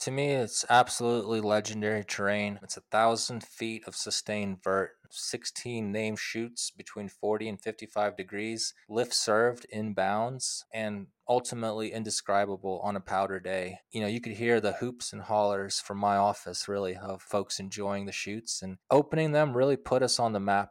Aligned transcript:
To 0.00 0.10
me, 0.10 0.30
it's 0.30 0.64
absolutely 0.70 1.42
legendary 1.42 2.04
terrain. 2.04 2.58
It's 2.62 2.78
a 2.78 2.80
thousand 2.90 3.44
feet 3.44 3.86
of 3.86 3.94
sustained 3.94 4.62
vert, 4.64 4.92
16 5.10 5.92
name 5.92 6.16
chutes 6.16 6.70
between 6.70 7.10
40 7.10 7.50
and 7.50 7.60
55 7.60 8.16
degrees, 8.16 8.72
lift 8.88 9.12
served 9.12 9.66
in 9.66 9.92
bounds, 9.92 10.64
and 10.72 11.08
ultimately 11.28 11.92
indescribable 11.92 12.80
on 12.82 12.96
a 12.96 13.00
powder 13.00 13.38
day. 13.38 13.80
You 13.90 14.00
know, 14.00 14.06
you 14.06 14.22
could 14.22 14.32
hear 14.32 14.58
the 14.58 14.72
hoops 14.72 15.12
and 15.12 15.20
hollers 15.20 15.80
from 15.80 15.98
my 15.98 16.16
office 16.16 16.66
really 16.66 16.96
of 16.96 17.20
folks 17.20 17.60
enjoying 17.60 18.06
the 18.06 18.12
chutes 18.12 18.62
and 18.62 18.78
opening 18.90 19.32
them 19.32 19.54
really 19.54 19.76
put 19.76 20.02
us 20.02 20.18
on 20.18 20.32
the 20.32 20.40
map. 20.40 20.70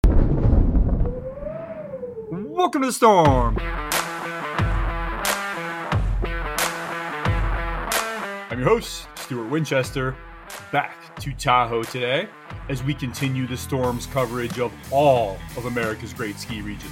Welcome 2.32 2.82
to 2.82 2.88
the 2.88 2.94
storm. 2.94 3.60
Your 8.60 8.68
host, 8.68 9.08
Stuart 9.16 9.50
Winchester, 9.50 10.18
back 10.74 11.16
to 11.22 11.32
Tahoe 11.32 11.84
today 11.84 12.28
as 12.68 12.84
we 12.84 12.94
continue 12.94 13.48
the 13.48 13.56
storm's 13.56 14.06
coverage 14.06 14.60
of 14.60 14.74
all 14.92 15.38
of 15.56 15.66
America's 15.66 16.14
great 16.14 16.38
ski 16.38 16.60
regions. 16.60 16.92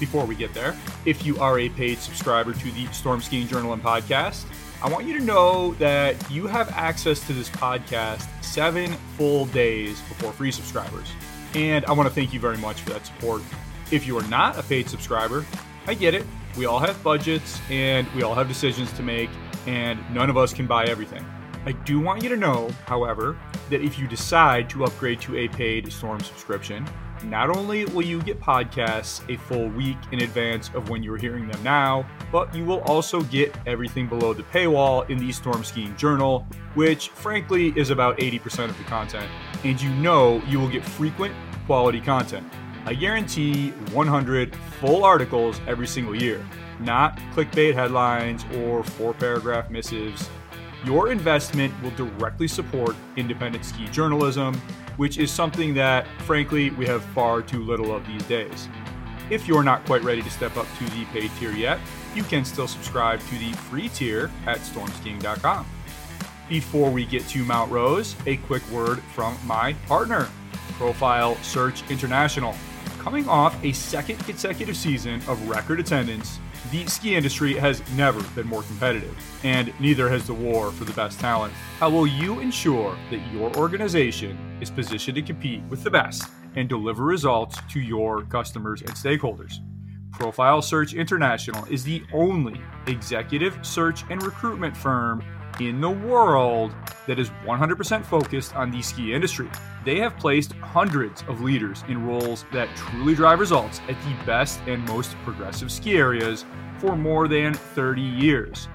Before 0.00 0.24
we 0.24 0.34
get 0.34 0.54
there, 0.54 0.74
if 1.04 1.26
you 1.26 1.38
are 1.38 1.58
a 1.58 1.68
paid 1.68 1.98
subscriber 1.98 2.54
to 2.54 2.70
the 2.70 2.86
Storm 2.94 3.20
Skiing 3.20 3.46
Journal 3.46 3.74
and 3.74 3.82
podcast, 3.82 4.46
I 4.82 4.88
want 4.88 5.04
you 5.04 5.18
to 5.18 5.22
know 5.22 5.74
that 5.74 6.30
you 6.30 6.46
have 6.46 6.70
access 6.70 7.26
to 7.26 7.34
this 7.34 7.50
podcast 7.50 8.26
seven 8.42 8.90
full 9.18 9.44
days 9.44 10.00
before 10.08 10.32
free 10.32 10.50
subscribers. 10.50 11.12
And 11.54 11.84
I 11.84 11.92
want 11.92 12.08
to 12.08 12.14
thank 12.14 12.32
you 12.32 12.40
very 12.40 12.56
much 12.56 12.80
for 12.80 12.94
that 12.94 13.04
support. 13.04 13.42
If 13.90 14.06
you 14.06 14.16
are 14.16 14.26
not 14.28 14.58
a 14.58 14.62
paid 14.62 14.88
subscriber, 14.88 15.44
I 15.86 15.92
get 15.92 16.14
it. 16.14 16.24
We 16.56 16.64
all 16.64 16.78
have 16.78 17.02
budgets 17.02 17.60
and 17.68 18.10
we 18.14 18.22
all 18.22 18.34
have 18.34 18.48
decisions 18.48 18.90
to 18.94 19.02
make, 19.02 19.28
and 19.66 19.98
none 20.14 20.30
of 20.30 20.36
us 20.36 20.52
can 20.52 20.66
buy 20.66 20.84
everything. 20.86 21.24
I 21.66 21.72
do 21.72 21.98
want 21.98 22.22
you 22.22 22.28
to 22.28 22.36
know, 22.36 22.70
however, 22.86 23.36
that 23.70 23.80
if 23.80 23.98
you 23.98 24.06
decide 24.06 24.70
to 24.70 24.84
upgrade 24.84 25.20
to 25.22 25.36
a 25.36 25.48
paid 25.48 25.92
Storm 25.92 26.20
subscription, 26.20 26.86
not 27.24 27.50
only 27.50 27.86
will 27.86 28.04
you 28.04 28.22
get 28.22 28.40
podcasts 28.40 29.28
a 29.32 29.36
full 29.36 29.68
week 29.70 29.96
in 30.12 30.22
advance 30.22 30.70
of 30.74 30.90
when 30.90 31.02
you're 31.02 31.16
hearing 31.16 31.48
them 31.48 31.62
now, 31.64 32.06
but 32.30 32.54
you 32.54 32.64
will 32.64 32.82
also 32.82 33.20
get 33.22 33.56
everything 33.66 34.06
below 34.06 34.32
the 34.32 34.44
paywall 34.44 35.08
in 35.10 35.18
the 35.18 35.32
Storm 35.32 35.64
Skiing 35.64 35.96
Journal, 35.96 36.46
which 36.74 37.08
frankly 37.08 37.72
is 37.76 37.90
about 37.90 38.18
80% 38.18 38.68
of 38.68 38.78
the 38.78 38.84
content. 38.84 39.28
And 39.64 39.80
you 39.80 39.90
know 39.90 40.40
you 40.46 40.60
will 40.60 40.68
get 40.68 40.84
frequent 40.84 41.34
quality 41.66 42.00
content. 42.00 42.46
I 42.84 42.94
guarantee 42.94 43.70
100 43.92 44.54
full 44.80 45.02
articles 45.02 45.60
every 45.66 45.88
single 45.88 46.14
year, 46.14 46.46
not 46.80 47.18
clickbait 47.34 47.74
headlines 47.74 48.44
or 48.56 48.82
four 48.82 49.14
paragraph 49.14 49.70
missives. 49.70 50.28
Your 50.84 51.10
investment 51.10 51.74
will 51.82 51.90
directly 51.92 52.48
support 52.48 52.94
independent 53.16 53.64
ski 53.64 53.86
journalism, 53.88 54.54
which 54.96 55.18
is 55.18 55.30
something 55.30 55.74
that, 55.74 56.06
frankly, 56.20 56.70
we 56.70 56.86
have 56.86 57.02
far 57.06 57.42
too 57.42 57.62
little 57.64 57.94
of 57.94 58.06
these 58.06 58.22
days. 58.24 58.68
If 59.28 59.48
you're 59.48 59.64
not 59.64 59.84
quite 59.86 60.04
ready 60.04 60.22
to 60.22 60.30
step 60.30 60.56
up 60.56 60.66
to 60.78 60.84
the 60.90 61.04
paid 61.06 61.30
tier 61.38 61.50
yet, 61.50 61.80
you 62.14 62.22
can 62.22 62.44
still 62.44 62.68
subscribe 62.68 63.20
to 63.20 63.38
the 63.38 63.52
free 63.52 63.88
tier 63.88 64.30
at 64.46 64.58
stormskiing.com. 64.58 65.66
Before 66.48 66.90
we 66.90 67.04
get 67.04 67.26
to 67.28 67.44
Mount 67.44 67.72
Rose, 67.72 68.14
a 68.26 68.36
quick 68.36 68.68
word 68.70 69.00
from 69.14 69.36
my 69.44 69.72
partner, 69.88 70.28
Profile 70.74 71.34
Search 71.42 71.88
International. 71.90 72.54
Coming 72.98 73.28
off 73.28 73.56
a 73.64 73.72
second 73.72 74.18
consecutive 74.20 74.76
season 74.76 75.16
of 75.28 75.48
record 75.48 75.80
attendance, 75.80 76.38
the 76.70 76.86
ski 76.86 77.14
industry 77.14 77.54
has 77.54 77.82
never 77.92 78.22
been 78.34 78.46
more 78.46 78.62
competitive, 78.62 79.16
and 79.44 79.72
neither 79.80 80.08
has 80.08 80.26
the 80.26 80.34
war 80.34 80.72
for 80.72 80.84
the 80.84 80.92
best 80.92 81.20
talent. 81.20 81.52
How 81.78 81.90
will 81.90 82.06
you 82.06 82.40
ensure 82.40 82.96
that 83.10 83.20
your 83.32 83.54
organization 83.56 84.58
is 84.60 84.70
positioned 84.70 85.16
to 85.16 85.22
compete 85.22 85.62
with 85.64 85.82
the 85.82 85.90
best 85.90 86.28
and 86.54 86.68
deliver 86.68 87.04
results 87.04 87.58
to 87.70 87.80
your 87.80 88.22
customers 88.22 88.80
and 88.80 88.90
stakeholders? 88.90 89.58
Profile 90.12 90.62
Search 90.62 90.94
International 90.94 91.64
is 91.66 91.84
the 91.84 92.02
only 92.12 92.60
executive 92.86 93.58
search 93.62 94.04
and 94.08 94.22
recruitment 94.22 94.74
firm 94.76 95.22
in 95.60 95.80
the 95.80 95.90
world 95.90 96.74
that 97.06 97.18
is 97.18 97.30
100% 97.44 98.04
focused 98.04 98.54
on 98.54 98.70
the 98.70 98.82
ski 98.82 99.14
industry. 99.14 99.48
They 99.84 99.98
have 99.98 100.16
placed 100.16 100.52
hundreds 100.54 101.22
of 101.28 101.40
leaders 101.40 101.84
in 101.88 102.06
roles 102.06 102.44
that 102.52 102.68
truly 102.76 103.14
drive 103.14 103.40
results 103.40 103.80
at 103.88 103.96
the 104.02 104.24
best 104.24 104.60
and 104.66 104.84
most 104.86 105.16
progressive 105.24 105.70
ski 105.70 105.96
areas 105.96 106.44
for 106.78 106.96
more 106.96 107.28
than 107.28 107.54
30 107.54 108.02
years. 108.02 108.68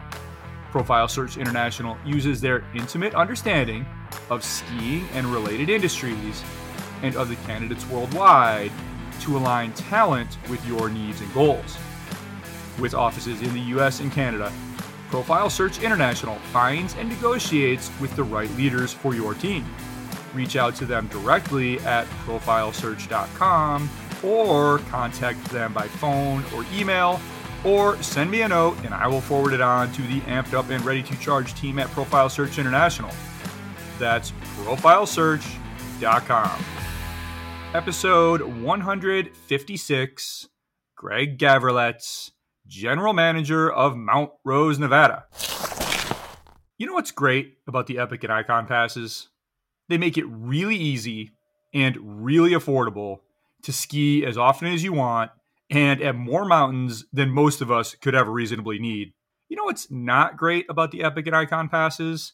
Profile 0.72 1.08
Search 1.08 1.38
International 1.38 1.98
uses 2.06 2.40
their 2.40 2.64
intimate 2.74 3.14
understanding 3.14 3.86
of 4.30 4.44
skiing 4.44 5.06
and 5.14 5.28
related 5.28 5.70
industries 5.70 6.44
and 7.04 7.16
of 7.16 7.30
the 7.30 7.36
candidates 7.48 7.86
worldwide 7.90 8.72
to 9.22 9.38
align 9.38 9.74
talent 9.74 10.38
with 10.50 10.66
your 10.66 10.90
needs 10.90 11.22
and 11.22 11.32
goals. 11.34 11.78
With 12.80 12.94
offices 12.94 13.42
in 13.42 13.54
the 13.54 13.60
US 13.78 14.00
and 14.00 14.12
Canada, 14.12 14.52
Profile 15.12 15.50
Search 15.50 15.84
International 15.84 16.36
finds 16.54 16.96
and 16.96 17.10
negotiates 17.10 17.92
with 18.00 18.16
the 18.16 18.24
right 18.24 18.50
leaders 18.52 18.94
for 18.94 19.14
your 19.14 19.34
team. 19.34 19.66
Reach 20.34 20.56
out 20.56 20.74
to 20.76 20.86
them 20.86 21.08
directly 21.08 21.82
at 21.82 22.06
profilesearch.com 22.26 23.90
or 24.24 24.78
contact 24.80 25.44
them 25.46 25.74
by 25.74 25.90
phone 25.90 26.46
or 26.56 26.66
email 26.74 27.20
or 27.66 28.02
send 28.02 28.32
me 28.32 28.44
a 28.44 28.48
note 28.48 28.78
and 28.86 28.94
I 28.94 29.08
will 29.08 29.20
forward 29.20 29.52
it 29.52 29.60
on 29.60 29.92
to 29.92 30.02
the 30.04 30.22
amped 30.22 30.54
up 30.54 30.70
and 30.70 30.82
ready 30.86 31.04
to 31.04 31.20
charge 31.20 31.54
team 31.56 31.78
at 31.78 31.90
Profile 31.90 32.30
Search 32.30 32.58
International. 32.58 33.12
That's 34.00 34.32
profilesearch.com. 34.64 36.66
Episode 37.74 38.42
156 38.42 40.48
Greg 40.96 41.38
Gavrilets 41.38 42.32
general 42.72 43.12
manager 43.12 43.70
of 43.70 43.98
Mount 43.98 44.32
Rose, 44.46 44.80
Nevada. 44.80 45.26
You 46.78 46.88
know 46.88 46.94
what's 46.94 47.12
great 47.12 47.58
about 47.68 47.86
the 47.86 48.00
Epic 48.00 48.24
and 48.24 48.32
Icon 48.32 48.66
passes? 48.66 49.28
They 49.90 49.98
make 49.98 50.18
it 50.18 50.24
really 50.26 50.78
easy 50.78 51.32
and 51.74 52.24
really 52.26 52.52
affordable 52.52 53.20
to 53.64 53.74
ski 53.74 54.26
as 54.26 54.38
often 54.38 54.70
as 54.70 54.86
you 54.86 54.94
want 54.94 55.32
and 55.70 56.02
at 56.02 56.16
more 56.16 56.46
mountains 56.46 57.04
than 57.12 57.30
most 57.30 57.60
of 57.60 57.70
us 57.70 57.94
could 57.96 58.16
ever 58.16 58.32
reasonably 58.32 58.80
need. 58.80 59.12
You 59.50 59.58
know 59.58 59.66
what's 59.66 59.92
not 59.92 60.38
great 60.38 60.66
about 60.70 60.92
the 60.92 61.04
Epic 61.04 61.28
and 61.28 61.36
Icon 61.36 61.68
passes? 61.68 62.34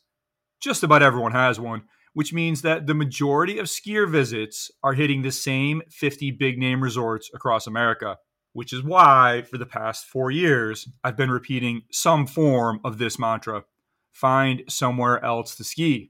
Just 0.61 0.83
about 0.83 1.01
everyone 1.01 1.31
has 1.31 1.59
one, 1.59 1.85
which 2.13 2.31
means 2.31 2.61
that 2.61 2.85
the 2.85 2.93
majority 2.93 3.57
of 3.57 3.65
skier 3.65 4.07
visits 4.07 4.69
are 4.83 4.93
hitting 4.93 5.23
the 5.23 5.31
same 5.31 5.81
50 5.89 6.29
big 6.31 6.59
name 6.59 6.83
resorts 6.83 7.31
across 7.33 7.65
America 7.65 8.17
which 8.57 8.73
is 8.73 8.81
why 8.81 9.43
for 9.51 9.59
the 9.59 9.67
past 9.67 10.07
four 10.07 10.31
years, 10.31 10.89
I've 11.03 11.15
been 11.15 11.29
repeating 11.29 11.83
some 11.91 12.25
form 12.25 12.79
of 12.83 12.97
this 12.97 13.19
mantra 13.19 13.65
find 14.11 14.63
somewhere 14.67 15.23
else 15.23 15.55
to 15.57 15.63
ski. 15.63 16.09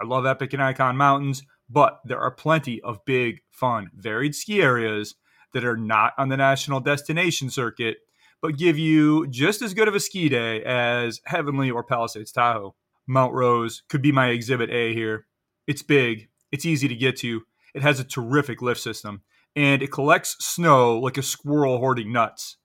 I 0.00 0.06
love 0.06 0.24
Epic 0.24 0.54
and 0.54 0.62
Icon 0.62 0.96
Mountains, 0.96 1.42
but 1.68 2.00
there 2.06 2.18
are 2.18 2.30
plenty 2.30 2.80
of 2.80 3.04
big, 3.04 3.42
fun, 3.50 3.90
varied 3.94 4.34
ski 4.34 4.62
areas 4.62 5.16
that 5.52 5.62
are 5.62 5.76
not 5.76 6.14
on 6.16 6.30
the 6.30 6.38
national 6.38 6.80
destination 6.80 7.50
circuit, 7.50 7.98
but 8.40 8.56
give 8.56 8.78
you 8.78 9.26
just 9.26 9.60
as 9.60 9.74
good 9.74 9.86
of 9.86 9.94
a 9.94 10.00
ski 10.00 10.30
day 10.30 10.64
as 10.64 11.20
Heavenly 11.26 11.70
or 11.70 11.84
Palisades 11.84 12.32
Tahoe. 12.32 12.74
Mount 13.06 13.34
Rose 13.34 13.82
could 13.90 14.00
be 14.00 14.10
my 14.10 14.28
exhibit 14.28 14.70
A 14.70 14.94
here. 14.94 15.26
It's 15.66 15.82
big, 15.82 16.30
it's 16.50 16.64
easy 16.64 16.88
to 16.88 16.96
get 16.96 17.16
to, 17.18 17.42
it 17.74 17.82
has 17.82 18.00
a 18.00 18.04
terrific 18.04 18.62
lift 18.62 18.80
system, 18.80 19.20
and 19.56 19.82
it 19.82 19.92
collects 19.92 20.36
snow 20.40 20.98
like 20.98 21.18
a 21.18 21.22
squirrel 21.22 21.78
hoarding 21.78 22.12
nuts. 22.12 22.56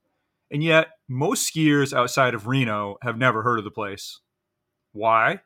And 0.52 0.64
yet, 0.64 0.88
most 1.08 1.54
skiers 1.54 1.94
outside 1.94 2.34
of 2.34 2.48
Reno 2.48 2.98
have 3.04 3.18
never 3.18 3.44
heard 3.44 3.60
of 3.60 3.66
the 3.66 3.72
place. 3.72 4.20
Why? 4.92 5.42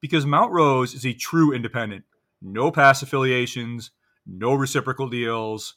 Because 0.00 0.26
Mount 0.26 0.52
Rose 0.52 0.94
is 0.94 1.06
a 1.06 1.14
true 1.14 1.52
independent. 1.52 2.04
No 2.42 2.70
pass 2.70 3.02
affiliations, 3.02 3.92
no 4.26 4.52
reciprocal 4.54 5.08
deals. 5.08 5.76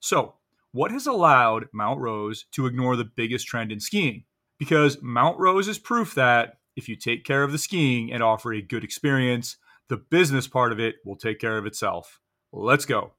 So, 0.00 0.34
what 0.72 0.90
has 0.90 1.06
allowed 1.06 1.66
Mount 1.72 2.00
Rose 2.00 2.46
to 2.52 2.66
ignore 2.66 2.96
the 2.96 3.04
biggest 3.04 3.46
trend 3.46 3.70
in 3.70 3.80
skiing? 3.80 4.24
Because 4.58 5.02
Mount 5.02 5.38
Rose 5.38 5.68
is 5.68 5.78
proof 5.78 6.14
that 6.14 6.58
if 6.76 6.88
you 6.88 6.96
take 6.96 7.24
care 7.24 7.42
of 7.42 7.52
the 7.52 7.58
skiing 7.58 8.12
and 8.12 8.22
offer 8.22 8.52
a 8.52 8.62
good 8.62 8.84
experience, 8.84 9.56
the 9.88 9.96
business 9.96 10.48
part 10.48 10.72
of 10.72 10.80
it 10.80 10.96
will 11.04 11.16
take 11.16 11.38
care 11.38 11.58
of 11.58 11.66
itself. 11.66 12.20
Let's 12.52 12.84
go. 12.84 13.12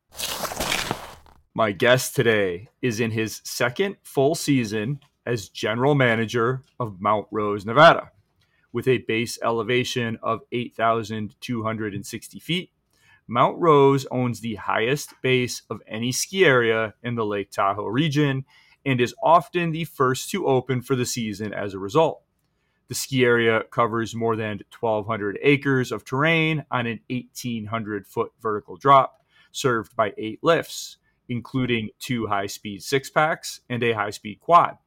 My 1.57 1.71
guest 1.71 2.17
today 2.17 2.67
is 2.81 2.99
in 2.99 3.11
his 3.11 3.39
second 3.45 3.95
full 4.03 4.35
season 4.35 4.99
as 5.25 5.47
general 5.47 5.95
manager 5.95 6.63
of 6.81 6.99
Mount 6.99 7.27
Rose, 7.31 7.65
Nevada. 7.65 8.11
With 8.73 8.89
a 8.89 8.97
base 8.97 9.39
elevation 9.41 10.19
of 10.21 10.41
8,260 10.51 12.39
feet, 12.41 12.71
Mount 13.25 13.57
Rose 13.57 14.05
owns 14.11 14.41
the 14.41 14.55
highest 14.55 15.13
base 15.21 15.61
of 15.69 15.79
any 15.87 16.11
ski 16.11 16.43
area 16.43 16.93
in 17.01 17.15
the 17.15 17.25
Lake 17.25 17.51
Tahoe 17.51 17.85
region 17.85 18.43
and 18.85 18.99
is 18.99 19.15
often 19.23 19.71
the 19.71 19.85
first 19.85 20.29
to 20.31 20.47
open 20.47 20.81
for 20.81 20.97
the 20.97 21.05
season 21.05 21.53
as 21.53 21.73
a 21.73 21.79
result. 21.79 22.21
The 22.89 22.95
ski 22.95 23.23
area 23.23 23.63
covers 23.71 24.13
more 24.13 24.35
than 24.35 24.59
1,200 24.77 25.39
acres 25.41 25.93
of 25.93 26.03
terrain 26.03 26.65
on 26.69 26.85
an 26.85 26.99
1,800 27.09 28.07
foot 28.07 28.33
vertical 28.41 28.75
drop, 28.75 29.21
served 29.53 29.95
by 29.95 30.11
eight 30.17 30.39
lifts, 30.43 30.97
including 31.29 31.89
two 31.99 32.27
high 32.27 32.47
speed 32.47 32.83
six 32.83 33.09
packs 33.09 33.61
and 33.69 33.83
a 33.83 33.93
high 33.93 34.09
speed 34.09 34.39
quad. 34.39 34.77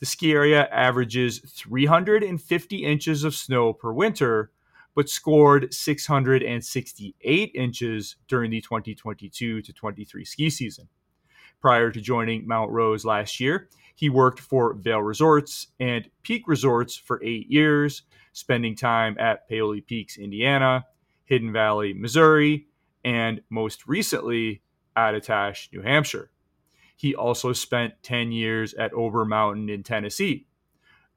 The 0.00 0.06
ski 0.06 0.32
area 0.32 0.66
averages 0.72 1.40
350 1.40 2.84
inches 2.84 3.22
of 3.22 3.34
snow 3.34 3.72
per 3.74 3.92
winter, 3.92 4.50
but 4.94 5.08
scored 5.08 5.72
668 5.72 7.52
inches 7.54 8.16
during 8.26 8.50
the 8.50 8.60
2022 8.62 9.62
to 9.62 9.72
23 9.72 10.24
ski 10.24 10.50
season. 10.50 10.88
Prior 11.60 11.90
to 11.90 12.00
joining 12.00 12.46
Mount 12.46 12.70
Rose 12.70 13.04
last 13.04 13.38
year, 13.38 13.68
he 13.94 14.08
worked 14.08 14.40
for 14.40 14.72
Vail 14.72 15.02
Resorts 15.02 15.66
and 15.78 16.08
Peak 16.22 16.44
Resorts 16.46 16.96
for 16.96 17.22
eight 17.22 17.50
years, 17.50 18.02
spending 18.32 18.74
time 18.74 19.14
at 19.18 19.46
Paoli 19.46 19.82
Peaks, 19.82 20.16
Indiana, 20.16 20.86
Hidden 21.26 21.52
Valley, 21.52 21.92
Missouri, 21.92 22.66
and 23.04 23.42
most 23.50 23.86
recently, 23.86 24.62
Attitash, 25.00 25.72
New 25.72 25.82
Hampshire. 25.82 26.30
He 26.96 27.14
also 27.14 27.52
spent 27.52 27.94
10 28.02 28.32
years 28.32 28.74
at 28.74 28.92
Ober 28.92 29.24
Mountain 29.24 29.70
in 29.70 29.82
Tennessee. 29.82 30.46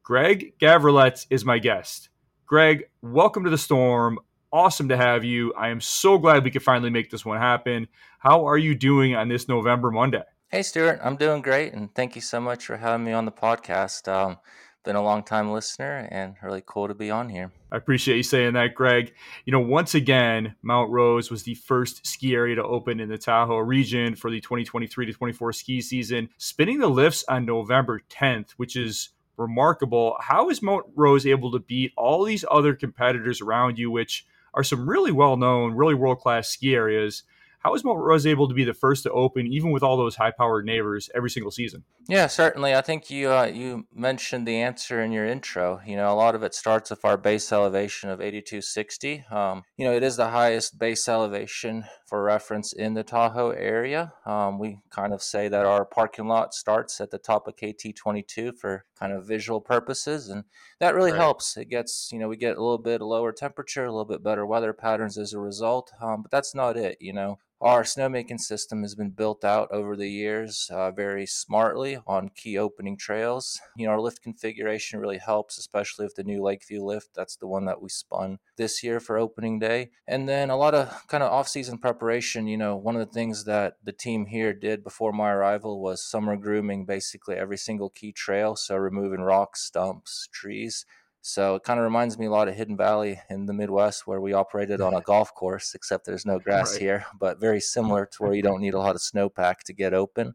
Greg 0.02 0.58
Gavrilets 0.58 1.26
is 1.30 1.44
my 1.44 1.60
guest. 1.60 2.10
Greg, 2.46 2.86
welcome 3.02 3.44
to 3.44 3.50
the 3.50 3.58
storm. 3.58 4.20
Awesome 4.52 4.88
to 4.90 4.98
have 4.98 5.24
you. 5.24 5.54
I 5.56 5.70
am 5.70 5.82
so 5.82 6.18
glad 6.18 6.44
we 6.44 6.52
could 6.52 6.64
finally 6.64 6.90
make 6.90 7.10
this 7.10 7.26
one 7.26 7.40
happen. 7.40 7.88
How 8.20 8.46
are 8.46 8.58
you 8.58 8.76
doing 8.76 9.16
on 9.16 9.28
this 9.28 9.48
November 9.48 9.92
Monday? 9.92 10.24
Hey, 10.50 10.62
Stuart, 10.62 11.00
I'm 11.04 11.16
doing 11.16 11.42
great, 11.42 11.74
and 11.74 11.94
thank 11.96 12.16
you 12.16 12.22
so 12.22 12.40
much 12.40 12.66
for 12.66 12.78
having 12.78 13.06
me 13.06 13.12
on 13.12 13.26
the 13.26 13.32
podcast. 13.32 14.08
Um, 14.08 14.38
been 14.84 14.96
a 14.96 15.04
long 15.04 15.24
time 15.24 15.52
listener 15.52 16.08
and 16.12 16.36
really 16.44 16.64
cool 16.66 16.88
to 16.88 16.94
be 16.94 17.10
on 17.10 17.30
here. 17.30 17.52
I 17.72 17.78
appreciate 17.78 18.18
you 18.18 18.24
saying 18.24 18.54
that, 18.54 18.76
Greg. 18.76 19.14
You 19.46 19.52
know, 19.52 19.60
once 19.60 19.96
again, 19.96 20.56
Mount 20.62 20.92
Rose 20.92 21.32
was 21.32 21.44
the 21.44 21.56
first 21.56 22.06
ski 22.06 22.36
area 22.36 22.56
to 22.56 22.64
open 22.64 23.00
in 23.00 23.10
the 23.10 23.18
Tahoe 23.18 23.58
region 23.58 24.16
for 24.16 24.30
the 24.30 24.42
2023 24.42 25.08
to 25.08 25.14
24 25.14 25.54
ski 25.54 25.82
season, 25.82 26.30
spinning 26.38 26.80
the 26.80 26.88
lifts 26.88 27.24
on 27.28 27.46
November 27.46 28.02
10th, 28.10 28.52
which 28.58 28.76
is 28.76 29.10
remarkable. 29.38 30.18
How 30.20 30.50
is 30.50 30.62
Mount 30.62 30.86
Rose 30.96 31.26
able 31.26 31.52
to 31.52 31.60
beat 31.60 31.94
all 31.98 32.24
these 32.24 32.46
other 32.52 32.76
competitors 32.76 33.42
around 33.42 33.80
you, 33.80 33.90
which 33.90 34.26
are 34.54 34.64
some 34.64 34.88
really 34.88 35.12
well 35.12 35.38
known, 35.38 35.74
really 35.74 35.96
world 35.96 36.20
class 36.20 36.50
ski 36.50 36.76
areas? 36.76 37.24
How 37.64 37.74
is 37.76 37.84
Mount 37.86 38.00
Rose 38.00 38.26
able 38.26 38.50
to 38.50 38.54
be 38.54 38.66
the 38.66 38.74
first 38.74 39.04
to 39.04 39.12
open, 39.12 39.48
even 39.48 39.72
with 39.72 39.84
all 39.84 39.96
those 39.96 40.18
high-powered 40.18 40.66
neighbors 40.66 41.10
every 41.16 41.30
single 41.30 41.52
season? 41.52 41.86
Yeah, 42.10 42.28
certainly. 42.28 42.76
I 42.76 42.82
think 42.82 43.10
you 43.10 43.32
uh, 43.32 43.46
you 43.46 43.88
mentioned 43.94 44.46
the 44.46 44.58
answer 44.58 45.02
in 45.02 45.14
your 45.14 45.26
intro. 45.26 45.80
You 45.86 45.96
know, 45.96 46.12
a 46.12 46.16
lot 46.16 46.36
of 46.36 46.44
it 46.44 46.54
starts 46.54 46.90
with 46.90 47.06
our 47.06 47.16
base 47.16 47.54
elevation 47.54 48.10
of 48.10 48.20
8260. 48.20 49.24
Um, 49.32 49.64
you 49.78 49.86
know, 49.86 49.94
it 49.94 50.04
is 50.04 50.18
the 50.18 50.30
highest 50.30 50.78
base 50.78 51.08
elevation 51.08 51.86
for 52.06 52.22
reference 52.22 52.74
in 52.74 52.96
the 52.96 53.04
Tahoe 53.04 53.52
area. 53.52 54.12
Um, 54.26 54.60
we 54.60 54.80
kind 54.90 55.14
of 55.14 55.24
say 55.24 55.48
that 55.48 55.66
our 55.66 55.86
parking 55.86 56.28
lot 56.28 56.54
starts 56.54 57.00
at 57.00 57.12
the 57.12 57.18
top 57.18 57.48
of 57.48 57.56
KT22 57.56 58.58
for 58.60 58.84
kind 59.00 59.14
of 59.14 59.26
visual 59.26 59.62
purposes, 59.62 60.28
and 60.28 60.44
that 60.80 60.96
really 60.96 61.12
right. 61.12 61.22
helps. 61.22 61.56
It 61.56 61.70
gets 61.70 62.10
you 62.12 62.20
know 62.20 62.28
we 62.28 62.36
get 62.36 62.58
a 62.58 62.62
little 62.62 62.78
bit 62.78 63.02
lower 63.02 63.32
temperature, 63.32 63.86
a 63.86 63.92
little 63.92 64.04
bit 64.04 64.22
better 64.22 64.46
weather 64.46 64.74
patterns 64.74 65.18
as 65.18 65.32
a 65.32 65.40
result. 65.40 65.92
Um, 66.02 66.24
but 66.24 66.32
that's 66.32 66.54
not 66.54 66.76
it. 66.76 66.98
You 67.00 67.14
know, 67.14 67.40
our 67.64 67.84
snowmaking 67.84 68.42
system 68.42 68.82
has 68.82 68.94
been 68.94 69.12
built 69.12 69.46
out 69.46 69.72
over 69.72 69.96
the 69.96 70.10
years 70.10 70.70
uh, 70.70 70.92
very 70.92 71.26
smartly 71.26 71.98
on 72.06 72.30
key 72.36 72.58
opening 72.58 72.98
trails. 72.98 73.58
You 73.78 73.86
know, 73.86 73.94
our 73.94 74.02
lift 74.02 74.22
configuration 74.22 75.00
really 75.00 75.18
helps, 75.18 75.58
especially 75.58 76.06
with 76.06 76.16
the 76.16 76.26
new 76.26 76.44
Lakeview 76.44 76.84
lift. 76.84 77.12
That's 77.16 77.38
the 77.38 77.48
one 77.48 77.64
that 77.66 77.82
we 77.82 77.88
spun 77.88 78.40
this 78.58 78.84
year 78.84 79.00
for 79.00 79.18
opening 79.18 79.60
day. 79.60 79.92
And 80.06 80.28
then 80.28 80.50
a 80.50 80.58
lot 80.58 80.76
of 80.76 81.08
kind 81.08 81.24
of 81.24 81.32
off 81.32 81.48
season 81.48 81.78
preparation. 81.78 82.48
You 82.48 82.58
know, 82.58 82.76
one 82.76 82.98
of 82.98 83.08
the 83.08 83.14
things 83.14 83.46
that 83.46 83.78
the 83.82 83.94
team 83.94 84.26
here 84.26 84.54
did 84.54 84.84
before 84.84 85.14
my 85.14 85.32
arrival 85.32 85.82
was 85.82 86.04
summer 86.04 86.36
grooming 86.36 86.86
basically 86.86 87.36
every 87.36 87.58
single 87.58 87.90
key 87.90 88.12
trail. 88.12 88.58
So 88.58 88.76
removing 88.76 89.22
rocks, 89.22 89.62
stumps, 89.62 90.28
trees 90.34 90.86
so 91.26 91.56
it 91.56 91.64
kind 91.64 91.80
of 91.80 91.86
reminds 91.86 92.20
me 92.20 92.26
a 92.26 92.32
lot 92.32 92.50
of 92.50 92.56
Hidden 92.56 92.76
Valley 92.76 93.18
in 93.30 93.46
the 93.46 93.54
Midwest, 93.54 94.06
where 94.06 94.20
we 94.20 94.34
operated 94.34 94.82
on 94.82 94.94
a 94.94 95.00
golf 95.06 95.34
course, 95.34 95.74
except 95.74 96.06
there's 96.06 96.26
no 96.26 96.38
grass 96.38 96.74
right. 96.74 96.82
here, 96.82 97.06
but 97.18 97.40
very 97.40 97.62
similar 97.62 98.06
to 98.06 98.24
where 98.24 98.34
you 98.34 98.42
don't 98.42 98.60
need 98.60 98.74
a 98.74 98.80
lot 98.80 98.94
of 98.94 99.02
snowpack 99.02 99.60
to 99.60 99.74
get 99.74 99.94
open. 99.94 100.34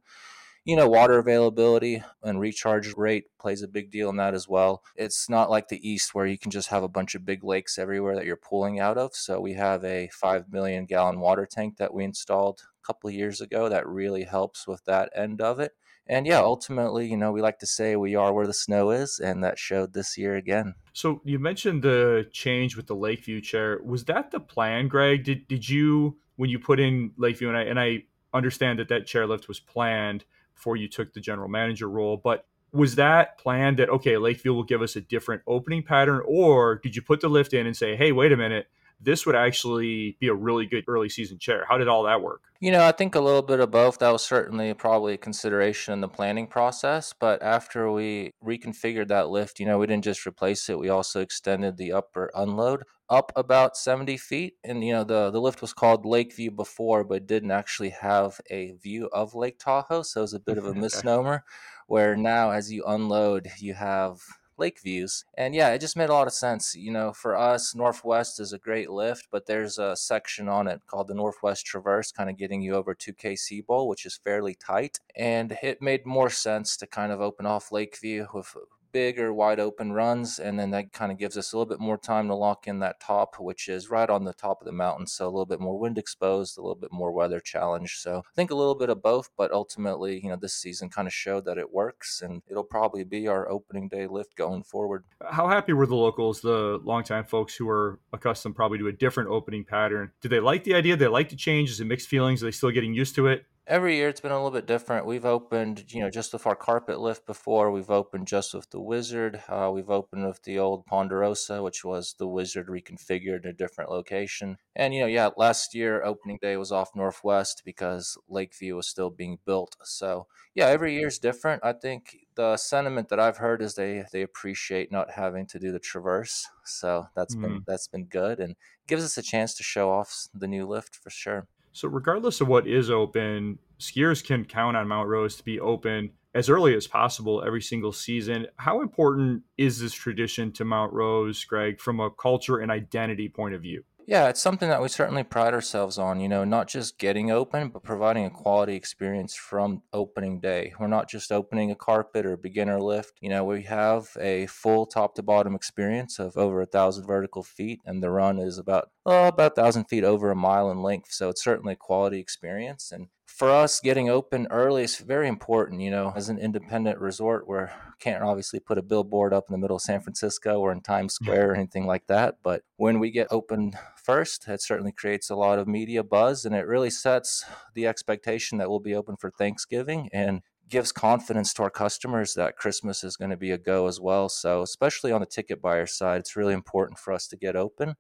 You 0.64 0.76
know, 0.76 0.88
water 0.88 1.18
availability 1.18 2.02
and 2.22 2.40
recharge 2.40 2.94
rate 2.96 3.24
plays 3.38 3.60
a 3.60 3.68
big 3.68 3.90
deal 3.90 4.08
in 4.08 4.16
that 4.16 4.32
as 4.32 4.48
well. 4.48 4.82
It's 4.96 5.28
not 5.28 5.50
like 5.50 5.68
the 5.68 5.86
East 5.86 6.14
where 6.14 6.26
you 6.26 6.38
can 6.38 6.50
just 6.50 6.68
have 6.68 6.82
a 6.82 6.88
bunch 6.88 7.14
of 7.14 7.26
big 7.26 7.44
lakes 7.44 7.78
everywhere 7.78 8.16
that 8.16 8.24
you're 8.24 8.36
pulling 8.36 8.80
out 8.80 8.96
of. 8.96 9.14
So 9.14 9.40
we 9.40 9.52
have 9.54 9.84
a 9.84 10.08
5 10.10 10.50
million 10.50 10.86
gallon 10.86 11.20
water 11.20 11.46
tank 11.46 11.76
that 11.76 11.92
we 11.92 12.02
installed 12.02 12.62
a 12.82 12.86
couple 12.86 13.08
of 13.08 13.14
years 13.14 13.42
ago 13.42 13.68
that 13.68 13.86
really 13.86 14.24
helps 14.24 14.66
with 14.66 14.86
that 14.86 15.10
end 15.14 15.42
of 15.42 15.60
it 15.60 15.72
and 16.08 16.26
yeah, 16.26 16.40
ultimately, 16.40 17.06
you 17.06 17.16
know, 17.16 17.32
we 17.32 17.42
like 17.42 17.58
to 17.58 17.66
say 17.66 17.96
we 17.96 18.14
are 18.14 18.32
where 18.32 18.46
the 18.46 18.54
snow 18.54 18.90
is, 18.90 19.20
and 19.20 19.44
that 19.44 19.58
showed 19.58 19.92
this 19.92 20.16
year 20.16 20.36
again. 20.36 20.74
So 20.92 21.20
you 21.24 21.38
mentioned 21.38 21.82
the 21.82 22.28
change 22.32 22.76
with 22.76 22.86
the 22.86 22.94
Lakeview 22.94 23.40
chair. 23.40 23.80
Was 23.84 24.04
that 24.06 24.30
the 24.30 24.40
plan, 24.40 24.88
Greg? 24.88 25.24
Did 25.24 25.46
did 25.48 25.68
you 25.68 26.18
when 26.36 26.50
you 26.50 26.58
put 26.58 26.80
in 26.80 27.12
Lakeview, 27.16 27.48
and 27.48 27.56
I 27.56 27.62
and 27.62 27.78
I 27.78 28.04
understand 28.32 28.78
that 28.78 28.88
that 28.88 29.06
chairlift 29.06 29.48
was 29.48 29.60
planned 29.60 30.24
before 30.54 30.76
you 30.76 30.88
took 30.88 31.12
the 31.12 31.20
general 31.20 31.48
manager 31.48 31.88
role, 31.88 32.16
but 32.16 32.46
was 32.72 32.96
that 32.96 33.38
planned 33.38 33.78
that 33.78 33.88
okay, 33.90 34.16
Lakeview 34.16 34.52
will 34.52 34.64
give 34.64 34.82
us 34.82 34.96
a 34.96 35.00
different 35.00 35.42
opening 35.46 35.82
pattern, 35.82 36.22
or 36.26 36.76
did 36.76 36.96
you 36.96 37.02
put 37.02 37.20
the 37.20 37.28
lift 37.28 37.52
in 37.52 37.66
and 37.66 37.76
say, 37.76 37.96
hey, 37.96 38.12
wait 38.12 38.32
a 38.32 38.36
minute, 38.36 38.66
this 39.00 39.24
would 39.26 39.36
actually 39.36 40.16
be 40.20 40.28
a 40.28 40.34
really 40.34 40.66
good 40.66 40.84
early 40.88 41.08
season 41.08 41.38
chair. 41.38 41.64
How 41.68 41.78
did 41.78 41.88
all 41.88 42.04
that 42.04 42.20
work? 42.20 42.42
You 42.60 42.72
know, 42.72 42.84
I 42.84 42.90
think 42.90 43.14
a 43.14 43.20
little 43.20 43.42
bit 43.42 43.60
of 43.60 43.70
both. 43.70 43.98
That 43.98 44.10
was 44.10 44.24
certainly 44.24 44.74
probably 44.74 45.14
a 45.14 45.18
consideration 45.18 45.94
in 45.94 46.00
the 46.00 46.08
planning 46.08 46.48
process. 46.48 47.14
But 47.18 47.40
after 47.42 47.92
we 47.92 48.32
reconfigured 48.44 49.08
that 49.08 49.28
lift, 49.28 49.60
you 49.60 49.66
know, 49.66 49.78
we 49.78 49.86
didn't 49.86 50.04
just 50.04 50.26
replace 50.26 50.68
it, 50.68 50.78
we 50.78 50.88
also 50.88 51.20
extended 51.20 51.76
the 51.76 51.92
upper 51.92 52.30
unload 52.34 52.82
up 53.08 53.32
about 53.36 53.76
70 53.76 54.16
feet. 54.16 54.54
And, 54.64 54.82
you 54.82 54.92
know, 54.92 55.04
the, 55.04 55.30
the 55.30 55.40
lift 55.40 55.62
was 55.62 55.72
called 55.72 56.04
Lakeview 56.04 56.50
before, 56.50 57.04
but 57.04 57.26
didn't 57.26 57.52
actually 57.52 57.90
have 57.90 58.40
a 58.50 58.72
view 58.72 59.08
of 59.12 59.34
Lake 59.34 59.58
Tahoe. 59.58 60.02
So 60.02 60.20
it 60.20 60.22
was 60.22 60.34
a 60.34 60.40
bit 60.40 60.58
of 60.58 60.66
a 60.66 60.74
misnomer. 60.74 61.44
Where 61.86 62.16
now, 62.16 62.50
as 62.50 62.70
you 62.70 62.84
unload, 62.86 63.48
you 63.60 63.72
have 63.72 64.20
lake 64.58 64.80
views. 64.80 65.24
And 65.36 65.54
yeah, 65.54 65.70
it 65.70 65.80
just 65.80 65.96
made 65.96 66.08
a 66.08 66.12
lot 66.12 66.26
of 66.26 66.32
sense. 66.32 66.74
You 66.74 66.92
know, 66.92 67.12
for 67.12 67.36
us, 67.36 67.74
Northwest 67.74 68.40
is 68.40 68.52
a 68.52 68.58
great 68.58 68.90
lift, 68.90 69.28
but 69.30 69.46
there's 69.46 69.78
a 69.78 69.96
section 69.96 70.48
on 70.48 70.68
it 70.68 70.82
called 70.86 71.08
the 71.08 71.14
Northwest 71.14 71.66
Traverse, 71.66 72.12
kind 72.12 72.30
of 72.30 72.36
getting 72.36 72.62
you 72.62 72.74
over 72.74 72.94
to 72.94 73.12
KC 73.12 73.64
Bowl, 73.66 73.88
which 73.88 74.06
is 74.06 74.20
fairly 74.22 74.54
tight. 74.54 75.00
And 75.16 75.56
it 75.62 75.82
made 75.82 76.06
more 76.06 76.30
sense 76.30 76.76
to 76.78 76.86
kind 76.86 77.12
of 77.12 77.20
open 77.20 77.46
off 77.46 77.72
Lakeview 77.72 78.26
with 78.32 78.54
bigger, 78.92 79.32
wide 79.32 79.60
open 79.60 79.92
runs, 79.92 80.38
and 80.38 80.58
then 80.58 80.70
that 80.70 80.92
kind 80.92 81.12
of 81.12 81.18
gives 81.18 81.36
us 81.36 81.52
a 81.52 81.56
little 81.56 81.68
bit 81.68 81.80
more 81.80 81.98
time 81.98 82.28
to 82.28 82.34
lock 82.34 82.66
in 82.66 82.78
that 82.80 83.00
top, 83.00 83.36
which 83.38 83.68
is 83.68 83.90
right 83.90 84.08
on 84.08 84.24
the 84.24 84.32
top 84.32 84.60
of 84.60 84.66
the 84.66 84.72
mountain. 84.72 85.06
So 85.06 85.26
a 85.26 85.30
little 85.30 85.46
bit 85.46 85.60
more 85.60 85.78
wind 85.78 85.98
exposed, 85.98 86.58
a 86.58 86.60
little 86.60 86.74
bit 86.74 86.92
more 86.92 87.12
weather 87.12 87.40
challenge. 87.40 87.98
So 87.98 88.18
I 88.18 88.34
think 88.34 88.50
a 88.50 88.54
little 88.54 88.74
bit 88.74 88.88
of 88.90 89.02
both, 89.02 89.30
but 89.36 89.52
ultimately, 89.52 90.20
you 90.20 90.28
know, 90.30 90.36
this 90.36 90.54
season 90.54 90.88
kind 90.88 91.06
of 91.06 91.14
showed 91.14 91.44
that 91.44 91.58
it 91.58 91.72
works, 91.72 92.22
and 92.22 92.42
it'll 92.48 92.64
probably 92.64 93.04
be 93.04 93.28
our 93.28 93.48
opening 93.48 93.88
day 93.88 94.06
lift 94.06 94.36
going 94.36 94.62
forward. 94.62 95.04
How 95.30 95.48
happy 95.48 95.72
were 95.72 95.86
the 95.86 95.94
locals, 95.94 96.40
the 96.40 96.80
longtime 96.82 97.24
folks 97.24 97.54
who 97.54 97.68
are 97.68 97.98
accustomed 98.12 98.56
probably 98.56 98.78
to 98.78 98.88
a 98.88 98.92
different 98.92 99.30
opening 99.30 99.64
pattern? 99.64 100.12
Did 100.20 100.30
they 100.30 100.40
like 100.40 100.64
the 100.64 100.74
idea? 100.74 100.94
Did 100.94 101.04
they 101.04 101.08
like 101.08 101.28
the 101.28 101.36
change? 101.36 101.70
Is 101.70 101.80
it 101.80 101.86
mixed 101.86 102.08
feelings? 102.08 102.42
Are 102.42 102.46
they 102.46 102.52
still 102.52 102.70
getting 102.70 102.94
used 102.94 103.14
to 103.16 103.26
it? 103.26 103.44
Every 103.68 103.96
year 103.96 104.08
it's 104.08 104.20
been 104.20 104.32
a 104.32 104.34
little 104.34 104.50
bit 104.50 104.66
different. 104.66 105.06
We've 105.06 105.26
opened, 105.26 105.92
you 105.92 106.00
know, 106.00 106.10
just 106.10 106.32
with 106.32 106.46
our 106.46 106.56
carpet 106.56 106.98
lift 107.00 107.26
before. 107.26 107.70
We've 107.70 107.90
opened 107.90 108.26
just 108.26 108.54
with 108.54 108.70
the 108.70 108.80
Wizard. 108.80 109.42
Uh, 109.48 109.70
we've 109.72 109.90
opened 109.90 110.26
with 110.26 110.42
the 110.42 110.58
old 110.58 110.86
Ponderosa, 110.86 111.62
which 111.62 111.84
was 111.84 112.14
the 112.18 112.26
Wizard 112.26 112.68
reconfigured 112.68 113.44
in 113.44 113.50
a 113.50 113.52
different 113.52 113.90
location. 113.90 114.56
And 114.74 114.94
you 114.94 115.00
know, 115.00 115.06
yeah, 115.06 115.28
last 115.36 115.74
year 115.74 116.02
opening 116.02 116.38
day 116.40 116.56
was 116.56 116.72
off 116.72 116.96
Northwest 116.96 117.62
because 117.64 118.16
Lakeview 118.28 118.74
was 118.74 118.88
still 118.88 119.10
being 119.10 119.38
built. 119.44 119.76
So 119.84 120.26
yeah, 120.54 120.66
every 120.66 120.94
year's 120.94 121.18
different. 121.18 121.62
I 121.64 121.74
think 121.74 122.16
the 122.34 122.56
sentiment 122.56 123.08
that 123.10 123.20
I've 123.20 123.36
heard 123.36 123.60
is 123.60 123.74
they 123.74 124.04
they 124.12 124.22
appreciate 124.22 124.90
not 124.90 125.12
having 125.12 125.46
to 125.48 125.58
do 125.58 125.72
the 125.72 125.78
traverse. 125.78 126.46
So 126.64 127.06
that's 127.14 127.36
mm. 127.36 127.42
been 127.42 127.62
that's 127.66 127.88
been 127.88 128.06
good 128.06 128.40
and 128.40 128.56
gives 128.86 129.04
us 129.04 129.18
a 129.18 129.22
chance 129.22 129.54
to 129.54 129.62
show 129.62 129.90
off 129.90 130.28
the 130.34 130.48
new 130.48 130.66
lift 130.66 130.96
for 130.96 131.10
sure. 131.10 131.46
So, 131.78 131.86
regardless 131.86 132.40
of 132.40 132.48
what 132.48 132.66
is 132.66 132.90
open, 132.90 133.60
skiers 133.78 134.24
can 134.24 134.44
count 134.44 134.76
on 134.76 134.88
Mount 134.88 135.08
Rose 135.08 135.36
to 135.36 135.44
be 135.44 135.60
open 135.60 136.10
as 136.34 136.50
early 136.50 136.74
as 136.74 136.88
possible 136.88 137.40
every 137.46 137.62
single 137.62 137.92
season. 137.92 138.48
How 138.56 138.82
important 138.82 139.44
is 139.56 139.78
this 139.78 139.92
tradition 139.92 140.50
to 140.54 140.64
Mount 140.64 140.92
Rose, 140.92 141.44
Greg, 141.44 141.78
from 141.78 142.00
a 142.00 142.10
culture 142.10 142.58
and 142.58 142.72
identity 142.72 143.28
point 143.28 143.54
of 143.54 143.62
view? 143.62 143.84
Yeah, 144.08 144.30
it's 144.30 144.40
something 144.40 144.70
that 144.70 144.80
we 144.80 144.88
certainly 144.88 145.22
pride 145.22 145.52
ourselves 145.52 145.98
on, 145.98 146.18
you 146.18 146.30
know, 146.30 146.42
not 146.42 146.66
just 146.66 146.96
getting 146.96 147.30
open, 147.30 147.68
but 147.68 147.82
providing 147.82 148.24
a 148.24 148.30
quality 148.30 148.74
experience 148.74 149.34
from 149.34 149.82
opening 149.92 150.40
day. 150.40 150.72
We're 150.80 150.86
not 150.86 151.10
just 151.10 151.30
opening 151.30 151.70
a 151.70 151.74
carpet 151.74 152.24
or 152.24 152.32
a 152.32 152.38
beginner 152.38 152.80
lift. 152.80 153.18
You 153.20 153.28
know, 153.28 153.44
we 153.44 153.64
have 153.64 154.08
a 154.18 154.46
full 154.46 154.86
top 154.86 155.14
to 155.16 155.22
bottom 155.22 155.54
experience 155.54 156.18
of 156.18 156.38
over 156.38 156.62
a 156.62 156.66
thousand 156.66 157.06
vertical 157.06 157.42
feet, 157.42 157.80
and 157.84 158.02
the 158.02 158.08
run 158.08 158.38
is 158.38 158.56
about, 158.56 158.88
oh, 159.04 159.26
about 159.26 159.52
a 159.52 159.54
thousand 159.54 159.84
feet 159.84 160.04
over 160.04 160.30
a 160.30 160.34
mile 160.34 160.70
in 160.70 160.82
length. 160.82 161.12
So 161.12 161.28
it's 161.28 161.44
certainly 161.44 161.74
a 161.74 161.76
quality 161.76 162.18
experience. 162.18 162.90
And 162.90 163.08
for 163.28 163.50
us, 163.50 163.78
getting 163.78 164.08
open 164.08 164.48
early 164.50 164.82
is 164.82 164.96
very 164.96 165.28
important. 165.28 165.82
You 165.82 165.90
know, 165.90 166.12
as 166.16 166.28
an 166.28 166.38
independent 166.38 166.98
resort, 166.98 167.46
where 167.46 167.72
can't 168.00 168.24
obviously 168.24 168.58
put 168.58 168.78
a 168.78 168.82
billboard 168.82 169.34
up 169.34 169.44
in 169.48 169.52
the 169.52 169.58
middle 169.58 169.76
of 169.76 169.82
San 169.82 170.00
Francisco 170.00 170.60
or 170.60 170.72
in 170.72 170.80
Times 170.80 171.14
Square 171.14 171.50
or 171.50 171.54
anything 171.54 171.86
like 171.86 172.06
that. 172.06 172.38
But 172.42 172.62
when 172.76 172.98
we 172.98 173.10
get 173.10 173.28
open 173.30 173.74
first, 174.02 174.48
it 174.48 174.62
certainly 174.62 174.92
creates 174.92 175.30
a 175.30 175.36
lot 175.36 175.58
of 175.58 175.68
media 175.68 176.02
buzz, 176.02 176.44
and 176.44 176.54
it 176.54 176.66
really 176.66 176.90
sets 176.90 177.44
the 177.74 177.86
expectation 177.86 178.58
that 178.58 178.70
we'll 178.70 178.80
be 178.80 178.94
open 178.94 179.16
for 179.16 179.30
Thanksgiving 179.30 180.08
and 180.12 180.40
gives 180.68 180.90
confidence 180.90 181.52
to 181.54 181.62
our 181.62 181.70
customers 181.70 182.34
that 182.34 182.56
Christmas 182.56 183.04
is 183.04 183.16
going 183.16 183.30
to 183.30 183.36
be 183.36 183.50
a 183.50 183.58
go 183.58 183.86
as 183.86 184.00
well. 184.00 184.28
So, 184.28 184.62
especially 184.62 185.12
on 185.12 185.20
the 185.20 185.26
ticket 185.26 185.60
buyer 185.60 185.86
side, 185.86 186.20
it's 186.20 186.36
really 186.36 186.54
important 186.54 186.98
for 186.98 187.12
us 187.12 187.26
to 187.28 187.36
get 187.36 187.56
open 187.56 187.94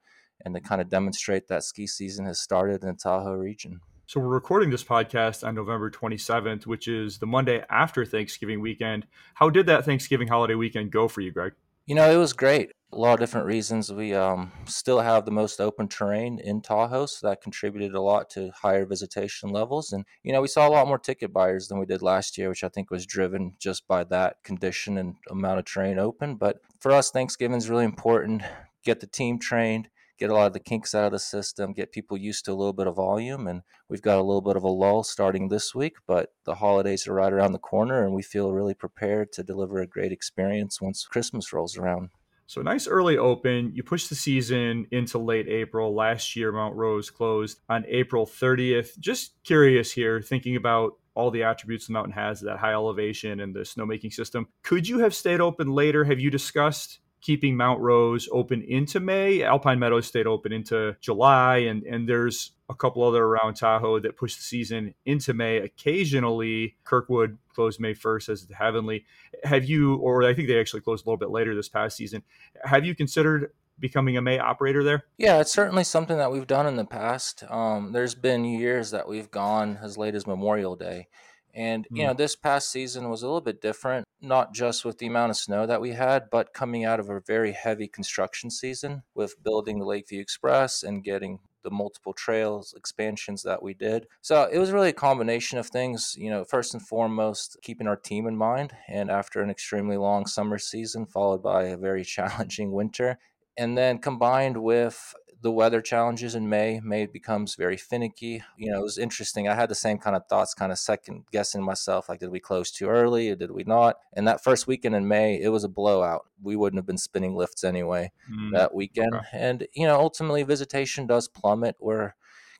and 0.44 0.54
to 0.54 0.60
kind 0.60 0.80
of 0.80 0.88
demonstrate 0.88 1.48
that 1.48 1.64
ski 1.64 1.86
season 1.86 2.24
has 2.26 2.40
started 2.40 2.82
in 2.82 2.88
the 2.88 2.94
Tahoe 2.94 3.34
region. 3.34 3.80
So 4.08 4.20
we're 4.20 4.28
recording 4.28 4.70
this 4.70 4.84
podcast 4.84 5.46
on 5.46 5.54
November 5.54 5.90
27th, 5.90 6.64
which 6.64 6.88
is 6.88 7.18
the 7.18 7.26
Monday 7.26 7.62
after 7.68 8.06
Thanksgiving 8.06 8.62
weekend. 8.62 9.06
How 9.34 9.50
did 9.50 9.66
that 9.66 9.84
Thanksgiving 9.84 10.28
holiday 10.28 10.54
weekend 10.54 10.90
go 10.92 11.08
for 11.08 11.20
you, 11.20 11.30
Greg? 11.30 11.52
You 11.84 11.94
know, 11.94 12.10
it 12.10 12.16
was 12.16 12.32
great. 12.32 12.72
A 12.90 12.96
lot 12.96 13.12
of 13.12 13.20
different 13.20 13.46
reasons. 13.46 13.92
We 13.92 14.14
um, 14.14 14.50
still 14.64 15.00
have 15.00 15.26
the 15.26 15.30
most 15.30 15.60
open 15.60 15.88
terrain 15.88 16.38
in 16.38 16.62
Tahoe, 16.62 17.04
so 17.04 17.28
that 17.28 17.42
contributed 17.42 17.94
a 17.94 18.00
lot 18.00 18.30
to 18.30 18.50
higher 18.52 18.86
visitation 18.86 19.50
levels. 19.50 19.92
And, 19.92 20.06
you 20.22 20.32
know, 20.32 20.40
we 20.40 20.48
saw 20.48 20.66
a 20.66 20.72
lot 20.72 20.88
more 20.88 20.98
ticket 20.98 21.30
buyers 21.30 21.68
than 21.68 21.78
we 21.78 21.84
did 21.84 22.00
last 22.00 22.38
year, 22.38 22.48
which 22.48 22.64
I 22.64 22.70
think 22.70 22.90
was 22.90 23.04
driven 23.04 23.56
just 23.58 23.86
by 23.86 24.04
that 24.04 24.42
condition 24.42 24.96
and 24.96 25.16
amount 25.28 25.58
of 25.58 25.66
terrain 25.66 25.98
open. 25.98 26.36
But 26.36 26.60
for 26.80 26.92
us, 26.92 27.10
Thanksgiving 27.10 27.58
is 27.58 27.68
really 27.68 27.84
important. 27.84 28.40
Get 28.86 29.00
the 29.00 29.06
team 29.06 29.38
trained, 29.38 29.90
get 30.18 30.30
a 30.30 30.34
lot 30.34 30.48
of 30.48 30.52
the 30.52 30.60
kinks 30.60 30.94
out 30.94 31.06
of 31.06 31.12
the 31.12 31.18
system, 31.18 31.72
get 31.72 31.92
people 31.92 32.16
used 32.16 32.44
to 32.44 32.52
a 32.52 32.54
little 32.54 32.72
bit 32.72 32.86
of 32.86 32.96
volume. 32.96 33.46
And 33.46 33.62
we've 33.88 34.02
got 34.02 34.18
a 34.18 34.22
little 34.22 34.42
bit 34.42 34.56
of 34.56 34.64
a 34.64 34.68
lull 34.68 35.04
starting 35.04 35.48
this 35.48 35.74
week, 35.74 35.96
but 36.06 36.32
the 36.44 36.56
holidays 36.56 37.06
are 37.06 37.14
right 37.14 37.32
around 37.32 37.52
the 37.52 37.58
corner 37.58 38.04
and 38.04 38.14
we 38.14 38.22
feel 38.22 38.52
really 38.52 38.74
prepared 38.74 39.32
to 39.32 39.42
deliver 39.42 39.80
a 39.80 39.86
great 39.86 40.12
experience 40.12 40.80
once 40.80 41.06
Christmas 41.06 41.52
rolls 41.52 41.76
around. 41.76 42.10
So 42.46 42.62
nice 42.62 42.88
early 42.88 43.18
open. 43.18 43.72
You 43.74 43.82
push 43.82 44.06
the 44.06 44.14
season 44.14 44.86
into 44.90 45.18
late 45.18 45.48
April. 45.48 45.94
Last 45.94 46.34
year, 46.34 46.50
Mount 46.50 46.74
Rose 46.74 47.10
closed 47.10 47.60
on 47.68 47.84
April 47.86 48.26
30th. 48.26 48.98
Just 48.98 49.34
curious 49.44 49.92
here, 49.92 50.22
thinking 50.22 50.56
about 50.56 50.94
all 51.14 51.30
the 51.30 51.42
attributes 51.42 51.88
the 51.88 51.92
mountain 51.92 52.12
has, 52.12 52.40
that 52.40 52.58
high 52.58 52.72
elevation 52.72 53.40
and 53.40 53.54
the 53.54 53.60
snowmaking 53.60 54.12
system. 54.12 54.48
Could 54.62 54.88
you 54.88 55.00
have 55.00 55.14
stayed 55.14 55.42
open 55.42 55.72
later? 55.72 56.04
Have 56.04 56.20
you 56.20 56.30
discussed 56.30 57.00
keeping 57.20 57.56
Mount 57.56 57.80
Rose 57.80 58.28
open 58.32 58.62
into 58.62 59.00
May. 59.00 59.42
Alpine 59.42 59.78
Meadows 59.78 60.06
stayed 60.06 60.26
open 60.26 60.52
into 60.52 60.96
July, 61.00 61.58
and 61.58 61.82
and 61.84 62.08
there's 62.08 62.52
a 62.68 62.74
couple 62.74 63.02
other 63.02 63.24
around 63.24 63.54
Tahoe 63.54 64.00
that 64.00 64.16
push 64.16 64.36
the 64.36 64.42
season 64.42 64.94
into 65.06 65.32
May. 65.32 65.58
Occasionally, 65.58 66.76
Kirkwood 66.84 67.38
closed 67.54 67.80
May 67.80 67.94
1st 67.94 68.28
as 68.28 68.46
the 68.46 68.54
Heavenly. 68.54 69.06
Have 69.42 69.64
you, 69.64 69.96
or 69.96 70.22
I 70.24 70.34
think 70.34 70.48
they 70.48 70.60
actually 70.60 70.82
closed 70.82 71.06
a 71.06 71.08
little 71.08 71.18
bit 71.18 71.30
later 71.30 71.54
this 71.54 71.68
past 71.68 71.96
season. 71.96 72.22
Have 72.64 72.84
you 72.84 72.94
considered 72.94 73.52
becoming 73.80 74.16
a 74.16 74.22
May 74.22 74.38
operator 74.38 74.84
there? 74.84 75.04
Yeah, 75.16 75.40
it's 75.40 75.52
certainly 75.52 75.84
something 75.84 76.18
that 76.18 76.30
we've 76.30 76.46
done 76.46 76.66
in 76.66 76.76
the 76.76 76.84
past. 76.84 77.44
Um, 77.48 77.92
there's 77.92 78.14
been 78.14 78.44
years 78.44 78.90
that 78.90 79.08
we've 79.08 79.30
gone 79.30 79.78
as 79.82 79.96
late 79.96 80.14
as 80.14 80.26
Memorial 80.26 80.76
Day. 80.76 81.08
And, 81.54 81.86
you 81.90 82.04
know, 82.04 82.12
hmm. 82.12 82.18
this 82.18 82.36
past 82.36 82.70
season 82.70 83.10
was 83.10 83.22
a 83.22 83.26
little 83.26 83.40
bit 83.40 83.60
different, 83.60 84.06
not 84.20 84.54
just 84.54 84.84
with 84.84 84.98
the 84.98 85.06
amount 85.06 85.30
of 85.30 85.36
snow 85.36 85.66
that 85.66 85.80
we 85.80 85.92
had, 85.92 86.30
but 86.30 86.52
coming 86.52 86.84
out 86.84 87.00
of 87.00 87.08
a 87.08 87.20
very 87.20 87.52
heavy 87.52 87.88
construction 87.88 88.50
season 88.50 89.02
with 89.14 89.42
building 89.42 89.78
the 89.78 89.84
Lakeview 89.84 90.20
Express 90.20 90.82
and 90.82 91.02
getting 91.02 91.40
the 91.64 91.70
multiple 91.70 92.12
trails 92.12 92.74
expansions 92.76 93.42
that 93.42 93.62
we 93.62 93.74
did. 93.74 94.06
So 94.22 94.48
it 94.50 94.58
was 94.58 94.70
really 94.70 94.90
a 94.90 94.94
combination 94.94 95.58
of 95.58 95.66
things, 95.66 96.14
you 96.16 96.30
know, 96.30 96.44
first 96.44 96.74
and 96.74 96.82
foremost, 96.82 97.58
keeping 97.62 97.88
our 97.88 97.96
team 97.96 98.26
in 98.26 98.36
mind. 98.36 98.72
And 98.88 99.10
after 99.10 99.42
an 99.42 99.50
extremely 99.50 99.96
long 99.96 100.26
summer 100.26 100.58
season, 100.58 101.06
followed 101.06 101.42
by 101.42 101.64
a 101.64 101.76
very 101.76 102.04
challenging 102.16 102.72
winter, 102.72 103.18
and 103.56 103.76
then 103.76 103.98
combined 103.98 104.62
with 104.62 105.14
the 105.40 105.50
weather 105.52 105.80
challenges 105.80 106.34
in 106.34 106.48
May. 106.48 106.80
May 106.82 107.06
becomes 107.06 107.54
very 107.54 107.76
finicky. 107.76 108.42
You 108.56 108.72
know, 108.72 108.80
it 108.80 108.82
was 108.82 108.98
interesting. 108.98 109.48
I 109.48 109.54
had 109.54 109.68
the 109.68 109.74
same 109.74 109.98
kind 109.98 110.16
of 110.16 110.26
thoughts, 110.26 110.54
kind 110.54 110.72
of 110.72 110.78
second 110.78 111.24
guessing 111.30 111.62
myself, 111.62 112.08
like, 112.08 112.20
did 112.20 112.30
we 112.30 112.40
close 112.40 112.70
too 112.70 112.88
early 112.88 113.30
or 113.30 113.36
did 113.36 113.50
we 113.50 113.64
not? 113.64 113.98
And 114.14 114.26
that 114.26 114.42
first 114.42 114.66
weekend 114.66 114.94
in 114.94 115.06
May, 115.06 115.40
it 115.40 115.50
was 115.50 115.64
a 115.64 115.68
blowout. 115.68 116.26
We 116.42 116.56
wouldn't 116.56 116.78
have 116.78 116.86
been 116.86 116.98
spinning 116.98 117.34
lifts 117.34 117.64
anyway 117.64 118.10
mm, 118.30 118.52
that 118.52 118.74
weekend. 118.74 119.14
Okay. 119.14 119.26
And, 119.32 119.66
you 119.74 119.86
know, 119.86 119.98
ultimately 119.98 120.42
visitation 120.42 121.06
does 121.06 121.28
plummet. 121.28 121.76
We're 121.78 122.14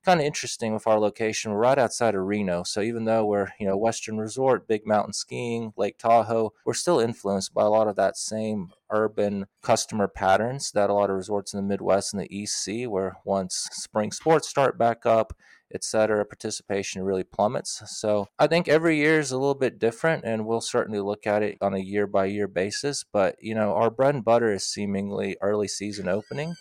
kind 0.05 0.21
of 0.21 0.27
interesting 0.27 0.73
with 0.73 0.87
our 0.87 0.99
location. 0.99 1.53
We're 1.53 1.59
right 1.59 1.79
outside 1.79 2.15
of 2.15 2.25
Reno, 2.25 2.63
so 2.63 2.81
even 2.81 3.05
though 3.05 3.25
we're 3.25 3.49
you 3.59 3.67
know 3.67 3.77
Western 3.77 4.19
Resort, 4.19 4.69
big 4.69 4.87
mountain 4.87 5.13
skiing, 5.13 5.73
Lake 5.77 5.99
Tahoe, 5.99 6.53
we're 6.65 6.75
still 6.75 7.01
influenced 7.01 7.55
by 7.55 7.63
a 7.63 7.69
lot 7.69 7.89
of 7.89 7.97
that 7.97 8.17
same 8.17 8.71
urban 8.91 9.47
customer 9.63 10.09
patterns 10.09 10.73
that 10.73 10.91
a 10.91 10.95
lot 10.95 11.11
of 11.11 11.17
resorts 11.17 11.53
in 11.53 11.59
the 11.59 11.67
Midwest 11.67 12.13
and 12.13 12.23
the 12.23 12.37
East 12.37 12.63
see, 12.63 12.87
where 12.87 13.17
once 13.25 13.69
spring 13.73 14.13
sports 14.13 14.49
start 14.49 14.79
back 14.79 15.05
up, 15.05 15.35
etc., 15.75 16.25
participation 16.25 17.03
really 17.03 17.25
plummets. 17.25 17.83
So 17.87 18.29
I 18.39 18.47
think 18.47 18.69
every 18.69 18.97
year 18.97 19.19
is 19.19 19.33
a 19.33 19.39
little 19.39 19.55
bit 19.55 19.79
different, 19.79 20.25
and 20.25 20.47
we'll 20.47 20.61
certainly 20.61 21.01
look 21.01 21.27
at 21.27 21.43
it 21.43 21.59
on 21.61 21.75
a 21.75 21.79
year 21.79 22.07
by 22.07 22.27
year 22.27 22.49
basis. 22.49 23.05
But 23.11 23.37
you 23.41 23.55
know, 23.55 23.75
our 23.75 23.91
bread 23.91 24.15
and 24.15 24.25
butter 24.25 24.53
is 24.53 24.65
seemingly 24.65 25.37
early 25.41 25.69
season 25.69 26.09
opening 26.09 26.57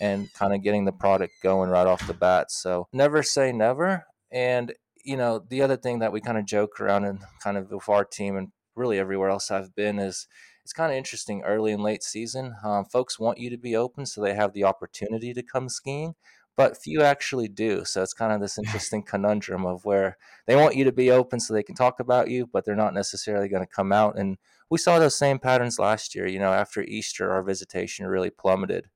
and 0.00 0.32
kind 0.32 0.54
of 0.54 0.62
getting 0.62 0.84
the 0.84 0.92
product 0.92 1.34
going 1.42 1.70
right 1.70 1.86
off 1.86 2.06
the 2.06 2.14
bat. 2.14 2.50
So 2.50 2.88
never 2.92 3.22
say 3.22 3.52
never. 3.52 4.06
And, 4.30 4.72
you 5.04 5.16
know, 5.16 5.38
the 5.48 5.62
other 5.62 5.76
thing 5.76 6.00
that 6.00 6.12
we 6.12 6.20
kind 6.20 6.38
of 6.38 6.46
joke 6.46 6.80
around 6.80 7.04
and 7.04 7.20
kind 7.42 7.56
of 7.56 7.70
with 7.70 7.88
our 7.88 8.04
team 8.04 8.36
and 8.36 8.48
really 8.74 8.98
everywhere 8.98 9.30
else 9.30 9.50
I've 9.50 9.74
been 9.74 9.98
is 9.98 10.28
it's 10.68 10.72
kind 10.72 10.92
of 10.92 10.98
interesting 10.98 11.42
early 11.42 11.72
and 11.72 11.82
late 11.82 12.02
season. 12.02 12.54
Um, 12.62 12.84
folks 12.84 13.18
want 13.18 13.38
you 13.38 13.50
to 13.50 13.56
be 13.56 13.74
open 13.74 14.06
so 14.06 14.20
they 14.20 14.34
have 14.34 14.52
the 14.52 14.64
opportunity 14.64 15.32
to 15.32 15.42
come 15.42 15.68
skiing, 15.68 16.14
but 16.56 16.76
few 16.76 17.02
actually 17.02 17.48
do. 17.48 17.84
So 17.84 18.02
it's 18.02 18.12
kind 18.12 18.32
of 18.32 18.40
this 18.40 18.58
interesting 18.64 19.02
conundrum 19.02 19.64
of 19.64 19.84
where 19.84 20.18
they 20.46 20.56
want 20.56 20.76
you 20.76 20.84
to 20.84 20.92
be 20.92 21.10
open 21.10 21.40
so 21.40 21.54
they 21.54 21.62
can 21.62 21.74
talk 21.74 22.00
about 22.00 22.28
you, 22.28 22.46
but 22.46 22.64
they're 22.64 22.76
not 22.76 22.94
necessarily 22.94 23.48
going 23.48 23.62
to 23.62 23.74
come 23.74 23.92
out. 23.92 24.18
And 24.18 24.36
we 24.68 24.78
saw 24.78 24.98
those 24.98 25.16
same 25.16 25.38
patterns 25.38 25.78
last 25.78 26.14
year. 26.14 26.26
You 26.26 26.38
know, 26.38 26.52
after 26.52 26.82
Easter, 26.82 27.30
our 27.30 27.42
visitation 27.42 28.06
really 28.06 28.30
plummeted. 28.30 28.88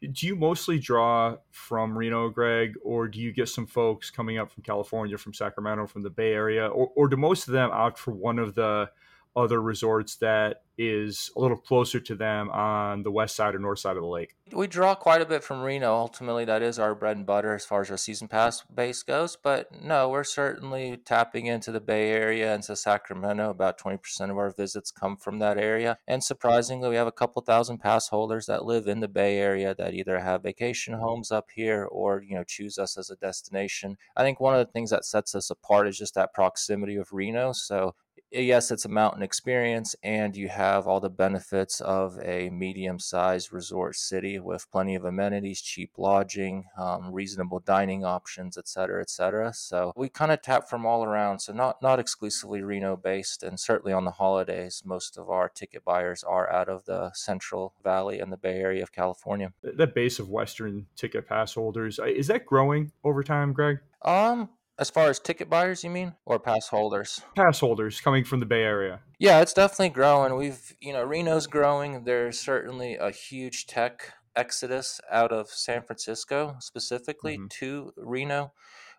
Do 0.00 0.26
you 0.26 0.36
mostly 0.36 0.78
draw 0.78 1.36
from 1.50 1.96
Reno, 1.96 2.28
Greg, 2.28 2.74
or 2.82 3.08
do 3.08 3.20
you 3.20 3.32
get 3.32 3.48
some 3.48 3.66
folks 3.66 4.10
coming 4.10 4.38
up 4.38 4.50
from 4.50 4.62
California, 4.62 5.18
from 5.18 5.34
Sacramento, 5.34 5.86
from 5.86 6.02
the 6.02 6.10
Bay 6.10 6.32
Area, 6.32 6.66
or, 6.66 6.90
or 6.94 7.08
do 7.08 7.16
most 7.16 7.48
of 7.48 7.52
them 7.52 7.70
opt 7.72 7.98
for 7.98 8.12
one 8.12 8.38
of 8.38 8.54
the 8.54 8.90
other 9.38 9.62
resorts 9.62 10.16
that 10.16 10.62
is 10.76 11.30
a 11.36 11.40
little 11.40 11.56
closer 11.56 11.98
to 11.98 12.14
them 12.14 12.50
on 12.50 13.02
the 13.02 13.10
west 13.10 13.34
side 13.34 13.54
or 13.54 13.58
north 13.58 13.78
side 13.78 13.96
of 13.96 14.02
the 14.02 14.08
lake. 14.08 14.34
We 14.52 14.66
draw 14.66 14.94
quite 14.94 15.20
a 15.20 15.26
bit 15.26 15.42
from 15.42 15.62
Reno. 15.62 15.92
Ultimately, 15.94 16.44
that 16.44 16.62
is 16.62 16.78
our 16.78 16.94
bread 16.94 17.16
and 17.16 17.26
butter 17.26 17.54
as 17.54 17.64
far 17.64 17.80
as 17.80 17.90
our 17.90 17.96
season 17.96 18.28
pass 18.28 18.62
base 18.62 19.02
goes. 19.02 19.36
But 19.36 19.82
no, 19.82 20.08
we're 20.08 20.24
certainly 20.24 20.96
tapping 20.96 21.46
into 21.46 21.72
the 21.72 21.80
Bay 21.80 22.10
Area 22.10 22.54
and 22.54 22.62
to 22.64 22.76
Sacramento. 22.76 23.50
About 23.50 23.78
20% 23.78 24.30
of 24.30 24.38
our 24.38 24.50
visits 24.50 24.90
come 24.90 25.16
from 25.16 25.38
that 25.40 25.58
area. 25.58 25.98
And 26.06 26.22
surprisingly, 26.22 26.88
we 26.88 26.96
have 26.96 27.06
a 27.06 27.12
couple 27.12 27.42
thousand 27.42 27.78
pass 27.78 28.08
holders 28.08 28.46
that 28.46 28.64
live 28.64 28.86
in 28.86 29.00
the 29.00 29.08
Bay 29.08 29.38
Area 29.38 29.74
that 29.74 29.94
either 29.94 30.20
have 30.20 30.42
vacation 30.44 30.94
homes 30.94 31.32
up 31.32 31.48
here 31.54 31.84
or, 31.84 32.22
you 32.22 32.36
know, 32.36 32.44
choose 32.44 32.78
us 32.78 32.96
as 32.96 33.10
a 33.10 33.16
destination. 33.16 33.98
I 34.16 34.22
think 34.22 34.40
one 34.40 34.54
of 34.54 34.64
the 34.64 34.72
things 34.72 34.90
that 34.90 35.04
sets 35.04 35.34
us 35.34 35.50
apart 35.50 35.88
is 35.88 35.98
just 35.98 36.14
that 36.14 36.34
proximity 36.34 36.96
of 36.96 37.12
Reno. 37.12 37.52
So 37.52 37.94
yes, 38.30 38.70
it's 38.70 38.84
a 38.84 38.88
mountain 38.88 39.22
experience, 39.22 39.94
and 40.02 40.36
you 40.36 40.48
have 40.48 40.86
all 40.86 41.00
the 41.00 41.10
benefits 41.10 41.80
of 41.80 42.18
a 42.22 42.50
medium 42.50 42.98
sized 42.98 43.52
resort 43.52 43.96
city 43.96 44.38
with 44.38 44.70
plenty 44.70 44.94
of 44.94 45.04
amenities, 45.04 45.60
cheap 45.60 45.92
lodging, 45.96 46.64
um, 46.76 47.12
reasonable 47.12 47.60
dining 47.60 48.04
options, 48.04 48.56
et 48.58 48.68
cetera, 48.68 49.00
et 49.00 49.10
cetera. 49.10 49.52
So 49.52 49.92
we 49.96 50.08
kind 50.08 50.32
of 50.32 50.42
tap 50.42 50.68
from 50.68 50.86
all 50.86 51.04
around. 51.04 51.40
So 51.40 51.52
not, 51.52 51.80
not 51.82 51.98
exclusively 51.98 52.62
Reno 52.62 52.96
based, 52.96 53.42
and 53.42 53.58
certainly 53.58 53.92
on 53.92 54.04
the 54.04 54.10
holidays, 54.12 54.82
most 54.84 55.18
of 55.18 55.30
our 55.30 55.48
ticket 55.48 55.84
buyers 55.84 56.24
are 56.24 56.50
out 56.50 56.68
of 56.68 56.84
the 56.84 57.10
Central 57.14 57.74
Valley 57.82 58.20
and 58.20 58.32
the 58.32 58.36
Bay 58.36 58.58
Area 58.58 58.82
of 58.82 58.92
California. 58.92 59.52
That 59.62 59.94
base 59.94 60.18
of 60.18 60.28
Western 60.28 60.86
ticket 60.96 61.26
pass 61.26 61.54
holders, 61.54 61.98
is 62.06 62.26
that 62.26 62.46
growing 62.46 62.92
over 63.04 63.22
time, 63.22 63.52
Greg? 63.52 63.78
Um, 64.02 64.50
as 64.78 64.90
far 64.90 65.08
as 65.08 65.18
ticket 65.18 65.48
buyers, 65.50 65.82
you 65.84 65.90
mean, 65.90 66.14
or 66.24 66.38
pass 66.38 66.68
holders? 66.68 67.20
Pass 67.36 67.60
holders 67.60 68.00
coming 68.00 68.24
from 68.24 68.40
the 68.40 68.46
Bay 68.46 68.62
Area. 68.62 69.00
Yeah, 69.18 69.40
it's 69.40 69.52
definitely 69.52 69.90
growing. 69.90 70.36
We've, 70.36 70.74
you 70.80 70.92
know, 70.92 71.04
Reno's 71.04 71.46
growing. 71.46 72.04
There's 72.04 72.38
certainly 72.38 72.94
a 72.96 73.10
huge 73.10 73.66
tech 73.66 74.12
exodus 74.36 75.00
out 75.10 75.32
of 75.32 75.48
San 75.48 75.82
Francisco, 75.82 76.56
specifically 76.60 77.36
Mm-hmm. 77.36 77.46
to 77.58 77.92
Reno. 77.96 78.52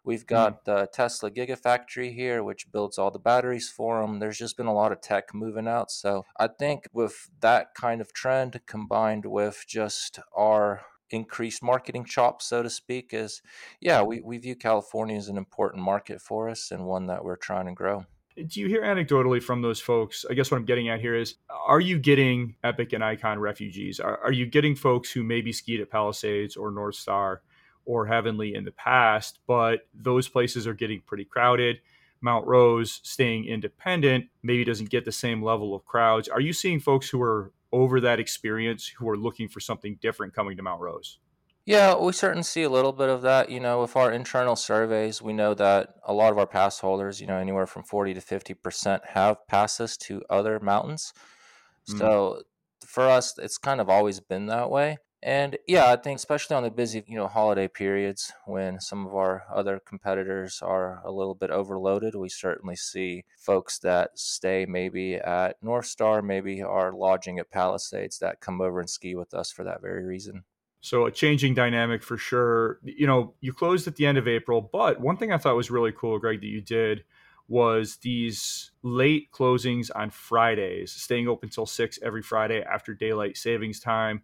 We've 0.03 0.23
Mm. 0.23 0.27
got 0.27 0.65
the 0.65 0.87
Tesla 0.91 1.29
Gigafactory 1.31 2.13
here, 2.13 2.41
which 2.43 2.71
builds 2.71 2.97
all 2.97 3.11
the 3.11 3.19
batteries 3.19 3.69
for 3.69 4.01
them. 4.01 4.19
There's 4.19 4.37
just 4.37 4.57
been 4.57 4.65
a 4.65 4.73
lot 4.73 4.91
of 4.91 5.01
tech 5.01 5.33
moving 5.33 5.67
out. 5.67 5.91
So 5.91 6.25
I 6.37 6.47
think 6.47 6.87
with 6.93 7.29
that 7.41 7.73
kind 7.75 8.01
of 8.01 8.11
trend 8.13 8.59
combined 8.65 9.25
with 9.25 9.65
just 9.67 10.19
our 10.35 10.81
increased 11.11 11.63
marketing 11.63 12.05
chops, 12.05 12.45
so 12.45 12.63
to 12.63 12.69
speak, 12.69 13.13
is 13.13 13.41
yeah, 13.79 14.01
we, 14.01 14.21
we 14.21 14.37
view 14.37 14.55
California 14.55 15.17
as 15.17 15.27
an 15.27 15.37
important 15.37 15.83
market 15.83 16.21
for 16.21 16.49
us 16.49 16.71
and 16.71 16.85
one 16.85 17.07
that 17.07 17.23
we're 17.23 17.35
trying 17.35 17.65
to 17.65 17.73
grow. 17.73 18.05
Do 18.35 18.61
you 18.61 18.67
hear 18.67 18.83
anecdotally 18.83 19.43
from 19.43 19.61
those 19.61 19.81
folks? 19.81 20.25
I 20.29 20.33
guess 20.33 20.49
what 20.49 20.57
I'm 20.57 20.65
getting 20.65 20.87
at 20.87 21.01
here 21.01 21.15
is 21.15 21.35
are 21.67 21.81
you 21.81 21.99
getting 21.99 22.55
Epic 22.63 22.93
and 22.93 23.03
Icon 23.03 23.39
refugees? 23.39 23.99
Are, 23.99 24.17
are 24.19 24.31
you 24.31 24.45
getting 24.45 24.75
folks 24.75 25.11
who 25.11 25.23
maybe 25.23 25.51
skied 25.51 25.81
at 25.81 25.89
Palisades 25.89 26.55
or 26.55 26.71
Northstar 26.71 27.39
or 27.85 28.05
Heavenly 28.05 28.55
in 28.55 28.63
the 28.63 28.71
past, 28.71 29.39
but 29.45 29.87
those 29.93 30.29
places 30.29 30.67
are 30.67 30.73
getting 30.73 31.01
pretty 31.01 31.25
crowded? 31.25 31.79
Mount 32.21 32.45
Rose 32.45 32.99
staying 33.03 33.45
independent 33.45 34.27
maybe 34.43 34.63
doesn't 34.63 34.89
get 34.89 35.05
the 35.05 35.11
same 35.11 35.43
level 35.43 35.73
of 35.73 35.85
crowds. 35.85 36.27
Are 36.27 36.41
you 36.41 36.53
seeing 36.53 36.79
folks 36.79 37.09
who 37.09 37.21
are 37.21 37.51
over 37.71 37.99
that 38.01 38.19
experience 38.19 38.87
who 38.87 39.07
are 39.09 39.17
looking 39.17 39.47
for 39.47 39.59
something 39.59 39.97
different 40.01 40.33
coming 40.33 40.57
to 40.57 40.63
Mount 40.63 40.81
Rose? 40.81 41.19
Yeah, 41.65 41.95
we 41.97 42.13
certainly 42.13 42.43
see 42.43 42.63
a 42.63 42.69
little 42.69 42.93
bit 42.93 43.09
of 43.09 43.21
that. 43.21 43.51
You 43.51 43.59
know, 43.59 43.81
with 43.81 43.95
our 43.95 44.11
internal 44.11 44.55
surveys, 44.55 45.21
we 45.21 45.33
know 45.33 45.53
that 45.53 45.95
a 46.03 46.13
lot 46.13 46.31
of 46.31 46.39
our 46.39 46.47
pass 46.47 46.79
holders, 46.79 47.21
you 47.21 47.27
know, 47.27 47.37
anywhere 47.37 47.67
from 47.67 47.83
40 47.83 48.15
to 48.15 48.21
50% 48.21 49.05
have 49.09 49.45
passes 49.47 49.95
to 49.97 50.23
other 50.29 50.59
mountains. 50.59 51.13
Mm. 51.89 51.99
So 51.99 52.41
for 52.83 53.07
us, 53.07 53.37
it's 53.37 53.59
kind 53.59 53.79
of 53.79 53.87
always 53.87 54.19
been 54.19 54.47
that 54.47 54.71
way. 54.71 54.97
And 55.21 55.57
yeah, 55.67 55.91
I 55.91 55.97
think 55.97 56.17
especially 56.17 56.55
on 56.55 56.63
the 56.63 56.71
busy, 56.71 57.03
you 57.05 57.17
know, 57.17 57.27
holiday 57.27 57.67
periods 57.67 58.31
when 58.45 58.79
some 58.79 59.05
of 59.05 59.13
our 59.13 59.43
other 59.53 59.81
competitors 59.85 60.61
are 60.61 61.01
a 61.03 61.11
little 61.11 61.35
bit 61.35 61.49
overloaded, 61.49 62.15
we 62.15 62.29
certainly 62.29 62.77
see 62.77 63.25
folks 63.37 63.79
that 63.79 64.17
stay 64.17 64.65
maybe 64.65 65.15
at 65.15 65.61
Northstar, 65.61 66.23
maybe 66.23 66.61
are 66.61 66.93
lodging 66.93 67.37
at 67.37 67.51
Palisades 67.51 68.19
that 68.19 68.39
come 68.39 68.61
over 68.61 68.79
and 68.79 68.89
ski 68.89 69.13
with 69.13 69.33
us 69.33 69.51
for 69.51 69.65
that 69.65 69.81
very 69.81 70.05
reason. 70.05 70.45
So 70.81 71.05
a 71.05 71.11
changing 71.11 71.53
dynamic 71.53 72.01
for 72.01 72.17
sure. 72.17 72.79
You 72.83 73.05
know, 73.05 73.33
you 73.41 73.51
closed 73.51 73.87
at 73.87 73.97
the 73.97 74.05
end 74.05 74.17
of 74.17 74.27
April, 74.27 74.61
but 74.61 75.01
one 75.01 75.17
thing 75.17 75.33
I 75.33 75.37
thought 75.37 75.57
was 75.57 75.69
really 75.69 75.91
cool, 75.91 76.17
Greg, 76.19 76.39
that 76.39 76.47
you 76.47 76.61
did 76.61 77.03
was 77.49 77.97
these 77.97 78.71
late 78.83 79.31
closings 79.33 79.89
on 79.93 80.11
Fridays, 80.11 80.93
staying 80.93 81.27
open 81.27 81.49
till 81.49 81.65
six 81.65 81.99
every 82.01 82.21
Friday 82.21 82.61
after 82.61 82.93
daylight 82.93 83.35
savings 83.35 83.81
time. 83.81 84.21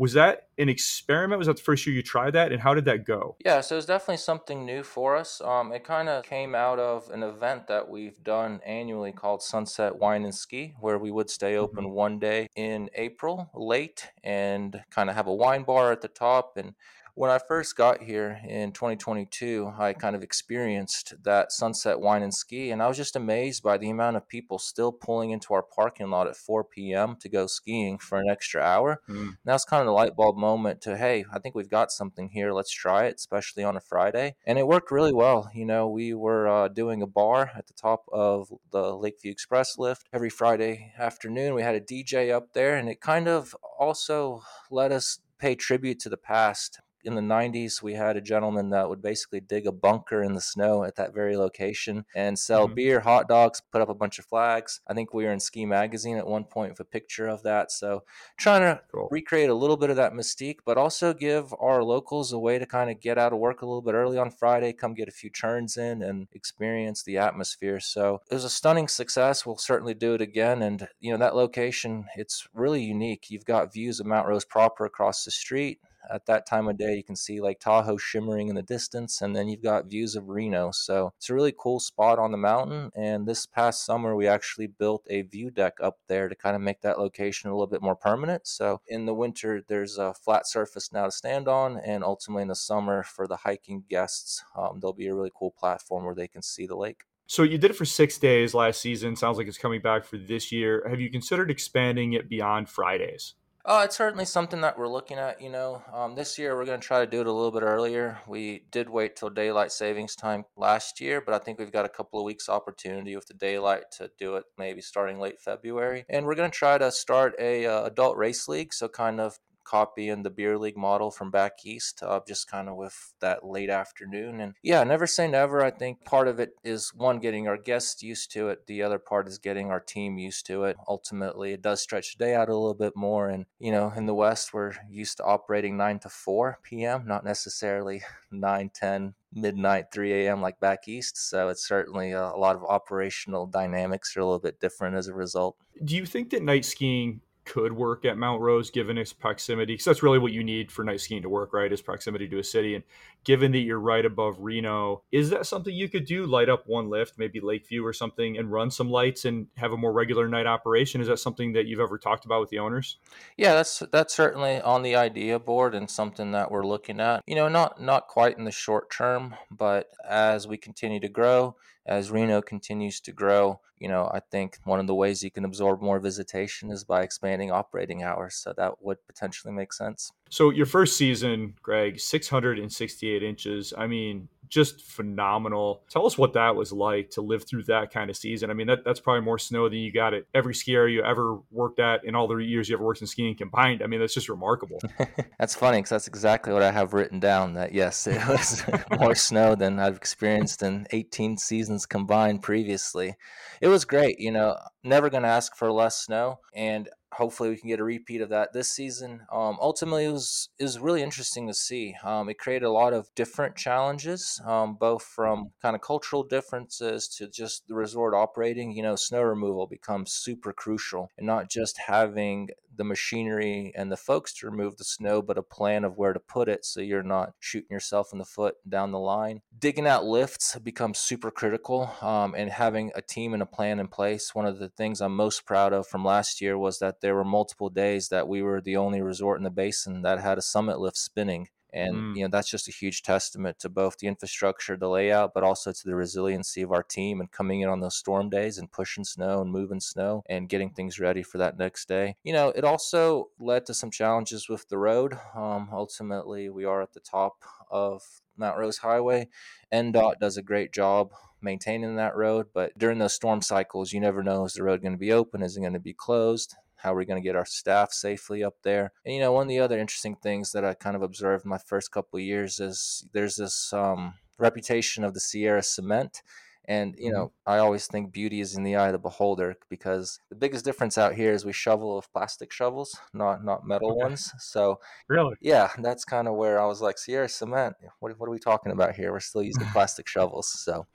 Was 0.00 0.14
that 0.14 0.48
an 0.56 0.70
experiment? 0.70 1.36
Was 1.38 1.46
that 1.46 1.58
the 1.58 1.62
first 1.62 1.86
year 1.86 1.94
you 1.94 2.02
tried 2.02 2.30
that? 2.30 2.52
And 2.52 2.62
how 2.62 2.72
did 2.72 2.86
that 2.86 3.04
go? 3.04 3.36
Yeah, 3.44 3.60
so 3.60 3.74
it 3.74 3.76
was 3.76 3.84
definitely 3.84 4.16
something 4.16 4.64
new 4.64 4.82
for 4.82 5.14
us. 5.14 5.42
Um, 5.42 5.72
it 5.72 5.84
kind 5.84 6.08
of 6.08 6.24
came 6.24 6.54
out 6.54 6.78
of 6.78 7.10
an 7.10 7.22
event 7.22 7.66
that 7.66 7.86
we've 7.90 8.22
done 8.24 8.62
annually 8.64 9.12
called 9.12 9.42
Sunset 9.42 9.96
Wine 9.96 10.24
and 10.24 10.34
Ski, 10.34 10.74
where 10.80 10.98
we 10.98 11.10
would 11.10 11.28
stay 11.28 11.56
open 11.56 11.84
Mhm. 11.84 11.92
one 11.92 12.18
day 12.18 12.48
in 12.56 12.88
April 12.94 13.50
late 13.52 14.08
and 14.24 14.82
kind 14.90 15.10
of 15.10 15.16
have 15.16 15.26
a 15.26 15.34
wine 15.34 15.64
bar 15.64 15.92
at 15.92 16.00
the 16.00 16.08
top. 16.08 16.56
And 16.56 16.74
when 17.14 17.30
I 17.30 17.38
first 17.38 17.76
got 17.76 18.02
here 18.02 18.40
in 18.46 18.72
2022, 18.72 19.72
I 19.78 19.92
kind 19.92 20.16
of 20.16 20.22
experienced 20.22 21.14
that 21.22 21.52
Sunset 21.52 22.00
Wine 22.00 22.22
and 22.22 22.34
Ski, 22.34 22.70
and 22.70 22.82
I 22.82 22.88
was 22.88 22.96
just 22.96 23.16
amazed 23.16 23.62
by 23.62 23.78
the 23.78 23.90
amount 23.90 24.16
of 24.16 24.28
people 24.28 24.58
still 24.58 24.92
pulling 24.92 25.30
into 25.30 25.54
our 25.54 25.62
parking 25.62 26.10
lot 26.10 26.26
at 26.26 26.36
4 26.36 26.64
p.m. 26.64 27.16
to 27.20 27.28
go 27.28 27.46
skiing 27.46 27.98
for 27.98 28.18
an 28.18 28.28
extra 28.28 28.62
hour. 28.62 29.00
Mm. 29.08 29.20
And 29.20 29.36
that's 29.44 29.64
kind 29.64 29.80
of 29.80 29.86
the 29.86 29.92
light 29.92 30.16
bulb 30.16 30.36
moment 30.36 30.80
to, 30.82 30.96
hey, 30.96 31.24
I 31.32 31.38
think 31.38 31.54
we've 31.54 31.68
got 31.70 31.92
something 31.92 32.30
here. 32.30 32.52
Let's 32.52 32.72
try 32.72 33.04
it, 33.06 33.16
especially 33.16 33.64
on 33.64 33.76
a 33.76 33.80
Friday. 33.80 34.36
And 34.46 34.58
it 34.58 34.66
worked 34.66 34.90
really 34.90 35.12
well. 35.12 35.50
You 35.54 35.66
know, 35.66 35.88
we 35.88 36.14
were 36.14 36.48
uh, 36.48 36.68
doing 36.68 37.02
a 37.02 37.06
bar 37.06 37.50
at 37.56 37.66
the 37.66 37.74
top 37.74 38.04
of 38.12 38.52
the 38.70 38.96
Lakeview 38.96 39.32
Express 39.32 39.78
lift 39.78 40.08
every 40.12 40.30
Friday 40.30 40.92
afternoon. 40.98 41.54
We 41.54 41.62
had 41.62 41.74
a 41.74 41.80
DJ 41.80 42.32
up 42.32 42.52
there, 42.52 42.76
and 42.76 42.88
it 42.88 43.00
kind 43.00 43.28
of 43.28 43.54
also 43.78 44.42
let 44.70 44.92
us 44.92 45.18
pay 45.38 45.54
tribute 45.54 45.98
to 46.00 46.08
the 46.08 46.16
past 46.16 46.80
in 47.04 47.14
the 47.14 47.22
90s 47.22 47.82
we 47.82 47.94
had 47.94 48.16
a 48.16 48.20
gentleman 48.20 48.70
that 48.70 48.88
would 48.88 49.02
basically 49.02 49.40
dig 49.40 49.66
a 49.66 49.72
bunker 49.72 50.22
in 50.22 50.34
the 50.34 50.40
snow 50.40 50.84
at 50.84 50.96
that 50.96 51.14
very 51.14 51.36
location 51.36 52.04
and 52.14 52.38
sell 52.38 52.68
Mhm. 52.68 52.74
beer 52.74 53.00
hot 53.00 53.28
dogs 53.28 53.60
put 53.60 53.80
up 53.80 53.88
a 53.88 53.94
bunch 53.94 54.18
of 54.18 54.24
flags. 54.26 54.80
I 54.86 54.94
think 54.94 55.12
we 55.14 55.24
were 55.24 55.32
in 55.32 55.40
ski 55.40 55.66
magazine 55.66 56.16
at 56.16 56.26
one 56.26 56.44
point 56.44 56.72
with 56.72 56.80
a 56.80 56.84
picture 56.84 57.26
of 57.28 57.42
that. 57.42 57.70
So 57.70 58.04
trying 58.36 58.62
to 58.62 58.82
Cool. 58.92 59.10
recreate 59.10 59.50
a 59.50 59.54
little 59.54 59.76
bit 59.76 59.90
of 59.90 59.96
that 59.96 60.12
mystique 60.12 60.58
but 60.64 60.78
also 60.78 61.12
give 61.12 61.52
our 61.58 61.82
locals 61.82 62.32
a 62.32 62.38
way 62.38 62.58
to 62.58 62.66
kind 62.66 62.90
of 62.90 63.00
get 63.00 63.18
out 63.18 63.32
of 63.32 63.38
work 63.38 63.62
a 63.62 63.66
little 63.66 63.82
bit 63.82 63.94
early 63.94 64.18
on 64.18 64.30
friday 64.30 64.72
come 64.72 64.94
get 64.94 65.08
a 65.08 65.12
few 65.12 65.30
turns 65.30 65.76
in 65.76 66.02
and 66.02 66.28
experience 66.32 67.02
the 67.02 67.18
atmosphere. 67.18 67.80
So 67.80 68.22
it 68.30 68.34
was 68.34 68.44
a 68.44 68.50
stunning 68.50 68.88
success. 68.88 69.44
We'll 69.44 69.56
certainly 69.56 69.94
do 69.94 70.14
it 70.14 70.20
again. 70.20 70.62
And 70.62 70.88
you 71.00 71.10
know 71.12 71.18
that 71.18 71.34
location 71.36 72.06
it's 72.16 72.46
really 72.54 72.82
unique. 72.82 73.30
You've 73.30 73.44
got 73.44 73.72
views 73.72 74.00
of 74.00 74.06
mount 74.06 74.28
rose 74.28 74.44
proper 74.44 74.84
across 74.84 75.24
the 75.24 75.30
street 75.30 75.80
at 76.08 76.26
that 76.26 76.46
time 76.46 76.68
of 76.68 76.78
day 76.78 76.96
you 76.96 77.04
can 77.04 77.16
see 77.16 77.40
like 77.40 77.60
Tahoe 77.60 77.96
shimmering 77.96 78.48
in 78.48 78.54
the 78.54 78.62
distance 78.62 79.20
and 79.20 79.34
then 79.34 79.48
you've 79.48 79.62
got 79.62 79.86
views 79.86 80.16
of 80.16 80.28
Reno. 80.28 80.70
So 80.70 81.12
it's 81.16 81.30
a 81.30 81.34
really 81.34 81.54
cool 81.56 81.80
spot 81.80 82.18
on 82.18 82.32
the 82.32 82.38
mountain 82.38 82.90
and 82.94 83.26
this 83.26 83.46
past 83.46 83.84
summer 83.84 84.14
we 84.14 84.26
actually 84.26 84.66
built 84.66 85.06
a 85.10 85.22
view 85.22 85.50
deck 85.50 85.74
up 85.82 85.98
there 86.08 86.28
to 86.28 86.34
kind 86.34 86.56
of 86.56 86.62
make 86.62 86.80
that 86.82 86.98
location 86.98 87.50
a 87.50 87.54
little 87.54 87.66
bit 87.66 87.82
more 87.82 87.96
permanent. 87.96 88.46
So 88.46 88.80
in 88.86 89.06
the 89.06 89.14
winter 89.14 89.62
there's 89.66 89.98
a 89.98 90.14
flat 90.14 90.46
surface 90.46 90.92
now 90.92 91.06
to 91.06 91.10
stand 91.10 91.48
on 91.48 91.78
and 91.78 92.04
ultimately 92.04 92.42
in 92.42 92.48
the 92.48 92.54
summer 92.54 93.02
for 93.02 93.26
the 93.26 93.36
hiking 93.36 93.84
guests 93.88 94.42
um, 94.56 94.80
there'll 94.80 94.92
be 94.92 95.08
a 95.08 95.14
really 95.14 95.32
cool 95.34 95.50
platform 95.50 96.04
where 96.04 96.14
they 96.14 96.28
can 96.28 96.42
see 96.42 96.66
the 96.66 96.76
lake. 96.76 97.02
So 97.30 97.44
you 97.44 97.58
did 97.58 97.70
it 97.70 97.76
for 97.76 97.84
six 97.84 98.18
days 98.18 98.54
last 98.54 98.80
season. 98.80 99.14
Sounds 99.14 99.38
like 99.38 99.46
it's 99.46 99.56
coming 99.56 99.80
back 99.80 100.04
for 100.04 100.18
this 100.18 100.50
year. 100.50 100.84
Have 100.90 101.00
you 101.00 101.08
considered 101.10 101.48
expanding 101.48 102.14
it 102.14 102.28
beyond 102.28 102.68
Fridays? 102.68 103.34
Uh, 103.62 103.82
it's 103.84 103.96
certainly 103.96 104.24
something 104.24 104.62
that 104.62 104.78
we're 104.78 104.88
looking 104.88 105.18
at. 105.18 105.40
You 105.40 105.50
know, 105.50 105.82
um, 105.92 106.14
this 106.14 106.38
year 106.38 106.56
we're 106.56 106.64
going 106.64 106.80
to 106.80 106.86
try 106.86 107.00
to 107.00 107.10
do 107.10 107.20
it 107.20 107.26
a 107.26 107.32
little 107.32 107.50
bit 107.50 107.62
earlier. 107.62 108.18
We 108.26 108.64
did 108.70 108.88
wait 108.88 109.16
till 109.16 109.28
daylight 109.28 109.70
savings 109.70 110.16
time 110.16 110.44
last 110.56 111.00
year, 111.00 111.20
but 111.20 111.34
I 111.34 111.38
think 111.38 111.58
we've 111.58 111.72
got 111.72 111.84
a 111.84 111.90
couple 111.90 112.18
of 112.18 112.24
weeks 112.24 112.48
opportunity 112.48 113.14
with 113.14 113.26
the 113.26 113.34
daylight 113.34 113.84
to 113.98 114.10
do 114.18 114.36
it 114.36 114.44
maybe 114.56 114.80
starting 114.80 115.20
late 115.20 115.40
February. 115.40 116.04
And 116.08 116.24
we're 116.24 116.34
going 116.34 116.50
to 116.50 116.56
try 116.56 116.78
to 116.78 116.90
start 116.90 117.34
a 117.38 117.66
uh, 117.66 117.84
adult 117.84 118.16
race 118.16 118.48
league, 118.48 118.72
so 118.72 118.88
kind 118.88 119.20
of 119.20 119.38
copying 119.64 120.22
the 120.22 120.30
beer 120.30 120.58
league 120.58 120.76
model 120.76 121.10
from 121.10 121.30
back 121.30 121.64
east, 121.64 122.02
uh, 122.02 122.20
just 122.26 122.50
kind 122.50 122.68
of 122.68 122.76
with 122.76 123.14
that 123.20 123.44
late 123.44 123.70
afternoon. 123.70 124.40
And 124.40 124.54
yeah, 124.62 124.82
never 124.84 125.06
say 125.06 125.28
never. 125.28 125.62
I 125.62 125.70
think 125.70 126.04
part 126.04 126.28
of 126.28 126.40
it 126.40 126.54
is 126.64 126.92
one, 126.94 127.18
getting 127.18 127.48
our 127.48 127.56
guests 127.56 128.02
used 128.02 128.32
to 128.32 128.48
it. 128.48 128.66
The 128.66 128.82
other 128.82 128.98
part 128.98 129.28
is 129.28 129.38
getting 129.38 129.70
our 129.70 129.80
team 129.80 130.18
used 130.18 130.46
to 130.46 130.64
it. 130.64 130.76
Ultimately, 130.88 131.52
it 131.52 131.62
does 131.62 131.80
stretch 131.80 132.16
the 132.16 132.24
day 132.24 132.34
out 132.34 132.48
a 132.48 132.54
little 132.54 132.74
bit 132.74 132.96
more. 132.96 133.28
And, 133.28 133.46
you 133.58 133.72
know, 133.72 133.92
in 133.96 134.06
the 134.06 134.14
West, 134.14 134.52
we're 134.52 134.74
used 134.88 135.18
to 135.18 135.24
operating 135.24 135.76
9 135.76 136.00
to 136.00 136.08
4 136.08 136.58
p.m., 136.62 137.04
not 137.06 137.24
necessarily 137.24 138.02
9, 138.30 138.70
10, 138.72 139.14
midnight 139.32 139.92
3 139.92 140.26
a.m 140.26 140.40
like 140.40 140.58
back 140.58 140.88
east 140.88 141.16
so 141.16 141.48
it's 141.48 141.66
certainly 141.66 142.10
a, 142.10 142.20
a 142.20 142.36
lot 142.36 142.56
of 142.56 142.64
operational 142.64 143.46
dynamics 143.46 144.16
are 144.16 144.20
a 144.20 144.24
little 144.24 144.40
bit 144.40 144.58
different 144.58 144.96
as 144.96 145.06
a 145.06 145.14
result 145.14 145.56
Do 145.84 145.94
you 145.94 146.04
think 146.04 146.30
that 146.30 146.42
night 146.42 146.64
skiing 146.64 147.20
could 147.44 147.72
work 147.72 148.04
at 148.04 148.18
Mount 148.18 148.40
Rose 148.40 148.70
given 148.70 148.98
its 148.98 149.12
proximity? 149.12 149.74
Because 149.74 149.84
that's 149.84 150.02
really 150.02 150.18
what 150.18 150.32
you 150.32 150.44
need 150.44 150.70
for 150.70 150.84
night 150.84 151.00
skiing 151.00 151.22
to 151.22 151.28
work, 151.28 151.52
right? 151.52 151.72
Is 151.72 151.82
proximity 151.82 152.28
to 152.28 152.38
a 152.38 152.44
city. 152.44 152.74
And 152.74 152.84
given 153.24 153.52
that 153.52 153.58
you're 153.58 153.80
right 153.80 154.04
above 154.04 154.36
Reno, 154.38 155.02
is 155.12 155.30
that 155.30 155.46
something 155.46 155.74
you 155.74 155.88
could 155.88 156.04
do? 156.04 156.26
Light 156.26 156.48
up 156.48 156.64
one 156.66 156.88
lift, 156.88 157.18
maybe 157.18 157.40
Lakeview 157.40 157.84
or 157.84 157.92
something, 157.92 158.38
and 158.38 158.50
run 158.50 158.70
some 158.70 158.90
lights 158.90 159.24
and 159.24 159.46
have 159.56 159.72
a 159.72 159.76
more 159.76 159.92
regular 159.92 160.28
night 160.28 160.46
operation? 160.46 161.00
Is 161.00 161.08
that 161.08 161.18
something 161.18 161.52
that 161.52 161.66
you've 161.66 161.80
ever 161.80 161.98
talked 161.98 162.24
about 162.24 162.40
with 162.40 162.50
the 162.50 162.58
owners? 162.58 162.98
yeah 163.36 163.54
that's 163.54 163.82
that's 163.92 164.14
certainly 164.14 164.60
on 164.60 164.82
the 164.82 164.94
idea 164.94 165.38
board 165.38 165.74
and 165.74 165.90
something 165.90 166.32
that 166.32 166.50
we're 166.50 166.66
looking 166.66 167.00
at 167.00 167.22
you 167.26 167.34
know 167.34 167.48
not 167.48 167.80
not 167.80 168.06
quite 168.06 168.36
in 168.36 168.44
the 168.44 168.50
short 168.50 168.90
term 168.90 169.34
but 169.50 169.88
as 170.08 170.46
we 170.46 170.56
continue 170.56 171.00
to 171.00 171.08
grow 171.08 171.56
as 171.86 172.10
Reno 172.10 172.40
continues 172.40 173.00
to 173.00 173.12
grow, 173.12 173.60
you 173.78 173.88
know, 173.88 174.08
I 174.12 174.20
think 174.20 174.58
one 174.64 174.78
of 174.78 174.86
the 174.86 174.94
ways 174.94 175.22
you 175.22 175.30
can 175.30 175.44
absorb 175.44 175.80
more 175.80 175.98
visitation 175.98 176.70
is 176.70 176.84
by 176.84 177.02
expanding 177.02 177.50
operating 177.50 178.02
hours. 178.02 178.36
So 178.36 178.52
that 178.56 178.82
would 178.82 178.98
potentially 179.08 179.52
make 179.52 179.72
sense. 179.72 180.12
So 180.28 180.50
your 180.50 180.66
first 180.66 180.96
season, 180.96 181.54
Greg, 181.62 181.98
668 181.98 183.09
inches. 183.18 183.72
I 183.76 183.86
mean, 183.86 184.28
just 184.50 184.82
phenomenal. 184.82 185.82
Tell 185.88 186.06
us 186.06 186.18
what 186.18 186.32
that 186.32 186.56
was 186.56 186.72
like 186.72 187.10
to 187.10 187.22
live 187.22 187.44
through 187.44 187.62
that 187.64 187.92
kind 187.92 188.10
of 188.10 188.16
season. 188.16 188.50
I 188.50 188.54
mean, 188.54 188.66
that, 188.66 188.84
that's 188.84 188.98
probably 188.98 189.22
more 189.22 189.38
snow 189.38 189.68
than 189.68 189.78
you 189.78 189.92
got 189.92 190.12
at 190.12 190.24
every 190.34 190.54
ski 190.54 190.74
area 190.74 190.96
you 190.96 191.04
ever 191.04 191.38
worked 191.50 191.78
at 191.78 192.04
in 192.04 192.16
all 192.16 192.26
the 192.26 192.36
years 192.38 192.68
you 192.68 192.74
ever 192.74 192.84
worked 192.84 193.00
in 193.00 193.06
skiing 193.06 193.36
combined. 193.36 193.80
I 193.82 193.86
mean, 193.86 194.00
that's 194.00 194.12
just 194.12 194.28
remarkable. 194.28 194.80
that's 195.38 195.54
funny 195.54 195.78
because 195.78 195.90
that's 195.90 196.08
exactly 196.08 196.52
what 196.52 196.62
I 196.62 196.72
have 196.72 196.92
written 196.92 197.20
down. 197.20 197.54
That 197.54 197.72
yes, 197.72 198.06
it 198.08 198.20
was 198.28 198.64
more 198.98 199.14
snow 199.14 199.54
than 199.54 199.78
I've 199.78 199.96
experienced 199.96 200.62
in 200.62 200.86
18 200.90 201.38
seasons 201.38 201.86
combined 201.86 202.42
previously. 202.42 203.14
It 203.60 203.68
was 203.68 203.84
great. 203.84 204.18
You 204.18 204.32
know, 204.32 204.56
never 204.82 205.10
going 205.10 205.22
to 205.22 205.28
ask 205.28 205.54
for 205.54 205.70
less 205.70 205.96
snow. 206.02 206.40
And 206.54 206.88
hopefully 207.12 207.50
we 207.50 207.56
can 207.56 207.68
get 207.68 207.80
a 207.80 207.84
repeat 207.84 208.20
of 208.20 208.28
that 208.28 208.52
this 208.52 208.70
season. 208.70 209.22
Um, 209.32 209.58
ultimately, 209.60 210.04
it 210.04 210.12
was 210.12 210.48
is 210.58 210.78
really 210.78 211.02
interesting 211.02 211.46
to 211.48 211.54
see. 211.54 211.94
Um, 212.04 212.28
it 212.28 212.38
created 212.38 212.66
a 212.66 212.70
lot 212.70 212.92
of 212.92 213.14
different 213.14 213.56
challenges, 213.56 214.40
um, 214.44 214.74
both 214.74 215.02
from 215.02 215.50
kind 215.60 215.74
of 215.74 215.82
cultural 215.82 216.22
differences 216.22 217.08
to 217.18 217.28
just 217.28 217.66
the 217.68 217.74
resort 217.74 218.14
operating. 218.14 218.72
You 218.72 218.82
know, 218.82 218.96
snow 218.96 219.22
removal 219.22 219.66
becomes 219.66 220.12
super 220.12 220.52
crucial, 220.52 221.10
and 221.18 221.26
not 221.26 221.50
just 221.50 221.78
having 221.86 222.50
the 222.74 222.84
machinery 222.84 223.72
and 223.76 223.90
the 223.90 223.96
folks 223.96 224.32
to 224.34 224.46
remove 224.46 224.76
the 224.76 224.84
snow, 224.84 225.22
but 225.22 225.38
a 225.38 225.42
plan 225.42 225.84
of 225.84 225.96
where 225.96 226.12
to 226.12 226.20
put 226.20 226.48
it 226.48 226.64
so 226.64 226.80
you're 226.80 227.02
not 227.02 227.34
shooting 227.38 227.70
yourself 227.70 228.12
in 228.12 228.18
the 228.18 228.24
foot 228.24 228.56
down 228.68 228.92
the 228.92 228.98
line. 228.98 229.42
Digging 229.58 229.86
out 229.86 230.04
lifts 230.04 230.58
becomes 230.58 230.98
super 230.98 231.30
critical, 231.30 231.92
um, 232.00 232.34
and 232.36 232.50
having 232.50 232.90
a 232.94 233.02
team 233.02 233.34
and 233.34 233.42
a 233.42 233.46
plan 233.46 233.80
in 233.80 233.88
place. 233.88 234.34
One 234.34 234.46
of 234.46 234.58
the 234.58 234.68
things 234.68 235.00
I'm 235.00 235.14
most 235.14 235.46
proud 235.46 235.72
of 235.72 235.86
from 235.86 236.04
last 236.04 236.40
year 236.40 236.56
was 236.56 236.78
that 236.78 237.00
there 237.00 237.14
were 237.14 237.24
multiple 237.24 237.70
days 237.70 238.08
that 238.08 238.28
we 238.28 238.42
were 238.42 238.60
the 238.60 238.76
only 238.76 239.02
resort 239.02 239.38
in 239.38 239.44
the 239.44 239.50
basin 239.50 240.02
that 240.02 240.20
had 240.20 240.38
a 240.38 240.42
summit 240.42 240.78
lift 240.78 240.96
spinning 240.96 241.48
and 241.72 241.94
mm. 241.94 242.16
you 242.16 242.22
know 242.22 242.28
that's 242.28 242.50
just 242.50 242.68
a 242.68 242.72
huge 242.72 243.02
testament 243.02 243.58
to 243.58 243.68
both 243.68 243.98
the 243.98 244.06
infrastructure 244.06 244.76
the 244.76 244.88
layout 244.88 245.32
but 245.34 245.42
also 245.42 245.72
to 245.72 245.84
the 245.84 245.94
resiliency 245.94 246.62
of 246.62 246.72
our 246.72 246.82
team 246.82 247.20
and 247.20 247.30
coming 247.30 247.60
in 247.60 247.68
on 247.68 247.80
those 247.80 247.96
storm 247.96 248.28
days 248.28 248.58
and 248.58 248.72
pushing 248.72 249.04
snow 249.04 249.40
and 249.40 249.50
moving 249.50 249.80
snow 249.80 250.22
and 250.28 250.48
getting 250.48 250.70
things 250.70 250.98
ready 250.98 251.22
for 251.22 251.38
that 251.38 251.58
next 251.58 251.88
day. 251.88 252.16
You 252.22 252.32
know 252.32 252.48
it 252.48 252.64
also 252.64 253.28
led 253.38 253.66
to 253.66 253.74
some 253.74 253.90
challenges 253.90 254.48
with 254.48 254.68
the 254.68 254.78
road. 254.78 255.18
Um, 255.34 255.68
ultimately 255.72 256.48
we 256.48 256.64
are 256.64 256.82
at 256.82 256.92
the 256.92 257.00
top 257.00 257.44
of 257.70 258.02
mount 258.36 258.58
rose 258.58 258.78
highway. 258.78 259.28
NDOT 259.72 260.18
does 260.20 260.36
a 260.36 260.42
great 260.42 260.72
job 260.72 261.12
maintaining 261.42 261.96
that 261.96 262.16
road 262.16 262.46
but 262.52 262.76
during 262.76 262.98
those 262.98 263.14
storm 263.14 263.40
cycles 263.40 263.94
you 263.94 264.00
never 264.00 264.22
know 264.22 264.44
is 264.44 264.52
the 264.52 264.62
road 264.62 264.82
going 264.82 264.92
to 264.92 264.98
be 264.98 265.12
open? 265.12 265.42
Is 265.42 265.56
it 265.56 265.60
going 265.60 265.72
to 265.72 265.80
be 265.80 265.94
closed 265.94 266.54
how 266.82 266.92
are 266.92 266.96
we 266.96 267.06
going 267.06 267.20
to 267.20 267.26
get 267.26 267.36
our 267.36 267.44
staff 267.44 267.92
safely 267.92 268.42
up 268.42 268.54
there? 268.62 268.92
And 269.04 269.14
you 269.14 269.20
know, 269.20 269.32
one 269.32 269.42
of 269.42 269.48
the 269.48 269.60
other 269.60 269.78
interesting 269.78 270.16
things 270.16 270.52
that 270.52 270.64
I 270.64 270.74
kind 270.74 270.96
of 270.96 271.02
observed 271.02 271.44
my 271.44 271.58
first 271.58 271.92
couple 271.92 272.18
of 272.18 272.24
years 272.24 272.60
is 272.60 273.06
there's 273.12 273.36
this 273.36 273.72
um, 273.72 274.14
reputation 274.38 275.04
of 275.04 275.14
the 275.14 275.20
Sierra 275.20 275.62
cement. 275.62 276.22
And 276.66 276.94
you 276.98 277.10
know, 277.10 277.26
mm-hmm. 277.26 277.52
I 277.52 277.58
always 277.58 277.86
think 277.86 278.12
beauty 278.12 278.40
is 278.40 278.54
in 278.54 278.62
the 278.62 278.76
eye 278.76 278.88
of 278.88 278.92
the 278.92 278.98
beholder 278.98 279.56
because 279.68 280.20
the 280.28 280.36
biggest 280.36 280.64
difference 280.64 280.98
out 280.98 281.14
here 281.14 281.32
is 281.32 281.44
we 281.44 281.52
shovel 281.52 281.96
with 281.96 282.12
plastic 282.12 282.52
shovels, 282.52 282.96
not 283.12 283.44
not 283.44 283.66
metal 283.66 283.92
okay. 283.92 284.02
ones. 284.02 284.32
So 284.38 284.78
really, 285.08 285.34
yeah, 285.40 285.70
that's 285.78 286.04
kind 286.04 286.28
of 286.28 286.34
where 286.34 286.60
I 286.60 286.66
was 286.66 286.80
like, 286.80 286.98
Sierra 286.98 287.28
cement. 287.28 287.74
What 287.98 288.18
what 288.18 288.28
are 288.28 288.32
we 288.32 288.38
talking 288.38 288.72
about 288.72 288.94
here? 288.94 289.10
We're 289.10 289.20
still 289.20 289.42
using 289.42 289.66
plastic 289.72 290.06
shovels, 290.06 290.48
so 290.48 290.86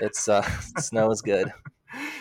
it's 0.00 0.28
uh, 0.28 0.42
snow 0.78 1.10
is 1.10 1.22
good. 1.22 1.52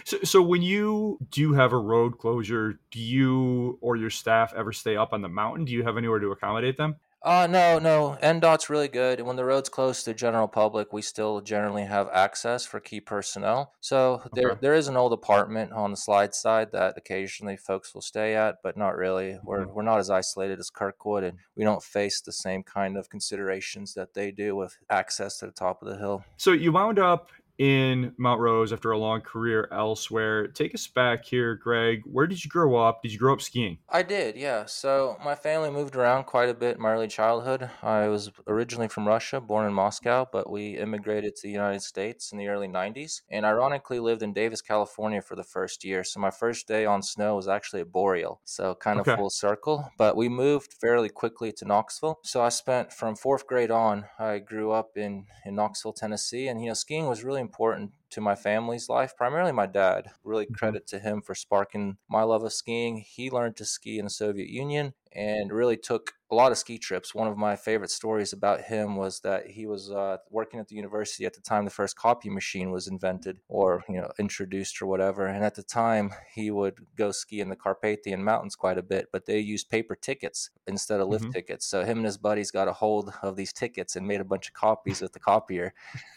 So, 0.06 0.18
so 0.24 0.42
when 0.42 0.62
you 0.62 1.18
do 1.30 1.54
have 1.54 1.74
a 1.74 1.78
road 1.78 2.18
closure, 2.18 2.80
do 2.92 3.00
you 3.00 3.78
or 3.82 3.96
your 3.96 4.10
staff 4.10 4.54
ever 4.56 4.72
stay 4.72 4.96
up 4.96 5.14
on 5.14 5.22
the 5.22 5.30
mountain? 5.30 5.66
Do 5.66 5.72
you 5.72 5.84
have 5.84 5.98
anywhere 5.98 6.20
to 6.20 6.32
accommodate 6.32 6.78
them? 6.78 6.98
Uh, 7.24 7.48
no, 7.50 7.80
no. 7.80 8.18
NDOT's 8.22 8.70
really 8.70 8.90
good. 8.90 9.22
When 9.22 9.38
the 9.38 9.46
road's 9.46 9.70
close 9.70 10.04
to 10.04 10.10
the 10.10 10.14
general 10.14 10.50
public, 10.50 10.92
we 10.92 11.02
still 11.02 11.40
generally 11.40 11.86
have 11.86 12.10
access 12.12 12.66
for 12.66 12.82
key 12.82 13.00
personnel. 13.00 13.74
So 13.80 14.24
okay. 14.26 14.30
there, 14.34 14.58
there 14.60 14.74
is 14.74 14.90
an 14.90 14.98
old 14.98 15.14
apartment 15.14 15.72
on 15.72 15.92
the 15.92 15.98
slide 15.98 16.36
side 16.36 16.74
that 16.74 16.98
occasionally 16.98 17.56
folks 17.56 17.94
will 17.94 18.02
stay 18.02 18.36
at, 18.36 18.58
but 18.62 18.76
not 18.76 18.98
really. 18.98 19.40
We're, 19.42 19.62
mm-hmm. 19.62 19.74
we're 19.74 19.84
not 19.84 20.00
as 20.00 20.10
isolated 20.10 20.60
as 20.60 20.70
Kirkwood, 20.70 21.24
and 21.24 21.38
we 21.56 21.64
don't 21.64 21.82
face 21.82 22.20
the 22.20 22.34
same 22.34 22.62
kind 22.62 22.98
of 22.98 23.10
considerations 23.10 23.94
that 23.94 24.14
they 24.14 24.32
do 24.32 24.58
with 24.58 24.78
access 24.90 25.38
to 25.38 25.46
the 25.46 25.54
top 25.54 25.82
of 25.82 25.88
the 25.88 25.98
hill. 25.98 26.26
So 26.36 26.52
you 26.52 26.74
wound 26.74 27.00
up 27.00 27.30
in 27.58 28.14
Mount 28.18 28.40
Rose 28.40 28.74
after 28.74 28.92
a 28.92 28.98
long 28.98 29.22
career 29.22 29.68
elsewhere. 29.72 30.48
Take 30.48 30.74
us 30.74 30.88
back 30.88 31.26
here, 31.26 31.56
Greg. 31.56 32.02
Where 32.06 32.28
did 32.28 32.44
you 32.44 32.50
grow 32.50 32.76
up? 32.76 33.02
Did 33.04 33.14
you 33.14 33.20
grow 33.20 33.34
up 33.34 33.42
skiing? 33.42 33.78
I 33.90 34.04
did, 34.04 34.36
yeah. 34.36 34.66
So 34.66 35.18
my 35.24 35.36
family 35.36 35.70
moved 35.70 35.96
around 35.96 36.26
quite 36.26 36.50
a 36.50 36.54
bit 36.54 36.78
in 36.78 36.82
my 36.82 36.92
early 36.92 37.08
childhood. 37.08 37.70
I 37.82 38.08
was 38.08 38.32
originally 38.48 38.88
from 38.88 39.08
Russia, 39.08 39.40
born 39.40 39.68
in 39.68 39.74
Moscow, 39.74 40.28
but 40.32 40.50
we 40.50 40.78
immigrated 40.78 41.36
to 41.36 41.42
the 41.44 41.52
United 41.52 41.82
States 41.82 42.32
in 42.32 42.38
the 42.38 42.48
early 42.48 42.68
90s 42.68 43.22
and 43.30 43.46
ironically 43.46 44.00
lived 44.00 44.24
in 44.24 44.34
Davis, 44.34 44.62
California 44.62 45.22
for 45.22 45.36
the 45.36 45.44
first 45.44 45.84
year. 45.84 46.04
So 46.04 46.20
my 46.20 46.32
first 46.32 46.68
day 46.68 46.86
on 46.86 47.04
snow 47.04 47.36
was 47.36 47.48
actually 47.48 47.82
at 47.82 47.92
Boreal. 47.92 48.42
So 48.46 48.76
kind 48.76 49.00
of 49.00 49.08
okay. 49.08 49.16
full 49.16 49.30
circle. 49.30 49.90
But 49.98 50.18
we 50.18 50.28
moved 50.30 50.74
fairly 50.74 51.10
quickly 51.10 51.52
to 51.54 51.66
Knoxville. 51.66 52.20
So 52.24 52.42
I 52.42 52.50
spent 52.50 52.92
from 52.92 53.16
fourth 53.16 53.46
grade 53.46 53.72
on, 53.72 54.06
I 54.18 54.40
grew 54.40 54.72
up 54.72 54.98
in, 54.98 55.26
in 55.46 55.56
Knoxville, 55.56 55.94
Tennessee. 55.94 56.48
And, 56.48 56.62
you 56.62 56.68
know, 56.68 56.74
skiing 56.74 57.08
was 57.08 57.24
really 57.24 57.43
important 57.44 57.92
to 58.14 58.22
my 58.22 58.36
family's 58.36 58.90
life, 58.90 59.16
primarily 59.18 59.52
my 59.52 59.66
dad. 59.66 60.12
Really 60.24 60.46
mm-hmm. 60.46 60.54
credit 60.54 60.88
to 60.88 61.00
him 61.00 61.22
for 61.22 61.36
sparking 61.36 61.98
my 62.10 62.24
love 62.24 62.44
of 62.44 62.54
skiing. 62.54 62.98
He 62.98 63.30
learned 63.30 63.58
to 63.58 63.66
ski 63.66 64.00
in 64.00 64.06
the 64.06 64.12
Soviet 64.12 64.50
Union 64.50 64.94
and 65.16 65.52
really 65.52 65.78
took 65.78 66.14
a 66.32 66.36
lot 66.36 66.52
of 66.52 66.58
ski 66.58 66.80
trips. 66.80 67.14
One 67.14 67.28
of 67.28 67.38
my 67.38 67.56
favorite 67.56 67.92
stories 67.92 68.34
about 68.34 68.62
him 68.62 68.96
was 68.96 69.20
that 69.20 69.46
he 69.46 69.68
was 69.68 69.92
uh, 69.92 70.18
working 70.32 70.60
at 70.60 70.68
the 70.68 70.76
university 70.76 71.26
at 71.26 71.36
the 71.36 71.42
time 71.42 71.64
the 71.64 71.70
first 71.70 71.96
copy 71.96 72.30
machine 72.30 72.72
was 72.72 72.88
invented 72.88 73.38
or 73.48 73.84
you 73.88 73.98
know 73.98 74.12
introduced 74.18 74.82
or 74.82 74.88
whatever. 74.88 75.28
And 75.28 75.46
at 75.46 75.54
the 75.54 75.62
time, 75.62 76.12
he 76.34 76.50
would 76.50 76.80
go 76.96 77.12
ski 77.12 77.40
in 77.40 77.50
the 77.50 77.56
Carpathian 77.56 78.24
Mountains 78.24 78.56
quite 78.56 78.80
a 78.80 78.84
bit, 78.84 79.10
but 79.12 79.28
they 79.28 79.40
used 79.40 79.70
paper 79.70 79.96
tickets 79.96 80.50
instead 80.66 81.00
of 81.00 81.08
lift 81.08 81.26
mm-hmm. 81.26 81.34
tickets. 81.34 81.68
So 81.68 81.84
him 81.84 81.98
and 81.98 82.06
his 82.06 82.18
buddies 82.18 82.50
got 82.50 82.68
a 82.68 82.74
hold 82.74 83.14
of 83.22 83.36
these 83.36 83.54
tickets 83.54 83.96
and 83.96 84.08
made 84.08 84.22
a 84.22 84.26
bunch 84.26 84.48
of 84.48 84.54
copies 84.54 85.02
with 85.02 85.14
the 85.14 85.20
copier, 85.20 85.74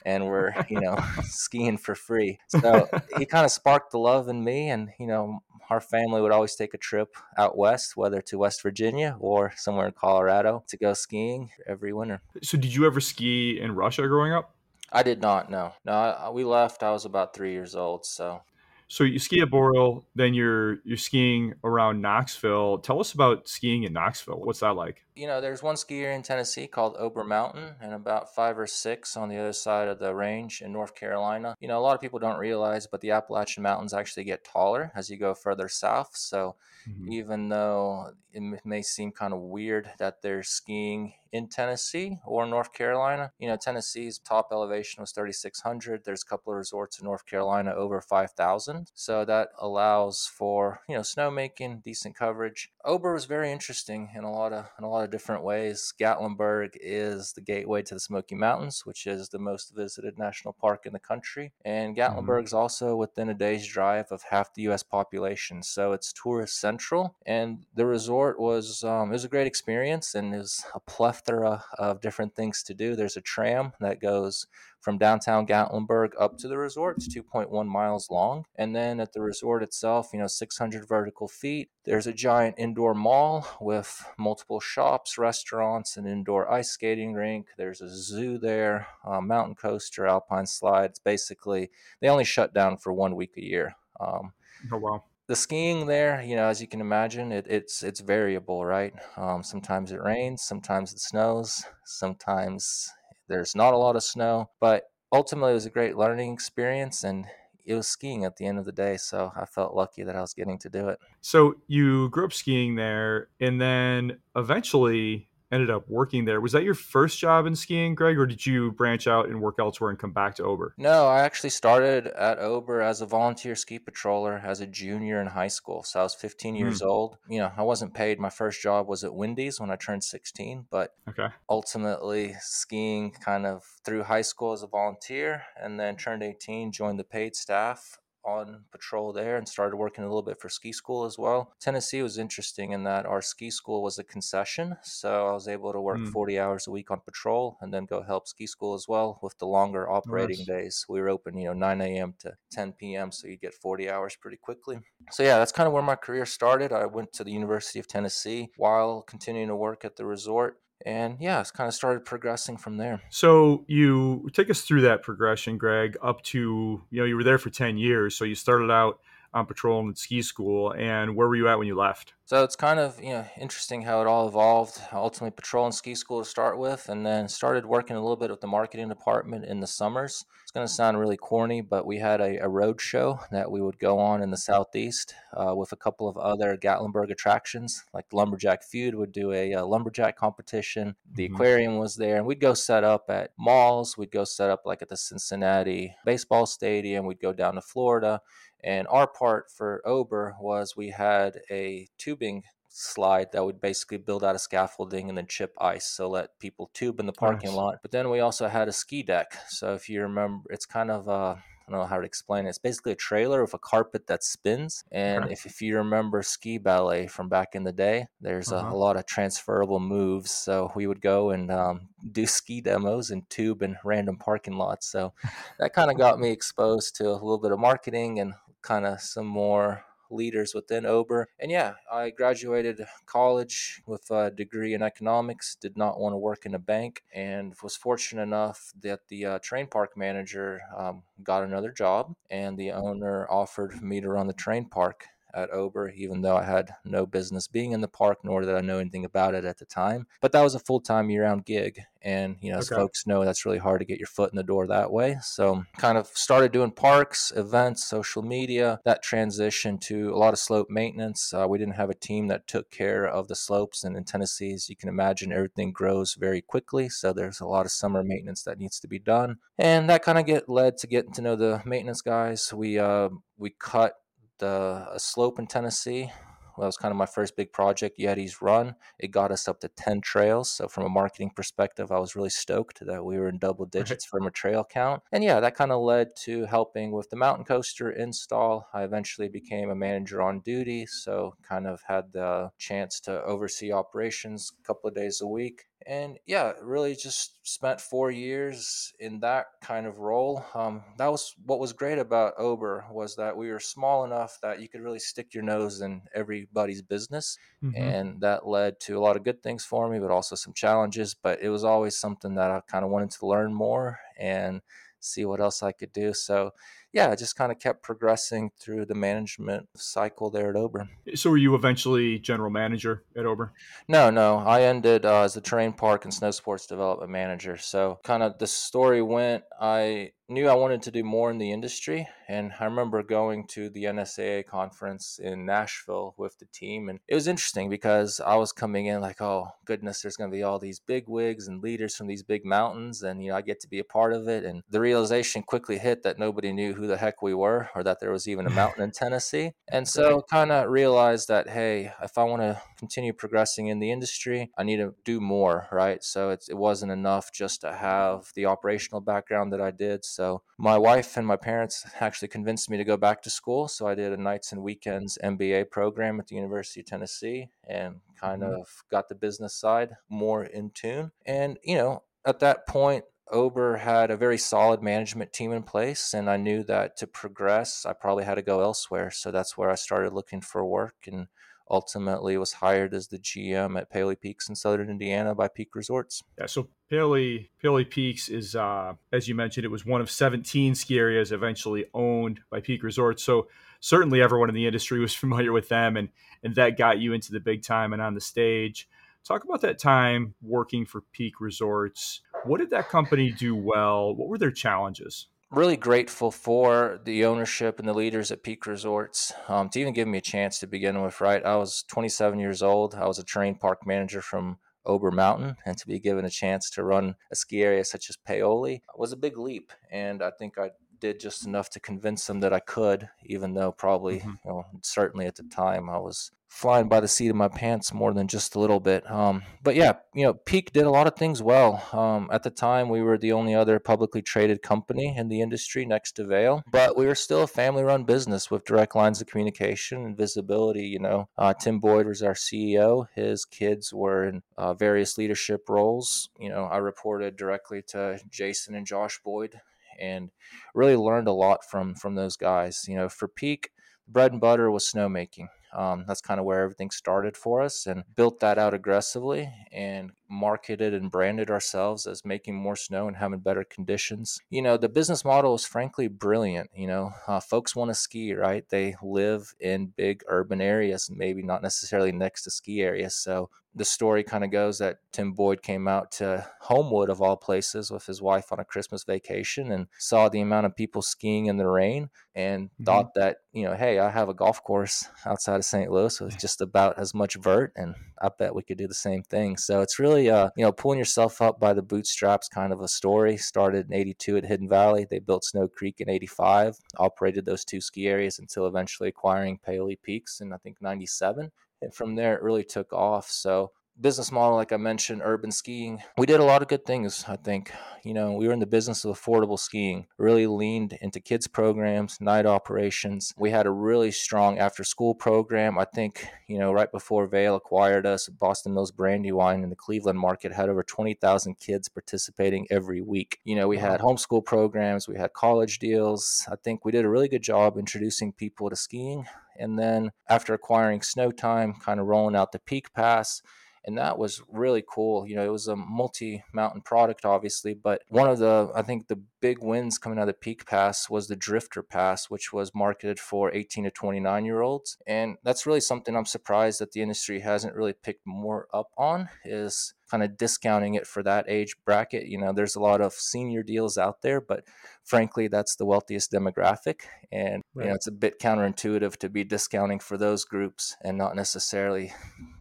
and 0.06 0.26
were 0.26 0.54
you 0.70 0.80
know 0.80 0.96
skiing 1.24 1.76
for 1.86 1.94
free. 1.94 2.38
So 2.48 2.88
he 3.18 3.26
kind 3.26 3.44
of 3.44 3.50
sparked 3.50 3.92
the 3.92 3.98
love 3.98 4.28
in 4.28 4.42
me, 4.42 4.70
and 4.70 4.90
you 4.98 5.06
know 5.06 5.40
our 5.70 5.80
family 5.80 6.20
would 6.20 6.32
always 6.32 6.54
take 6.54 6.74
a 6.74 6.78
trip 6.78 7.14
out 7.38 7.56
west, 7.56 7.96
whether 7.96 8.20
to 8.22 8.38
West 8.38 8.62
Virginia 8.62 9.16
or 9.20 9.52
somewhere 9.56 9.86
in 9.86 9.92
Colorado 9.92 10.64
to 10.68 10.76
go 10.76 10.92
skiing 10.92 11.50
every 11.66 11.92
winter. 11.92 12.20
So, 12.42 12.56
did 12.56 12.74
you 12.74 12.86
ever 12.86 13.00
ski 13.00 13.60
in 13.60 13.74
Russia 13.74 14.06
growing 14.06 14.32
up? 14.32 14.54
I 14.92 15.02
did 15.02 15.20
not. 15.20 15.50
No, 15.50 15.72
no. 15.84 15.92
I, 15.92 16.30
we 16.30 16.44
left. 16.44 16.82
I 16.82 16.92
was 16.92 17.04
about 17.04 17.34
three 17.34 17.52
years 17.52 17.74
old. 17.74 18.06
So 18.06 18.42
so 18.88 19.04
you 19.04 19.18
ski 19.18 19.40
at 19.40 19.50
Boreal, 19.50 20.06
then 20.14 20.34
you're 20.34 20.78
you're 20.84 20.96
skiing 20.96 21.54
around 21.64 22.00
Knoxville. 22.00 22.78
Tell 22.78 23.00
us 23.00 23.12
about 23.12 23.48
skiing 23.48 23.82
in 23.82 23.92
Knoxville. 23.92 24.40
What's 24.40 24.60
that 24.60 24.76
like? 24.76 25.04
You 25.16 25.26
know, 25.26 25.40
there's 25.40 25.62
one 25.62 25.76
skier 25.76 26.14
in 26.14 26.22
Tennessee 26.22 26.66
called 26.66 26.96
Ober 26.98 27.24
Mountain, 27.24 27.74
and 27.80 27.94
about 27.94 28.34
five 28.34 28.58
or 28.58 28.66
six 28.66 29.16
on 29.16 29.28
the 29.28 29.38
other 29.38 29.52
side 29.52 29.88
of 29.88 29.98
the 29.98 30.14
range 30.14 30.62
in 30.62 30.72
North 30.72 30.94
Carolina. 30.94 31.56
You 31.58 31.68
know, 31.68 31.78
a 31.78 31.80
lot 31.80 31.94
of 31.94 32.00
people 32.00 32.18
don't 32.18 32.38
realize, 32.38 32.86
but 32.86 33.00
the 33.00 33.12
Appalachian 33.12 33.62
Mountains 33.62 33.94
actually 33.94 34.24
get 34.24 34.44
taller 34.44 34.92
as 34.94 35.08
you 35.08 35.16
go 35.16 35.34
further 35.34 35.68
south. 35.68 36.10
So 36.16 36.56
mm-hmm. 36.88 37.12
even 37.12 37.48
though 37.48 38.12
it 38.36 38.66
may 38.66 38.82
seem 38.82 39.12
kind 39.12 39.32
of 39.32 39.40
weird 39.40 39.90
that 39.98 40.20
they're 40.20 40.42
skiing 40.42 41.14
in 41.32 41.48
Tennessee 41.48 42.18
or 42.24 42.46
North 42.46 42.72
Carolina. 42.72 43.32
You 43.38 43.48
know, 43.48 43.56
Tennessee's 43.56 44.18
top 44.18 44.48
elevation 44.52 45.00
was 45.00 45.12
3,600. 45.12 46.04
There's 46.04 46.22
a 46.22 46.26
couple 46.26 46.52
of 46.52 46.58
resorts 46.58 46.98
in 46.98 47.06
North 47.06 47.24
Carolina 47.26 47.72
over 47.74 48.00
5,000. 48.00 48.90
So 48.94 49.24
that 49.24 49.48
allows 49.58 50.26
for, 50.26 50.80
you 50.88 50.94
know, 50.94 51.00
snowmaking, 51.00 51.82
decent 51.82 52.14
coverage. 52.16 52.70
Ober 52.84 53.14
was 53.14 53.24
very 53.24 53.50
interesting 53.50 54.10
in 54.14 54.24
a 54.24 54.30
lot 54.30 54.52
of 54.52 54.66
in 54.78 54.84
a 54.84 54.90
lot 54.90 55.04
of 55.04 55.05
different 55.06 55.42
ways. 55.42 55.92
Gatlinburg 55.98 56.76
is 56.80 57.32
the 57.32 57.40
gateway 57.40 57.82
to 57.82 57.94
the 57.94 58.00
Smoky 58.00 58.34
Mountains, 58.34 58.84
which 58.84 59.06
is 59.06 59.28
the 59.28 59.38
most 59.38 59.74
visited 59.74 60.18
national 60.18 60.54
park 60.54 60.86
in 60.86 60.92
the 60.92 60.98
country. 60.98 61.52
And 61.64 61.96
Gatlinburg 61.96 62.44
is 62.44 62.50
mm-hmm. 62.50 62.58
also 62.58 62.96
within 62.96 63.28
a 63.28 63.34
day's 63.34 63.66
drive 63.66 64.10
of 64.10 64.22
half 64.30 64.54
the 64.54 64.62
US 64.62 64.82
population. 64.82 65.62
So 65.62 65.92
it's 65.92 66.12
tourist 66.12 66.60
central. 66.60 67.16
And 67.26 67.64
the 67.74 67.86
resort 67.86 68.38
was 68.38 68.84
um, 68.84 69.10
it 69.10 69.12
was 69.12 69.24
a 69.24 69.28
great 69.28 69.46
experience 69.46 70.14
and 70.14 70.32
there's 70.32 70.64
a 70.74 70.80
plethora 70.80 71.64
of 71.78 72.00
different 72.00 72.34
things 72.34 72.62
to 72.64 72.74
do. 72.74 72.96
There's 72.96 73.16
a 73.16 73.20
tram 73.20 73.72
that 73.80 74.00
goes 74.00 74.46
from 74.80 74.98
downtown 74.98 75.46
Gatlinburg 75.46 76.12
up 76.18 76.38
to 76.38 76.48
the 76.48 76.58
resort. 76.58 76.96
It's 76.98 77.14
2.1 77.14 77.66
miles 77.66 78.10
long. 78.10 78.44
And 78.56 78.74
then 78.74 79.00
at 79.00 79.12
the 79.12 79.20
resort 79.20 79.62
itself, 79.62 80.10
you 80.12 80.18
know, 80.18 80.26
600 80.26 80.86
vertical 80.86 81.28
feet. 81.28 81.70
There's 81.84 82.06
a 82.06 82.12
giant 82.12 82.56
indoor 82.58 82.94
mall 82.94 83.46
with 83.60 84.04
multiple 84.18 84.60
shops, 84.60 85.18
restaurants, 85.18 85.96
an 85.96 86.06
indoor 86.06 86.50
ice 86.50 86.70
skating 86.70 87.14
rink. 87.14 87.48
There's 87.56 87.80
a 87.80 87.88
zoo 87.88 88.38
there, 88.38 88.86
a 89.04 89.20
mountain 89.20 89.54
coaster, 89.54 90.06
alpine 90.06 90.46
slides. 90.46 90.98
Basically, 90.98 91.70
they 92.00 92.08
only 92.08 92.24
shut 92.24 92.54
down 92.54 92.76
for 92.76 92.92
one 92.92 93.16
week 93.16 93.36
a 93.36 93.44
year. 93.44 93.76
Um, 93.98 94.32
oh, 94.72 94.78
wow 94.78 95.02
the 95.26 95.36
skiing 95.36 95.86
there, 95.86 96.22
you 96.22 96.36
know, 96.36 96.46
as 96.46 96.60
you 96.60 96.68
can 96.68 96.80
imagine, 96.80 97.32
it, 97.32 97.46
it's 97.48 97.82
it's 97.82 98.00
variable, 98.00 98.64
right? 98.64 98.94
Um, 99.16 99.42
sometimes 99.42 99.90
it 99.90 100.00
rains, 100.00 100.42
sometimes 100.42 100.92
it 100.92 101.00
snows, 101.00 101.64
sometimes 101.84 102.92
there's 103.28 103.54
not 103.54 103.74
a 103.74 103.78
lot 103.78 103.96
of 103.96 104.02
snow, 104.02 104.50
but 104.60 104.84
ultimately 105.12 105.52
it 105.52 105.54
was 105.54 105.66
a 105.66 105.70
great 105.70 105.96
learning 105.96 106.32
experience 106.32 107.04
and 107.04 107.26
it 107.64 107.74
was 107.74 107.88
skiing 107.88 108.24
at 108.24 108.36
the 108.36 108.46
end 108.46 108.58
of 108.58 108.64
the 108.64 108.72
day, 108.72 108.96
so 108.96 109.32
I 109.34 109.44
felt 109.44 109.74
lucky 109.74 110.04
that 110.04 110.14
I 110.14 110.20
was 110.20 110.34
getting 110.34 110.58
to 110.58 110.68
do 110.68 110.88
it. 110.88 111.00
So 111.20 111.54
you 111.66 112.08
grew 112.10 112.24
up 112.24 112.32
skiing 112.32 112.76
there, 112.76 113.28
and 113.40 113.60
then 113.60 114.20
eventually 114.36 115.28
ended 115.52 115.70
up 115.70 115.84
working 115.88 116.24
there. 116.24 116.40
Was 116.40 116.52
that 116.52 116.64
your 116.64 116.74
first 116.74 117.18
job 117.18 117.46
in 117.46 117.54
skiing, 117.54 117.94
Greg, 117.94 118.18
or 118.18 118.26
did 118.26 118.44
you 118.44 118.72
branch 118.72 119.06
out 119.06 119.28
and 119.28 119.40
work 119.40 119.56
elsewhere 119.58 119.90
and 119.90 119.98
come 119.98 120.12
back 120.12 120.34
to 120.36 120.44
Ober? 120.44 120.74
No, 120.76 121.06
I 121.06 121.20
actually 121.20 121.50
started 121.50 122.08
at 122.08 122.38
Ober 122.38 122.80
as 122.80 123.00
a 123.00 123.06
volunteer 123.06 123.54
ski 123.54 123.78
patroller 123.78 124.42
as 124.42 124.60
a 124.60 124.66
junior 124.66 125.20
in 125.20 125.28
high 125.28 125.48
school. 125.48 125.82
So 125.82 126.00
I 126.00 126.02
was 126.02 126.14
15 126.14 126.54
mm. 126.54 126.58
years 126.58 126.82
old. 126.82 127.18
You 127.28 127.40
know, 127.40 127.52
I 127.56 127.62
wasn't 127.62 127.94
paid. 127.94 128.18
My 128.18 128.30
first 128.30 128.60
job 128.60 128.88
was 128.88 129.04
at 129.04 129.14
Wendy's 129.14 129.60
when 129.60 129.70
I 129.70 129.76
turned 129.76 130.04
16, 130.04 130.66
but 130.70 130.94
okay. 131.08 131.28
ultimately 131.48 132.34
skiing 132.40 133.12
kind 133.12 133.46
of 133.46 133.64
through 133.84 134.04
high 134.04 134.22
school 134.22 134.52
as 134.52 134.62
a 134.62 134.66
volunteer 134.66 135.42
and 135.60 135.78
then 135.78 135.96
turned 135.96 136.22
18, 136.22 136.72
joined 136.72 136.98
the 136.98 137.04
paid 137.04 137.36
staff 137.36 137.98
on 138.26 138.64
patrol 138.72 139.12
there 139.12 139.36
and 139.36 139.48
started 139.48 139.76
working 139.76 140.04
a 140.04 140.06
little 140.06 140.22
bit 140.22 140.40
for 140.40 140.48
ski 140.48 140.72
school 140.72 141.04
as 141.04 141.18
well. 141.18 141.54
Tennessee 141.60 142.02
was 142.02 142.18
interesting 142.18 142.72
in 142.72 142.84
that 142.84 143.06
our 143.06 143.22
ski 143.22 143.50
school 143.50 143.82
was 143.82 143.98
a 143.98 144.04
concession. 144.04 144.76
So 144.82 145.28
I 145.28 145.32
was 145.32 145.48
able 145.48 145.72
to 145.72 145.80
work 145.80 145.98
mm. 145.98 146.08
40 146.08 146.38
hours 146.38 146.66
a 146.66 146.70
week 146.70 146.90
on 146.90 147.00
patrol 147.00 147.56
and 147.60 147.72
then 147.72 147.86
go 147.86 148.02
help 148.02 148.26
ski 148.26 148.46
school 148.46 148.74
as 148.74 148.86
well 148.88 149.18
with 149.22 149.38
the 149.38 149.46
longer 149.46 149.88
operating 149.88 150.38
nice. 150.38 150.46
days. 150.46 150.86
We 150.88 151.00
were 151.00 151.08
open, 151.08 151.38
you 151.38 151.46
know, 151.46 151.52
9 151.52 151.80
a.m. 151.80 152.14
to 152.20 152.34
10 152.50 152.72
p.m. 152.72 153.12
So 153.12 153.28
you 153.28 153.36
get 153.36 153.54
40 153.54 153.88
hours 153.88 154.16
pretty 154.20 154.36
quickly. 154.36 154.80
So 155.12 155.22
yeah, 155.22 155.38
that's 155.38 155.52
kind 155.52 155.66
of 155.66 155.72
where 155.72 155.82
my 155.82 155.96
career 155.96 156.26
started. 156.26 156.72
I 156.72 156.86
went 156.86 157.12
to 157.14 157.24
the 157.24 157.32
University 157.32 157.78
of 157.78 157.86
Tennessee 157.86 158.50
while 158.56 159.02
continuing 159.02 159.48
to 159.48 159.56
work 159.56 159.84
at 159.84 159.96
the 159.96 160.04
resort 160.04 160.58
and 160.84 161.16
yeah, 161.20 161.40
it's 161.40 161.50
kind 161.50 161.68
of 161.68 161.74
started 161.74 162.04
progressing 162.04 162.56
from 162.56 162.76
there. 162.76 163.00
So 163.10 163.64
you 163.66 164.28
take 164.32 164.50
us 164.50 164.62
through 164.62 164.82
that 164.82 165.02
progression, 165.02 165.58
Greg, 165.58 165.96
up 166.02 166.22
to 166.24 166.82
you 166.90 167.00
know 167.00 167.04
you 167.04 167.16
were 167.16 167.24
there 167.24 167.38
for 167.38 167.50
ten 167.50 167.78
years. 167.78 168.14
So 168.16 168.24
you 168.24 168.34
started 168.34 168.70
out 168.70 169.00
on 169.32 169.46
patrol 169.46 169.80
and 169.80 169.96
ski 169.96 170.22
school, 170.22 170.72
and 170.72 171.16
where 171.16 171.28
were 171.28 171.36
you 171.36 171.48
at 171.48 171.58
when 171.58 171.66
you 171.66 171.76
left? 171.76 172.14
So 172.26 172.42
it's 172.42 172.56
kind 172.56 172.80
of 172.80 173.00
you 173.00 173.10
know 173.10 173.24
interesting 173.40 173.82
how 173.82 174.00
it 174.00 174.08
all 174.08 174.26
evolved. 174.26 174.80
Ultimately, 174.92 175.30
patrol 175.30 175.66
and 175.66 175.74
ski 175.74 175.94
school 175.94 176.22
to 176.22 176.28
start 176.28 176.58
with, 176.58 176.88
and 176.88 177.06
then 177.06 177.28
started 177.28 177.64
working 177.64 177.96
a 177.96 178.00
little 178.00 178.16
bit 178.16 178.30
with 178.30 178.40
the 178.40 178.48
marketing 178.48 178.88
department 178.88 179.44
in 179.44 179.60
the 179.60 179.66
summers. 179.66 180.24
It's 180.42 180.50
going 180.50 180.66
to 180.66 180.72
sound 180.72 180.98
really 180.98 181.16
corny, 181.16 181.60
but 181.60 181.86
we 181.86 181.98
had 181.98 182.20
a, 182.20 182.38
a 182.38 182.48
road 182.48 182.80
show 182.80 183.20
that 183.30 183.50
we 183.50 183.60
would 183.60 183.78
go 183.78 183.98
on 183.98 184.22
in 184.22 184.30
the 184.30 184.36
southeast 184.36 185.14
uh, 185.34 185.54
with 185.54 185.70
a 185.70 185.76
couple 185.76 186.08
of 186.08 186.16
other 186.16 186.56
Gatlinburg 186.56 187.10
attractions, 187.10 187.84
like 187.94 188.12
Lumberjack 188.12 188.64
Feud 188.64 188.96
would 188.96 189.12
do 189.12 189.32
a, 189.32 189.52
a 189.52 189.64
lumberjack 189.64 190.16
competition. 190.16 190.96
The 191.12 191.26
mm-hmm. 191.26 191.34
aquarium 191.34 191.78
was 191.78 191.94
there, 191.94 192.16
and 192.16 192.26
we'd 192.26 192.40
go 192.40 192.54
set 192.54 192.82
up 192.82 193.08
at 193.08 193.30
malls. 193.38 193.96
We'd 193.96 194.10
go 194.10 194.24
set 194.24 194.50
up 194.50 194.62
like 194.64 194.82
at 194.82 194.88
the 194.88 194.96
Cincinnati 194.96 195.94
baseball 196.04 196.46
stadium. 196.46 197.06
We'd 197.06 197.20
go 197.20 197.32
down 197.32 197.54
to 197.54 197.60
Florida 197.60 198.20
and 198.66 198.88
our 198.88 199.06
part 199.06 199.50
for 199.50 199.80
Ober 199.86 200.34
was 200.40 200.76
we 200.76 200.90
had 200.90 201.38
a 201.50 201.86
tubing 201.98 202.42
slide 202.68 203.28
that 203.32 203.44
would 203.44 203.60
basically 203.60 203.96
build 203.96 204.24
out 204.24 204.34
a 204.34 204.40
scaffolding 204.40 205.08
and 205.08 205.16
then 205.16 205.28
chip 205.28 205.54
ice. 205.60 205.86
So 205.86 206.08
let 206.08 206.38
people 206.40 206.70
tube 206.74 206.98
in 206.98 207.06
the 207.06 207.12
parking 207.12 207.50
nice. 207.50 207.56
lot. 207.56 207.78
But 207.80 207.92
then 207.92 208.10
we 208.10 208.18
also 208.18 208.48
had 208.48 208.66
a 208.66 208.72
ski 208.72 209.04
deck. 209.04 209.38
So 209.48 209.74
if 209.74 209.88
you 209.88 210.02
remember, 210.02 210.44
it's 210.50 210.66
kind 210.66 210.90
of 210.90 211.06
a 211.06 211.42
I 211.68 211.72
don't 211.72 211.80
know 211.80 211.86
how 211.86 211.98
to 211.98 212.06
explain 212.06 212.46
it. 212.46 212.50
It's 212.50 212.58
basically 212.58 212.92
a 212.92 212.96
trailer 212.96 213.42
with 213.42 213.52
a 213.52 213.58
carpet 213.58 214.06
that 214.06 214.22
spins. 214.22 214.84
And 214.92 215.24
right. 215.24 215.32
if, 215.32 215.46
if 215.46 215.60
you 215.60 215.76
remember 215.76 216.22
ski 216.22 216.58
ballet 216.58 217.08
from 217.08 217.28
back 217.28 217.56
in 217.56 217.64
the 217.64 217.72
day, 217.72 218.06
there's 218.20 218.52
uh-huh. 218.52 218.68
a, 218.68 218.72
a, 218.72 218.76
lot 218.76 218.96
of 218.96 219.04
transferable 219.04 219.80
moves. 219.80 220.30
So 220.30 220.70
we 220.76 220.86
would 220.86 221.00
go 221.00 221.30
and 221.30 221.50
um, 221.50 221.88
do 222.12 222.24
ski 222.24 222.60
demos 222.60 223.10
and 223.10 223.28
tube 223.30 223.62
in 223.62 223.76
random 223.84 224.16
parking 224.16 224.56
lots. 224.58 224.86
So 224.86 225.12
that 225.58 225.72
kind 225.72 225.90
of 225.90 225.98
got 225.98 226.20
me 226.20 226.30
exposed 226.30 226.94
to 226.96 227.08
a 227.08 227.14
little 227.14 227.38
bit 227.38 227.50
of 227.50 227.58
marketing 227.58 228.20
and 228.20 228.34
kind 228.66 228.84
of 228.84 229.00
some 229.00 229.26
more 229.26 229.84
leaders 230.10 230.54
within 230.54 230.86
Ober. 230.86 231.28
And 231.38 231.50
yeah, 231.50 231.74
I 231.90 232.10
graduated 232.10 232.84
college 233.06 233.82
with 233.86 234.10
a 234.10 234.30
degree 234.30 234.74
in 234.74 234.82
economics, 234.82 235.56
did 235.56 235.76
not 235.76 235.98
want 235.98 236.12
to 236.12 236.18
work 236.18 236.46
in 236.46 236.54
a 236.54 236.58
bank, 236.58 237.02
and 237.14 237.54
was 237.62 237.76
fortunate 237.76 238.22
enough 238.22 238.72
that 238.82 239.08
the 239.08 239.24
uh, 239.26 239.38
terrain 239.40 239.66
park 239.66 239.96
manager 239.96 240.60
um, 240.76 241.02
got 241.22 241.44
another 241.44 241.72
job, 241.72 242.14
and 242.30 242.58
the 242.58 242.72
owner 242.72 243.26
offered 243.30 243.82
me 243.82 244.00
to 244.00 244.08
run 244.08 244.26
the 244.26 244.32
terrain 244.32 244.66
park 244.66 245.06
at 245.34 245.52
Ober, 245.52 245.90
even 245.90 246.22
though 246.22 246.36
I 246.36 246.44
had 246.44 246.70
no 246.84 247.06
business 247.06 247.46
being 247.46 247.72
in 247.72 247.80
the 247.80 247.88
park, 247.88 248.18
nor 248.24 248.40
did 248.40 248.54
I 248.54 248.60
know 248.60 248.78
anything 248.78 249.04
about 249.04 249.34
it 249.34 249.44
at 249.44 249.58
the 249.58 249.66
time. 249.66 250.06
But 250.20 250.32
that 250.32 250.42
was 250.42 250.54
a 250.54 250.58
full 250.58 250.80
time 250.80 251.10
year 251.10 251.24
round 251.24 251.44
gig. 251.44 251.80
And, 252.06 252.36
you 252.40 252.52
know, 252.52 252.58
as 252.58 252.68
folks 252.68 253.04
know, 253.04 253.24
that's 253.24 253.44
really 253.44 253.58
hard 253.58 253.80
to 253.80 253.84
get 253.84 253.98
your 253.98 254.06
foot 254.06 254.30
in 254.30 254.36
the 254.36 254.44
door 254.44 254.68
that 254.68 254.92
way. 254.92 255.18
So, 255.22 255.64
kind 255.76 255.98
of 255.98 256.06
started 256.06 256.52
doing 256.52 256.70
parks, 256.70 257.32
events, 257.34 257.84
social 257.84 258.22
media, 258.22 258.80
that 258.84 259.02
transition 259.02 259.76
to 259.78 260.10
a 260.10 260.16
lot 260.16 260.32
of 260.32 260.38
slope 260.38 260.68
maintenance. 260.70 261.34
Uh, 261.34 261.46
we 261.48 261.58
didn't 261.58 261.74
have 261.74 261.90
a 261.90 261.94
team 261.94 262.28
that 262.28 262.46
took 262.46 262.70
care 262.70 263.04
of 263.04 263.26
the 263.26 263.34
slopes. 263.34 263.82
And 263.82 263.96
in 263.96 264.04
Tennessee, 264.04 264.52
as 264.52 264.68
you 264.68 264.76
can 264.76 264.88
imagine, 264.88 265.32
everything 265.32 265.72
grows 265.72 266.14
very 266.14 266.40
quickly. 266.40 266.88
So, 266.88 267.12
there's 267.12 267.40
a 267.40 267.46
lot 267.46 267.66
of 267.66 267.72
summer 267.72 268.04
maintenance 268.04 268.44
that 268.44 268.58
needs 268.58 268.78
to 268.80 268.88
be 268.88 269.00
done. 269.00 269.38
And 269.58 269.90
that 269.90 270.04
kind 270.04 270.18
of 270.18 270.26
get 270.26 270.48
led 270.48 270.76
to 270.78 270.86
getting 270.86 271.12
to 271.14 271.22
know 271.22 271.34
the 271.34 271.60
maintenance 271.64 272.02
guys. 272.02 272.54
We, 272.54 272.78
uh, 272.78 273.08
we 273.36 273.50
cut 273.50 273.94
the 274.38 274.88
a 274.92 274.98
slope 274.98 275.38
in 275.38 275.46
Tennessee. 275.46 276.10
Well, 276.56 276.64
that 276.64 276.68
was 276.68 276.78
kind 276.78 276.90
of 276.90 276.96
my 276.96 277.06
first 277.06 277.36
big 277.36 277.52
project, 277.52 277.98
Yeti's 277.98 278.40
Run. 278.40 278.76
It 278.98 279.08
got 279.08 279.30
us 279.30 279.46
up 279.46 279.60
to 279.60 279.68
10 279.68 280.00
trails. 280.00 280.50
So, 280.50 280.68
from 280.68 280.84
a 280.84 280.88
marketing 280.88 281.30
perspective, 281.36 281.92
I 281.92 281.98
was 281.98 282.16
really 282.16 282.30
stoked 282.30 282.84
that 282.86 283.04
we 283.04 283.18
were 283.18 283.28
in 283.28 283.38
double 283.38 283.66
digits 283.66 284.06
from 284.06 284.26
a 284.26 284.30
trail 284.30 284.64
count. 284.64 285.02
And 285.12 285.22
yeah, 285.22 285.38
that 285.40 285.54
kind 285.54 285.70
of 285.70 285.82
led 285.82 286.16
to 286.24 286.46
helping 286.46 286.92
with 286.92 287.10
the 287.10 287.16
mountain 287.16 287.44
coaster 287.44 287.90
install. 287.90 288.68
I 288.72 288.84
eventually 288.84 289.28
became 289.28 289.68
a 289.68 289.74
manager 289.74 290.22
on 290.22 290.40
duty. 290.40 290.86
So, 290.86 291.34
kind 291.42 291.66
of 291.66 291.82
had 291.86 292.12
the 292.12 292.50
chance 292.56 293.00
to 293.00 293.22
oversee 293.24 293.70
operations 293.70 294.52
a 294.58 294.66
couple 294.66 294.88
of 294.88 294.94
days 294.94 295.20
a 295.20 295.26
week 295.26 295.66
and 295.86 296.18
yeah, 296.26 296.52
really 296.62 296.96
just 296.96 297.46
spent 297.46 297.80
four 297.80 298.10
years 298.10 298.92
in 298.98 299.20
that 299.20 299.46
kind 299.62 299.86
of 299.86 300.00
role. 300.00 300.44
Um, 300.54 300.82
that 300.98 301.10
was 301.10 301.34
what 301.44 301.60
was 301.60 301.72
great 301.72 301.98
about 301.98 302.34
Ober 302.38 302.84
was 302.90 303.14
that 303.16 303.36
we 303.36 303.50
were 303.50 303.60
small 303.60 304.04
enough 304.04 304.38
that 304.42 304.60
you 304.60 304.68
could 304.68 304.80
really 304.80 304.98
stick 304.98 305.32
your 305.32 305.44
nose 305.44 305.80
in 305.80 306.02
everybody's 306.14 306.82
business, 306.82 307.38
mm-hmm. 307.62 307.80
and 307.80 308.20
that 308.20 308.46
led 308.46 308.80
to 308.80 308.98
a 308.98 309.00
lot 309.00 309.16
of 309.16 309.24
good 309.24 309.42
things 309.42 309.64
for 309.64 309.88
me, 309.88 309.98
but 309.98 310.10
also 310.10 310.34
some 310.34 310.52
challenges. 310.52 311.14
But 311.14 311.40
it 311.40 311.50
was 311.50 311.64
always 311.64 311.96
something 311.96 312.34
that 312.34 312.50
I 312.50 312.60
kind 312.68 312.84
of 312.84 312.90
wanted 312.90 313.12
to 313.12 313.26
learn 313.26 313.54
more 313.54 314.00
and 314.18 314.62
see 314.98 315.24
what 315.24 315.40
else 315.40 315.62
I 315.62 315.72
could 315.72 315.92
do. 315.92 316.12
So 316.12 316.50
yeah, 316.96 317.10
I 317.10 317.14
just 317.14 317.36
kind 317.36 317.52
of 317.52 317.58
kept 317.58 317.82
progressing 317.82 318.50
through 318.58 318.86
the 318.86 318.94
management 318.94 319.68
cycle 319.76 320.30
there 320.30 320.48
at 320.48 320.56
Ober. 320.56 320.88
So, 321.14 321.28
were 321.28 321.36
you 321.36 321.54
eventually 321.54 322.18
general 322.18 322.48
manager 322.48 323.04
at 323.14 323.26
Ober? 323.26 323.52
No, 323.86 324.08
no. 324.08 324.38
I 324.38 324.62
ended 324.62 325.04
uh, 325.04 325.20
as 325.20 325.36
a 325.36 325.42
terrain 325.42 325.74
park 325.74 326.06
and 326.06 326.14
snow 326.14 326.30
sports 326.30 326.66
development 326.66 327.12
manager. 327.12 327.58
So, 327.58 328.00
kind 328.02 328.22
of 328.22 328.38
the 328.38 328.46
story 328.46 329.02
went 329.02 329.44
I 329.60 330.12
knew 330.28 330.48
I 330.48 330.54
wanted 330.54 330.82
to 330.82 330.90
do 330.90 331.04
more 331.04 331.30
in 331.30 331.38
the 331.38 331.52
industry. 331.52 332.08
And 332.28 332.52
I 332.58 332.64
remember 332.64 333.02
going 333.02 333.46
to 333.48 333.68
the 333.68 333.84
NSAA 333.84 334.46
conference 334.46 335.20
in 335.22 335.46
Nashville 335.46 336.14
with 336.16 336.38
the 336.38 336.46
team. 336.46 336.88
And 336.88 336.98
it 337.06 337.14
was 337.14 337.28
interesting 337.28 337.70
because 337.70 338.20
I 338.20 338.34
was 338.36 338.52
coming 338.52 338.86
in 338.86 339.00
like, 339.00 339.20
oh, 339.20 339.48
goodness, 339.64 340.02
there's 340.02 340.16
going 340.16 340.30
to 340.30 340.36
be 340.36 340.42
all 340.42 340.58
these 340.58 340.80
big 340.80 341.04
wigs 341.06 341.46
and 341.46 341.62
leaders 341.62 341.94
from 341.94 342.08
these 342.08 342.24
big 342.24 342.44
mountains. 342.44 343.02
And, 343.02 343.22
you 343.22 343.30
know, 343.30 343.36
I 343.36 343.42
get 343.42 343.60
to 343.60 343.68
be 343.68 343.78
a 343.78 343.84
part 343.84 344.12
of 344.12 344.26
it. 344.26 344.44
And 344.44 344.62
the 344.68 344.80
realization 344.80 345.42
quickly 345.42 345.78
hit 345.78 346.02
that 346.02 346.18
nobody 346.18 346.52
knew 346.52 346.74
who 346.74 346.86
the 346.86 346.96
heck 346.96 347.22
we 347.22 347.34
were 347.34 347.70
or 347.74 347.84
that 347.84 348.00
there 348.00 348.10
was 348.10 348.26
even 348.26 348.46
a 348.46 348.50
mountain 348.50 348.82
in 348.82 348.90
Tennessee. 348.92 349.52
And 349.68 349.86
so 349.86 350.22
kind 350.28 350.50
of 350.50 350.68
realized 350.68 351.28
that, 351.28 351.48
hey, 351.48 351.92
if 352.02 352.18
I 352.18 352.24
want 352.24 352.42
to 352.42 352.60
continue 352.76 353.12
progressing 353.12 353.68
in 353.68 353.78
the 353.78 353.92
industry, 353.92 354.50
I 354.58 354.64
need 354.64 354.78
to 354.78 354.94
do 355.04 355.20
more, 355.20 355.68
right? 355.70 356.02
So 356.02 356.30
it 356.30 356.44
wasn't 356.50 356.92
enough 356.92 357.32
just 357.32 357.60
to 357.60 357.72
have 357.72 358.32
the 358.34 358.46
operational 358.46 359.00
background 359.00 359.52
that 359.52 359.60
I 359.60 359.70
did. 359.70 360.04
So 360.16 360.40
my 360.56 360.78
wife 360.78 361.18
and 361.18 361.26
my 361.26 361.36
parents 361.36 361.84
actually 362.00 362.28
convinced 362.28 362.70
me 362.70 362.78
to 362.78 362.84
go 362.84 362.96
back 362.96 363.20
to 363.22 363.30
school. 363.30 363.68
So 363.68 363.86
I 363.86 363.94
did 363.94 364.12
a 364.12 364.16
nights 364.16 364.50
and 364.50 364.62
weekends 364.62 365.18
MBA 365.22 365.70
program 365.70 366.18
at 366.18 366.28
the 366.28 366.36
University 366.36 366.80
of 366.80 366.86
Tennessee 366.86 367.50
and 367.68 367.96
kind 368.18 368.42
mm-hmm. 368.42 368.60
of 368.60 368.84
got 368.90 369.10
the 369.10 369.14
business 369.14 369.54
side 369.54 369.90
more 370.08 370.42
in 370.42 370.70
tune. 370.70 371.12
And, 371.26 371.58
you 371.62 371.76
know, 371.76 372.02
at 372.26 372.40
that 372.40 372.66
point, 372.66 373.04
Ober 373.30 373.76
had 373.76 374.10
a 374.10 374.16
very 374.16 374.38
solid 374.38 374.82
management 374.82 375.34
team 375.34 375.52
in 375.52 375.64
place, 375.64 376.14
and 376.14 376.30
I 376.30 376.36
knew 376.36 376.62
that 376.62 376.96
to 376.98 377.06
progress, 377.06 377.84
I 377.84 377.92
probably 377.92 378.24
had 378.24 378.36
to 378.36 378.42
go 378.42 378.60
elsewhere. 378.60 379.10
So 379.10 379.30
that's 379.30 379.58
where 379.58 379.68
I 379.68 379.74
started 379.74 380.12
looking 380.12 380.40
for 380.40 380.64
work 380.64 380.94
and 381.06 381.26
ultimately 381.70 382.36
was 382.38 382.54
hired 382.54 382.94
as 382.94 383.08
the 383.08 383.18
GM 383.18 383.78
at 383.78 383.90
Paoli 383.90 384.16
Peaks 384.16 384.48
in 384.48 384.54
Southern 384.54 384.88
Indiana 384.88 385.34
by 385.34 385.48
Peak 385.48 385.74
Resorts. 385.74 386.22
Yeah, 386.38 386.46
so 386.46 386.68
Paoli 386.90 387.50
Paoli 387.62 387.84
Peaks 387.84 388.28
is, 388.28 388.54
uh, 388.54 388.94
as 389.12 389.28
you 389.28 389.34
mentioned, 389.34 389.64
it 389.64 389.70
was 389.70 389.84
one 389.84 390.00
of 390.00 390.10
17 390.10 390.74
ski 390.74 390.98
areas 390.98 391.32
eventually 391.32 391.86
owned 391.92 392.40
by 392.50 392.60
Peak 392.60 392.82
Resorts. 392.82 393.22
So 393.22 393.48
certainly 393.80 394.22
everyone 394.22 394.48
in 394.48 394.54
the 394.54 394.66
industry 394.66 395.00
was 395.00 395.14
familiar 395.14 395.52
with 395.52 395.68
them, 395.68 395.96
and 395.96 396.08
and 396.42 396.54
that 396.54 396.78
got 396.78 396.98
you 396.98 397.12
into 397.12 397.32
the 397.32 397.40
big 397.40 397.62
time 397.62 397.92
and 397.92 398.02
on 398.02 398.14
the 398.14 398.20
stage. 398.20 398.88
Talk 399.24 399.42
about 399.42 399.60
that 399.62 399.80
time 399.80 400.34
working 400.40 400.86
for 400.86 401.00
Peak 401.00 401.40
Resorts. 401.40 402.20
What 402.44 402.58
did 402.58 402.70
that 402.70 402.88
company 402.88 403.32
do 403.32 403.56
well? 403.56 404.14
What 404.14 404.28
were 404.28 404.38
their 404.38 404.52
challenges? 404.52 405.26
Really 405.50 405.76
grateful 405.76 406.30
for 406.30 407.00
the 407.04 407.24
ownership 407.24 407.78
and 407.78 407.88
the 407.88 407.94
leaders 407.94 408.30
at 408.30 408.42
Peak 408.42 408.66
Resorts 408.66 409.32
um, 409.48 409.68
to 409.70 409.80
even 409.80 409.92
give 409.92 410.08
me 410.08 410.18
a 410.18 410.22
chance 410.22 410.58
to 410.58 410.66
begin 410.66 411.02
with. 411.02 411.20
Right, 411.20 411.44
I 411.44 411.56
was 411.56 411.84
27 411.88 412.38
years 412.38 412.62
old. 412.62 412.94
I 412.94 413.06
was 413.06 413.18
a 413.18 413.24
terrain 413.24 413.54
park 413.54 413.86
manager 413.86 414.20
from 414.20 414.58
Ober 414.84 415.10
Mountain 415.10 415.56
and 415.66 415.76
to 415.76 415.86
be 415.86 415.98
given 415.98 416.24
a 416.24 416.30
chance 416.30 416.70
to 416.70 416.84
run 416.84 417.16
a 417.30 417.36
ski 417.36 417.62
area 417.62 417.84
such 417.84 418.08
as 418.08 418.16
Paoli 418.16 418.82
was 418.96 419.12
a 419.12 419.16
big 419.16 419.36
leap. 419.36 419.72
And 419.90 420.22
I 420.22 420.30
think 420.30 420.58
I 420.58 420.70
did 421.00 421.20
just 421.20 421.46
enough 421.46 421.70
to 421.70 421.80
convince 421.80 422.26
them 422.26 422.40
that 422.40 422.52
I 422.52 422.60
could, 422.60 423.08
even 423.24 423.54
though 423.54 423.72
probably, 423.72 424.18
mm-hmm. 424.18 424.30
you 424.44 424.50
know, 424.50 424.64
certainly 424.82 425.26
at 425.26 425.36
the 425.36 425.44
time 425.44 425.88
I 425.88 425.98
was 425.98 426.30
flying 426.48 426.88
by 426.88 427.00
the 427.00 427.08
seat 427.08 427.28
of 427.28 427.36
my 427.36 427.48
pants 427.48 427.92
more 427.92 428.14
than 428.14 428.26
just 428.26 428.54
a 428.54 428.58
little 428.58 428.80
bit. 428.80 429.08
Um, 429.10 429.42
but 429.62 429.74
yeah, 429.74 429.94
you 430.14 430.24
know, 430.24 430.32
Peak 430.32 430.72
did 430.72 430.84
a 430.84 430.90
lot 430.90 431.06
of 431.06 431.14
things 431.14 431.42
well. 431.42 431.86
Um, 431.92 432.30
at 432.32 432.44
the 432.44 432.50
time, 432.50 432.88
we 432.88 433.02
were 433.02 433.18
the 433.18 433.32
only 433.32 433.54
other 433.54 433.78
publicly 433.78 434.22
traded 434.22 434.62
company 434.62 435.14
in 435.16 435.28
the 435.28 435.42
industry 435.42 435.84
next 435.84 436.12
to 436.12 436.24
Vail, 436.24 436.62
but 436.70 436.96
we 436.96 437.04
were 437.04 437.14
still 437.14 437.42
a 437.42 437.46
family 437.46 437.82
run 437.82 438.04
business 438.04 438.50
with 438.50 438.64
direct 438.64 438.96
lines 438.96 439.20
of 439.20 439.26
communication 439.26 440.04
and 440.04 440.16
visibility. 440.16 440.86
You 440.86 441.00
know, 441.00 441.28
uh, 441.36 441.52
Tim 441.52 441.78
Boyd 441.78 442.06
was 442.06 442.22
our 442.22 442.34
CEO. 442.34 443.06
His 443.14 443.44
kids 443.44 443.92
were 443.92 444.26
in 444.26 444.42
uh, 444.56 444.72
various 444.72 445.18
leadership 445.18 445.68
roles. 445.68 446.30
You 446.38 446.48
know, 446.48 446.64
I 446.64 446.78
reported 446.78 447.36
directly 447.36 447.82
to 447.88 448.18
Jason 448.30 448.74
and 448.74 448.86
Josh 448.86 449.20
Boyd 449.22 449.60
and 450.00 450.30
really 450.74 450.96
learned 450.96 451.28
a 451.28 451.32
lot 451.32 451.60
from 451.68 451.94
from 451.94 452.14
those 452.14 452.36
guys. 452.36 452.84
You 452.88 452.96
know, 452.96 453.08
for 453.08 453.28
Peak, 453.28 453.70
bread 454.08 454.32
and 454.32 454.40
butter 454.40 454.70
was 454.70 454.90
snowmaking. 454.90 455.48
Um, 455.74 456.04
that's 456.06 456.20
kind 456.20 456.40
of 456.40 456.46
where 456.46 456.62
everything 456.62 456.90
started 456.90 457.36
for 457.36 457.60
us 457.60 457.86
and 457.86 458.04
built 458.14 458.40
that 458.40 458.58
out 458.58 458.72
aggressively 458.72 459.52
and 459.72 460.12
marketed 460.28 460.94
and 460.94 461.10
branded 461.10 461.50
ourselves 461.50 462.06
as 462.06 462.24
making 462.24 462.54
more 462.54 462.76
snow 462.76 463.08
and 463.08 463.16
having 463.16 463.40
better 463.40 463.64
conditions. 463.64 464.40
You 464.50 464.62
know, 464.62 464.76
the 464.76 464.88
business 464.88 465.24
model 465.24 465.54
is 465.54 465.64
frankly 465.64 466.08
brilliant. 466.08 466.70
You 466.74 466.86
know, 466.86 467.12
uh, 467.26 467.40
folks 467.40 467.76
want 467.76 467.90
to 467.90 467.94
ski, 467.94 468.32
right? 468.34 468.68
They 468.68 468.96
live 469.02 469.54
in 469.60 469.92
big 469.96 470.22
urban 470.28 470.60
areas, 470.60 471.10
maybe 471.12 471.42
not 471.42 471.62
necessarily 471.62 472.12
next 472.12 472.42
to 472.42 472.50
ski 472.50 472.82
areas. 472.82 473.14
So 473.14 473.50
the 473.76 473.84
story 473.84 474.24
kind 474.24 474.42
of 474.42 474.50
goes 474.50 474.78
that 474.78 474.96
Tim 475.12 475.32
Boyd 475.32 475.62
came 475.62 475.86
out 475.86 476.10
to 476.12 476.46
Homewood, 476.62 477.10
of 477.10 477.20
all 477.20 477.36
places, 477.36 477.90
with 477.90 478.06
his 478.06 478.22
wife 478.22 478.50
on 478.50 478.58
a 478.58 478.64
Christmas 478.64 479.04
vacation 479.04 479.70
and 479.70 479.86
saw 479.98 480.30
the 480.30 480.40
amount 480.40 480.64
of 480.64 480.74
people 480.74 481.02
skiing 481.02 481.46
in 481.46 481.58
the 481.58 481.66
rain 481.66 482.08
and 482.34 482.70
mm-hmm. 482.70 482.84
thought 482.84 483.12
that, 483.14 483.38
you 483.52 483.64
know, 483.64 483.74
hey, 483.74 483.98
I 483.98 484.10
have 484.10 484.30
a 484.30 484.34
golf 484.34 484.64
course 484.64 485.04
outside 485.26 485.56
of 485.56 485.64
St. 485.66 485.90
Louis 485.90 486.18
with 486.20 486.38
just 486.38 486.62
about 486.62 486.98
as 486.98 487.12
much 487.12 487.34
vert, 487.34 487.74
and 487.76 487.94
I 488.20 488.30
bet 488.38 488.54
we 488.54 488.62
could 488.62 488.78
do 488.78 488.88
the 488.88 488.94
same 488.94 489.22
thing. 489.22 489.56
So 489.56 489.80
it's 489.80 489.98
really, 489.98 490.30
uh, 490.30 490.50
you 490.56 490.64
know, 490.64 490.72
pulling 490.72 490.98
yourself 490.98 491.42
up 491.42 491.60
by 491.60 491.74
the 491.74 491.82
bootstraps 491.82 492.48
kind 492.48 492.72
of 492.72 492.80
a 492.80 492.88
story. 492.88 493.36
Started 493.36 493.86
in 493.86 493.94
82 493.94 494.38
at 494.38 494.44
Hidden 494.44 494.68
Valley. 494.68 495.06
They 495.08 495.18
built 495.18 495.44
Snow 495.44 495.68
Creek 495.68 496.00
in 496.00 496.08
85, 496.08 496.76
operated 496.96 497.44
those 497.44 497.64
two 497.64 497.80
ski 497.80 498.08
areas 498.08 498.38
until 498.38 498.66
eventually 498.66 499.08
acquiring 499.08 499.58
Paoli 499.58 499.96
Peaks 499.96 500.40
in, 500.40 500.52
I 500.52 500.56
think, 500.58 500.76
97 500.80 501.50
and 501.82 501.94
from 501.94 502.14
there 502.14 502.34
it 502.34 502.42
really 502.42 502.64
took 502.64 502.92
off 502.92 503.28
so 503.28 503.72
business 504.00 504.30
model, 504.30 504.56
like 504.56 504.72
I 504.72 504.76
mentioned, 504.76 505.22
urban 505.24 505.50
skiing, 505.50 506.02
we 506.18 506.26
did 506.26 506.40
a 506.40 506.44
lot 506.44 506.62
of 506.62 506.68
good 506.68 506.84
things. 506.84 507.24
I 507.28 507.36
think, 507.36 507.72
you 508.04 508.14
know, 508.14 508.32
we 508.32 508.46
were 508.46 508.52
in 508.52 508.60
the 508.60 508.66
business 508.66 509.04
of 509.04 509.18
affordable 509.18 509.58
skiing, 509.58 510.06
really 510.18 510.46
leaned 510.46 510.98
into 511.00 511.20
kids 511.20 511.46
programs, 511.46 512.20
night 512.20 512.46
operations. 512.46 513.32
We 513.36 513.50
had 513.50 513.66
a 513.66 513.70
really 513.70 514.10
strong 514.10 514.58
after 514.58 514.84
school 514.84 515.14
program. 515.14 515.78
I 515.78 515.84
think, 515.84 516.28
you 516.46 516.58
know, 516.58 516.72
right 516.72 516.90
before 516.90 517.26
Vail 517.26 517.56
acquired 517.56 518.06
us, 518.06 518.28
Boston 518.28 518.74
Mills 518.74 518.92
Brandywine 518.92 519.62
in 519.62 519.70
the 519.70 519.76
Cleveland 519.76 520.18
market 520.18 520.52
had 520.52 520.68
over 520.68 520.82
20,000 520.82 521.58
kids 521.58 521.88
participating 521.88 522.66
every 522.70 523.00
week. 523.00 523.40
You 523.44 523.56
know, 523.56 523.68
we 523.68 523.78
had 523.78 524.00
homeschool 524.00 524.44
programs, 524.44 525.08
we 525.08 525.16
had 525.16 525.32
college 525.32 525.78
deals. 525.78 526.46
I 526.50 526.56
think 526.56 526.84
we 526.84 526.92
did 526.92 527.04
a 527.04 527.08
really 527.08 527.28
good 527.28 527.42
job 527.42 527.78
introducing 527.78 528.32
people 528.32 528.70
to 528.70 528.76
skiing. 528.76 529.26
And 529.58 529.78
then 529.78 530.12
after 530.28 530.54
acquiring 530.54 531.02
Snow 531.02 531.30
Time, 531.30 531.74
kind 531.80 531.98
of 531.98 532.06
rolling 532.06 532.36
out 532.36 532.52
the 532.52 532.58
Peak 532.58 532.92
Pass, 532.92 533.42
and 533.86 533.96
that 533.98 534.18
was 534.18 534.42
really 534.48 534.84
cool. 534.86 535.26
You 535.26 535.36
know, 535.36 535.44
it 535.44 535.52
was 535.52 535.68
a 535.68 535.76
multi 535.76 536.42
mountain 536.52 536.80
product, 536.80 537.24
obviously, 537.24 537.74
but 537.74 538.02
one 538.08 538.28
of 538.28 538.38
the 538.38 538.70
I 538.74 538.82
think 538.82 539.08
the 539.08 539.20
big 539.40 539.58
wins 539.60 539.98
coming 539.98 540.18
out 540.18 540.22
of 540.22 540.28
the 540.28 540.34
Peak 540.34 540.66
Pass 540.66 541.08
was 541.08 541.28
the 541.28 541.36
Drifter 541.36 541.82
Pass, 541.82 542.28
which 542.28 542.52
was 542.52 542.74
marketed 542.74 543.20
for 543.20 543.54
18 543.54 543.84
to 543.84 543.90
29 543.90 544.44
year 544.44 544.60
olds, 544.62 544.98
and 545.06 545.36
that's 545.44 545.66
really 545.66 545.80
something 545.80 546.16
I'm 546.16 546.26
surprised 546.26 546.80
that 546.80 546.92
the 546.92 547.02
industry 547.02 547.40
hasn't 547.40 547.74
really 547.74 547.92
picked 547.94 548.26
more 548.26 548.68
up 548.72 548.90
on. 548.98 549.28
Is 549.44 549.94
kind 550.10 550.22
of 550.22 550.36
discounting 550.36 550.94
it 550.94 551.06
for 551.06 551.22
that 551.22 551.46
age 551.48 551.76
bracket. 551.84 552.26
You 552.26 552.38
know, 552.38 552.52
there's 552.52 552.76
a 552.76 552.80
lot 552.80 553.00
of 553.00 553.12
senior 553.12 553.62
deals 553.62 553.98
out 553.98 554.22
there, 554.22 554.40
but 554.40 554.64
frankly, 555.04 555.48
that's 555.48 555.76
the 555.76 555.86
wealthiest 555.86 556.32
demographic. 556.32 557.02
And, 557.30 557.62
right. 557.74 557.84
you 557.84 557.90
know, 557.90 557.94
it's 557.94 558.06
a 558.06 558.12
bit 558.12 558.40
counterintuitive 558.40 559.16
to 559.18 559.28
be 559.28 559.44
discounting 559.44 560.00
for 560.00 560.16
those 560.16 560.44
groups 560.44 560.96
and 561.02 561.16
not 561.16 561.36
necessarily 561.36 562.12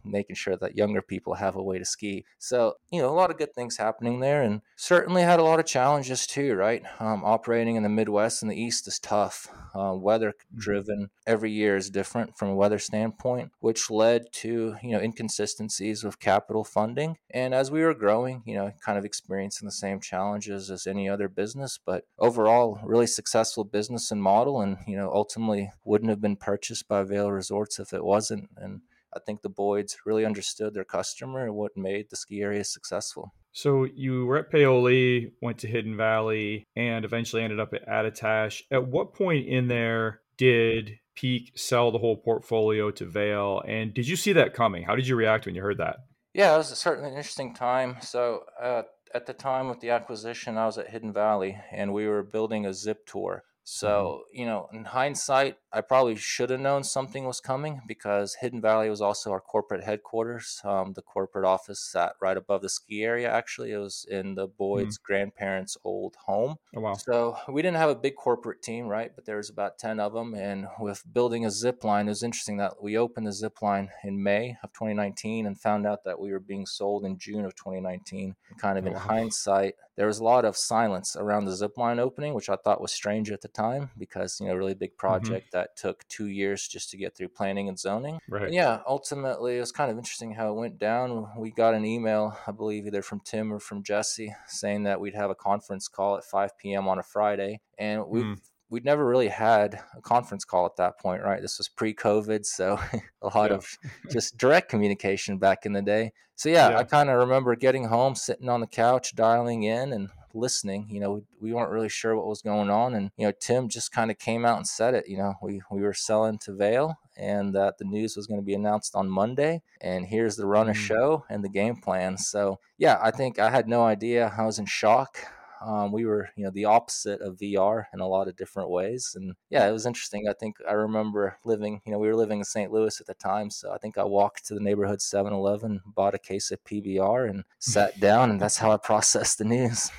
making 0.04 0.36
sure 0.36 0.56
that 0.56 0.76
younger 0.76 1.02
people 1.02 1.34
have 1.34 1.56
a 1.56 1.62
way 1.62 1.78
to 1.78 1.84
ski. 1.84 2.24
So, 2.38 2.74
you 2.90 3.02
know, 3.02 3.08
a 3.08 3.14
lot 3.14 3.30
of 3.30 3.38
good 3.38 3.54
things 3.54 3.76
happening 3.76 4.20
there 4.20 4.42
and 4.42 4.62
certainly 4.76 5.22
had 5.22 5.40
a 5.40 5.44
lot 5.44 5.60
of 5.60 5.66
challenges 5.66 6.26
too, 6.26 6.54
right? 6.54 6.82
Um, 7.00 7.24
operating 7.24 7.76
in 7.76 7.82
the 7.82 7.88
Midwest 7.88 8.42
and 8.42 8.50
the 8.50 8.60
East 8.60 8.86
is 8.86 8.98
tough. 8.98 9.48
Uh, 9.74 9.94
weather 9.94 10.30
mm-hmm. 10.30 10.58
driven 10.58 11.10
every 11.26 11.50
year 11.50 11.76
is 11.76 11.90
different 11.90 12.38
from 12.38 12.48
a 12.48 12.54
weather 12.54 12.78
standpoint, 12.78 13.50
which 13.58 13.90
led 13.90 14.32
to, 14.32 14.76
you 14.82 14.92
know, 14.92 15.00
inconsistencies 15.00 16.04
with 16.04 16.20
capital 16.20 16.64
funding 16.64 17.16
and 17.36 17.52
as 17.52 17.70
we 17.70 17.82
were 17.82 17.92
growing, 17.92 18.42
you 18.46 18.54
know, 18.54 18.72
kind 18.82 18.96
of 18.96 19.04
experiencing 19.04 19.66
the 19.66 19.72
same 19.72 20.00
challenges 20.00 20.70
as 20.70 20.86
any 20.86 21.06
other 21.06 21.28
business, 21.28 21.78
but 21.84 22.04
overall, 22.18 22.80
really 22.82 23.06
successful 23.06 23.62
business 23.62 24.10
and 24.10 24.22
model. 24.22 24.62
And, 24.62 24.78
you 24.86 24.96
know, 24.96 25.10
ultimately 25.12 25.70
wouldn't 25.84 26.08
have 26.08 26.22
been 26.22 26.36
purchased 26.36 26.88
by 26.88 27.02
Vail 27.02 27.30
Resorts 27.30 27.78
if 27.78 27.92
it 27.92 28.02
wasn't. 28.02 28.48
And 28.56 28.80
I 29.14 29.18
think 29.18 29.42
the 29.42 29.50
Boyds 29.50 29.98
really 30.06 30.24
understood 30.24 30.72
their 30.72 30.82
customer 30.82 31.44
and 31.44 31.54
what 31.54 31.76
made 31.76 32.08
the 32.08 32.16
ski 32.16 32.40
area 32.40 32.64
successful. 32.64 33.34
So 33.52 33.84
you 33.84 34.24
were 34.24 34.38
at 34.38 34.50
Paoli, 34.50 35.32
went 35.42 35.58
to 35.58 35.66
Hidden 35.66 35.94
Valley, 35.94 36.64
and 36.74 37.04
eventually 37.04 37.42
ended 37.42 37.60
up 37.60 37.74
at 37.74 37.86
Attitash. 37.86 38.62
At 38.70 38.88
what 38.88 39.12
point 39.12 39.46
in 39.46 39.68
there 39.68 40.22
did 40.38 41.00
Peak 41.14 41.52
sell 41.54 41.90
the 41.90 41.98
whole 41.98 42.16
portfolio 42.16 42.90
to 42.92 43.04
Vail? 43.04 43.62
And 43.68 43.92
did 43.92 44.08
you 44.08 44.16
see 44.16 44.32
that 44.32 44.54
coming? 44.54 44.84
How 44.84 44.96
did 44.96 45.06
you 45.06 45.16
react 45.16 45.44
when 45.44 45.54
you 45.54 45.60
heard 45.60 45.78
that? 45.78 45.98
Yeah, 46.36 46.54
it 46.54 46.58
was 46.58 46.66
certainly 46.78 47.08
an 47.08 47.16
interesting 47.16 47.54
time. 47.54 47.96
So 48.02 48.44
uh, 48.60 48.82
at 49.14 49.24
the 49.24 49.32
time 49.32 49.70
with 49.70 49.80
the 49.80 49.88
acquisition, 49.88 50.58
I 50.58 50.66
was 50.66 50.76
at 50.76 50.90
Hidden 50.90 51.14
Valley, 51.14 51.56
and 51.72 51.94
we 51.94 52.06
were 52.06 52.22
building 52.22 52.66
a 52.66 52.74
zip 52.74 53.06
tour. 53.06 53.44
So, 53.68 54.22
mm-hmm. 54.30 54.38
you 54.40 54.46
know, 54.46 54.68
in 54.72 54.84
hindsight, 54.84 55.58
I 55.72 55.80
probably 55.80 56.14
should 56.14 56.50
have 56.50 56.60
known 56.60 56.84
something 56.84 57.24
was 57.24 57.40
coming 57.40 57.82
because 57.88 58.36
Hidden 58.40 58.60
Valley 58.60 58.88
was 58.88 59.00
also 59.00 59.32
our 59.32 59.40
corporate 59.40 59.82
headquarters. 59.82 60.60
Um, 60.64 60.92
the 60.92 61.02
corporate 61.02 61.44
office 61.44 61.80
sat 61.80 62.12
right 62.20 62.36
above 62.36 62.62
the 62.62 62.68
ski 62.68 63.02
area, 63.02 63.28
actually. 63.28 63.72
It 63.72 63.78
was 63.78 64.06
in 64.08 64.36
the 64.36 64.46
Boyd's 64.46 64.98
mm-hmm. 64.98 65.12
grandparents' 65.12 65.76
old 65.82 66.14
home. 66.14 66.58
Oh, 66.76 66.80
wow. 66.80 66.94
So 66.94 67.38
we 67.48 67.60
didn't 67.60 67.78
have 67.78 67.90
a 67.90 67.96
big 67.96 68.14
corporate 68.14 68.62
team, 68.62 68.86
right? 68.86 69.10
But 69.12 69.26
there 69.26 69.38
was 69.38 69.50
about 69.50 69.78
10 69.78 69.98
of 69.98 70.12
them. 70.12 70.34
And 70.34 70.68
with 70.78 71.02
building 71.12 71.44
a 71.44 71.50
zip 71.50 71.82
line, 71.82 72.06
it 72.06 72.10
was 72.10 72.22
interesting 72.22 72.58
that 72.58 72.80
we 72.80 72.96
opened 72.96 73.26
the 73.26 73.32
zip 73.32 73.60
line 73.62 73.90
in 74.04 74.22
May 74.22 74.58
of 74.62 74.72
2019 74.74 75.44
and 75.44 75.60
found 75.60 75.88
out 75.88 76.04
that 76.04 76.20
we 76.20 76.30
were 76.30 76.38
being 76.38 76.66
sold 76.66 77.04
in 77.04 77.18
June 77.18 77.44
of 77.44 77.56
2019. 77.56 78.36
Kind 78.58 78.78
of 78.78 78.84
oh, 78.84 78.88
in 78.88 78.94
wow. 78.94 79.00
hindsight, 79.00 79.74
there 79.96 80.06
was 80.06 80.18
a 80.18 80.24
lot 80.24 80.44
of 80.44 80.56
silence 80.56 81.16
around 81.16 81.46
the 81.46 81.56
zip 81.56 81.78
line 81.78 81.98
opening, 81.98 82.34
which 82.34 82.48
I 82.48 82.56
thought 82.56 82.80
was 82.80 82.92
strange 82.92 83.30
at 83.30 83.40
the 83.40 83.48
time 83.48 83.90
because, 83.98 84.38
you 84.40 84.46
know, 84.46 84.54
really 84.54 84.74
big 84.74 84.90
mm-hmm. 84.90 85.06
project 85.06 85.46
mm-hmm. 85.46 85.58
that 85.58 85.76
took 85.76 86.06
two 86.08 86.26
years 86.26 86.68
just 86.68 86.90
to 86.90 86.96
get 86.96 87.16
through 87.16 87.28
planning 87.28 87.68
and 87.68 87.78
zoning. 87.78 88.18
Right. 88.28 88.44
And 88.44 88.54
yeah, 88.54 88.80
ultimately, 88.86 89.56
it 89.56 89.60
was 89.60 89.72
kind 89.72 89.90
of 89.90 89.96
interesting 89.96 90.32
how 90.32 90.50
it 90.50 90.56
went 90.56 90.78
down. 90.78 91.28
We 91.38 91.50
got 91.50 91.74
an 91.74 91.84
email, 91.84 92.36
I 92.46 92.52
believe, 92.52 92.86
either 92.86 93.02
from 93.02 93.20
Tim 93.20 93.52
or 93.52 93.58
from 93.58 93.82
Jesse, 93.82 94.34
saying 94.46 94.84
that 94.84 95.00
we'd 95.00 95.14
have 95.14 95.30
a 95.30 95.34
conference 95.34 95.88
call 95.88 96.16
at 96.16 96.24
5 96.24 96.58
p.m. 96.58 96.88
on 96.88 96.98
a 96.98 97.02
Friday. 97.02 97.60
And 97.78 98.06
we 98.06 98.22
mm 98.22 98.38
we'd 98.70 98.84
never 98.84 99.06
really 99.06 99.28
had 99.28 99.80
a 99.96 100.00
conference 100.00 100.44
call 100.44 100.66
at 100.66 100.76
that 100.76 100.98
point, 100.98 101.22
right? 101.22 101.40
This 101.40 101.58
was 101.58 101.68
pre-COVID, 101.68 102.44
so 102.44 102.78
a 103.22 103.26
lot 103.26 103.50
yeah. 103.50 103.56
of 103.56 103.78
just 104.10 104.36
direct 104.36 104.68
communication 104.68 105.38
back 105.38 105.66
in 105.66 105.72
the 105.72 105.82
day. 105.82 106.12
So 106.34 106.48
yeah, 106.48 106.70
yeah. 106.70 106.78
I 106.78 106.84
kind 106.84 107.08
of 107.08 107.18
remember 107.18 107.56
getting 107.56 107.84
home, 107.84 108.14
sitting 108.14 108.48
on 108.48 108.60
the 108.60 108.66
couch, 108.66 109.14
dialing 109.14 109.62
in, 109.62 109.92
and 109.92 110.10
listening. 110.34 110.86
You 110.90 111.00
know, 111.00 111.12
we, 111.12 111.22
we 111.40 111.52
weren't 111.52 111.70
really 111.70 111.88
sure 111.88 112.14
what 112.14 112.26
was 112.26 112.42
going 112.42 112.68
on, 112.70 112.94
and 112.94 113.10
you 113.16 113.26
know, 113.26 113.32
Tim 113.40 113.68
just 113.68 113.90
kind 113.90 114.10
of 114.10 114.18
came 114.18 114.44
out 114.44 114.58
and 114.58 114.66
said 114.66 114.94
it. 114.94 115.08
You 115.08 115.16
know, 115.16 115.34
we 115.42 115.62
we 115.70 115.82
were 115.82 115.94
selling 115.94 116.38
to 116.40 116.54
Vail, 116.54 116.98
and 117.16 117.54
that 117.54 117.78
the 117.78 117.84
news 117.84 118.16
was 118.16 118.26
going 118.26 118.40
to 118.40 118.44
be 118.44 118.54
announced 118.54 118.94
on 118.94 119.08
Monday. 119.08 119.62
And 119.80 120.06
here's 120.06 120.36
the 120.36 120.46
run 120.46 120.68
of 120.68 120.76
mm. 120.76 120.80
show 120.80 121.24
and 121.30 121.42
the 121.42 121.48
game 121.48 121.76
plan. 121.76 122.18
So 122.18 122.60
yeah, 122.78 122.98
I 123.02 123.10
think 123.10 123.38
I 123.38 123.50
had 123.50 123.68
no 123.68 123.82
idea. 123.84 124.34
I 124.36 124.44
was 124.44 124.58
in 124.58 124.66
shock. 124.66 125.18
Um, 125.60 125.92
we 125.92 126.04
were, 126.04 126.30
you 126.36 126.44
know, 126.44 126.50
the 126.50 126.66
opposite 126.66 127.20
of 127.20 127.38
VR 127.38 127.84
in 127.92 128.00
a 128.00 128.08
lot 128.08 128.28
of 128.28 128.36
different 128.36 128.70
ways. 128.70 129.14
And 129.14 129.34
yeah, 129.50 129.68
it 129.68 129.72
was 129.72 129.86
interesting. 129.86 130.26
I 130.28 130.32
think 130.32 130.56
I 130.68 130.72
remember 130.72 131.38
living, 131.44 131.80
you 131.84 131.92
know, 131.92 131.98
we 131.98 132.08
were 132.08 132.16
living 132.16 132.38
in 132.38 132.44
St. 132.44 132.72
Louis 132.72 133.00
at 133.00 133.06
the 133.06 133.14
time. 133.14 133.50
So 133.50 133.72
I 133.72 133.78
think 133.78 133.98
I 133.98 134.04
walked 134.04 134.46
to 134.46 134.54
the 134.54 134.60
neighborhood 134.60 135.00
7 135.00 135.32
Eleven, 135.32 135.80
bought 135.86 136.14
a 136.14 136.18
case 136.18 136.50
of 136.50 136.62
PBR, 136.64 137.28
and 137.30 137.44
sat 137.58 137.98
down. 138.00 138.30
And 138.30 138.40
that's 138.40 138.58
how 138.58 138.70
I 138.72 138.76
processed 138.76 139.38
the 139.38 139.44
news. 139.44 139.90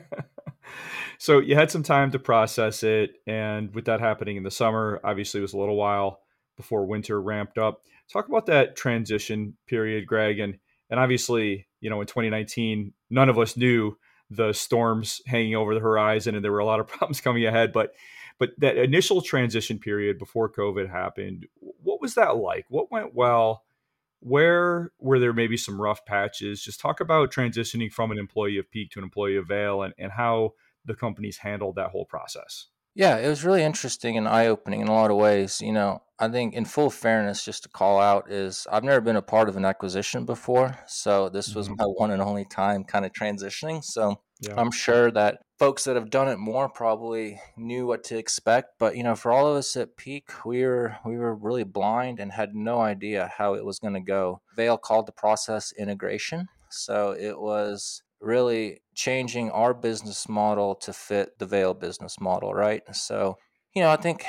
so 1.18 1.38
you 1.38 1.54
had 1.54 1.70
some 1.70 1.82
time 1.82 2.10
to 2.10 2.18
process 2.18 2.82
it, 2.82 3.16
and 3.26 3.74
with 3.74 3.84
that 3.86 4.00
happening 4.00 4.36
in 4.36 4.42
the 4.42 4.50
summer, 4.50 5.00
obviously 5.04 5.38
it 5.38 5.42
was 5.42 5.54
a 5.54 5.58
little 5.58 5.76
while 5.76 6.20
before 6.56 6.84
winter 6.86 7.20
ramped 7.20 7.58
up. 7.58 7.82
Talk 8.12 8.28
about 8.28 8.46
that 8.46 8.76
transition 8.76 9.56
period, 9.66 10.06
Greg, 10.06 10.38
and 10.38 10.58
And 10.90 11.00
obviously, 11.00 11.66
you 11.80 11.88
know, 11.88 12.00
in 12.02 12.06
2019, 12.06 12.92
none 13.08 13.28
of 13.30 13.38
us 13.38 13.56
knew 13.56 13.96
the 14.36 14.52
storms 14.52 15.20
hanging 15.26 15.54
over 15.54 15.74
the 15.74 15.80
horizon 15.80 16.34
and 16.34 16.44
there 16.44 16.52
were 16.52 16.58
a 16.58 16.64
lot 16.64 16.80
of 16.80 16.86
problems 16.88 17.20
coming 17.20 17.46
ahead. 17.46 17.72
But 17.72 17.94
but 18.38 18.52
that 18.58 18.76
initial 18.76 19.20
transition 19.20 19.78
period 19.78 20.18
before 20.18 20.50
COVID 20.50 20.90
happened, 20.90 21.46
what 21.60 22.00
was 22.00 22.14
that 22.14 22.36
like? 22.36 22.66
What 22.68 22.90
went 22.90 23.14
well? 23.14 23.62
Where 24.20 24.90
were 24.98 25.18
there 25.18 25.32
maybe 25.32 25.56
some 25.56 25.80
rough 25.80 26.04
patches? 26.04 26.62
Just 26.62 26.80
talk 26.80 27.00
about 27.00 27.32
transitioning 27.32 27.92
from 27.92 28.10
an 28.10 28.18
employee 28.18 28.58
of 28.58 28.70
Peak 28.70 28.90
to 28.92 29.00
an 29.00 29.04
employee 29.04 29.36
of 29.36 29.48
Vail 29.48 29.82
and, 29.82 29.94
and 29.98 30.12
how 30.12 30.54
the 30.84 30.94
companies 30.94 31.38
handled 31.38 31.76
that 31.76 31.90
whole 31.90 32.04
process. 32.04 32.66
Yeah, 32.94 33.16
it 33.16 33.28
was 33.28 33.44
really 33.44 33.62
interesting 33.62 34.18
and 34.18 34.28
eye 34.28 34.46
opening 34.46 34.80
in 34.80 34.88
a 34.88 34.92
lot 34.92 35.10
of 35.10 35.16
ways. 35.16 35.60
You 35.62 35.72
know, 35.72 36.02
I 36.18 36.28
think 36.28 36.54
in 36.54 36.64
full 36.66 36.90
fairness, 36.90 37.44
just 37.44 37.62
to 37.62 37.68
call 37.70 37.98
out 38.00 38.30
is 38.30 38.66
I've 38.70 38.84
never 38.84 39.00
been 39.00 39.16
a 39.16 39.22
part 39.22 39.48
of 39.48 39.56
an 39.56 39.64
acquisition 39.64 40.26
before. 40.26 40.78
So 40.86 41.28
this 41.30 41.54
was 41.54 41.68
Mhm. 41.68 41.76
my 41.78 41.84
one 41.96 42.10
and 42.10 42.20
only 42.20 42.44
time 42.44 42.84
kind 42.84 43.04
of 43.06 43.12
transitioning. 43.12 43.82
So 43.82 44.16
Yeah. 44.40 44.54
I'm 44.56 44.70
sure 44.70 45.10
that 45.12 45.40
folks 45.58 45.84
that 45.84 45.96
have 45.96 46.10
done 46.10 46.28
it 46.28 46.36
more 46.38 46.68
probably 46.68 47.40
knew 47.56 47.86
what 47.86 48.04
to 48.04 48.18
expect. 48.18 48.78
But 48.78 48.96
you 48.96 49.02
know, 49.04 49.14
for 49.14 49.32
all 49.32 49.46
of 49.48 49.56
us 49.56 49.74
at 49.76 49.96
Peak, 49.96 50.44
we 50.44 50.62
were 50.64 50.98
we 51.06 51.16
were 51.16 51.34
really 51.34 51.64
blind 51.64 52.20
and 52.20 52.32
had 52.32 52.54
no 52.54 52.80
idea 52.80 53.32
how 53.38 53.54
it 53.54 53.64
was 53.64 53.78
going 53.78 53.94
to 53.94 54.00
go. 54.00 54.42
Vail 54.54 54.76
called 54.76 55.06
the 55.06 55.12
process 55.12 55.72
integration. 55.72 56.48
So 56.70 57.12
it 57.12 57.38
was 57.40 58.02
really 58.22 58.82
changing 58.94 59.50
our 59.50 59.74
business 59.74 60.28
model 60.28 60.74
to 60.76 60.92
fit 60.92 61.38
the 61.38 61.46
Vail 61.46 61.74
business 61.74 62.20
model, 62.20 62.54
right? 62.54 62.82
So, 62.94 63.38
you 63.74 63.82
know, 63.82 63.90
I 63.90 63.96
think 63.96 64.24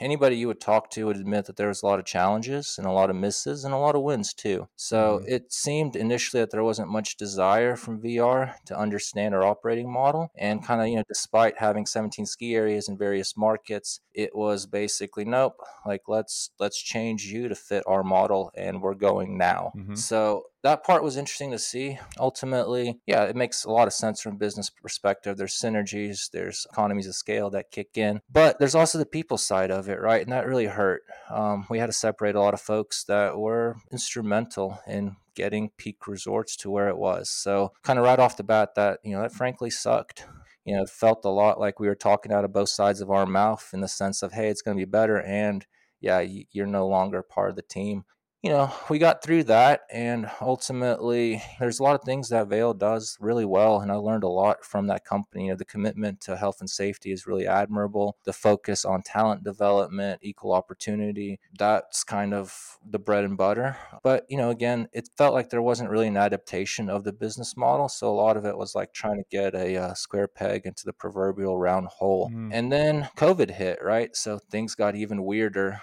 anybody 0.00 0.36
you 0.36 0.46
would 0.48 0.60
talk 0.60 0.90
to 0.90 1.06
would 1.06 1.16
admit 1.16 1.46
that 1.46 1.56
there 1.56 1.68
was 1.68 1.82
a 1.82 1.86
lot 1.86 1.98
of 1.98 2.04
challenges 2.04 2.76
and 2.78 2.86
a 2.86 2.90
lot 2.92 3.10
of 3.10 3.16
misses 3.16 3.64
and 3.64 3.72
a 3.74 3.78
lot 3.78 3.94
of 3.94 4.02
wins 4.02 4.32
too. 4.34 4.68
So 4.76 5.20
Mhm. 5.20 5.26
it 5.26 5.52
seemed 5.52 5.96
initially 5.96 6.40
that 6.42 6.50
there 6.50 6.64
wasn't 6.64 6.90
much 6.90 7.16
desire 7.16 7.76
from 7.76 8.00
VR 8.00 8.56
to 8.66 8.78
understand 8.78 9.34
our 9.34 9.42
operating 9.44 9.90
model. 9.90 10.30
And 10.34 10.62
kind 10.64 10.80
of, 10.80 10.88
you 10.88 10.96
know, 10.96 11.04
despite 11.08 11.58
having 11.58 11.86
17 11.86 12.26
ski 12.26 12.54
areas 12.54 12.88
in 12.88 12.98
various 12.98 13.36
markets, 13.36 14.00
it 14.14 14.34
was 14.34 14.66
basically 14.66 15.24
nope, 15.24 15.60
like 15.84 16.02
let's 16.08 16.50
let's 16.58 16.80
change 16.82 17.24
you 17.26 17.48
to 17.48 17.54
fit 17.54 17.84
our 17.86 18.02
model 18.02 18.50
and 18.54 18.82
we're 18.82 18.94
going 18.94 19.36
now. 19.38 19.74
Mhm. 19.74 19.94
So 19.94 20.44
that 20.66 20.82
part 20.82 21.04
was 21.04 21.16
interesting 21.16 21.52
to 21.52 21.58
see. 21.60 21.96
Ultimately, 22.18 22.98
yeah, 23.06 23.22
it 23.22 23.36
makes 23.36 23.64
a 23.64 23.70
lot 23.70 23.86
of 23.86 23.92
sense 23.92 24.20
from 24.20 24.34
a 24.34 24.38
business 24.38 24.68
perspective. 24.68 25.36
There's 25.36 25.54
synergies, 25.54 26.28
there's 26.32 26.66
economies 26.72 27.06
of 27.06 27.14
scale 27.14 27.50
that 27.50 27.70
kick 27.70 27.96
in, 27.96 28.20
but 28.32 28.58
there's 28.58 28.74
also 28.74 28.98
the 28.98 29.06
people 29.06 29.38
side 29.38 29.70
of 29.70 29.88
it, 29.88 30.00
right? 30.00 30.22
And 30.22 30.32
that 30.32 30.46
really 30.46 30.66
hurt. 30.66 31.02
Um, 31.30 31.66
we 31.70 31.78
had 31.78 31.86
to 31.86 31.92
separate 31.92 32.34
a 32.34 32.40
lot 32.40 32.52
of 32.52 32.60
folks 32.60 33.04
that 33.04 33.38
were 33.38 33.76
instrumental 33.92 34.80
in 34.88 35.14
getting 35.36 35.70
Peak 35.76 36.08
Resorts 36.08 36.56
to 36.56 36.70
where 36.70 36.88
it 36.88 36.98
was. 36.98 37.30
So, 37.30 37.72
kind 37.84 38.00
of 38.00 38.04
right 38.04 38.18
off 38.18 38.36
the 38.36 38.42
bat, 38.42 38.74
that 38.74 38.98
you 39.04 39.14
know, 39.14 39.22
that 39.22 39.32
frankly 39.32 39.70
sucked. 39.70 40.26
You 40.64 40.74
know, 40.74 40.84
felt 40.84 41.24
a 41.24 41.28
lot 41.28 41.60
like 41.60 41.78
we 41.78 41.86
were 41.86 41.94
talking 41.94 42.32
out 42.32 42.44
of 42.44 42.52
both 42.52 42.70
sides 42.70 43.00
of 43.00 43.08
our 43.08 43.24
mouth 43.24 43.70
in 43.72 43.82
the 43.82 43.88
sense 43.88 44.20
of, 44.20 44.32
hey, 44.32 44.48
it's 44.48 44.62
going 44.62 44.76
to 44.76 44.84
be 44.84 44.90
better, 44.90 45.22
and 45.22 45.64
yeah, 46.00 46.26
you're 46.50 46.66
no 46.66 46.88
longer 46.88 47.22
part 47.22 47.50
of 47.50 47.56
the 47.56 47.62
team 47.62 48.04
you 48.42 48.50
know, 48.50 48.72
we 48.88 48.98
got 48.98 49.22
through 49.24 49.44
that, 49.44 49.80
and 49.90 50.30
ultimately, 50.40 51.42
there's 51.58 51.80
a 51.80 51.82
lot 51.82 51.94
of 51.96 52.02
things 52.04 52.28
that 52.28 52.46
Vail 52.48 52.74
does 52.74 53.16
really 53.18 53.44
well, 53.44 53.80
and 53.80 53.90
I 53.90 53.96
learned 53.96 54.22
a 54.22 54.28
lot 54.28 54.64
from 54.64 54.86
that 54.86 55.04
company. 55.04 55.44
You 55.46 55.50
know, 55.50 55.56
the 55.56 55.64
commitment 55.64 56.20
to 56.22 56.36
health 56.36 56.60
and 56.60 56.70
safety 56.70 57.10
is 57.10 57.26
really 57.26 57.46
admirable. 57.46 58.16
The 58.24 58.32
focus 58.32 58.84
on 58.84 59.02
talent 59.02 59.42
development, 59.42 60.20
equal 60.22 60.52
opportunity, 60.52 61.40
that's 61.58 62.04
kind 62.04 62.34
of 62.34 62.78
the 62.88 62.98
bread 63.00 63.24
and 63.24 63.36
butter. 63.36 63.76
But, 64.04 64.26
you 64.28 64.36
know, 64.36 64.50
again, 64.50 64.88
it 64.92 65.08
felt 65.16 65.34
like 65.34 65.50
there 65.50 65.62
wasn't 65.62 65.90
really 65.90 66.08
an 66.08 66.16
adaptation 66.16 66.88
of 66.88 67.02
the 67.04 67.12
business 67.12 67.56
model. 67.56 67.88
So 67.88 68.08
a 68.08 68.14
lot 68.14 68.36
of 68.36 68.44
it 68.44 68.56
was 68.56 68.74
like 68.74 68.92
trying 68.92 69.16
to 69.16 69.24
get 69.30 69.54
a 69.54 69.76
uh, 69.76 69.94
square 69.94 70.28
peg 70.28 70.66
into 70.66 70.84
the 70.84 70.92
proverbial 70.92 71.58
round 71.58 71.88
hole. 71.88 72.30
Mhm. 72.30 72.50
And 72.52 72.70
then 72.70 73.08
COVID 73.16 73.50
hit, 73.50 73.82
right? 73.82 74.14
So 74.14 74.38
things 74.38 74.74
got 74.74 74.94
even 74.94 75.24
weirder 75.24 75.80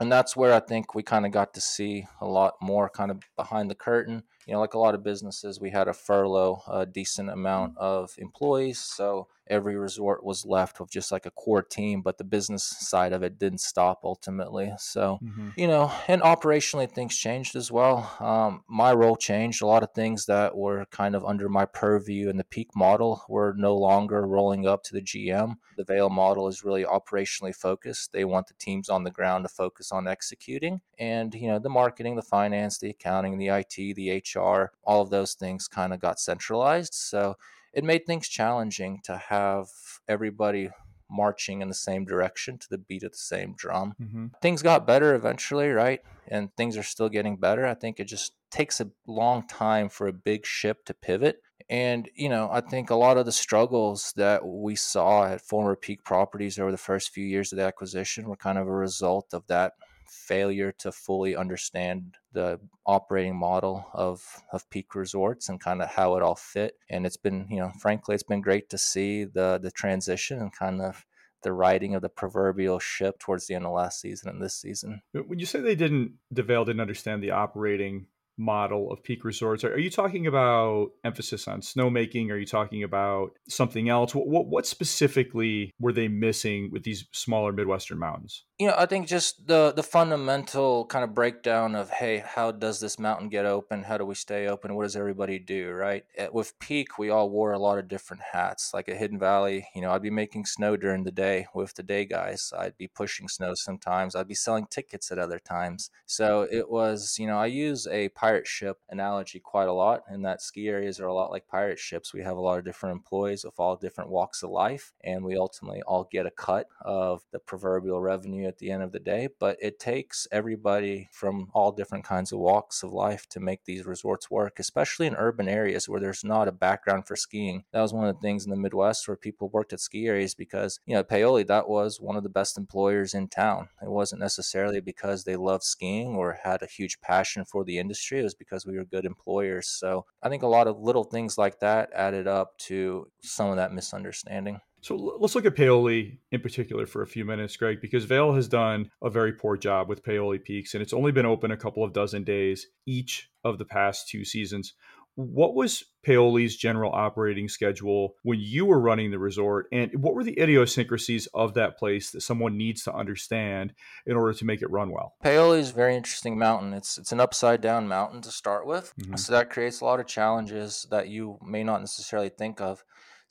and 0.00 0.10
that's 0.10 0.36
where 0.36 0.52
I 0.52 0.60
think 0.60 0.94
we 0.94 1.02
kind 1.02 1.26
of 1.26 1.32
got 1.32 1.54
to 1.54 1.60
see 1.60 2.06
a 2.20 2.26
lot 2.26 2.54
more 2.60 2.88
kind 2.88 3.10
of 3.10 3.22
behind 3.36 3.70
the 3.70 3.74
curtain. 3.74 4.22
You 4.46 4.54
know, 4.54 4.60
like 4.60 4.74
a 4.74 4.78
lot 4.78 4.94
of 4.94 5.04
businesses, 5.04 5.60
we 5.60 5.70
had 5.70 5.88
a 5.88 5.92
furlough 5.92 6.62
a 6.68 6.86
decent 6.86 7.30
amount 7.30 7.74
mm. 7.74 7.78
of 7.78 8.10
employees. 8.18 8.80
So 8.80 9.28
every 9.52 9.76
resort 9.76 10.24
was 10.24 10.46
left 10.46 10.80
with 10.80 10.90
just 10.90 11.12
like 11.12 11.26
a 11.26 11.30
core 11.30 11.62
team, 11.62 12.00
but 12.02 12.16
the 12.16 12.24
business 12.24 12.64
side 12.64 13.12
of 13.12 13.22
it 13.22 13.38
didn't 13.38 13.60
stop 13.60 14.00
ultimately. 14.04 14.72
So, 14.78 15.20
Mhm. 15.22 15.52
you 15.54 15.66
know, 15.66 15.92
and 16.08 16.22
operationally 16.22 16.90
things 16.90 17.16
changed 17.16 17.54
as 17.54 17.70
well. 17.70 18.16
Um, 18.18 18.64
my 18.66 18.92
role 18.92 19.16
changed. 19.16 19.60
A 19.62 19.66
lot 19.66 19.82
of 19.82 19.92
things 19.92 20.24
that 20.26 20.56
were 20.56 20.86
kind 20.86 21.14
of 21.14 21.24
under 21.24 21.48
my 21.48 21.66
purview 21.66 22.30
in 22.30 22.38
the 22.38 22.44
peak 22.44 22.74
model 22.74 23.22
were 23.28 23.54
no 23.56 23.76
longer 23.76 24.26
rolling 24.26 24.66
up 24.66 24.82
to 24.84 24.94
the 24.94 25.02
GM. 25.02 25.58
The 25.76 25.84
Vail 25.84 26.08
model 26.08 26.48
is 26.48 26.64
really 26.64 26.84
operationally 26.84 27.54
focused. 27.54 28.12
They 28.12 28.24
want 28.24 28.46
the 28.46 28.54
teams 28.54 28.88
on 28.88 29.04
the 29.04 29.10
ground 29.10 29.44
to 29.44 29.48
focus 29.48 29.92
on 29.92 30.08
executing. 30.08 30.80
And, 30.98 31.34
you 31.34 31.48
know, 31.48 31.58
the 31.58 31.68
marketing, 31.68 32.16
the 32.16 32.22
finance, 32.22 32.78
the 32.78 32.90
accounting, 32.90 33.38
the 33.38 33.50
IT, 33.50 33.92
the 33.92 34.10
HR, 34.10 34.72
all 34.84 35.02
of 35.02 35.10
those 35.10 35.34
things 35.34 35.68
kind 35.68 35.92
of 35.92 36.00
got 36.00 36.18
centralized. 36.18 36.94
So 36.94 37.36
it 37.72 37.84
made 37.84 38.06
things 38.06 38.28
challenging 38.28 39.00
to 39.04 39.16
have 39.16 39.68
everybody 40.08 40.70
marching 41.10 41.60
in 41.60 41.68
the 41.68 41.74
same 41.74 42.04
direction 42.04 42.58
to 42.58 42.68
the 42.70 42.78
beat 42.78 43.02
of 43.02 43.12
the 43.12 43.18
same 43.18 43.54
drum. 43.54 43.94
Mhm. 44.00 44.30
Things 44.40 44.62
got 44.62 44.86
better 44.86 45.14
eventually, 45.14 45.68
right? 45.68 46.00
And 46.26 46.54
things 46.56 46.76
are 46.76 46.82
still 46.82 47.10
getting 47.10 47.36
better. 47.36 47.66
I 47.66 47.74
think 47.74 48.00
it 48.00 48.04
just 48.04 48.32
takes 48.50 48.80
a 48.80 48.90
long 49.06 49.46
time 49.46 49.88
for 49.88 50.06
a 50.06 50.12
big 50.12 50.46
ship 50.46 50.84
to 50.86 50.94
pivot. 50.94 51.42
And, 51.68 52.08
you 52.14 52.28
know, 52.28 52.50
I 52.50 52.60
think 52.60 52.90
a 52.90 52.94
lot 52.94 53.18
of 53.18 53.26
the 53.26 53.32
struggles 53.32 54.12
that 54.16 54.44
we 54.44 54.74
saw 54.74 55.26
at 55.26 55.40
former 55.40 55.76
peak 55.76 56.02
properties 56.02 56.58
over 56.58 56.70
the 56.70 56.78
first 56.78 57.10
few 57.10 57.24
years 57.24 57.52
of 57.52 57.58
the 57.58 57.64
acquisition 57.64 58.28
were 58.28 58.36
kind 58.36 58.58
of 58.58 58.66
a 58.66 58.72
result 58.72 59.32
of 59.32 59.46
that 59.46 59.74
failure 60.12 60.72
to 60.72 60.92
fully 60.92 61.34
understand 61.34 62.16
the 62.32 62.60
operating 62.86 63.36
model 63.36 63.86
of 63.94 64.42
of 64.52 64.68
peak 64.68 64.94
resorts 64.94 65.48
and 65.48 65.60
kind 65.60 65.80
of 65.80 65.88
how 65.88 66.16
it 66.16 66.22
all 66.22 66.34
fit 66.34 66.76
and 66.90 67.06
it's 67.06 67.16
been 67.16 67.46
you 67.48 67.58
know 67.58 67.70
frankly 67.80 68.14
it's 68.14 68.22
been 68.22 68.42
great 68.42 68.68
to 68.68 68.76
see 68.76 69.24
the 69.24 69.58
the 69.62 69.70
transition 69.70 70.38
and 70.38 70.52
kind 70.54 70.82
of 70.82 71.06
the 71.42 71.52
riding 71.52 71.94
of 71.94 72.02
the 72.02 72.08
proverbial 72.08 72.78
ship 72.78 73.18
towards 73.18 73.46
the 73.46 73.54
end 73.54 73.64
of 73.64 73.72
last 73.72 74.00
season 74.00 74.28
and 74.28 74.42
this 74.42 74.54
season 74.54 75.00
When 75.12 75.38
you 75.38 75.46
say 75.46 75.60
they 75.60 75.74
didn't, 75.74 76.12
DeVale 76.32 76.66
didn't 76.66 76.80
understand 76.80 77.22
the 77.22 77.32
operating 77.32 78.06
model 78.38 78.90
of 78.90 79.02
peak 79.02 79.24
resorts, 79.24 79.64
are 79.64 79.78
you 79.78 79.90
talking 79.90 80.26
about 80.26 80.90
emphasis 81.04 81.46
on 81.46 81.60
snowmaking? 81.60 82.30
Are 82.30 82.38
you 82.38 82.46
talking 82.46 82.82
about 82.82 83.32
something 83.48 83.88
else? 83.88 84.14
What, 84.14 84.26
what, 84.26 84.46
what 84.46 84.66
specifically 84.66 85.72
were 85.78 85.92
they 85.92 86.08
missing 86.08 86.70
with 86.72 86.82
these 86.82 87.06
smaller 87.12 87.52
Midwestern 87.52 87.98
mountains? 87.98 88.44
You 88.62 88.68
know, 88.68 88.76
I 88.78 88.86
think 88.86 89.08
just 89.08 89.48
the 89.48 89.72
the 89.72 89.82
fundamental 89.82 90.86
kind 90.86 91.02
of 91.02 91.14
breakdown 91.14 91.74
of 91.74 91.90
hey, 91.90 92.22
how 92.24 92.52
does 92.52 92.78
this 92.78 92.96
mountain 92.96 93.28
get 93.28 93.44
open? 93.44 93.82
How 93.82 93.98
do 93.98 94.06
we 94.06 94.14
stay 94.14 94.46
open? 94.46 94.76
What 94.76 94.84
does 94.84 94.94
everybody 94.94 95.40
do? 95.40 95.72
Right? 95.72 96.04
At, 96.16 96.32
with 96.32 96.56
Peak, 96.60 96.96
we 96.96 97.10
all 97.10 97.28
wore 97.28 97.50
a 97.50 97.58
lot 97.58 97.78
of 97.78 97.88
different 97.88 98.22
hats. 98.32 98.72
Like 98.72 98.88
at 98.88 98.98
Hidden 98.98 99.18
Valley, 99.18 99.66
you 99.74 99.82
know, 99.82 99.90
I'd 99.90 100.00
be 100.00 100.10
making 100.10 100.46
snow 100.46 100.76
during 100.76 101.02
the 101.02 101.10
day 101.10 101.48
with 101.56 101.74
the 101.74 101.82
day 101.82 102.04
guys. 102.04 102.52
I'd 102.56 102.76
be 102.76 102.86
pushing 102.86 103.26
snow 103.26 103.54
sometimes. 103.54 104.14
I'd 104.14 104.28
be 104.28 104.34
selling 104.36 104.66
tickets 104.70 105.10
at 105.10 105.18
other 105.18 105.40
times. 105.40 105.90
So 106.06 106.46
it 106.48 106.70
was, 106.70 107.16
you 107.18 107.26
know, 107.26 107.38
I 107.38 107.46
use 107.46 107.88
a 107.88 108.10
pirate 108.10 108.46
ship 108.46 108.78
analogy 108.90 109.40
quite 109.40 109.68
a 109.68 109.72
lot. 109.72 110.04
In 110.08 110.22
that 110.22 110.40
ski 110.40 110.68
areas 110.68 111.00
are 111.00 111.08
a 111.08 111.14
lot 111.14 111.32
like 111.32 111.48
pirate 111.48 111.80
ships. 111.80 112.14
We 112.14 112.22
have 112.22 112.36
a 112.36 112.40
lot 112.40 112.60
of 112.60 112.64
different 112.64 112.94
employees 112.94 113.42
with 113.42 113.58
all 113.58 113.74
different 113.74 114.10
walks 114.10 114.44
of 114.44 114.50
life, 114.50 114.92
and 115.02 115.24
we 115.24 115.36
ultimately 115.36 115.82
all 115.82 116.08
get 116.12 116.26
a 116.26 116.30
cut 116.30 116.68
of 116.82 117.24
the 117.32 117.40
proverbial 117.40 118.00
revenue 118.00 118.51
at 118.52 118.58
the 118.58 118.70
end 118.70 118.82
of 118.82 118.92
the 118.92 119.00
day. 119.00 119.28
But 119.38 119.56
it 119.60 119.78
takes 119.78 120.28
everybody 120.30 121.08
from 121.10 121.48
all 121.54 121.72
different 121.72 122.04
kinds 122.04 122.32
of 122.32 122.38
walks 122.38 122.82
of 122.82 122.92
life 122.92 123.26
to 123.30 123.40
make 123.40 123.64
these 123.64 123.86
resorts 123.86 124.30
work, 124.30 124.58
especially 124.58 125.06
in 125.06 125.16
urban 125.16 125.48
areas 125.48 125.88
where 125.88 126.00
there's 126.00 126.22
not 126.24 126.48
a 126.48 126.52
background 126.52 127.06
for 127.06 127.16
skiing. 127.16 127.64
That 127.72 127.80
was 127.80 127.92
one 127.92 128.06
of 128.06 128.14
the 128.14 128.20
things 128.20 128.44
in 128.44 128.50
the 128.50 128.56
Midwest 128.56 129.08
where 129.08 129.16
people 129.16 129.48
worked 129.48 129.72
at 129.72 129.80
ski 129.80 130.06
areas 130.06 130.34
because, 130.34 130.78
you 130.86 130.94
know, 130.94 131.02
Paoli, 131.02 131.44
that 131.44 131.68
was 131.68 132.00
one 132.00 132.16
of 132.16 132.22
the 132.22 132.28
best 132.28 132.58
employers 132.58 133.14
in 133.14 133.28
town. 133.28 133.68
It 133.82 133.90
wasn't 133.90 134.20
necessarily 134.20 134.80
because 134.80 135.24
they 135.24 135.36
loved 135.36 135.64
skiing 135.64 136.14
or 136.14 136.38
had 136.42 136.62
a 136.62 136.66
huge 136.66 137.00
passion 137.00 137.44
for 137.44 137.64
the 137.64 137.78
industry. 137.78 138.20
It 138.20 138.24
was 138.24 138.34
because 138.34 138.66
we 138.66 138.76
were 138.76 138.84
good 138.84 139.04
employers. 139.04 139.68
So 139.68 140.04
I 140.22 140.28
think 140.28 140.42
a 140.42 140.46
lot 140.46 140.68
of 140.68 140.78
little 140.78 141.04
things 141.04 141.38
like 141.38 141.60
that 141.60 141.90
added 141.94 142.26
up 142.26 142.58
to 142.58 143.08
some 143.22 143.50
of 143.50 143.56
that 143.56 143.72
misunderstanding. 143.72 144.60
So 144.82 144.96
let's 144.96 145.36
look 145.36 145.46
at 145.46 145.56
Paoli 145.56 146.18
in 146.32 146.40
particular 146.40 146.86
for 146.86 147.02
a 147.02 147.06
few 147.06 147.24
minutes, 147.24 147.56
Greg, 147.56 147.80
because 147.80 148.04
Vail 148.04 148.32
has 148.34 148.48
done 148.48 148.90
a 149.00 149.08
very 149.08 149.32
poor 149.32 149.56
job 149.56 149.88
with 149.88 150.02
Paoli 150.02 150.40
Peaks, 150.40 150.74
and 150.74 150.82
it's 150.82 150.92
only 150.92 151.12
been 151.12 151.24
open 151.24 151.52
a 151.52 151.56
couple 151.56 151.84
of 151.84 151.92
dozen 151.92 152.24
days 152.24 152.66
each 152.84 153.30
of 153.44 153.58
the 153.58 153.64
past 153.64 154.08
two 154.08 154.24
seasons. 154.24 154.74
what 155.14 155.54
was 155.54 155.84
Paoli's 156.02 156.56
general 156.56 156.90
operating 156.92 157.48
schedule 157.48 158.14
when 158.22 158.40
you 158.40 158.64
were 158.64 158.80
running 158.80 159.10
the 159.10 159.18
resort, 159.18 159.66
and 159.70 159.90
what 160.02 160.14
were 160.14 160.24
the 160.24 160.38
idiosyncrasies 160.40 161.28
of 161.34 161.54
that 161.54 161.78
place 161.78 162.10
that 162.10 162.22
someone 162.22 162.56
needs 162.56 162.82
to 162.84 162.94
understand 162.94 163.74
in 164.06 164.16
order 164.16 164.32
to 164.32 164.44
make 164.44 164.62
it 164.62 164.70
run 164.70 164.90
well? 164.90 165.14
Paoli 165.22 165.60
is 165.60 165.70
a 165.70 165.74
very 165.74 165.94
interesting 165.94 166.38
mountain. 166.38 166.72
It's 166.72 166.98
it's 166.98 167.12
an 167.12 167.20
upside 167.20 167.60
down 167.60 167.88
mountain 167.88 168.22
to 168.22 168.30
start 168.30 168.66
with, 168.66 168.92
mm-hmm. 169.00 169.16
so 169.16 169.32
that 169.32 169.50
creates 169.50 169.80
a 169.80 169.84
lot 169.84 170.00
of 170.00 170.06
challenges 170.06 170.86
that 170.90 171.08
you 171.08 171.38
may 171.44 171.62
not 171.62 171.80
necessarily 171.80 172.30
think 172.30 172.60
of. 172.60 172.82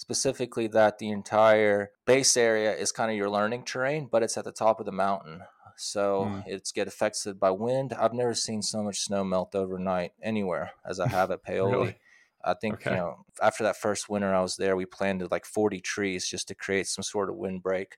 Specifically, 0.02 0.66
that 0.68 0.98
the 0.98 1.10
entire 1.10 1.92
base 2.08 2.36
area 2.36 2.74
is 2.76 2.92
kind 2.92 3.12
of 3.12 3.18
your 3.18 3.30
learning 3.30 3.66
terrain, 3.66 4.10
but 4.12 4.24
it's 4.24 4.36
at 4.36 4.46
the 4.46 4.52
top 4.52 4.80
of 4.80 4.88
the 4.88 4.92
mountain 4.92 5.44
so 5.82 6.26
mm. 6.30 6.44
it's 6.46 6.72
get 6.72 6.88
affected 6.88 7.40
by 7.40 7.52
wind. 7.52 7.94
I've 7.94 8.14
never 8.14 8.36
seen 8.36 8.62
so 8.62 8.84
much 8.84 9.00
snow 9.00 9.24
melt 9.24 9.56
overnight 9.56 10.14
anywhere 10.22 10.72
as 10.86 11.00
I 11.00 11.08
have 11.08 11.32
at 11.32 11.44
Paoli. 11.46 11.72
really? 11.72 11.96
I 12.44 12.54
think 12.54 12.76
okay. 12.76 12.92
you 12.92 12.96
know 12.98 13.26
after 13.42 13.64
that 13.64 13.78
first 13.78 14.10
winter 14.10 14.34
I 14.34 14.42
was 14.42 14.58
there, 14.58 14.76
we 14.76 14.86
planted 14.86 15.32
like 15.32 15.46
40 15.46 15.80
trees 15.82 16.28
just 16.28 16.48
to 16.50 16.56
create 16.56 16.88
some 16.88 17.04
sort 17.04 17.30
of 17.30 17.36
windbreak. 17.36 17.98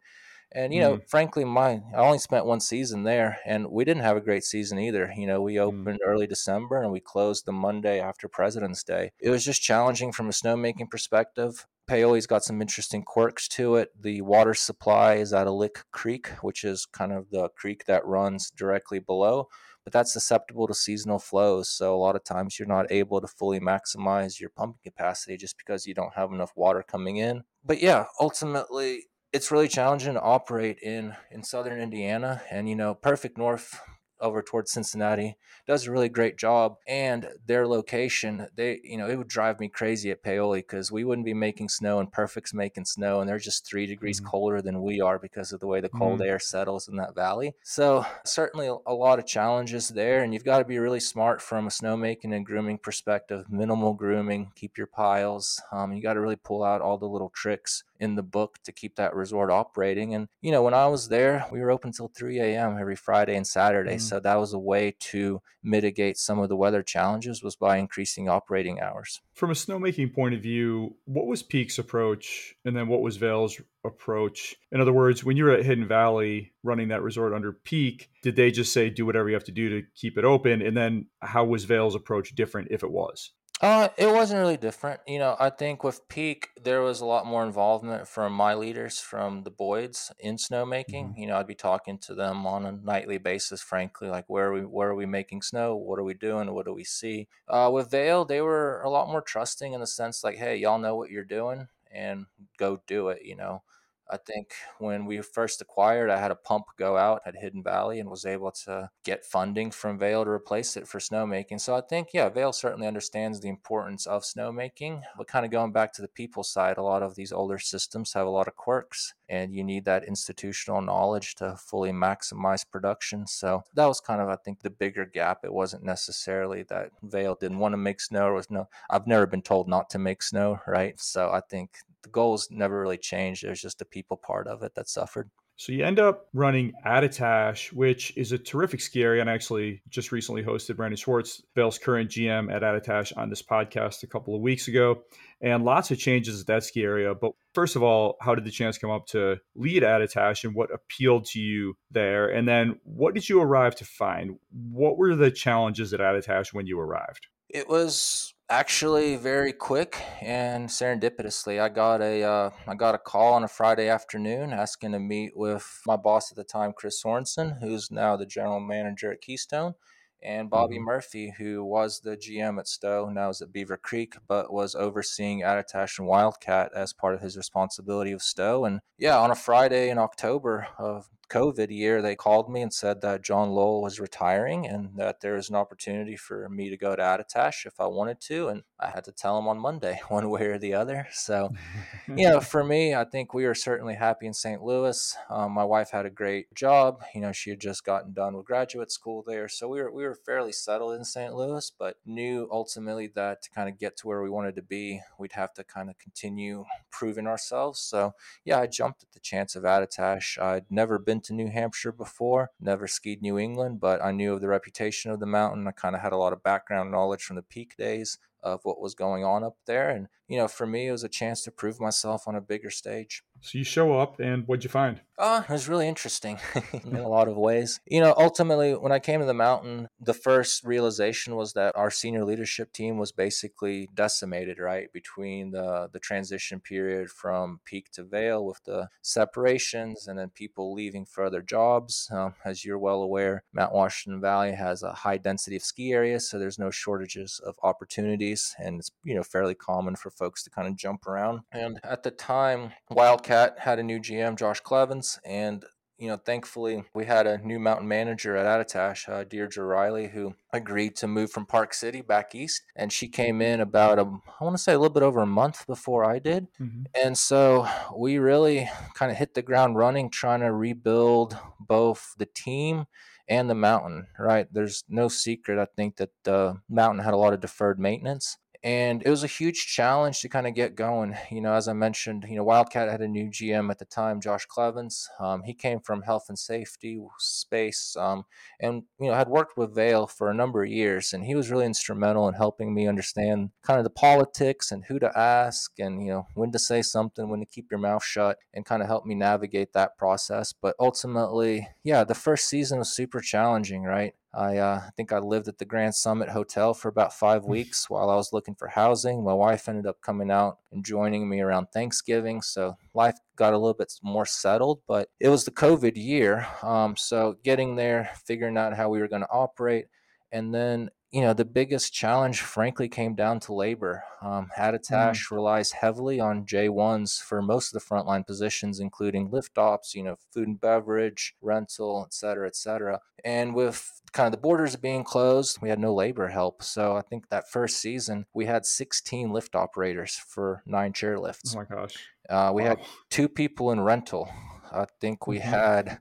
And 0.56 0.74
you 0.74 0.82
know, 0.82 0.98
mm. 0.98 1.10
frankly, 1.10 1.46
my 1.46 1.82
I 1.96 1.98
only 1.98 2.20
spent 2.20 2.46
one 2.46 2.60
season 2.60 3.04
there, 3.04 3.40
and 3.46 3.72
we 3.72 3.86
didn't 3.86 4.04
have 4.04 4.18
a 4.18 4.22
great 4.22 4.44
season 4.44 4.80
either. 4.80 5.12
You 5.18 5.28
know, 5.28 5.42
we 5.42 5.56
mm. 5.56 5.62
opened 5.62 6.00
mm. 6.00 6.08
early 6.08 6.28
December 6.28 6.82
and 6.82 6.92
we 6.92 7.00
closed 7.00 7.46
the 7.46 7.52
Monday 7.52 8.00
after 8.00 8.28
President's 8.28 8.84
Day. 8.84 9.12
It 9.20 9.30
was 9.30 9.44
just 9.44 9.62
challenging 9.62 10.12
from 10.12 10.28
a 10.28 10.32
snowmaking 10.32 10.90
perspective. 10.90 11.66
Paoli's 11.88 12.28
got 12.28 12.44
some 12.44 12.62
interesting 12.62 13.04
quirks 13.04 13.48
to 13.50 13.76
it. 13.76 13.90
The 14.00 14.22
water 14.22 14.54
supply 14.54 15.16
is 15.16 15.34
at 15.34 15.48
a 15.48 15.52
lick 15.52 15.84
creek, 15.92 16.28
which 16.42 16.64
is 16.64 16.86
kind 16.86 17.12
of 17.12 17.30
the 17.30 17.50
creek 17.50 17.86
that 17.86 18.06
runs 18.06 18.50
directly 18.52 19.00
below, 19.00 19.50
but 19.84 19.92
that's 19.92 20.14
susceptible 20.14 20.66
to 20.68 20.74
seasonal 20.74 21.20
flows. 21.20 21.70
So 21.70 21.94
a 21.94 21.98
lot 21.98 22.16
of 22.16 22.24
times 22.24 22.58
you're 22.58 22.68
not 22.70 22.90
able 22.90 23.20
to 23.20 23.28
fully 23.28 23.60
maximize 23.60 24.40
your 24.40 24.50
pumping 24.50 24.80
capacity 24.84 25.36
just 25.36 25.58
because 25.58 25.86
you 25.86 25.94
don't 25.94 26.14
have 26.16 26.32
enough 26.32 26.54
water 26.56 26.84
coming 26.88 27.18
in. 27.18 27.44
But 27.66 27.82
yeah, 27.82 28.06
ultimately 28.20 29.08
it's 29.34 29.52
really 29.52 29.68
challenging 29.68 30.14
to 30.14 30.22
operate 30.22 30.78
in 30.82 31.16
in 31.32 31.44
southern 31.44 31.82
Indiana 31.82 32.42
and 32.50 32.70
you 32.70 32.76
know 32.76 32.94
Perfect 32.94 33.38
North 33.38 33.80
over 34.24 34.42
towards 34.42 34.72
Cincinnati 34.72 35.36
does 35.68 35.86
a 35.86 35.92
really 35.92 36.10
great 36.10 36.38
job. 36.38 36.78
And 36.88 37.28
their 37.46 37.68
location, 37.68 38.48
they, 38.56 38.80
you 38.84 38.98
know, 38.98 39.08
it 39.08 39.18
would 39.18 39.28
drive 39.28 39.60
me 39.60 39.68
crazy 39.68 40.12
at 40.12 40.24
Paoli 40.24 40.60
because 40.60 40.92
we 40.92 41.04
wouldn't 41.04 41.26
be 41.26 41.34
making 41.34 41.70
snow 41.70 42.00
and 42.00 42.12
Perfect's 42.12 42.54
making 42.54 42.86
snow, 42.86 43.20
and 43.20 43.30
they're 43.30 43.38
just 43.38 43.68
three 43.68 43.86
degrees 43.86 44.20
mm-hmm. 44.20 44.30
colder 44.30 44.62
than 44.62 44.82
we 44.82 45.02
are 45.02 45.20
because 45.20 45.52
of 45.52 45.60
the 45.60 45.68
way 45.68 45.82
the 45.82 45.90
cold 45.90 46.20
mm-hmm. 46.20 46.30
air 46.30 46.40
settles 46.40 46.88
in 46.88 46.96
that 46.98 47.16
valley. 47.16 47.54
So 47.64 48.06
certainly 48.26 48.68
a 48.68 48.94
lot 48.94 49.20
of 49.20 49.28
challenges 49.28 49.90
there, 49.90 50.24
and 50.24 50.34
you've 50.34 50.46
got 50.46 50.60
to 50.60 50.66
be 50.66 50.80
really 50.80 51.02
smart 51.02 51.42
from 51.42 51.68
a 51.68 51.70
snowmaking 51.70 52.34
and 52.34 52.46
grooming 52.46 52.78
perspective. 52.78 53.46
Minimal 53.50 53.94
grooming, 53.94 54.52
keep 54.56 54.78
your 54.78 54.88
piles. 54.88 55.62
Um, 55.72 55.92
you 55.92 56.02
got 56.02 56.14
to 56.14 56.22
really 56.22 56.38
pull 56.38 56.64
out 56.64 56.82
all 56.82 56.98
the 56.98 57.06
little 57.06 57.30
tricks 57.30 57.84
in 58.04 58.16
the 58.16 58.24
book 58.24 58.60
to 58.66 58.72
keep 58.72 58.96
that 58.96 59.16
resort 59.16 59.50
operating. 59.50 60.14
And 60.14 60.28
you 60.42 60.52
know, 60.52 60.62
when 60.62 60.74
I 60.74 60.88
was 60.88 61.10
there, 61.10 61.46
we 61.52 61.62
were 61.62 61.72
open 61.72 61.90
until 61.90 62.12
3 62.16 62.40
a.m. 62.40 62.78
every 62.80 62.96
Friday 62.96 63.36
and 63.36 63.48
Saturday. 63.48 63.96
Mm-hmm. 63.96 64.00
So 64.00 64.20
that 64.20 64.36
was 64.36 64.54
a 64.54 64.60
way 64.60 64.96
to 65.00 65.42
mitigate 65.64 66.18
some 66.18 66.40
of 66.40 66.50
the 66.50 66.56
weather 66.56 66.84
challenges 66.84 67.42
was 67.42 67.56
by 67.56 67.78
increasing 67.78 68.30
operating 68.30 68.82
hours. 68.82 69.22
From 69.34 69.50
a 69.50 69.54
snowmaking 69.54 70.14
point 70.14 70.36
of 70.36 70.42
view, 70.42 70.96
what 71.06 71.26
was 71.26 71.42
Peak's 71.42 71.80
approach 71.80 72.56
and 72.66 72.76
then 72.76 72.88
what 72.88 73.02
was 73.02 73.18
Vail's 73.18 73.60
approach? 73.86 74.56
In 74.72 74.82
other 74.82 74.94
words, 74.94 75.24
when 75.24 75.38
you 75.38 75.46
were 75.46 75.52
at 75.52 75.66
Hidden 75.66 75.88
Valley 75.88 76.54
running 76.64 76.90
that 76.90 77.02
resort 77.02 77.34
under 77.34 77.54
Peak, 77.54 78.10
did 78.22 78.36
they 78.36 78.52
just 78.52 78.74
say 78.74 78.90
do 78.90 79.06
whatever 79.06 79.30
you 79.30 79.36
have 79.36 79.44
to 79.46 79.52
do 79.52 79.70
to 79.70 79.88
keep 79.96 80.18
it 80.18 80.26
open? 80.26 80.62
And 80.62 80.76
then 80.76 81.08
how 81.22 81.46
was 81.46 81.66
Vail's 81.66 81.96
approach 81.96 82.36
different 82.36 82.68
if 82.72 82.84
it 82.84 82.92
was? 82.92 83.32
Uh, 83.64 83.88
it 83.96 84.08
wasn't 84.08 84.38
really 84.38 84.58
different. 84.58 85.00
You 85.08 85.20
know, 85.20 85.38
I 85.40 85.50
think 85.50 85.86
with 85.86 86.06
Peak, 86.10 86.50
there 86.62 86.82
was 86.82 87.00
a 87.00 87.06
lot 87.06 87.26
more 87.26 87.46
involvement 87.46 88.10
from 88.10 88.34
my 88.34 88.56
leaders, 88.56 89.00
from 89.00 89.44
the 89.44 89.52
Boyds 89.52 90.12
in 90.20 90.36
snowmaking. 90.36 91.12
Mm-hmm. 91.12 91.22
You 91.22 91.28
know, 91.28 91.38
I'd 91.38 91.48
be 91.48 91.56
talking 91.56 91.98
to 92.00 92.14
them 92.14 92.46
on 92.46 92.66
a 92.66 92.74
nightly 92.74 93.18
basis, 93.20 93.62
frankly, 93.62 94.10
like 94.10 94.26
where 94.28 94.48
are 94.50 94.54
we, 94.54 94.62
where 94.64 94.90
are 94.90 94.96
we 94.96 95.06
making 95.06 95.44
snow? 95.44 95.78
What 95.78 95.98
are 95.98 96.04
we 96.04 96.14
doing? 96.14 96.54
What 96.54 96.66
do 96.66 96.74
we 96.74 96.84
see? 96.84 97.30
Uh, 97.48 97.72
with 97.74 97.90
Vail, 97.90 98.26
they 98.26 98.42
were 98.42 98.82
a 98.82 98.90
lot 98.90 99.08
more 99.08 99.22
trusting 99.22 99.72
in 99.72 99.80
the 99.80 99.88
sense 99.88 100.26
like, 100.26 100.36
hey, 100.36 100.58
y'all 100.58 100.78
know 100.78 100.98
what 100.98 101.10
you're 101.10 101.24
doing 101.24 101.70
and 101.90 102.26
go 102.58 102.82
do 102.86 103.08
it. 103.08 103.22
You 103.24 103.38
know, 103.38 103.64
I 104.10 104.18
think 104.18 104.54
when 104.80 105.06
we 105.06 105.22
first 105.22 105.62
acquired, 105.62 106.10
I 106.10 106.20
had 106.20 106.32
a 106.32 106.36
pump 106.36 106.66
go 106.78 106.98
out 106.98 107.22
at 107.26 107.36
Hidden 107.36 107.64
Valley 107.64 108.00
and 108.00 108.10
was 108.10 108.26
able 108.26 108.52
to 108.66 108.90
get 109.04 109.26
funding 109.26 109.72
from 109.72 109.98
Vail 109.98 110.24
to 110.24 110.30
replace 110.30 110.78
it 110.78 110.88
for 110.88 111.00
snowmaking. 111.00 111.60
So 111.60 111.76
I 111.76 111.82
think, 111.82 112.10
yeah, 112.14 112.30
Vail 112.30 112.54
certainly 112.54 112.88
understands 112.88 113.40
the 113.40 113.50
importance 113.50 114.06
of 114.06 114.24
snowmaking. 114.24 115.02
But 115.18 115.28
kind 115.28 115.46
of 115.46 115.52
going 115.52 115.72
back 115.72 115.94
to 115.94 116.02
the 116.02 116.08
people 116.08 116.44
side, 116.44 116.78
a 116.78 116.84
lot 116.84 117.02
of 117.02 117.16
these 117.16 117.32
older 117.32 117.58
systems 117.58 118.14
have 118.14 118.28
a 118.28 118.30
lot 118.30 118.48
of 118.48 118.56
quirks, 118.56 119.14
and 119.30 119.54
you 119.54 119.64
need 119.64 119.86
that 119.86 120.04
institutional 120.04 120.82
knowledge 120.82 121.36
to 121.36 121.56
fully 121.56 121.92
maximize 121.92 122.70
production. 122.70 123.26
So 123.26 123.64
that 123.74 123.86
was 123.86 124.02
kind 124.02 124.22
of, 124.22 124.30
I 124.30 124.36
think, 124.36 124.62
the 124.62 124.70
bigger 124.70 125.06
gap. 125.06 125.40
It 125.44 125.54
wasn't 125.54 125.84
necessarily 125.84 126.64
that 126.64 126.92
Vail 127.02 127.36
didn't 127.40 127.60
want 127.60 127.74
to 127.74 127.78
make 127.78 128.02
snow. 128.02 128.28
Or 128.28 128.34
was 128.34 128.52
no, 128.52 128.68
I've 128.90 129.08
never 129.08 129.26
been 129.26 129.42
told 129.42 129.68
not 129.68 129.90
to 129.92 130.00
make 130.00 130.22
snow, 130.22 130.60
right? 130.68 131.00
So 131.00 131.32
I 131.32 131.42
think 131.42 131.78
the 132.04 132.10
goals 132.10 132.50
never 132.52 132.82
really 132.82 132.98
changed. 132.98 133.44
There's 133.44 133.62
just 133.62 133.80
the 133.80 133.86
people 133.94 134.18
part 134.18 134.48
of 134.48 134.64
it 134.64 134.74
that 134.76 134.90
suffered. 134.90 135.30
So 135.56 135.72
you 135.72 135.86
end 135.86 136.00
up 136.00 136.28
running 136.34 136.74
Attitash, 136.84 137.72
which 137.72 138.12
is 138.18 138.32
a 138.32 138.40
terrific 138.40 138.82
ski 138.82 139.04
area. 139.04 139.22
And 139.22 139.30
I 139.30 139.34
actually 139.34 139.84
just 139.88 140.12
recently 140.12 140.44
hosted 140.44 140.78
Brandon 140.78 140.98
Schwartz, 140.98 141.44
Vail's 141.54 141.78
current 141.78 142.10
GM 142.10 142.52
at 142.52 142.64
Attitash, 142.64 143.16
on 143.16 143.30
this 143.30 143.44
podcast 143.44 144.02
a 144.02 144.08
couple 144.08 144.36
of 144.36 144.42
weeks 144.42 144.68
ago. 144.68 145.04
And 145.42 145.64
lots 145.64 145.92
of 145.92 146.00
changes 146.00 146.42
at 146.42 146.48
that 146.48 146.64
ski 146.64 146.82
area. 146.82 147.14
But 147.14 147.34
first 147.54 147.76
of 147.76 147.84
all, 147.84 148.18
how 148.20 148.34
did 148.34 148.46
the 148.46 148.52
chance 148.52 148.80
come 148.80 148.90
up 148.90 149.06
to 149.08 149.38
lead 149.56 149.84
Attitash 149.84 150.44
and 150.44 150.56
what 150.56 150.74
appealed 150.74 151.26
to 151.28 151.40
you 151.40 151.78
there? 151.92 152.28
And 152.30 152.48
then 152.48 152.80
what 152.84 153.14
did 153.14 153.30
you 153.30 153.40
arrive 153.40 153.76
to 153.76 153.86
find? 153.86 154.40
What 154.52 154.98
were 154.98 155.16
the 155.16 155.30
challenges 155.30 155.94
at 155.94 156.00
Attitash 156.00 156.52
when 156.52 156.66
you 156.66 156.80
arrived? 156.80 157.28
It 157.48 157.70
was 157.70 158.33
actually 158.50 159.16
very 159.16 159.54
quick 159.54 160.02
and 160.22 160.70
serendipitously. 160.70 161.62
I 161.62 161.70
got 161.70 162.02
a 162.02 162.24
uh, 162.24 162.50
I 162.68 162.76
got 162.76 162.96
a 162.96 163.00
call 163.00 163.34
on 163.34 163.44
a 163.44 163.48
Friday 163.48 163.90
afternoon 163.90 164.54
asking 164.54 164.92
to 164.92 165.00
meet 165.00 165.36
with 165.36 165.82
my 165.86 165.96
boss 165.96 166.32
at 166.32 166.38
the 166.38 166.44
time, 166.44 166.74
Chris 166.74 167.02
Sorensen, 167.02 167.60
who's 167.60 167.92
now 167.92 168.16
the 168.16 168.26
general 168.26 168.60
manager 168.60 169.12
at 169.12 169.22
Keystone, 169.22 169.76
and 170.22 170.50
Bobby 170.50 170.76
mm-hmm. 170.76 170.86
Murphy, 170.86 171.34
who 171.38 171.64
was 171.64 172.02
the 172.02 172.18
GM 172.18 172.60
at 172.60 172.68
Stowe, 172.68 173.10
now 173.10 173.30
is 173.30 173.42
at 173.42 173.52
Beaver 173.52 173.78
Creek, 173.78 174.16
but 174.28 174.52
was 174.52 174.76
overseeing 174.76 175.42
Attitash 175.42 176.00
and 176.00 176.08
Wildcat 176.08 176.72
as 176.76 176.94
part 176.94 177.14
of 177.14 177.22
his 177.22 177.38
responsibility 177.38 178.12
of 178.12 178.22
Stowe. 178.22 178.66
And 178.66 178.82
yeah, 178.98 179.18
on 179.18 179.32
a 179.32 179.36
Friday 179.36 179.90
in 179.90 179.98
October 179.98 180.68
of 180.78 181.10
COVID 181.34 181.76
year, 181.76 182.04
they 182.04 182.16
called 182.16 182.48
me 182.48 182.62
and 182.62 182.72
said 182.72 183.02
that 183.02 183.24
John 183.24 183.50
Lowell 183.50 183.82
was 183.82 184.00
retiring 184.00 184.68
and 184.68 184.92
that 184.98 185.22
there 185.22 185.34
was 185.34 185.50
an 185.50 185.56
opportunity 185.56 186.16
for 186.16 186.48
me 186.48 186.70
to 186.70 186.78
go 186.78 186.96
to 186.96 187.02
Attitash 187.02 187.66
if 187.66 187.80
I 187.80 187.88
wanted 187.88 188.22
to. 188.22 188.50
And 188.50 188.62
I 188.80 188.92
had 188.92 189.04
to 189.06 189.12
tell 189.12 189.36
them 189.36 189.48
on 189.48 189.58
Monday, 189.58 190.00
one 190.10 190.30
way 190.30 190.46
or 190.46 190.60
the 190.60 190.76
other. 190.76 191.08
So, 191.12 191.52
you 192.08 192.30
know, 192.30 192.40
for 192.40 192.64
me, 192.64 192.94
I 192.94 193.04
think 193.04 193.34
we 193.34 193.46
were 193.46 193.56
certainly 193.56 193.96
happy 193.96 194.28
in 194.28 194.34
St. 194.34 194.62
Louis. 194.62 195.18
Um, 195.28 195.54
my 195.54 195.64
wife 195.64 195.90
had 195.90 196.06
a 196.06 196.12
great 196.12 196.54
job. 196.54 197.02
You 197.16 197.22
know, 197.22 197.32
she 197.32 197.50
had 197.50 197.60
just 197.60 197.84
gotten 197.84 198.14
done 198.14 198.38
with 198.38 198.46
graduate 198.46 198.92
school 198.92 199.24
there. 199.26 199.48
So 199.48 199.68
we 199.68 199.82
were, 199.82 199.92
we 199.92 200.04
were 200.04 200.16
fairly 200.16 200.52
settled 200.52 200.94
in 200.94 201.04
St. 201.04 201.34
Louis, 201.34 201.72
but 201.80 201.96
knew 202.06 202.48
ultimately 202.52 203.08
that 203.16 203.42
to 203.42 203.50
kind 203.50 203.70
of 203.70 203.80
get 203.80 203.98
to 203.98 204.08
where 204.08 204.22
we 204.22 204.30
wanted 204.30 204.56
to 204.58 204.62
be, 204.62 205.02
we'd 205.18 205.32
have 205.32 205.54
to 205.56 205.64
kind 205.64 205.90
of 205.90 205.98
continue 205.98 206.66
proving 206.92 207.26
ourselves. 207.26 207.80
So, 207.80 208.14
yeah, 208.46 208.60
I 208.60 208.68
jumped 208.68 209.02
at 209.02 209.14
the 209.14 209.20
chance 209.20 209.56
of 209.56 209.64
Attitash. 209.64 210.40
I'd 210.40 210.66
never 210.70 211.00
been 211.00 211.23
to 211.26 211.34
New 211.34 211.50
Hampshire 211.50 211.92
before, 211.92 212.52
never 212.60 212.88
skied 212.88 213.22
New 213.22 213.38
England, 213.38 213.80
but 213.80 214.04
I 214.04 214.12
knew 214.12 214.34
of 214.34 214.42
the 214.42 214.48
reputation 214.48 215.12
of 215.12 215.20
the 215.20 215.26
mountain. 215.26 215.68
I 215.68 215.72
kind 215.72 215.96
of 215.96 216.02
had 216.02 216.14
a 216.14 216.18
lot 216.18 216.34
of 216.34 216.44
background 216.44 216.92
knowledge 216.92 217.24
from 217.24 217.36
the 217.36 217.42
peak 217.42 217.76
days 217.78 218.18
of 218.42 218.60
what 218.64 218.82
was 218.82 218.94
going 218.94 219.24
on 219.24 219.44
up 219.44 219.58
there. 219.66 219.90
And, 219.90 220.08
you 220.28 220.38
know, 220.38 220.48
for 220.48 220.68
me, 220.68 220.88
it 220.88 220.92
was 220.92 221.04
a 221.04 221.10
chance 221.10 221.44
to 221.44 221.52
prove 221.52 221.80
myself 221.80 222.28
on 222.28 222.36
a 222.36 222.42
bigger 222.42 222.70
stage. 222.70 223.24
So 223.44 223.58
you 223.58 223.66
show 223.66 224.00
up, 224.00 224.22
and 224.22 224.48
what'd 224.48 224.64
you 224.64 224.70
find? 224.70 225.02
Uh, 225.18 225.44
it 225.48 225.52
was 225.52 225.68
really 225.68 225.88
interesting 225.88 226.40
in 226.86 226.96
a 226.96 227.08
lot 227.08 227.28
of 227.28 227.36
ways. 227.36 227.80
You 227.86 228.00
know, 228.00 228.16
ultimately, 228.18 228.74
when 228.74 228.94
I 228.94 229.00
came 229.00 229.20
to 229.20 229.26
the 229.26 229.34
mountain, 229.34 229.90
the 230.00 230.14
first 230.14 230.64
realization 230.64 231.36
was 231.36 231.54
that 231.54 231.76
our 231.76 231.92
senior 231.92 232.24
leadership 232.24 232.72
team 232.72 232.98
was 232.98 233.12
basically 233.12 233.90
decimated, 233.94 234.60
right? 234.60 234.92
Between 234.92 235.52
the, 235.52 235.90
the 235.92 236.00
transition 236.00 236.62
period 236.62 237.10
from 237.10 237.60
peak 237.66 237.92
to 237.92 238.04
Vail 238.04 238.46
with 238.46 238.64
the 238.64 238.88
separations 239.02 240.08
and 240.08 240.18
then 240.18 240.30
people 240.30 240.74
leaving 240.74 241.06
for 241.06 241.24
other 241.24 241.42
jobs. 241.42 242.10
Um, 242.12 242.34
as 242.46 242.66
you're 242.66 242.80
well 242.80 243.04
aware, 243.04 243.44
Mount 243.54 243.74
Washington 243.74 244.22
Valley 244.22 244.54
has 244.54 244.82
a 244.82 244.94
high 244.94 245.18
density 245.18 245.58
of 245.58 245.64
ski 245.64 245.92
areas, 245.92 246.28
so 246.30 246.40
there's 246.40 246.58
no 246.58 246.72
shortages 246.72 247.40
of 247.46 247.56
opportunities. 247.62 248.56
And 248.58 248.80
it's, 248.80 248.92
you 249.04 249.14
know, 249.14 249.24
fairly 249.24 249.54
common 249.54 249.96
for 249.96 250.10
folks 250.10 250.44
to 250.44 250.50
kind 250.50 250.68
of 250.68 250.76
jump 250.76 251.06
around. 251.06 251.42
And 251.52 251.80
at 251.84 252.04
the 252.04 252.12
time, 252.12 252.72
Wildcat 252.90 253.33
had 253.58 253.80
a 253.80 253.84
new 253.84 254.00
GM, 254.00 254.38
Josh 254.38 254.60
Clevens, 254.60 255.20
and 255.26 255.66
you 256.04 256.10
know, 256.10 256.18
thankfully 256.18 256.84
we 256.94 257.06
had 257.06 257.28
a 257.28 257.38
new 257.38 257.60
mountain 257.60 257.88
manager 257.88 258.36
at 258.36 258.68
Attitash, 258.68 259.08
uh, 259.08 259.24
Deirdre 259.24 259.64
Riley, 259.64 260.08
who 260.08 260.36
agreed 260.52 260.96
to 260.98 261.08
move 261.08 261.32
from 261.32 261.46
Park 261.46 261.74
City 261.74 262.02
back 262.02 262.36
east. 262.36 262.64
And 262.76 262.92
she 262.92 263.08
came 263.08 263.42
in 263.42 263.62
about, 263.62 264.00
a, 264.00 264.02
I 264.02 264.44
want 264.44 264.58
to 264.58 264.62
say 264.62 264.74
a 264.74 264.80
little 264.80 264.94
bit 264.94 265.04
over 265.04 265.22
a 265.22 265.28
month 265.28 265.66
before 265.68 266.04
I 266.04 266.20
did. 266.20 266.48
Mm-hmm. 266.60 266.84
And 267.02 267.18
so 267.18 267.68
we 267.96 268.18
really 268.18 268.70
kind 268.96 269.12
of 269.12 269.18
hit 269.18 269.34
the 269.34 269.42
ground 269.42 269.78
running, 269.78 270.10
trying 270.10 270.42
to 270.42 270.52
rebuild 270.52 271.38
both 271.60 272.14
the 272.18 272.28
team 272.28 272.86
and 273.30 273.50
the 273.50 273.56
mountain, 273.56 274.08
right? 274.20 274.48
There's 274.52 274.84
no 274.90 275.08
secret, 275.08 275.58
I 275.58 275.68
think, 275.78 275.98
that 275.98 276.10
the 276.24 276.58
mountain 276.68 277.04
had 277.04 277.14
a 277.14 277.18
lot 277.18 277.34
of 277.34 277.40
deferred 277.40 277.80
maintenance 277.80 278.38
and 278.64 279.04
it 279.06 279.10
was 279.10 279.26
a 279.26 279.28
huge 279.28 279.68
challenge 279.68 280.22
to 280.22 280.30
kind 280.30 280.48
of 280.48 280.54
get 280.54 280.76
going. 280.76 281.18
You 281.30 281.42
know, 281.42 281.54
as 281.54 281.68
I 281.68 281.74
mentioned, 281.74 282.26
you 282.30 282.38
know, 282.38 282.46
Wildcat 282.46 282.90
had 282.90 283.02
a 283.02 283.08
new 283.08 283.30
GM 283.30 283.70
at 283.70 283.78
the 283.78 283.86
time, 283.86 284.22
Josh 284.22 284.46
Clevens. 284.46 285.10
Um, 285.20 285.44
he 285.44 285.54
came 285.54 285.82
from 285.82 286.04
health 286.04 286.26
and 286.30 286.40
safety 286.40 286.98
space, 287.20 287.96
um, 287.98 288.24
and 288.62 288.84
you 289.00 289.10
know, 289.10 289.16
had 289.16 289.28
worked 289.28 289.58
with 289.58 289.76
Vail 289.76 290.08
for 290.08 290.30
a 290.30 290.34
number 290.34 290.64
of 290.64 290.70
years, 290.70 291.12
and 291.12 291.26
he 291.26 291.36
was 291.36 291.52
really 291.52 291.66
instrumental 291.66 292.28
in 292.30 292.36
helping 292.36 292.74
me 292.74 292.88
understand 292.88 293.50
kind 293.64 293.80
of 293.80 293.84
the 293.84 293.90
politics 293.90 294.72
and 294.72 294.86
who 294.86 294.98
to 295.00 295.18
ask, 295.18 295.78
and 295.78 296.02
you 296.02 296.12
know, 296.12 296.28
when 296.34 296.52
to 296.54 296.60
say 296.60 296.82
something, 296.82 297.30
when 297.30 297.42
to 297.42 297.46
keep 297.46 297.70
your 297.70 297.80
mouth 297.82 298.04
shut, 298.04 298.38
and 298.54 298.66
kind 298.66 298.82
of 298.82 298.88
help 298.88 299.06
me 299.06 299.14
navigate 299.14 299.74
that 299.74 299.98
process. 299.98 300.54
But 300.54 300.76
ultimately, 300.80 301.68
yeah, 301.84 302.06
the 302.06 302.16
first 302.16 302.48
season 302.48 302.80
was 302.80 302.96
super 302.96 303.20
challenging, 303.20 303.84
right? 303.84 304.14
I 304.34 304.58
uh, 304.58 304.82
think 304.98 305.12
I 305.12 305.20
lived 305.20 305.48
at 305.48 305.60
the 305.60 305.66
Grand 305.66 305.94
Summit 305.94 306.30
Hotel 306.30 306.74
for 306.74 306.88
about 306.88 307.14
five 307.14 307.46
weeks 307.46 307.90
while 307.90 308.10
I 308.10 308.16
was 308.16 308.34
looking 308.34 308.56
for 308.56 308.68
housing. 308.68 309.24
My 309.24 309.34
wife 309.34 309.70
ended 309.70 309.86
up 309.86 310.02
coming 310.02 310.32
out 310.32 310.58
and 310.72 310.84
joining 310.84 311.30
me 311.30 311.42
around 311.42 311.68
Thanksgiving, 311.72 312.42
so 312.42 312.76
life 312.96 313.18
got 313.36 313.54
a 313.54 313.58
little 313.58 313.76
bit 313.76 313.94
more 314.02 314.26
settled. 314.26 314.82
But 314.88 315.10
it 315.20 315.30
was 315.30 315.46
the 315.46 315.52
COVID 315.52 315.94
year, 315.96 316.48
um, 316.64 316.96
so 316.96 317.38
getting 317.44 317.76
there, 317.76 318.10
figuring 318.26 318.58
out 318.58 318.76
how 318.76 318.90
we 318.90 319.00
were 319.00 319.08
going 319.08 319.22
to 319.22 319.30
operate, 319.30 319.86
and 320.32 320.54
then 320.54 320.90
you 321.14 321.22
know, 321.22 321.34
the 321.34 321.46
biggest 321.46 321.94
challenge, 321.94 322.42
frankly, 322.42 322.90
came 322.90 323.14
down 323.14 323.40
to 323.42 323.54
labor. 323.54 324.04
Um, 324.24 324.50
mm. 324.58 325.32
relies 325.32 325.72
heavily 325.72 326.20
on 326.20 326.48
J1s 326.48 327.22
for 327.22 327.40
most 327.40 327.74
of 327.74 327.80
the 327.80 327.88
frontline 327.88 328.26
positions, 328.26 328.80
including 328.80 329.30
lift 329.30 329.60
ops, 329.60 329.94
you 329.94 330.02
know, 330.02 330.16
food 330.34 330.48
and 330.48 330.60
beverage, 330.60 331.36
rental, 331.40 332.04
et 332.08 332.16
cetera, 332.16 332.48
et 332.48 332.56
cetera. 332.56 333.00
And 333.24 333.54
with 333.54 334.02
kind 334.12 334.26
of 334.26 334.32
the 334.32 334.42
borders 334.42 334.76
being 334.76 335.04
closed, 335.04 335.60
we 335.62 335.70
had 335.70 335.78
no 335.78 335.94
labor 335.94 336.30
help. 336.30 336.64
So 336.64 336.96
I 336.96 337.02
think 337.02 337.30
that 337.30 337.48
first 337.48 337.78
season, 337.78 338.26
we 338.34 338.48
had 338.48 338.66
16 338.66 339.32
lift 339.32 339.54
operators 339.54 340.16
for 340.16 340.64
nine 340.66 340.94
chairlifts. 340.94 341.56
Oh 341.56 341.60
my 341.60 341.76
gosh. 341.76 341.96
Uh, 342.28 342.52
we 342.56 342.64
wow. 342.64 342.70
had 342.70 342.80
two 343.12 343.30
people 343.30 343.72
in 343.72 343.82
rental. 343.82 344.32
I 344.72 344.86
think 345.00 345.28
we 345.28 345.38
mm-hmm. 345.38 345.50
had 345.50 346.00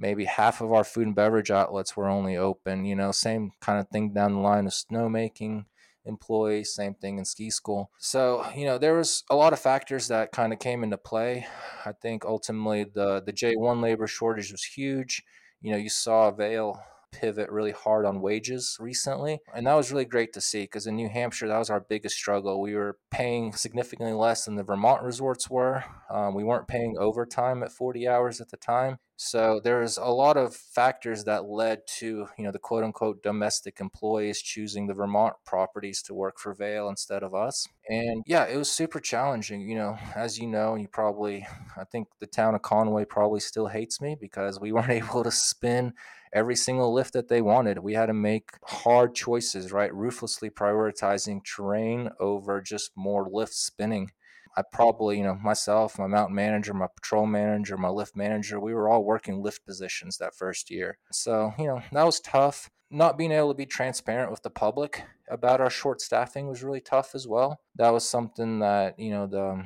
maybe 0.00 0.24
half 0.24 0.60
of 0.60 0.72
our 0.72 0.82
food 0.82 1.06
and 1.06 1.14
beverage 1.14 1.50
outlets 1.50 1.96
were 1.96 2.08
only 2.08 2.36
open. 2.36 2.84
You 2.84 2.96
know, 2.96 3.12
same 3.12 3.52
kind 3.60 3.78
of 3.78 3.88
thing 3.88 4.12
down 4.12 4.34
the 4.34 4.40
line 4.40 4.66
of 4.66 4.72
snowmaking 4.72 5.66
employees, 6.06 6.74
same 6.74 6.94
thing 6.94 7.18
in 7.18 7.24
ski 7.24 7.50
school. 7.50 7.90
So, 7.98 8.44
you 8.56 8.64
know, 8.64 8.78
there 8.78 8.96
was 8.96 9.22
a 9.30 9.36
lot 9.36 9.52
of 9.52 9.60
factors 9.60 10.08
that 10.08 10.32
kind 10.32 10.52
of 10.52 10.58
came 10.58 10.82
into 10.82 10.96
play. 10.96 11.46
I 11.84 11.92
think 11.92 12.24
ultimately 12.24 12.84
the 12.84 13.22
the 13.24 13.32
J1 13.32 13.82
labor 13.82 14.06
shortage 14.06 14.50
was 14.50 14.64
huge. 14.64 15.22
You 15.60 15.72
know, 15.72 15.78
you 15.78 15.90
saw 15.90 16.30
Vail 16.30 16.82
pivot 17.12 17.50
really 17.50 17.72
hard 17.72 18.06
on 18.06 18.20
wages 18.20 18.76
recently. 18.80 19.40
And 19.54 19.66
that 19.66 19.74
was 19.74 19.90
really 19.90 20.04
great 20.04 20.32
to 20.34 20.40
see 20.40 20.62
because 20.62 20.86
in 20.86 20.96
New 20.96 21.08
Hampshire, 21.08 21.48
that 21.48 21.58
was 21.58 21.70
our 21.70 21.80
biggest 21.80 22.16
struggle. 22.16 22.60
We 22.60 22.74
were 22.74 22.98
paying 23.10 23.52
significantly 23.52 24.14
less 24.14 24.44
than 24.44 24.56
the 24.56 24.62
Vermont 24.62 25.02
resorts 25.02 25.50
were. 25.50 25.84
Um, 26.10 26.34
we 26.34 26.44
weren't 26.44 26.68
paying 26.68 26.96
overtime 26.98 27.62
at 27.62 27.72
40 27.72 28.08
hours 28.08 28.40
at 28.40 28.50
the 28.50 28.56
time. 28.56 28.98
So 29.22 29.60
there's 29.62 29.98
a 29.98 30.06
lot 30.06 30.38
of 30.38 30.56
factors 30.56 31.24
that 31.24 31.44
led 31.44 31.86
to, 31.98 32.26
you 32.38 32.44
know, 32.44 32.50
the 32.50 32.58
quote 32.58 32.82
unquote 32.82 33.22
domestic 33.22 33.78
employees 33.78 34.40
choosing 34.40 34.86
the 34.86 34.94
Vermont 34.94 35.34
properties 35.44 36.00
to 36.04 36.14
work 36.14 36.38
for 36.38 36.54
Vail 36.54 36.88
instead 36.88 37.22
of 37.22 37.34
us. 37.34 37.68
And 37.90 38.24
yeah, 38.26 38.46
it 38.46 38.56
was 38.56 38.72
super 38.72 38.98
challenging. 38.98 39.60
You 39.68 39.76
know, 39.76 39.98
as 40.16 40.38
you 40.38 40.46
know, 40.46 40.74
you 40.74 40.88
probably, 40.88 41.46
I 41.76 41.84
think 41.84 42.08
the 42.18 42.26
town 42.26 42.54
of 42.54 42.62
Conway 42.62 43.04
probably 43.04 43.40
still 43.40 43.66
hates 43.66 44.00
me 44.00 44.16
because 44.18 44.58
we 44.58 44.72
weren't 44.72 44.88
able 44.88 45.22
to 45.22 45.30
spin 45.30 45.92
every 46.32 46.56
single 46.56 46.90
lift 46.90 47.12
that 47.12 47.28
they 47.28 47.42
wanted. 47.42 47.80
We 47.80 47.92
had 47.92 48.06
to 48.06 48.14
make 48.14 48.48
hard 48.64 49.14
choices, 49.14 49.70
right? 49.70 49.94
Ruthlessly 49.94 50.48
prioritizing 50.48 51.44
terrain 51.44 52.08
over 52.18 52.62
just 52.62 52.92
more 52.96 53.28
lift 53.30 53.52
spinning. 53.52 54.12
I 54.56 54.62
probably, 54.72 55.18
you 55.18 55.24
know, 55.24 55.36
myself, 55.36 55.98
my 55.98 56.06
mountain 56.06 56.34
manager, 56.34 56.74
my 56.74 56.88
patrol 56.94 57.26
manager, 57.26 57.76
my 57.76 57.88
lift 57.88 58.16
manager, 58.16 58.58
we 58.58 58.74
were 58.74 58.88
all 58.88 59.04
working 59.04 59.42
lift 59.42 59.64
positions 59.64 60.18
that 60.18 60.34
first 60.34 60.70
year. 60.70 60.98
So, 61.12 61.52
you 61.58 61.66
know, 61.66 61.82
that 61.92 62.04
was 62.06 62.20
tough. 62.20 62.70
Not 62.90 63.16
being 63.16 63.30
able 63.30 63.52
to 63.52 63.56
be 63.56 63.66
transparent 63.66 64.32
with 64.32 64.42
the 64.42 64.50
public 64.50 65.04
about 65.28 65.60
our 65.60 65.70
short 65.70 66.00
staffing 66.00 66.48
was 66.48 66.64
really 66.64 66.80
tough 66.80 67.14
as 67.14 67.28
well. 67.28 67.60
That 67.76 67.90
was 67.90 68.08
something 68.08 68.58
that, 68.58 68.98
you 68.98 69.10
know, 69.10 69.28
the 69.28 69.64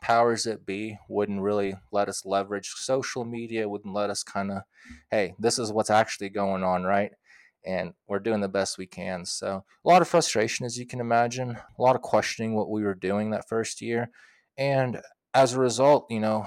powers 0.00 0.44
that 0.44 0.66
be 0.66 0.98
wouldn't 1.08 1.42
really 1.42 1.74
let 1.92 2.08
us 2.08 2.24
leverage 2.24 2.70
social 2.74 3.24
media, 3.24 3.68
wouldn't 3.68 3.94
let 3.94 4.10
us 4.10 4.22
kind 4.22 4.50
of, 4.50 4.62
hey, 5.10 5.34
this 5.38 5.58
is 5.58 5.70
what's 5.70 5.90
actually 5.90 6.30
going 6.30 6.64
on, 6.64 6.82
right? 6.82 7.12
And 7.64 7.94
we're 8.08 8.18
doing 8.18 8.40
the 8.40 8.48
best 8.48 8.78
we 8.78 8.86
can. 8.86 9.24
So, 9.24 9.64
a 9.84 9.88
lot 9.88 10.02
of 10.02 10.08
frustration, 10.08 10.66
as 10.66 10.78
you 10.78 10.86
can 10.86 11.00
imagine, 11.00 11.50
a 11.78 11.82
lot 11.82 11.96
of 11.96 12.02
questioning 12.02 12.54
what 12.54 12.70
we 12.70 12.82
were 12.82 12.94
doing 12.94 13.30
that 13.30 13.48
first 13.48 13.80
year. 13.80 14.10
And 14.58 15.00
as 15.34 15.54
a 15.54 15.60
result, 15.60 16.06
you 16.10 16.20
know, 16.20 16.46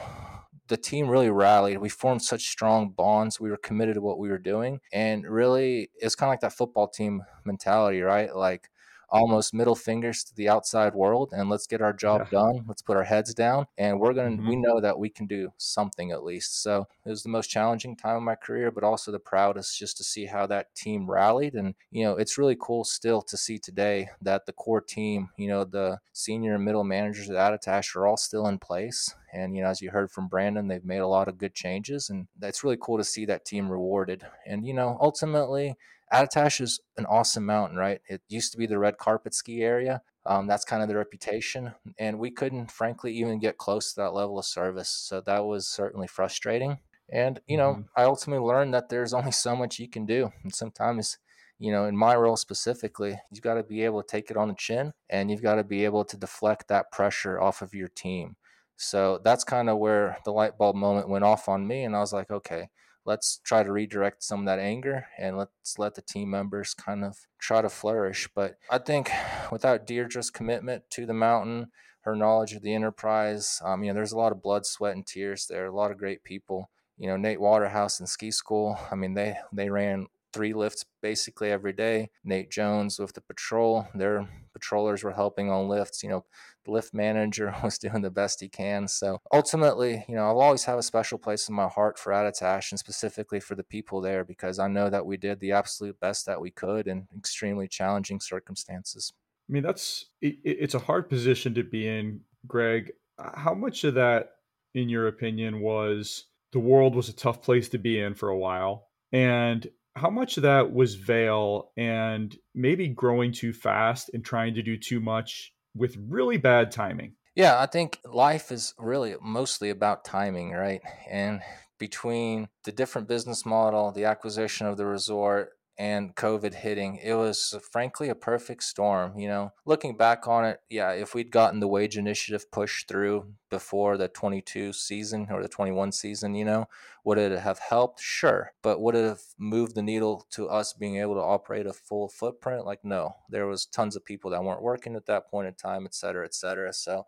the 0.68 0.78
team 0.78 1.08
really 1.08 1.30
rallied. 1.30 1.78
We 1.78 1.90
formed 1.90 2.22
such 2.22 2.48
strong 2.48 2.90
bonds. 2.90 3.40
We 3.40 3.50
were 3.50 3.58
committed 3.58 3.96
to 3.96 4.02
what 4.02 4.20
we 4.20 4.30
were 4.30 4.38
doing. 4.38 4.80
And 4.92 5.26
really, 5.26 5.90
it's 5.96 6.16
kind 6.16 6.30
of 6.30 6.34
like 6.34 6.42
that 6.42 6.54
football 6.54 6.88
team 6.88 7.22
mentality, 7.46 8.02
right? 8.02 8.36
Like, 8.36 8.70
almost 9.10 9.54
middle 9.54 9.76
fingers 9.76 10.24
to 10.24 10.36
the 10.36 10.50
outside 10.50 10.94
world 10.94 11.32
and 11.32 11.50
let's 11.50 11.68
get 11.68 11.82
our 11.82 11.94
job 11.94 12.22
yeah. 12.32 12.40
done. 12.40 12.66
Let's 12.68 12.82
put 12.82 12.98
our 12.98 13.04
heads 13.04 13.34
down 13.34 13.68
and 13.78 14.00
we're 14.00 14.14
going 14.14 14.38
to, 14.38 14.38
mm-hmm. 14.38 14.50
we 14.50 14.56
know 14.56 14.82
that 14.82 14.98
we 15.00 15.10
can 15.10 15.28
do 15.28 15.52
something 15.58 16.12
at 16.12 16.24
least. 16.24 16.62
So 16.62 16.88
it 17.06 17.10
was 17.10 17.24
the 17.24 17.30
most 17.30 17.50
challenging 17.50 17.96
time 17.96 18.18
of 18.18 18.24
my 18.24 18.36
career, 18.36 18.72
but 18.72 18.84
also 18.84 19.12
the 19.12 19.20
proudest 19.20 19.78
just 19.78 19.98
to 19.98 20.04
see 20.04 20.26
how 20.26 20.46
that 20.48 20.74
team 20.76 21.10
rallied. 21.10 21.54
And, 21.54 21.76
you 21.92 22.04
know, 22.04 22.16
it's 22.18 22.38
really 22.38 22.58
cool 22.60 22.84
still 22.84 23.22
to 23.24 23.38
see 23.38 23.58
today 23.58 24.10
that 24.22 24.46
the 24.46 24.54
core 24.54 24.82
team, 24.82 25.30
you 25.38 25.48
know, 25.48 25.64
the 25.64 26.00
senior 26.14 26.56
and 26.56 26.66
middle 26.66 26.84
managers 26.84 27.30
at 27.30 27.36
Attitash 27.36 27.96
are 27.96 28.08
all 28.08 28.18
still 28.18 28.48
in 28.48 28.60
place. 28.60 29.14
And, 29.34 29.56
you 29.56 29.64
know, 29.64 29.70
as 29.70 29.82
you 29.82 29.92
heard 29.92 30.12
from 30.12 30.30
Brandon, 30.30 30.68
they've 30.68 30.86
made 30.86 31.00
a 31.00 31.08
lot 31.08 31.28
of 31.28 31.38
good 31.38 31.54
changes. 31.54 32.10
And 32.10 32.28
that's 32.40 32.64
really 32.64 32.78
cool 32.80 32.98
to 32.98 33.04
see 33.04 33.26
that 33.26 33.44
team 33.44 33.70
rewarded. 33.70 34.26
And, 34.46 34.66
you 34.66 34.74
know, 34.74 34.98
ultimately, 35.02 35.76
Attitash 36.16 36.62
is 36.62 36.80
an 36.98 37.06
awesome 37.06 37.46
mountain, 37.46 37.78
right? 37.78 38.02
It 38.08 38.22
used 38.30 38.52
to 38.54 38.58
be 38.58 38.66
the 38.66 38.80
red 38.80 38.98
carpet 38.98 39.34
ski 39.34 39.64
area. 39.64 40.02
Um, 40.26 40.48
that's 40.48 40.66
kind 40.66 40.82
of 40.82 40.90
the 40.90 40.96
reputation. 40.96 41.74
And 42.00 42.20
we 42.20 42.32
couldn't, 42.32 42.72
frankly, 42.72 43.14
even 43.14 43.40
get 43.40 43.58
close 43.58 43.94
to 43.94 44.02
that 44.02 44.14
level 44.14 44.40
of 44.40 44.46
service. 44.46 44.90
So 44.90 45.22
that 45.22 45.46
was 45.46 45.68
certainly 45.68 46.08
frustrating. 46.08 46.80
And, 47.12 47.40
you 47.48 47.58
know, 47.58 47.74
mm-hmm. 47.74 47.82
I 47.96 48.04
ultimately 48.06 48.46
learned 48.46 48.74
that 48.74 48.90
there's 48.90 49.14
only 49.14 49.32
so 49.32 49.56
much 49.56 49.78
you 49.78 49.88
can 49.88 50.06
do. 50.06 50.32
And 50.44 50.54
sometimes, 50.54 51.18
you 51.60 51.72
know, 51.72 51.86
in 51.86 51.96
my 51.96 52.16
role 52.16 52.38
specifically, 52.38 53.20
you've 53.30 53.44
got 53.44 53.56
to 53.56 53.64
be 53.64 53.84
able 53.84 54.02
to 54.02 54.08
take 54.08 54.32
it 54.32 54.38
on 54.38 54.48
the 54.48 54.56
chin 54.56 54.94
and 55.10 55.30
you've 55.30 55.44
got 55.44 55.56
to 55.56 55.64
be 55.64 55.86
able 55.86 56.06
to 56.06 56.18
deflect 56.18 56.68
that 56.70 56.92
pressure 56.92 57.40
off 57.40 57.62
of 57.62 57.74
your 57.74 57.90
team. 57.90 58.36
So 58.78 59.22
that's 59.24 59.44
kind 59.44 59.70
of 59.70 59.78
where 59.78 60.18
the 60.26 60.32
light 60.32 60.58
bulb 60.58 60.76
moment 60.76 61.08
went 61.08 61.24
off 61.24 61.48
on 61.48 61.68
me. 61.68 61.84
And 61.84 61.96
I 61.96 62.00
was 62.00 62.14
like, 62.14 62.32
okay, 62.32 62.70
let's 63.06 63.40
try 63.44 63.64
to 63.64 63.72
redirect 63.72 64.24
some 64.24 64.42
of 64.42 64.46
that 64.46 64.60
anger 64.60 65.08
and 65.18 65.38
let's 65.38 65.78
let 65.78 65.96
the 65.96 66.02
team 66.02 66.30
members 66.30 66.74
kind 66.74 67.06
of 67.06 67.28
try 67.40 67.62
to 67.62 67.70
flourish. 67.70 68.28
But 68.36 68.58
I 68.70 68.80
think 68.80 69.12
without 69.52 69.86
Deirdre's 69.86 70.32
commitment 70.32 70.90
to 70.92 71.06
the 71.06 71.14
mountain, 71.14 71.68
her 72.02 72.16
knowledge 72.16 72.54
of 72.54 72.62
the 72.62 72.74
enterprise, 72.74 73.62
um, 73.64 73.84
you 73.84 73.90
know, 73.90 73.96
there's 73.96 74.12
a 74.12 74.18
lot 74.18 74.32
of 74.32 74.42
blood, 74.42 74.66
sweat, 74.66 74.96
and 74.96 75.06
tears 75.06 75.48
there. 75.48 75.68
A 75.68 75.76
lot 75.76 75.92
of 75.92 75.98
great 75.98 76.24
people. 76.24 76.70
You 76.98 77.08
know, 77.08 77.18
Nate 77.18 77.42
Waterhouse 77.42 78.00
in 78.00 78.08
ski 78.08 78.32
school. 78.32 78.80
I 78.92 78.96
mean, 78.96 79.16
they 79.16 79.38
they 79.52 79.70
ran 79.70 80.08
three 80.36 80.54
lifts 80.54 80.84
basically 81.02 81.50
every 81.50 81.72
day. 81.72 82.10
Nate 82.26 82.52
Jones 82.52 83.00
with 83.00 83.14
the 83.14 83.22
patrol, 83.22 83.88
their 83.96 84.28
patrollers 84.52 85.02
were 85.02 85.14
helping 85.14 85.50
on 85.50 85.70
lifts. 85.70 86.04
You 86.04 86.10
know, 86.10 86.26
the 86.66 86.72
lift 86.72 86.94
manager 86.94 87.56
was 87.64 87.78
doing 87.78 88.02
the 88.02 88.12
best 88.12 88.42
he 88.42 88.50
can. 88.50 88.90
So 88.90 89.20
ultimately, 89.32 90.04
you 90.10 90.16
know, 90.16 90.26
I'll 90.26 90.42
always 90.42 90.66
have 90.66 90.78
a 90.78 90.84
special 90.84 91.18
place 91.18 91.48
in 91.48 91.56
my 91.56 91.70
heart 91.70 91.98
for 91.98 92.12
Attitash 92.12 92.72
and 92.72 92.80
specifically 92.80 93.40
for 93.40 93.56
the 93.56 93.64
people 93.64 94.02
there 94.02 94.26
because 94.26 94.60
I 94.60 94.68
know 94.68 94.90
that 94.90 95.06
we 95.06 95.16
did 95.16 95.40
the 95.40 95.54
absolute 95.54 95.98
best 96.02 96.26
that 96.26 96.42
we 96.42 96.52
could 96.52 96.88
in 96.88 97.08
extremely 97.18 97.70
challenging 97.70 98.20
circumstances. 98.20 99.14
I 99.50 99.54
mean, 99.54 99.64
that's 99.64 100.08
it, 100.22 100.38
it's 100.44 100.76
a 100.76 100.80
hard 100.80 101.08
position 101.08 101.54
to 101.54 101.64
be 101.64 101.88
in, 101.88 102.20
Greg. 102.46 102.92
How 103.18 103.54
much 103.54 103.86
of 103.86 103.94
that, 103.94 104.32
in 104.74 104.90
your 104.90 105.08
opinion, 105.08 105.62
was 105.62 106.26
the 106.52 106.60
world 106.60 106.94
was 106.94 107.08
a 107.08 107.14
tough 107.14 107.42
place 107.42 107.70
to 107.70 107.78
be 107.78 108.02
in 108.02 108.16
for 108.16 108.28
a 108.28 108.38
while? 108.38 108.90
And 109.14 109.70
how 109.96 110.10
much 110.10 110.38
of 110.38 110.44
that 110.44 110.74
was 110.74 110.96
Vail 110.96 111.72
and 111.78 112.36
maybe 112.54 112.88
growing 112.88 113.32
too 113.32 113.54
fast 113.54 114.10
and 114.14 114.24
trying 114.24 114.54
to 114.56 114.62
do 114.62 114.78
too 114.78 115.00
much 115.00 115.54
with 115.76 115.96
really 116.10 116.38
bad 116.38 116.72
timing? 116.72 117.14
Yeah, 117.36 117.60
I 117.60 117.66
think 117.66 118.00
life 118.06 118.52
is 118.52 118.74
really 118.78 119.16
mostly 119.22 119.70
about 119.70 120.06
timing, 120.06 120.52
right? 120.52 120.82
And 121.10 121.42
between 121.80 122.48
the 122.64 122.72
different 122.72 123.08
business 123.08 123.46
model, 123.46 123.92
the 123.92 124.06
acquisition 124.06 124.68
of 124.68 124.78
the 124.78 124.86
resort, 124.86 125.52
and 125.78 126.16
COVID 126.16 126.54
hitting, 126.54 126.98
it 127.04 127.14
was 127.14 127.54
uh, 127.56 127.60
frankly 127.60 128.08
a 128.08 128.16
perfect 128.16 128.64
storm. 128.64 129.18
You 129.20 129.28
know, 129.28 129.54
looking 129.66 129.98
back 129.98 130.28
on 130.28 130.46
it, 130.46 130.60
yeah, 130.70 130.92
if 130.92 131.14
we'd 131.14 131.32
gotten 131.32 131.60
the 131.60 131.68
wage 131.68 131.98
initiative 131.98 132.50
pushed 132.52 132.88
through 132.88 133.34
before 133.50 133.98
the 133.98 134.08
22 134.08 134.74
season 134.74 135.28
or 135.30 135.42
the 135.42 135.50
21 135.50 135.92
season, 135.92 136.34
you 136.36 136.46
know, 136.46 136.68
would 137.04 137.18
it 137.18 137.38
have 137.38 137.60
helped? 137.60 138.00
Sure. 138.00 138.54
But 138.62 138.80
would 138.80 138.96
it 138.96 139.06
have 139.06 139.22
moved 139.38 139.76
the 139.76 139.82
needle 139.82 140.26
to 140.32 140.48
us 140.48 140.74
being 140.74 140.98
able 140.98 141.16
to 141.16 141.22
operate 141.22 141.68
a 141.68 141.74
full 141.74 142.08
footprint? 142.08 142.66
Like, 142.66 142.84
no, 142.84 143.16
there 143.30 143.48
was 143.48 143.66
tons 143.66 143.96
of 143.96 144.06
people 144.06 144.32
that 144.32 144.44
weren't 144.44 144.62
working 144.62 144.96
at 144.96 145.06
that 145.08 145.30
point 145.30 145.48
in 145.48 145.56
time, 145.56 145.86
et 145.86 145.94
cetera, 145.94 146.26
et 146.26 146.34
cetera. 146.34 146.72
So, 146.72 147.06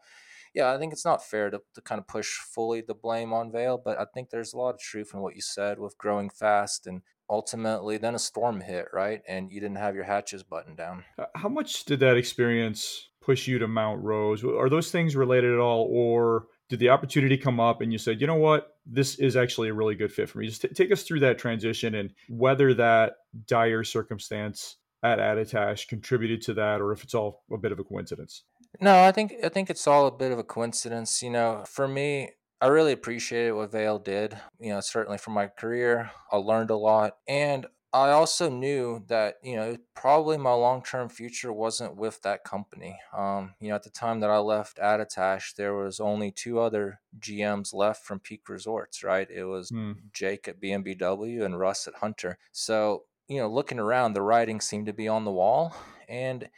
yeah, 0.53 0.74
I 0.74 0.78
think 0.78 0.91
it's 0.91 1.05
not 1.05 1.24
fair 1.24 1.49
to, 1.49 1.61
to 1.76 1.82
kind 1.82 1.99
of 1.99 2.07
push 2.07 2.38
fully 2.38 2.82
the 2.82 2.93
blame 2.93 3.32
on 3.32 3.51
Vail, 3.51 3.80
but 3.84 3.99
I 3.99 4.05
think 4.05 4.30
there's 4.30 4.53
a 4.53 4.57
lot 4.57 4.74
of 4.74 4.80
truth 4.80 5.11
in 5.13 5.20
what 5.20 5.36
you 5.36 5.41
said 5.41 5.80
with 5.80 5.97
growing 5.97 6.30
fast 6.30 6.88
and 6.88 7.01
ultimately 7.30 7.97
then 7.97 8.15
a 8.15 8.19
storm 8.19 8.61
hit, 8.61 8.88
right? 8.93 9.21
And 9.28 9.51
you 9.51 9.59
didn't 9.59 9.78
have 9.78 9.95
your 9.95 10.03
hatches 10.03 10.43
buttoned 10.43 10.78
down. 10.78 11.03
Uh, 11.17 11.25
how 11.36 11.49
much 11.49 11.86
did 11.86 11.99
that 11.99 12.17
experience 12.17 13.09
push 13.21 13.47
you 13.47 13.59
to 13.59 13.67
Mount 13.67 14.03
Rose? 14.03 14.43
Are 14.43 14.69
those 14.69 14.91
things 14.91 15.15
related 15.15 15.53
at 15.53 15.59
all, 15.59 15.88
or 15.91 16.47
did 16.69 16.80
the 16.80 16.89
opportunity 16.89 17.38
come 17.38 17.59
up 17.59 17.82
and 17.82 17.91
you 17.91 17.97
said, 17.97 18.21
you 18.21 18.28
know 18.28 18.36
what, 18.36 18.78
this 18.86 19.15
is 19.15 19.36
actually 19.36 19.69
a 19.69 19.73
really 19.73 19.95
good 19.95 20.11
fit 20.11 20.30
for 20.30 20.39
me? 20.39 20.47
Just 20.47 20.61
t- 20.61 20.69
take 20.69 20.91
us 20.91 21.03
through 21.03 21.21
that 21.21 21.38
transition 21.38 21.95
and 21.95 22.13
whether 22.30 22.73
that 22.73 23.15
dire 23.47 23.84
circumstance 23.84 24.78
at 25.03 25.19
Attitash 25.19 25.88
contributed 25.88 26.41
to 26.43 26.53
that, 26.55 26.82
or 26.82 26.91
if 26.91 27.03
it's 27.03 27.13
all 27.13 27.43
a 27.51 27.57
bit 27.57 27.71
of 27.71 27.80
a 27.80 27.84
coincidence. 27.84 28.43
No, 28.82 29.03
I 29.03 29.11
think 29.11 29.34
I 29.43 29.49
think 29.49 29.69
it's 29.69 29.88
all 29.88 30.07
a 30.07 30.11
bit 30.11 30.32
of 30.32 30.39
a 30.39 30.43
coincidence. 30.43 31.21
You 31.21 31.30
know, 31.30 31.63
for 31.67 31.88
me, 31.88 32.32
I 32.59 32.67
really 32.67 32.91
appreciated 32.91 33.51
what 33.51 33.71
Vail 33.71 33.99
did. 33.99 34.37
You 34.59 34.69
know, 34.69 34.79
certainly 34.79 35.17
for 35.17 35.31
my 35.31 35.47
career, 35.47 36.11
I 36.31 36.37
learned 36.37 36.71
a 36.71 36.75
lot. 36.75 37.17
And 37.27 37.67
I 37.93 38.09
also 38.11 38.49
knew 38.49 39.03
that, 39.07 39.35
you 39.43 39.55
know, 39.55 39.77
probably 39.95 40.37
my 40.37 40.51
long 40.51 40.83
term 40.83 41.07
future 41.07 41.53
wasn't 41.53 41.95
with 41.95 42.21
that 42.23 42.43
company. 42.43 42.99
Um, 43.15 43.53
you 43.59 43.69
know, 43.69 43.75
at 43.75 43.83
the 43.83 43.89
time 43.89 44.19
that 44.19 44.29
I 44.29 44.39
left 44.39 44.77
Attitash, 44.77 45.55
there 45.55 45.73
was 45.73 45.99
only 45.99 46.31
two 46.31 46.59
other 46.59 46.99
GMs 47.19 47.73
left 47.73 48.05
from 48.05 48.19
Peak 48.19 48.49
Resorts, 48.49 49.03
right? 49.03 49.29
It 49.29 49.45
was 49.45 49.71
mm. 49.71 49.95
Jake 50.11 50.47
at 50.47 50.61
BMBW 50.61 51.43
and 51.43 51.59
Russ 51.59 51.87
at 51.87 51.95
Hunter. 51.95 52.37
So, 52.51 53.03
you 53.27 53.37
know, 53.37 53.49
looking 53.49 53.79
around, 53.79 54.13
the 54.13 54.21
writing 54.21 54.61
seemed 54.61 54.87
to 54.87 54.93
be 54.93 55.07
on 55.07 55.25
the 55.25 55.31
wall. 55.31 55.75
And 56.09 56.49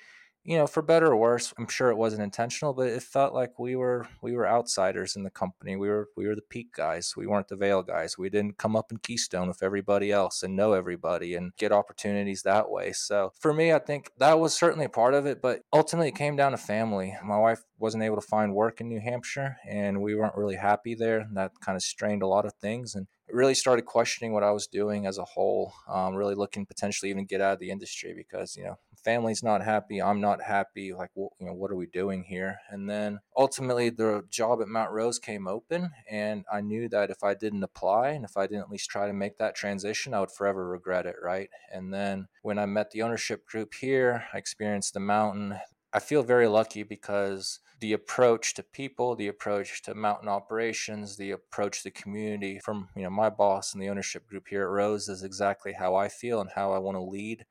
you 0.49 0.57
know, 0.57 0.65
for 0.65 0.81
better 0.81 1.11
or 1.11 1.15
worse, 1.15 1.53
I'm 1.59 1.67
sure 1.67 1.91
it 1.91 1.95
wasn't 1.97 2.23
intentional, 2.23 2.73
but 2.73 2.87
it 2.87 3.03
felt 3.03 3.35
like 3.35 3.59
we 3.59 3.75
were 3.75 4.07
we 4.23 4.33
were 4.35 4.47
outsiders 4.47 5.15
in 5.15 5.21
the 5.21 5.29
company. 5.29 5.75
We 5.75 5.89
were 5.89 6.09
we 6.17 6.27
were 6.27 6.33
the 6.33 6.41
peak 6.41 6.73
guys. 6.75 7.13
We 7.15 7.27
weren't 7.27 7.49
the 7.49 7.55
Vail 7.55 7.83
guys. 7.83 8.17
We 8.17 8.31
didn't 8.31 8.57
come 8.57 8.75
up 8.75 8.91
in 8.91 8.97
Keystone 8.97 9.47
with 9.47 9.61
everybody 9.61 10.11
else 10.11 10.41
and 10.41 10.55
know 10.55 10.73
everybody 10.73 11.35
and 11.35 11.55
get 11.57 11.71
opportunities 11.71 12.41
that 12.41 12.71
way. 12.71 12.93
So 12.93 13.31
for 13.39 13.53
me, 13.53 13.71
I 13.71 13.77
think 13.77 14.11
that 14.17 14.39
was 14.39 14.57
certainly 14.57 14.85
a 14.85 14.89
part 14.89 15.13
of 15.13 15.27
it, 15.27 15.39
but 15.39 15.61
ultimately 15.71 16.07
it 16.07 16.15
came 16.15 16.35
down 16.35 16.53
to 16.53 16.57
family. 16.57 17.15
My 17.23 17.37
wife 17.37 17.61
wasn't 17.77 18.01
able 18.01 18.15
to 18.15 18.27
find 18.27 18.55
work 18.55 18.81
in 18.81 18.89
New 18.89 18.99
Hampshire 18.99 19.57
and 19.69 20.01
we 20.01 20.15
weren't 20.15 20.35
really 20.35 20.55
happy 20.55 20.95
there. 20.95 21.19
And 21.19 21.37
that 21.37 21.51
kind 21.61 21.75
of 21.75 21.83
strained 21.83 22.23
a 22.23 22.27
lot 22.27 22.47
of 22.47 22.53
things 22.55 22.95
and 22.95 23.05
really 23.31 23.53
started 23.53 23.85
questioning 23.85 24.33
what 24.33 24.43
I 24.43 24.49
was 24.49 24.65
doing 24.65 25.05
as 25.05 25.19
a 25.19 25.25
whole, 25.25 25.73
um, 25.87 26.15
really 26.15 26.33
looking 26.33 26.65
potentially 26.65 27.11
even 27.11 27.25
get 27.25 27.39
out 27.39 27.53
of 27.53 27.59
the 27.59 27.69
industry 27.69 28.15
because, 28.15 28.55
you 28.55 28.63
know, 28.63 28.79
family's 29.03 29.43
not 29.43 29.63
happy 29.63 30.01
i'm 30.01 30.21
not 30.21 30.41
happy 30.41 30.93
like 30.93 31.09
well, 31.15 31.31
you 31.39 31.45
know 31.45 31.53
what 31.53 31.71
are 31.71 31.75
we 31.75 31.87
doing 31.87 32.23
here? 32.23 32.57
And 32.69 32.89
then 32.89 33.19
ultimately 33.37 33.89
the 33.89 34.23
job 34.29 34.61
at 34.61 34.67
mount 34.67 34.91
rose 34.91 35.19
came 35.19 35.47
open 35.47 35.91
and 36.09 36.45
i 36.51 36.61
knew 36.61 36.89
that 36.89 37.09
if 37.09 37.23
i 37.23 37.33
didn't 37.33 37.63
apply 37.63 38.09
and 38.09 38.25
if 38.25 38.37
i 38.37 38.47
didn't 38.47 38.63
at 38.63 38.69
least 38.69 38.89
try 38.89 39.07
to 39.07 39.13
make 39.13 39.37
that 39.37 39.55
transition 39.55 40.13
i 40.13 40.19
would 40.19 40.31
forever 40.31 40.67
regret 40.67 41.05
it 41.05 41.15
right? 41.21 41.49
And 41.71 41.93
then 41.93 42.27
when 42.41 42.59
i 42.59 42.65
met 42.65 42.91
the 42.91 43.01
ownership 43.01 43.45
group 43.45 43.73
here 43.73 44.25
i 44.33 44.37
experienced 44.37 44.93
the 44.93 44.99
mountain. 44.99 45.59
I 45.91 45.99
feel 45.99 46.21
very 46.21 46.47
lucky 46.47 46.83
because 46.83 47.59
the 47.79 47.93
approach 47.93 48.53
to 48.55 48.63
people, 48.63 49.15
the 49.15 49.27
approach 49.27 49.81
to 49.83 49.95
mountain 49.95 50.27
operations, 50.27 51.17
the 51.17 51.31
approach 51.31 51.79
to 51.79 51.83
the 51.85 51.91
community 51.91 52.59
from 52.63 52.89
you 52.95 53.03
know 53.03 53.09
my 53.09 53.29
boss 53.29 53.73
and 53.73 53.81
the 53.81 53.89
ownership 53.89 54.27
group 54.27 54.47
here 54.49 54.63
at 54.63 54.69
Rose 54.69 55.07
is 55.07 55.23
exactly 55.23 55.73
how 55.73 55.95
I 55.95 56.09
feel 56.09 56.41
and 56.41 56.49
how 56.55 56.71
I 56.73 56.77
want 56.77 56.95
to 56.97 57.01
lead 57.01 57.45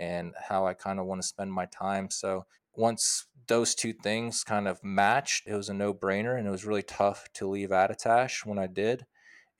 and 0.00 0.32
how 0.48 0.66
I 0.66 0.74
kind 0.74 0.98
of 0.98 1.06
want 1.06 1.20
to 1.20 1.28
spend 1.28 1.52
my 1.52 1.66
time. 1.66 2.10
So 2.10 2.46
once 2.74 3.26
those 3.46 3.74
two 3.74 3.92
things 3.92 4.42
kind 4.42 4.66
of 4.66 4.82
matched, 4.82 5.46
it 5.46 5.54
was 5.54 5.68
a 5.68 5.74
no 5.74 5.92
brainer 5.92 6.38
and 6.38 6.48
it 6.48 6.50
was 6.50 6.64
really 6.64 6.82
tough 6.82 7.28
to 7.34 7.46
leave 7.46 7.68
Attitash 7.68 8.46
when 8.46 8.58
I 8.58 8.66
did. 8.66 9.04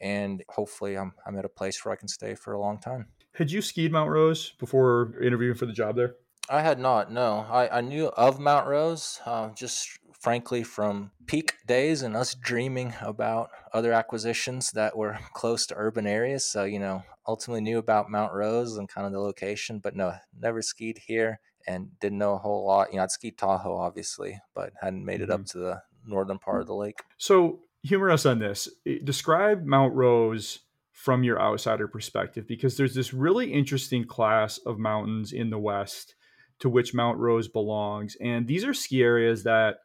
And 0.01 0.43
hopefully 0.49 0.97
I'm, 0.97 1.13
I'm 1.27 1.39
at 1.39 1.45
a 1.45 1.51
place 1.51 1.85
where 1.85 1.93
I 1.93 1.97
can 1.97 2.09
stay 2.09 2.35
for 2.35 2.55
a 2.55 2.61
long 2.61 2.79
time. 2.79 3.09
Had 3.35 3.51
you 3.51 3.61
skied 3.61 3.93
Mount 3.93 4.11
Rose 4.11 4.55
before 4.59 5.13
interviewing 5.23 5.55
for 5.55 5.67
the 5.67 5.73
job 5.73 5.95
there? 5.95 6.17
I 6.49 6.63
had 6.63 6.81
not. 6.81 7.13
No, 7.13 7.47
I, 7.49 7.79
I 7.79 7.81
knew 7.81 8.07
of 8.09 8.41
Mount 8.41 8.67
Rose, 8.67 9.21
uh, 9.25 9.51
just 9.51 10.00
frankly 10.21 10.63
from 10.63 11.11
peak 11.27 11.55
days 11.67 12.03
and 12.03 12.15
us 12.15 12.35
dreaming 12.35 12.95
about 13.01 13.51
other 13.73 13.93
acquisitions 13.93 14.71
that 14.73 14.97
were 14.97 15.19
close 15.35 15.67
to 15.67 15.75
urban 15.77 16.07
areas. 16.07 16.45
So 16.45 16.65
you 16.65 16.79
know, 16.79 17.03
ultimately 17.27 17.63
knew 17.63 17.79
about 17.79 18.11
Mount 18.11 18.33
Rose 18.33 18.77
and 18.77 18.89
kind 18.89 19.07
of 19.07 19.13
the 19.13 19.21
location, 19.21 19.79
but 19.79 19.97
no, 19.97 20.15
never 20.39 20.63
skied 20.63 20.99
here 20.99 21.41
and 21.67 21.99
didn't 22.01 22.19
know 22.19 22.35
a 22.35 22.39
whole 22.39 22.67
lot. 22.67 22.91
You 22.91 22.99
know, 22.99 23.05
I'd 23.05 23.11
skied 23.11 23.39
Tahoe 23.39 23.77
obviously, 23.77 24.41
but 24.55 24.73
hadn't 24.81 25.05
made 25.05 25.21
it 25.21 25.31
mm-hmm. 25.31 25.43
up 25.43 25.47
to 25.47 25.59
the 25.59 25.83
northern 26.07 26.39
part 26.39 26.61
of 26.61 26.67
the 26.67 26.75
lake. 26.75 27.01
So 27.19 27.61
humor 27.83 28.11
us 28.11 28.27
on 28.27 28.39
this. 28.39 28.69
Describe 29.05 29.65
Mount 29.65 29.95
Rose 29.95 30.61
from 30.93 31.25
your 31.25 31.41
outsider 31.41 31.89
perspective 31.89 32.47
because 32.47 32.77
there's 32.77 32.95
this 32.95 33.15
really 33.15 33.53
interesting 33.53 34.05
class 34.05 34.59
of 34.59 34.79
mountains 34.79 35.33
in 35.33 35.49
the 35.49 35.59
west 35.59 36.15
to 36.59 36.69
which 36.69 36.93
Mount 36.93 37.19
Rose 37.19 37.49
belongs. 37.49 38.17
And 38.21 38.47
these 38.47 38.65
are 38.65 38.75
ski 38.75 39.03
areas 39.03 39.45
that 39.45 39.79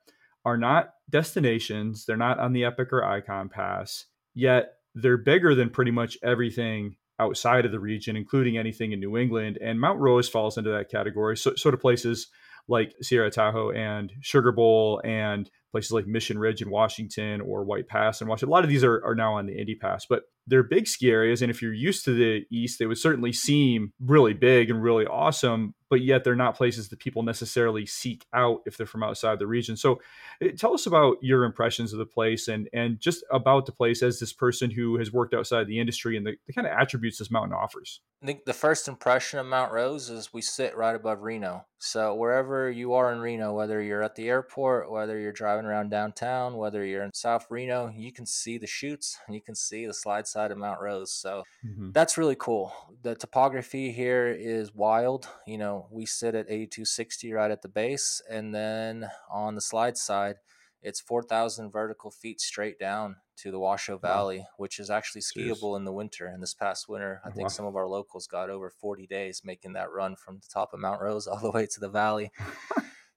are 0.46 0.58
not 0.58 0.92
destinations, 1.10 2.06
they're 2.06 2.16
not 2.16 2.40
on 2.40 2.54
the 2.54 2.64
Epic 2.64 2.94
or 2.94 3.04
Icon 3.04 3.50
Pass, 3.50 4.06
yet 4.34 4.74
they're 4.94 5.18
bigger 5.18 5.56
than 5.56 5.70
pretty 5.70 5.92
much 5.92 6.18
everything 6.24 6.96
outside 7.20 7.66
of 7.66 7.72
the 7.72 7.80
region, 7.80 8.16
including 8.16 8.58
anything 8.58 8.92
in 8.92 9.00
New 9.00 9.18
England. 9.18 9.58
And 9.62 9.80
Mount 9.80 10.00
Rose 10.00 10.30
falls 10.30 10.58
into 10.58 10.72
that 10.72 10.90
category. 10.90 11.38
So, 11.38 11.56
sort 11.56 11.74
of 11.74 11.82
places 11.82 12.28
like 12.68 12.94
Sierra 13.02 13.30
Tahoe 13.30 13.72
and 13.72 14.12
Sugar 14.22 14.52
Bowl 14.52 15.02
and 15.04 15.50
places 15.72 15.92
like 15.92 16.08
Mission 16.08 16.40
Ridge 16.40 16.62
in 16.62 16.70
Washington 16.70 17.42
or 17.42 17.64
White 17.64 17.88
Pass 17.88 18.22
and 18.22 18.30
Washington. 18.30 18.50
A 18.50 18.52
lot 18.54 18.64
of 18.64 18.70
these 18.70 18.84
are, 18.84 19.06
are 19.06 19.14
now 19.16 19.34
on 19.36 19.46
the 19.46 19.58
Indy 19.58 19.76
Pass, 19.76 20.06
but 20.06 20.24
they're 20.48 20.64
big 20.64 20.88
ski 20.88 21.12
areas. 21.12 21.42
And 21.42 21.52
if 21.52 21.62
you're 21.62 21.74
used 21.74 22.06
to 22.06 22.14
the 22.14 22.46
East, 22.52 22.80
they 22.80 22.86
would 22.86 22.98
certainly 22.98 23.34
seem 23.34 23.94
really 24.00 24.34
big 24.34 24.70
and 24.70 24.82
really 24.82 25.06
awesome, 25.06 25.76
but 25.96 26.02
yet 26.02 26.26
they're 26.26 26.36
not 26.36 26.58
places 26.58 26.90
that 26.90 27.00
people 27.00 27.24
necessarily 27.24 27.86
seek 27.86 28.26
out 28.34 28.62
if 28.66 28.76
they're 28.76 28.86
from 28.86 29.02
outside 29.02 29.40
the 29.40 29.48
region. 29.48 29.78
So 29.78 30.02
eh, 30.42 30.50
tell 30.52 30.74
us 30.74 30.88
about 30.88 31.16
your 31.22 31.46
impressions 31.46 31.94
of 31.94 32.00
the 32.00 32.06
place 32.06 32.50
and, 32.50 32.68
and 32.74 33.00
just 33.00 33.24
about 33.32 33.66
the 33.66 33.72
place 33.72 34.04
as 34.04 34.20
this 34.20 34.34
person 34.34 34.70
who 34.70 34.98
has 34.98 35.14
worked 35.14 35.34
outside 35.34 35.68
the 35.68 35.80
industry 35.80 36.18
and 36.18 36.28
the, 36.28 36.36
the 36.48 36.52
kind 36.52 36.68
of 36.68 36.74
attributes 36.74 37.20
this 37.20 37.32
mountain 37.32 37.54
offers. 37.54 38.02
I 38.22 38.26
think 38.26 38.44
the 38.44 38.52
first 38.52 38.90
impression 38.90 39.40
of 39.40 39.46
Mount 39.46 39.72
Rose 39.72 40.10
is 40.10 40.34
we 40.34 40.42
sit 40.42 40.76
right 40.76 40.96
above 40.96 41.22
Reno. 41.22 41.66
So 41.78 42.16
wherever 42.16 42.72
you 42.72 42.94
are 42.94 43.14
in 43.14 43.20
Reno, 43.20 43.54
whether 43.54 43.80
you're 43.82 44.02
at 44.02 44.16
the 44.16 44.28
airport, 44.28 44.90
whether 44.90 45.20
you're 45.20 45.32
driving 45.32 45.66
around 45.66 45.90
downtown, 45.90 46.58
whether 46.58 46.84
you're 46.84 47.04
in 47.04 47.14
South 47.14 47.46
Reno, 47.52 47.94
you 47.96 48.12
can 48.12 48.26
see 48.26 48.58
the 48.58 48.66
chutes 48.66 49.20
and 49.28 49.36
you 49.36 49.42
can 49.42 49.54
see 49.54 49.86
the 49.86 49.94
slide 49.94 50.26
side 50.26 50.50
of 50.50 50.58
Mount 50.58 50.82
Rose. 50.82 51.12
So 51.12 51.44
mm-hmm. 51.64 51.92
that's 51.92 52.18
really 52.18 52.36
cool. 52.40 52.74
The 53.04 53.14
topography 53.14 53.92
here 53.92 54.28
is 54.28 54.74
wild. 54.74 55.28
You 55.46 55.60
know, 55.60 55.85
we 55.92 56.06
sit 56.06 56.36
at 56.36 56.48
8260 56.48 57.34
right 57.34 57.52
at 57.52 57.62
the 57.62 57.68
base, 57.68 58.22
and 58.30 58.54
then 58.54 59.10
on 59.32 59.56
the 59.56 59.62
slide 59.62 59.98
side, 59.98 60.38
it's 60.82 61.02
4,000 61.02 61.72
vertical 61.72 62.12
feet 62.12 62.40
straight 62.40 62.78
down 62.78 63.16
to 63.38 63.52
the 63.52 63.60
Washoe 63.60 63.98
Valley, 63.98 64.40
wow. 64.40 64.46
which 64.58 64.80
is 64.80 64.90
actually 64.90 65.22
skiable 65.22 65.74
Jeez. 65.74 65.78
in 65.78 65.84
the 65.84 65.92
winter. 65.92 66.28
And 66.28 66.42
this 66.44 66.54
past 66.54 66.88
winter, 66.88 67.22
I 67.26 67.32
think 67.32 67.46
wow. 67.46 67.50
some 67.50 67.66
of 67.66 67.76
our 67.76 67.88
locals 67.88 68.28
got 68.28 68.50
over 68.50 68.70
40 68.70 69.08
days 69.08 69.42
making 69.44 69.74
that 69.74 69.92
run 69.92 70.16
from 70.16 70.36
the 70.36 70.48
top 70.48 70.74
of 70.74 70.80
Mount 70.80 71.02
Rose 71.02 71.28
all 71.28 71.40
the 71.40 71.52
way 71.52 71.66
to 71.66 71.80
the 71.80 71.90
valley. 71.90 72.32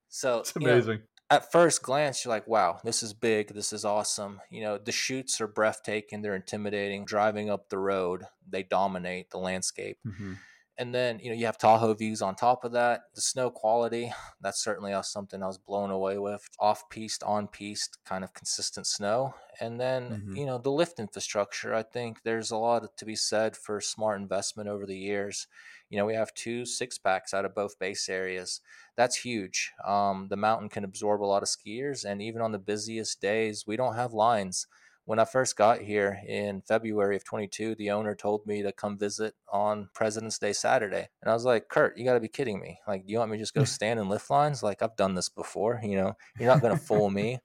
So 0.09 0.39
it's 0.39 0.57
amazing. 0.57 0.93
You 0.93 0.99
know, 0.99 1.05
at 1.31 1.53
first 1.53 1.83
glance, 1.83 2.25
you're 2.25 2.33
like, 2.33 2.49
wow, 2.49 2.81
this 2.83 3.03
is 3.03 3.13
big. 3.13 3.53
This 3.53 3.73
is 3.73 3.85
awesome. 3.85 4.41
You 4.51 4.63
know, 4.63 4.79
the 4.79 4.93
chutes 4.93 5.41
are 5.41 5.47
breathtaking. 5.47 6.23
They're 6.23 6.35
intimidating. 6.35 7.05
Driving 7.05 7.51
up 7.51 7.69
the 7.69 7.79
road, 7.79 8.25
they 8.49 8.63
dominate 8.63 9.31
the 9.31 9.39
landscape. 9.39 9.99
Mm-hmm. 10.07 10.35
And 10.79 10.95
then 10.95 11.19
you 11.19 11.29
know 11.29 11.37
you 11.37 11.47
have 11.47 11.59
Tahoe 11.59 11.93
views 11.95 12.23
on 12.23 12.37
top 12.37 12.65
of 12.65 12.73
that. 12.73 13.03
The 13.15 13.21
snow 13.21 13.51
quality, 13.51 14.13
that's 14.41 14.63
certainly 14.63 14.95
something 15.03 15.43
I 15.43 15.47
was 15.47 15.59
blown 15.59 15.91
away 15.91 16.19
with. 16.19 16.49
Off 16.59 16.89
piste, 16.89 17.23
on 17.25 17.49
piste, 17.49 17.99
kind 18.05 18.25
of 18.25 18.33
consistent 18.33 18.87
snow, 18.87 19.35
and 19.61 19.81
then 19.81 20.03
mm-hmm. 20.11 20.37
you 20.37 20.47
know 20.47 20.59
the 20.59 20.71
lift 20.71 21.01
infrastructure. 21.01 21.75
I 21.75 21.83
think 21.83 22.23
there's 22.23 22.51
a 22.51 22.57
lot 22.57 22.97
to 22.97 23.05
be 23.05 23.17
said 23.17 23.57
for 23.57 23.81
smart 23.81 24.21
investment 24.21 24.69
over 24.69 24.87
the 24.87 24.99
years. 24.99 25.49
You 25.91 25.99
know 25.99 26.07
we 26.07 26.15
have 26.15 26.33
two 26.35 26.65
six 26.65 26.97
packs 26.97 27.35
out 27.35 27.45
of 27.45 27.55
both 27.55 27.79
base 27.79 28.09
areas. 28.09 28.61
That's 28.97 29.17
huge. 29.17 29.73
Um, 29.85 30.29
the 30.29 30.37
mountain 30.37 30.69
can 30.69 30.85
absorb 30.85 31.23
a 31.23 31.25
lot 31.25 31.43
of 31.43 31.49
skiers, 31.49 32.05
and 32.05 32.23
even 32.23 32.41
on 32.41 32.53
the 32.53 32.59
busiest 32.59 33.21
days, 33.21 33.65
we 33.67 33.77
don't 33.77 33.95
have 33.95 34.13
lines 34.13 34.67
when 35.09 35.19
I 35.19 35.25
first 35.25 35.57
got 35.57 35.81
here 35.81 36.21
in 36.29 36.61
February 36.61 37.17
of 37.17 37.25
22, 37.25 37.77
the 37.77 37.93
owner 37.93 38.15
told 38.15 38.47
me 38.47 38.61
to 38.61 38.73
come 38.73 38.99
visit 38.99 39.35
on 39.51 39.89
President's 39.95 40.39
Day 40.39 40.53
Saturday. 40.53 41.09
And 41.23 41.31
I 41.31 41.33
was 41.33 41.47
like, 41.47 41.71
Kurt, 41.71 41.97
you 41.97 42.05
got 42.05 42.13
to 42.13 42.21
be 42.21 42.29
kidding 42.29 42.61
me. 42.61 42.79
Like, 42.87 43.07
do 43.07 43.13
you 43.15 43.19
want 43.19 43.31
me 43.31 43.39
to 43.39 43.43
just 43.43 43.55
go 43.55 43.65
stand 43.65 43.99
in 43.99 44.11
lift 44.11 44.29
lines? 44.29 44.63
Like, 44.63 44.83
I've 44.83 44.97
done 44.97 45.15
this 45.15 45.31
before. 45.31 45.81
You 45.83 45.97
know, 45.97 46.13
you're 46.39 46.53
not 46.53 46.61
going 46.61 46.77
to 46.77 46.85
fool 46.85 47.09
me. 47.21 47.39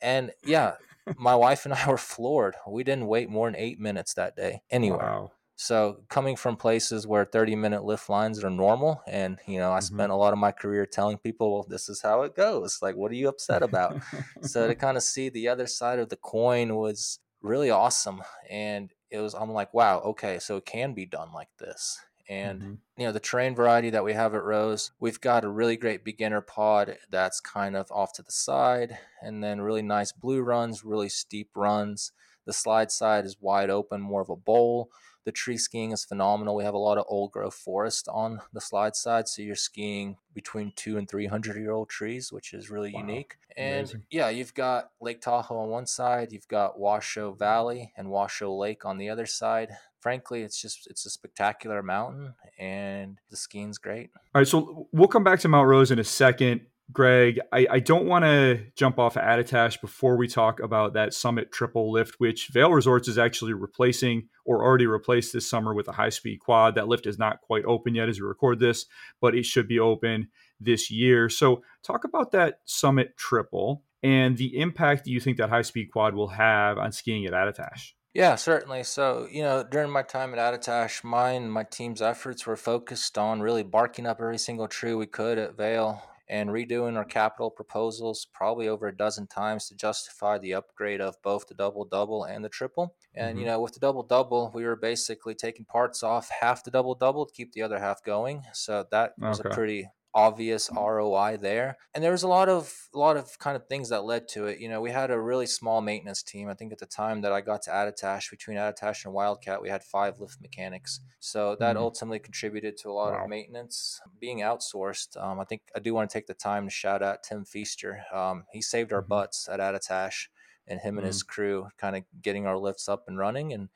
And 0.00 0.30
yeah, 0.44 0.74
my 1.16 1.34
wife 1.34 1.64
and 1.64 1.74
I 1.74 1.84
were 1.88 1.98
floored. 1.98 2.54
We 2.64 2.84
didn't 2.84 3.08
wait 3.08 3.28
more 3.28 3.48
than 3.48 3.56
eight 3.56 3.80
minutes 3.80 4.14
that 4.14 4.36
day 4.36 4.62
anywhere. 4.70 5.00
Wow. 5.00 5.32
So 5.62 5.98
coming 6.08 6.36
from 6.36 6.56
places 6.56 7.06
where 7.06 7.26
30 7.26 7.54
minute 7.54 7.84
lift 7.84 8.08
lines 8.08 8.42
are 8.42 8.48
normal, 8.48 9.02
and 9.06 9.38
you 9.46 9.58
know, 9.58 9.72
I 9.72 9.76
mm-hmm. 9.76 9.94
spent 9.94 10.10
a 10.10 10.16
lot 10.16 10.32
of 10.32 10.38
my 10.38 10.52
career 10.52 10.86
telling 10.86 11.18
people, 11.18 11.52
well, 11.52 11.66
this 11.68 11.90
is 11.90 12.00
how 12.00 12.22
it 12.22 12.34
goes. 12.34 12.78
Like, 12.80 12.96
what 12.96 13.10
are 13.10 13.16
you 13.16 13.28
upset 13.28 13.62
about? 13.62 14.00
so 14.40 14.66
to 14.66 14.74
kind 14.86 14.96
of 14.96 15.02
see 15.02 15.28
the 15.28 15.48
other 15.48 15.66
side 15.66 15.98
of 15.98 16.08
the 16.08 16.16
coin 16.16 16.76
was 16.76 17.18
really 17.42 17.68
awesome. 17.68 18.22
And 18.48 18.90
it 19.10 19.18
was, 19.18 19.34
I'm 19.34 19.50
like, 19.50 19.74
wow, 19.74 20.00
okay, 20.00 20.38
so 20.38 20.56
it 20.56 20.64
can 20.64 20.94
be 20.94 21.04
done 21.04 21.30
like 21.34 21.50
this. 21.58 22.00
And 22.26 22.62
mm-hmm. 22.62 22.74
you 22.96 23.04
know, 23.04 23.12
the 23.12 23.20
terrain 23.20 23.54
variety 23.54 23.90
that 23.90 24.04
we 24.04 24.14
have 24.14 24.34
at 24.34 24.42
Rose, 24.42 24.92
we've 24.98 25.20
got 25.20 25.44
a 25.44 25.50
really 25.50 25.76
great 25.76 26.06
beginner 26.06 26.40
pod 26.40 26.96
that's 27.10 27.38
kind 27.38 27.76
of 27.76 27.92
off 27.92 28.14
to 28.14 28.22
the 28.22 28.32
side, 28.32 28.96
and 29.20 29.44
then 29.44 29.60
really 29.60 29.82
nice 29.82 30.10
blue 30.10 30.40
runs, 30.40 30.86
really 30.86 31.10
steep 31.10 31.50
runs. 31.54 32.12
The 32.46 32.54
slide 32.54 32.90
side 32.90 33.26
is 33.26 33.36
wide 33.42 33.68
open, 33.68 34.00
more 34.00 34.22
of 34.22 34.30
a 34.30 34.36
bowl 34.36 34.90
the 35.24 35.32
tree 35.32 35.58
skiing 35.58 35.92
is 35.92 36.04
phenomenal. 36.04 36.56
We 36.56 36.64
have 36.64 36.74
a 36.74 36.78
lot 36.78 36.98
of 36.98 37.04
old 37.08 37.32
growth 37.32 37.54
forest 37.54 38.08
on 38.08 38.40
the 38.52 38.60
slide 38.60 38.96
side, 38.96 39.28
so 39.28 39.42
you're 39.42 39.54
skiing 39.54 40.16
between 40.34 40.72
two 40.76 40.96
and 40.96 41.08
three 41.08 41.26
hundred 41.26 41.56
year 41.56 41.72
old 41.72 41.88
trees, 41.88 42.32
which 42.32 42.54
is 42.54 42.70
really 42.70 42.92
wow. 42.92 43.00
unique. 43.00 43.36
And 43.56 43.80
Amazing. 43.80 44.04
yeah, 44.10 44.30
you've 44.30 44.54
got 44.54 44.90
Lake 45.00 45.20
Tahoe 45.20 45.58
on 45.58 45.68
one 45.68 45.86
side, 45.86 46.32
you've 46.32 46.48
got 46.48 46.78
Washoe 46.78 47.32
Valley 47.32 47.92
and 47.96 48.08
Washoe 48.08 48.54
Lake 48.54 48.84
on 48.84 48.98
the 48.98 49.10
other 49.10 49.26
side. 49.26 49.70
Frankly, 50.00 50.42
it's 50.42 50.60
just 50.60 50.86
it's 50.88 51.04
a 51.04 51.10
spectacular 51.10 51.82
mountain, 51.82 52.34
and 52.58 53.18
the 53.30 53.36
skiing's 53.36 53.78
great. 53.78 54.10
All 54.34 54.40
right, 54.40 54.48
so 54.48 54.88
we'll 54.92 55.08
come 55.08 55.24
back 55.24 55.40
to 55.40 55.48
Mount 55.48 55.68
Rose 55.68 55.90
in 55.90 55.98
a 55.98 56.04
second. 56.04 56.62
Greg, 56.92 57.40
I, 57.52 57.66
I 57.70 57.80
don't 57.80 58.06
want 58.06 58.24
to 58.24 58.64
jump 58.74 58.98
off 58.98 59.16
of 59.16 59.22
Attitash 59.22 59.80
before 59.80 60.16
we 60.16 60.26
talk 60.26 60.60
about 60.60 60.94
that 60.94 61.14
Summit 61.14 61.52
triple 61.52 61.92
lift, 61.92 62.18
which 62.18 62.48
Vail 62.48 62.72
Resorts 62.72 63.06
is 63.06 63.18
actually 63.18 63.52
replacing 63.52 64.28
or 64.44 64.64
already 64.64 64.86
replaced 64.86 65.32
this 65.32 65.48
summer 65.48 65.74
with 65.74 65.88
a 65.88 65.92
high 65.92 66.08
speed 66.08 66.38
quad. 66.40 66.74
That 66.74 66.88
lift 66.88 67.06
is 67.06 67.18
not 67.18 67.42
quite 67.42 67.64
open 67.64 67.94
yet 67.94 68.08
as 68.08 68.20
we 68.20 68.26
record 68.26 68.60
this, 68.60 68.86
but 69.20 69.34
it 69.34 69.44
should 69.44 69.68
be 69.68 69.78
open 69.78 70.28
this 70.58 70.90
year. 70.90 71.28
So, 71.28 71.62
talk 71.82 72.04
about 72.04 72.32
that 72.32 72.60
Summit 72.64 73.16
triple 73.16 73.84
and 74.02 74.36
the 74.36 74.58
impact 74.58 75.06
you 75.06 75.20
think 75.20 75.36
that 75.36 75.50
high 75.50 75.62
speed 75.62 75.90
quad 75.92 76.14
will 76.14 76.28
have 76.28 76.78
on 76.78 76.92
skiing 76.92 77.26
at 77.26 77.32
Attitash. 77.32 77.92
Yeah, 78.14 78.34
certainly. 78.34 78.82
So, 78.82 79.28
you 79.30 79.42
know, 79.42 79.62
during 79.62 79.90
my 79.90 80.02
time 80.02 80.34
at 80.34 80.38
Attitash, 80.38 81.04
mine, 81.04 81.48
my 81.48 81.62
team's 81.62 82.02
efforts 82.02 82.44
were 82.44 82.56
focused 82.56 83.16
on 83.16 83.40
really 83.40 83.62
barking 83.62 84.06
up 84.06 84.18
every 84.20 84.38
single 84.38 84.66
tree 84.66 84.94
we 84.94 85.06
could 85.06 85.38
at 85.38 85.56
Vail 85.56 86.02
and 86.30 86.50
redoing 86.50 86.96
our 86.96 87.04
capital 87.04 87.50
proposals 87.50 88.28
probably 88.32 88.68
over 88.68 88.86
a 88.86 88.96
dozen 88.96 89.26
times 89.26 89.66
to 89.66 89.74
justify 89.74 90.38
the 90.38 90.54
upgrade 90.54 91.00
of 91.00 91.20
both 91.22 91.48
the 91.48 91.54
double 91.54 91.84
double 91.84 92.22
and 92.22 92.44
the 92.44 92.48
triple. 92.48 92.94
And 93.16 93.30
mm-hmm. 93.30 93.40
you 93.40 93.46
know, 93.46 93.60
with 93.60 93.74
the 93.74 93.80
double 93.80 94.04
double, 94.04 94.52
we 94.54 94.64
were 94.64 94.76
basically 94.76 95.34
taking 95.34 95.64
parts 95.64 96.04
off 96.04 96.30
half 96.40 96.62
the 96.62 96.70
double 96.70 96.94
double 96.94 97.26
to 97.26 97.32
keep 97.34 97.52
the 97.52 97.62
other 97.62 97.80
half 97.80 98.04
going. 98.04 98.44
So 98.52 98.86
that 98.92 99.14
was 99.18 99.40
okay. 99.40 99.48
a 99.48 99.52
pretty 99.52 99.88
obvious 100.14 100.70
ROI 100.74 101.38
there. 101.40 101.76
And 101.94 102.02
there 102.02 102.10
was 102.10 102.22
a 102.22 102.28
lot 102.28 102.48
of 102.48 102.72
a 102.94 102.98
lot 102.98 103.16
of 103.16 103.38
kind 103.38 103.56
of 103.56 103.66
things 103.66 103.88
that 103.90 104.04
led 104.04 104.28
to 104.28 104.46
it. 104.46 104.58
You 104.58 104.68
know, 104.68 104.80
we 104.80 104.90
had 104.90 105.10
a 105.10 105.20
really 105.20 105.46
small 105.46 105.80
maintenance 105.80 106.22
team. 106.22 106.48
I 106.48 106.54
think 106.54 106.72
at 106.72 106.78
the 106.78 106.86
time 106.86 107.20
that 107.22 107.32
I 107.32 107.40
got 107.40 107.62
to 107.62 107.70
Attitash, 107.70 108.30
between 108.30 108.56
Attitash 108.56 109.04
and 109.04 109.14
Wildcat, 109.14 109.62
we 109.62 109.68
had 109.68 109.82
five 109.82 110.18
lift 110.18 110.40
mechanics. 110.40 111.00
So 111.20 111.56
that 111.60 111.74
mm-hmm. 111.74 111.82
ultimately 111.82 112.18
contributed 112.18 112.76
to 112.78 112.90
a 112.90 112.92
lot 112.92 113.12
wow. 113.12 113.24
of 113.24 113.28
maintenance 113.28 114.00
being 114.20 114.38
outsourced. 114.38 115.16
Um, 115.22 115.40
I 115.40 115.44
think 115.44 115.62
I 115.74 115.78
do 115.80 115.94
want 115.94 116.10
to 116.10 116.12
take 116.12 116.26
the 116.26 116.34
time 116.34 116.66
to 116.66 116.70
shout 116.70 117.02
out 117.02 117.22
Tim 117.22 117.44
Feaster. 117.44 118.02
Um, 118.12 118.44
he 118.52 118.62
saved 118.62 118.92
our 118.92 119.00
mm-hmm. 119.00 119.08
butts 119.08 119.48
at 119.50 119.60
Attitash 119.60 120.26
and 120.66 120.80
him 120.80 120.92
mm-hmm. 120.92 120.98
and 120.98 121.06
his 121.06 121.22
mm-hmm. 121.22 121.32
crew 121.32 121.68
kind 121.78 121.96
of 121.96 122.04
getting 122.22 122.46
our 122.46 122.58
lifts 122.58 122.88
up 122.88 123.04
and 123.06 123.18
running 123.18 123.52
and 123.52 123.68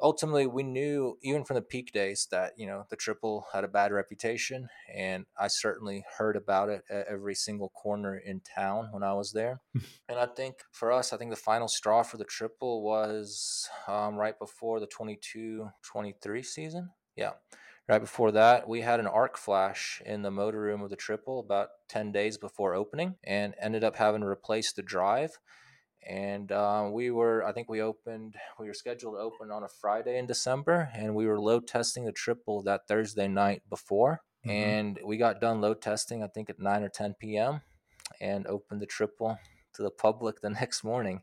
ultimately 0.00 0.46
we 0.46 0.62
knew 0.62 1.16
even 1.22 1.44
from 1.44 1.54
the 1.54 1.62
peak 1.62 1.92
days 1.92 2.28
that 2.30 2.52
you 2.56 2.66
know 2.66 2.84
the 2.90 2.96
triple 2.96 3.46
had 3.52 3.64
a 3.64 3.68
bad 3.68 3.92
reputation 3.92 4.68
and 4.94 5.24
i 5.38 5.48
certainly 5.48 6.04
heard 6.18 6.36
about 6.36 6.68
it 6.68 6.84
at 6.90 7.06
every 7.06 7.34
single 7.34 7.70
corner 7.70 8.16
in 8.16 8.40
town 8.40 8.88
when 8.90 9.02
i 9.02 9.12
was 9.12 9.32
there. 9.32 9.60
And 10.08 10.18
i 10.18 10.26
think 10.26 10.56
for 10.70 10.92
us 10.92 11.12
i 11.12 11.16
think 11.16 11.30
the 11.30 11.36
final 11.36 11.68
straw 11.68 12.02
for 12.02 12.16
the 12.16 12.24
triple 12.24 12.82
was 12.82 13.68
um, 13.88 14.16
right 14.16 14.38
before 14.38 14.80
the 14.80 14.86
22 14.86 15.68
23 15.82 16.42
season. 16.42 16.90
Yeah. 17.16 17.32
Right 17.88 18.00
before 18.00 18.32
that 18.32 18.68
we 18.68 18.80
had 18.80 19.00
an 19.00 19.06
arc 19.06 19.36
flash 19.38 20.02
in 20.04 20.22
the 20.22 20.30
motor 20.30 20.60
room 20.60 20.82
of 20.82 20.90
the 20.90 20.96
triple 20.96 21.40
about 21.40 21.68
10 21.88 22.12
days 22.12 22.36
before 22.36 22.74
opening 22.74 23.14
and 23.24 23.54
ended 23.60 23.84
up 23.84 23.96
having 23.96 24.20
to 24.20 24.26
replace 24.26 24.72
the 24.72 24.82
drive 24.82 25.38
and 26.06 26.52
uh, 26.52 26.88
we 26.90 27.10
were 27.10 27.44
i 27.44 27.52
think 27.52 27.68
we 27.68 27.80
opened 27.80 28.36
we 28.58 28.66
were 28.66 28.74
scheduled 28.74 29.14
to 29.14 29.20
open 29.20 29.50
on 29.50 29.64
a 29.64 29.68
friday 29.68 30.18
in 30.18 30.26
december 30.26 30.88
and 30.94 31.14
we 31.14 31.26
were 31.26 31.40
load 31.40 31.66
testing 31.66 32.04
the 32.04 32.12
triple 32.12 32.62
that 32.62 32.86
thursday 32.86 33.26
night 33.26 33.62
before 33.68 34.22
mm-hmm. 34.46 34.50
and 34.50 35.00
we 35.04 35.16
got 35.16 35.40
done 35.40 35.60
load 35.60 35.82
testing 35.82 36.22
i 36.22 36.26
think 36.26 36.48
at 36.48 36.60
9 36.60 36.82
or 36.82 36.88
10 36.88 37.14
p.m 37.18 37.60
and 38.20 38.46
opened 38.46 38.80
the 38.80 38.86
triple 38.86 39.38
to 39.74 39.82
the 39.82 39.90
public 39.90 40.40
the 40.40 40.50
next 40.60 40.84
morning 40.84 41.22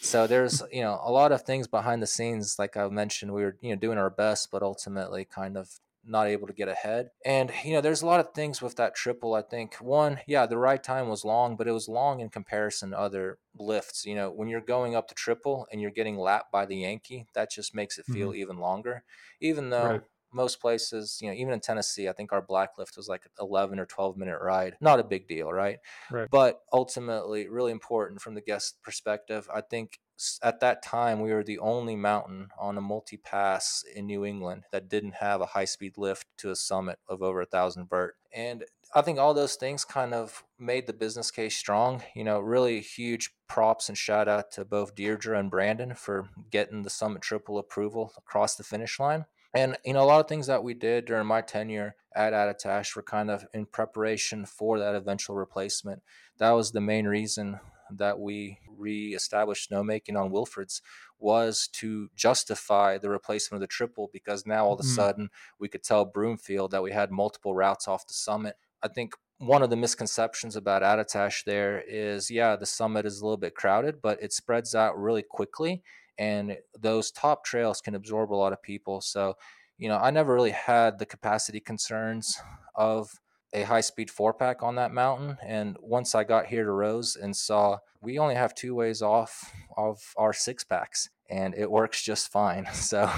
so 0.00 0.26
there's 0.26 0.62
you 0.70 0.82
know 0.82 1.00
a 1.02 1.10
lot 1.10 1.32
of 1.32 1.42
things 1.42 1.66
behind 1.66 2.02
the 2.02 2.06
scenes 2.06 2.56
like 2.58 2.76
i 2.76 2.86
mentioned 2.88 3.32
we 3.32 3.42
were 3.42 3.56
you 3.60 3.70
know 3.70 3.80
doing 3.80 3.98
our 3.98 4.10
best 4.10 4.50
but 4.50 4.62
ultimately 4.62 5.24
kind 5.24 5.56
of 5.56 5.80
not 6.04 6.26
able 6.26 6.46
to 6.46 6.52
get 6.52 6.68
ahead. 6.68 7.10
And, 7.24 7.52
you 7.64 7.72
know, 7.72 7.80
there's 7.80 8.02
a 8.02 8.06
lot 8.06 8.20
of 8.20 8.32
things 8.32 8.62
with 8.62 8.76
that 8.76 8.94
triple. 8.94 9.34
I 9.34 9.42
think 9.42 9.74
one, 9.76 10.20
yeah, 10.26 10.46
the 10.46 10.58
right 10.58 10.82
time 10.82 11.08
was 11.08 11.24
long, 11.24 11.56
but 11.56 11.68
it 11.68 11.72
was 11.72 11.88
long 11.88 12.20
in 12.20 12.28
comparison 12.28 12.90
to 12.90 12.98
other 12.98 13.38
lifts. 13.56 14.04
You 14.04 14.14
know, 14.14 14.30
when 14.30 14.48
you're 14.48 14.60
going 14.60 14.94
up 14.94 15.08
the 15.08 15.14
triple 15.14 15.66
and 15.70 15.80
you're 15.80 15.90
getting 15.90 16.16
lapped 16.16 16.50
by 16.52 16.66
the 16.66 16.76
Yankee, 16.76 17.26
that 17.34 17.50
just 17.50 17.74
makes 17.74 17.98
it 17.98 18.06
feel 18.06 18.30
mm-hmm. 18.30 18.40
even 18.40 18.58
longer. 18.58 19.04
Even 19.40 19.70
though 19.70 19.86
right. 19.86 20.00
most 20.32 20.60
places, 20.60 21.18
you 21.20 21.28
know, 21.28 21.34
even 21.34 21.52
in 21.52 21.60
Tennessee, 21.60 22.08
I 22.08 22.12
think 22.12 22.32
our 22.32 22.42
black 22.42 22.78
lift 22.78 22.96
was 22.96 23.08
like 23.08 23.26
11 23.40 23.78
or 23.78 23.86
12 23.86 24.16
minute 24.16 24.38
ride. 24.40 24.76
Not 24.80 25.00
a 25.00 25.04
big 25.04 25.28
deal, 25.28 25.52
right? 25.52 25.78
right. 26.10 26.28
But 26.30 26.60
ultimately, 26.72 27.48
really 27.48 27.72
important 27.72 28.20
from 28.20 28.34
the 28.34 28.40
guest 28.40 28.76
perspective. 28.82 29.48
I 29.52 29.60
think 29.60 29.98
at 30.42 30.60
that 30.60 30.82
time 30.82 31.20
we 31.20 31.32
were 31.32 31.44
the 31.44 31.58
only 31.58 31.96
mountain 31.96 32.48
on 32.58 32.76
a 32.76 32.80
multi 32.80 33.16
pass 33.16 33.84
in 33.94 34.06
New 34.06 34.24
England 34.24 34.64
that 34.72 34.88
didn't 34.88 35.14
have 35.14 35.40
a 35.40 35.46
high 35.46 35.64
speed 35.64 35.96
lift 35.96 36.26
to 36.38 36.50
a 36.50 36.56
summit 36.56 36.98
of 37.08 37.22
over 37.22 37.40
a 37.40 37.46
thousand 37.46 37.88
vert. 37.88 38.16
And 38.34 38.64
I 38.94 39.02
think 39.02 39.18
all 39.18 39.34
those 39.34 39.54
things 39.54 39.84
kind 39.84 40.14
of 40.14 40.44
made 40.58 40.86
the 40.86 40.92
business 40.92 41.30
case 41.30 41.56
strong. 41.56 42.02
You 42.14 42.24
know, 42.24 42.40
really 42.40 42.80
huge 42.80 43.30
props 43.48 43.88
and 43.88 43.96
shout 43.96 44.28
out 44.28 44.50
to 44.52 44.64
both 44.64 44.94
Deirdre 44.94 45.38
and 45.38 45.50
Brandon 45.50 45.94
for 45.94 46.28
getting 46.50 46.82
the 46.82 46.90
Summit 46.90 47.22
Triple 47.22 47.58
approval 47.58 48.12
across 48.16 48.56
the 48.56 48.64
finish 48.64 48.98
line. 48.98 49.26
And 49.54 49.76
you 49.84 49.92
know, 49.92 50.02
a 50.02 50.04
lot 50.04 50.20
of 50.20 50.28
things 50.28 50.46
that 50.46 50.64
we 50.64 50.74
did 50.74 51.04
during 51.04 51.26
my 51.26 51.42
tenure 51.42 51.94
at 52.14 52.32
Attitash 52.32 52.96
were 52.96 53.02
kind 53.02 53.30
of 53.30 53.46
in 53.54 53.66
preparation 53.66 54.46
for 54.46 54.78
that 54.78 54.94
eventual 54.94 55.36
replacement. 55.36 56.02
That 56.38 56.50
was 56.52 56.72
the 56.72 56.80
main 56.80 57.06
reason 57.06 57.60
that 57.96 58.18
we 58.18 58.58
re-established 58.68 59.70
snowmaking 59.70 60.20
on 60.20 60.30
Wilfrid's 60.30 60.82
was 61.18 61.68
to 61.72 62.10
justify 62.14 62.98
the 62.98 63.10
replacement 63.10 63.62
of 63.62 63.68
the 63.68 63.72
triple 63.72 64.08
because 64.12 64.46
now 64.46 64.66
all 64.66 64.74
of 64.74 64.80
a 64.80 64.84
mm. 64.84 64.94
sudden 64.94 65.30
we 65.58 65.68
could 65.68 65.82
tell 65.82 66.04
Broomfield 66.04 66.70
that 66.70 66.82
we 66.82 66.92
had 66.92 67.10
multiple 67.10 67.54
routes 67.54 67.88
off 67.88 68.06
the 68.06 68.14
summit. 68.14 68.56
I 68.82 68.88
think 68.88 69.14
one 69.38 69.62
of 69.62 69.70
the 69.70 69.76
misconceptions 69.76 70.56
about 70.56 70.82
Attitash 70.82 71.44
there 71.44 71.82
is 71.86 72.30
yeah, 72.30 72.56
the 72.56 72.66
summit 72.66 73.06
is 73.06 73.20
a 73.20 73.24
little 73.24 73.36
bit 73.36 73.54
crowded, 73.54 74.00
but 74.00 74.22
it 74.22 74.32
spreads 74.32 74.74
out 74.74 74.98
really 74.98 75.22
quickly 75.22 75.82
and 76.18 76.56
those 76.78 77.10
top 77.10 77.44
trails 77.44 77.80
can 77.80 77.94
absorb 77.94 78.32
a 78.32 78.34
lot 78.34 78.52
of 78.52 78.62
people. 78.62 79.00
So, 79.00 79.34
you 79.78 79.88
know, 79.88 79.98
I 79.98 80.10
never 80.10 80.34
really 80.34 80.50
had 80.50 80.98
the 80.98 81.06
capacity 81.06 81.60
concerns 81.60 82.36
of 82.74 83.10
a 83.52 83.62
high 83.62 83.80
speed 83.80 84.10
four 84.10 84.34
pack 84.34 84.62
on 84.62 84.74
that 84.76 84.92
mountain. 84.92 85.38
And 85.42 85.76
once 85.80 86.14
I 86.14 86.24
got 86.24 86.46
here 86.46 86.64
to 86.64 86.70
Rose 86.70 87.16
and 87.16 87.36
saw 87.36 87.78
we 88.00 88.18
only 88.18 88.34
have 88.34 88.54
two 88.54 88.74
ways 88.74 89.02
off 89.02 89.52
of 89.76 90.14
our 90.16 90.32
six 90.32 90.62
packs 90.64 91.08
and 91.28 91.54
it 91.54 91.70
works 91.70 92.02
just 92.02 92.30
fine. 92.30 92.66
So 92.74 93.10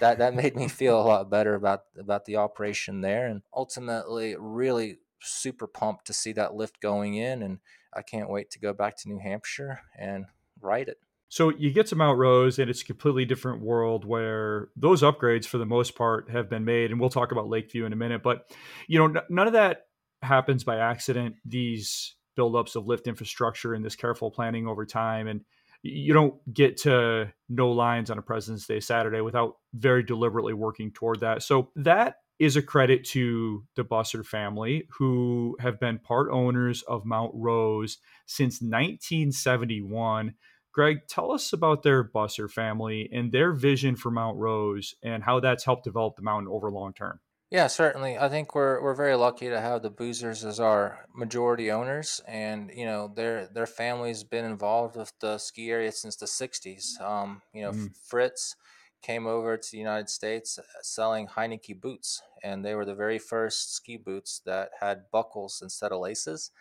that 0.00 0.18
that 0.18 0.34
made 0.34 0.56
me 0.56 0.68
feel 0.68 1.00
a 1.00 1.02
lot 1.02 1.30
better 1.30 1.54
about 1.54 1.82
about 1.98 2.24
the 2.24 2.36
operation 2.36 3.00
there, 3.00 3.26
and 3.26 3.42
ultimately, 3.54 4.36
really 4.38 4.98
super 5.20 5.66
pumped 5.66 6.06
to 6.06 6.12
see 6.12 6.32
that 6.32 6.54
lift 6.54 6.80
going 6.80 7.14
in, 7.14 7.42
and 7.42 7.58
I 7.92 8.02
can't 8.02 8.30
wait 8.30 8.50
to 8.50 8.58
go 8.58 8.72
back 8.72 8.96
to 8.98 9.08
New 9.08 9.18
Hampshire 9.18 9.80
and 9.98 10.26
ride 10.60 10.88
it. 10.88 10.98
So 11.32 11.48
you 11.48 11.70
get 11.70 11.86
to 11.86 11.96
Mount 11.96 12.18
Rose, 12.18 12.58
and 12.58 12.68
it's 12.68 12.82
a 12.82 12.84
completely 12.84 13.24
different 13.24 13.62
world 13.62 14.04
where 14.04 14.68
those 14.76 15.00
upgrades, 15.00 15.46
for 15.46 15.56
the 15.56 15.64
most 15.64 15.96
part, 15.96 16.28
have 16.28 16.50
been 16.50 16.66
made. 16.66 16.90
And 16.90 17.00
we'll 17.00 17.08
talk 17.08 17.32
about 17.32 17.48
Lakeview 17.48 17.86
in 17.86 17.94
a 17.94 17.96
minute. 17.96 18.22
But 18.22 18.50
you 18.86 18.98
know, 18.98 19.06
n- 19.06 19.26
none 19.30 19.46
of 19.46 19.54
that 19.54 19.86
happens 20.20 20.62
by 20.62 20.76
accident. 20.76 21.36
These 21.46 22.16
buildups 22.38 22.76
of 22.76 22.86
lift 22.86 23.06
infrastructure 23.06 23.72
and 23.72 23.82
this 23.82 23.96
careful 23.96 24.30
planning 24.30 24.66
over 24.66 24.84
time, 24.84 25.26
and 25.26 25.40
you 25.82 26.12
don't 26.12 26.34
get 26.52 26.76
to 26.82 27.32
no 27.48 27.70
lines 27.70 28.10
on 28.10 28.18
a 28.18 28.22
President's 28.22 28.66
Day 28.66 28.80
Saturday 28.80 29.22
without 29.22 29.56
very 29.72 30.02
deliberately 30.02 30.52
working 30.52 30.90
toward 30.92 31.20
that. 31.20 31.42
So 31.42 31.70
that 31.76 32.16
is 32.40 32.56
a 32.56 32.62
credit 32.62 33.04
to 33.04 33.64
the 33.74 33.86
Buser 33.86 34.22
family, 34.26 34.86
who 34.98 35.56
have 35.60 35.80
been 35.80 35.98
part 35.98 36.28
owners 36.30 36.82
of 36.82 37.06
Mount 37.06 37.30
Rose 37.32 37.96
since 38.26 38.60
1971 38.60 40.34
Greg, 40.72 41.06
tell 41.06 41.32
us 41.32 41.52
about 41.52 41.82
their 41.82 42.02
Buser 42.02 42.50
family 42.50 43.08
and 43.12 43.30
their 43.30 43.52
vision 43.52 43.94
for 43.94 44.10
Mount 44.10 44.38
Rose 44.38 44.94
and 45.02 45.22
how 45.22 45.38
that's 45.40 45.64
helped 45.64 45.84
develop 45.84 46.16
the 46.16 46.22
mountain 46.22 46.50
over 46.50 46.70
long 46.70 46.94
term. 46.94 47.20
Yeah, 47.52 47.66
certainly. 47.66 48.16
I 48.16 48.30
think 48.30 48.54
we're 48.54 48.82
we're 48.82 48.94
very 48.94 49.14
lucky 49.14 49.50
to 49.50 49.60
have 49.60 49.82
the 49.82 49.90
Busers 49.90 50.42
as 50.42 50.58
our 50.58 51.00
majority 51.14 51.70
owners, 51.70 52.22
and 52.26 52.70
you 52.74 52.86
know 52.86 53.12
their 53.14 53.46
their 53.46 53.66
family's 53.66 54.24
been 54.24 54.46
involved 54.46 54.96
with 54.96 55.12
the 55.20 55.36
ski 55.36 55.70
area 55.70 55.92
since 55.92 56.16
the 56.16 56.24
'60s. 56.24 56.98
Um, 56.98 57.42
you 57.52 57.60
know, 57.60 57.72
mm. 57.72 57.94
Fritz 58.08 58.56
came 59.02 59.26
over 59.26 59.58
to 59.58 59.70
the 59.70 59.76
United 59.76 60.08
States 60.08 60.58
uh, 60.58 60.62
selling 60.80 61.26
Henke 61.26 61.78
boots, 61.78 62.22
and 62.42 62.64
they 62.64 62.74
were 62.74 62.86
the 62.86 62.94
very 62.94 63.18
first 63.18 63.74
ski 63.74 63.98
boots 63.98 64.40
that 64.46 64.70
had 64.80 65.10
buckles 65.12 65.60
instead 65.62 65.92
of 65.92 66.00
laces, 66.00 66.52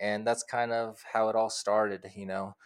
and 0.00 0.26
that's 0.26 0.42
kind 0.42 0.72
of 0.72 1.00
how 1.12 1.28
it 1.28 1.36
all 1.36 1.50
started. 1.50 2.04
You 2.16 2.26
know, 2.26 2.56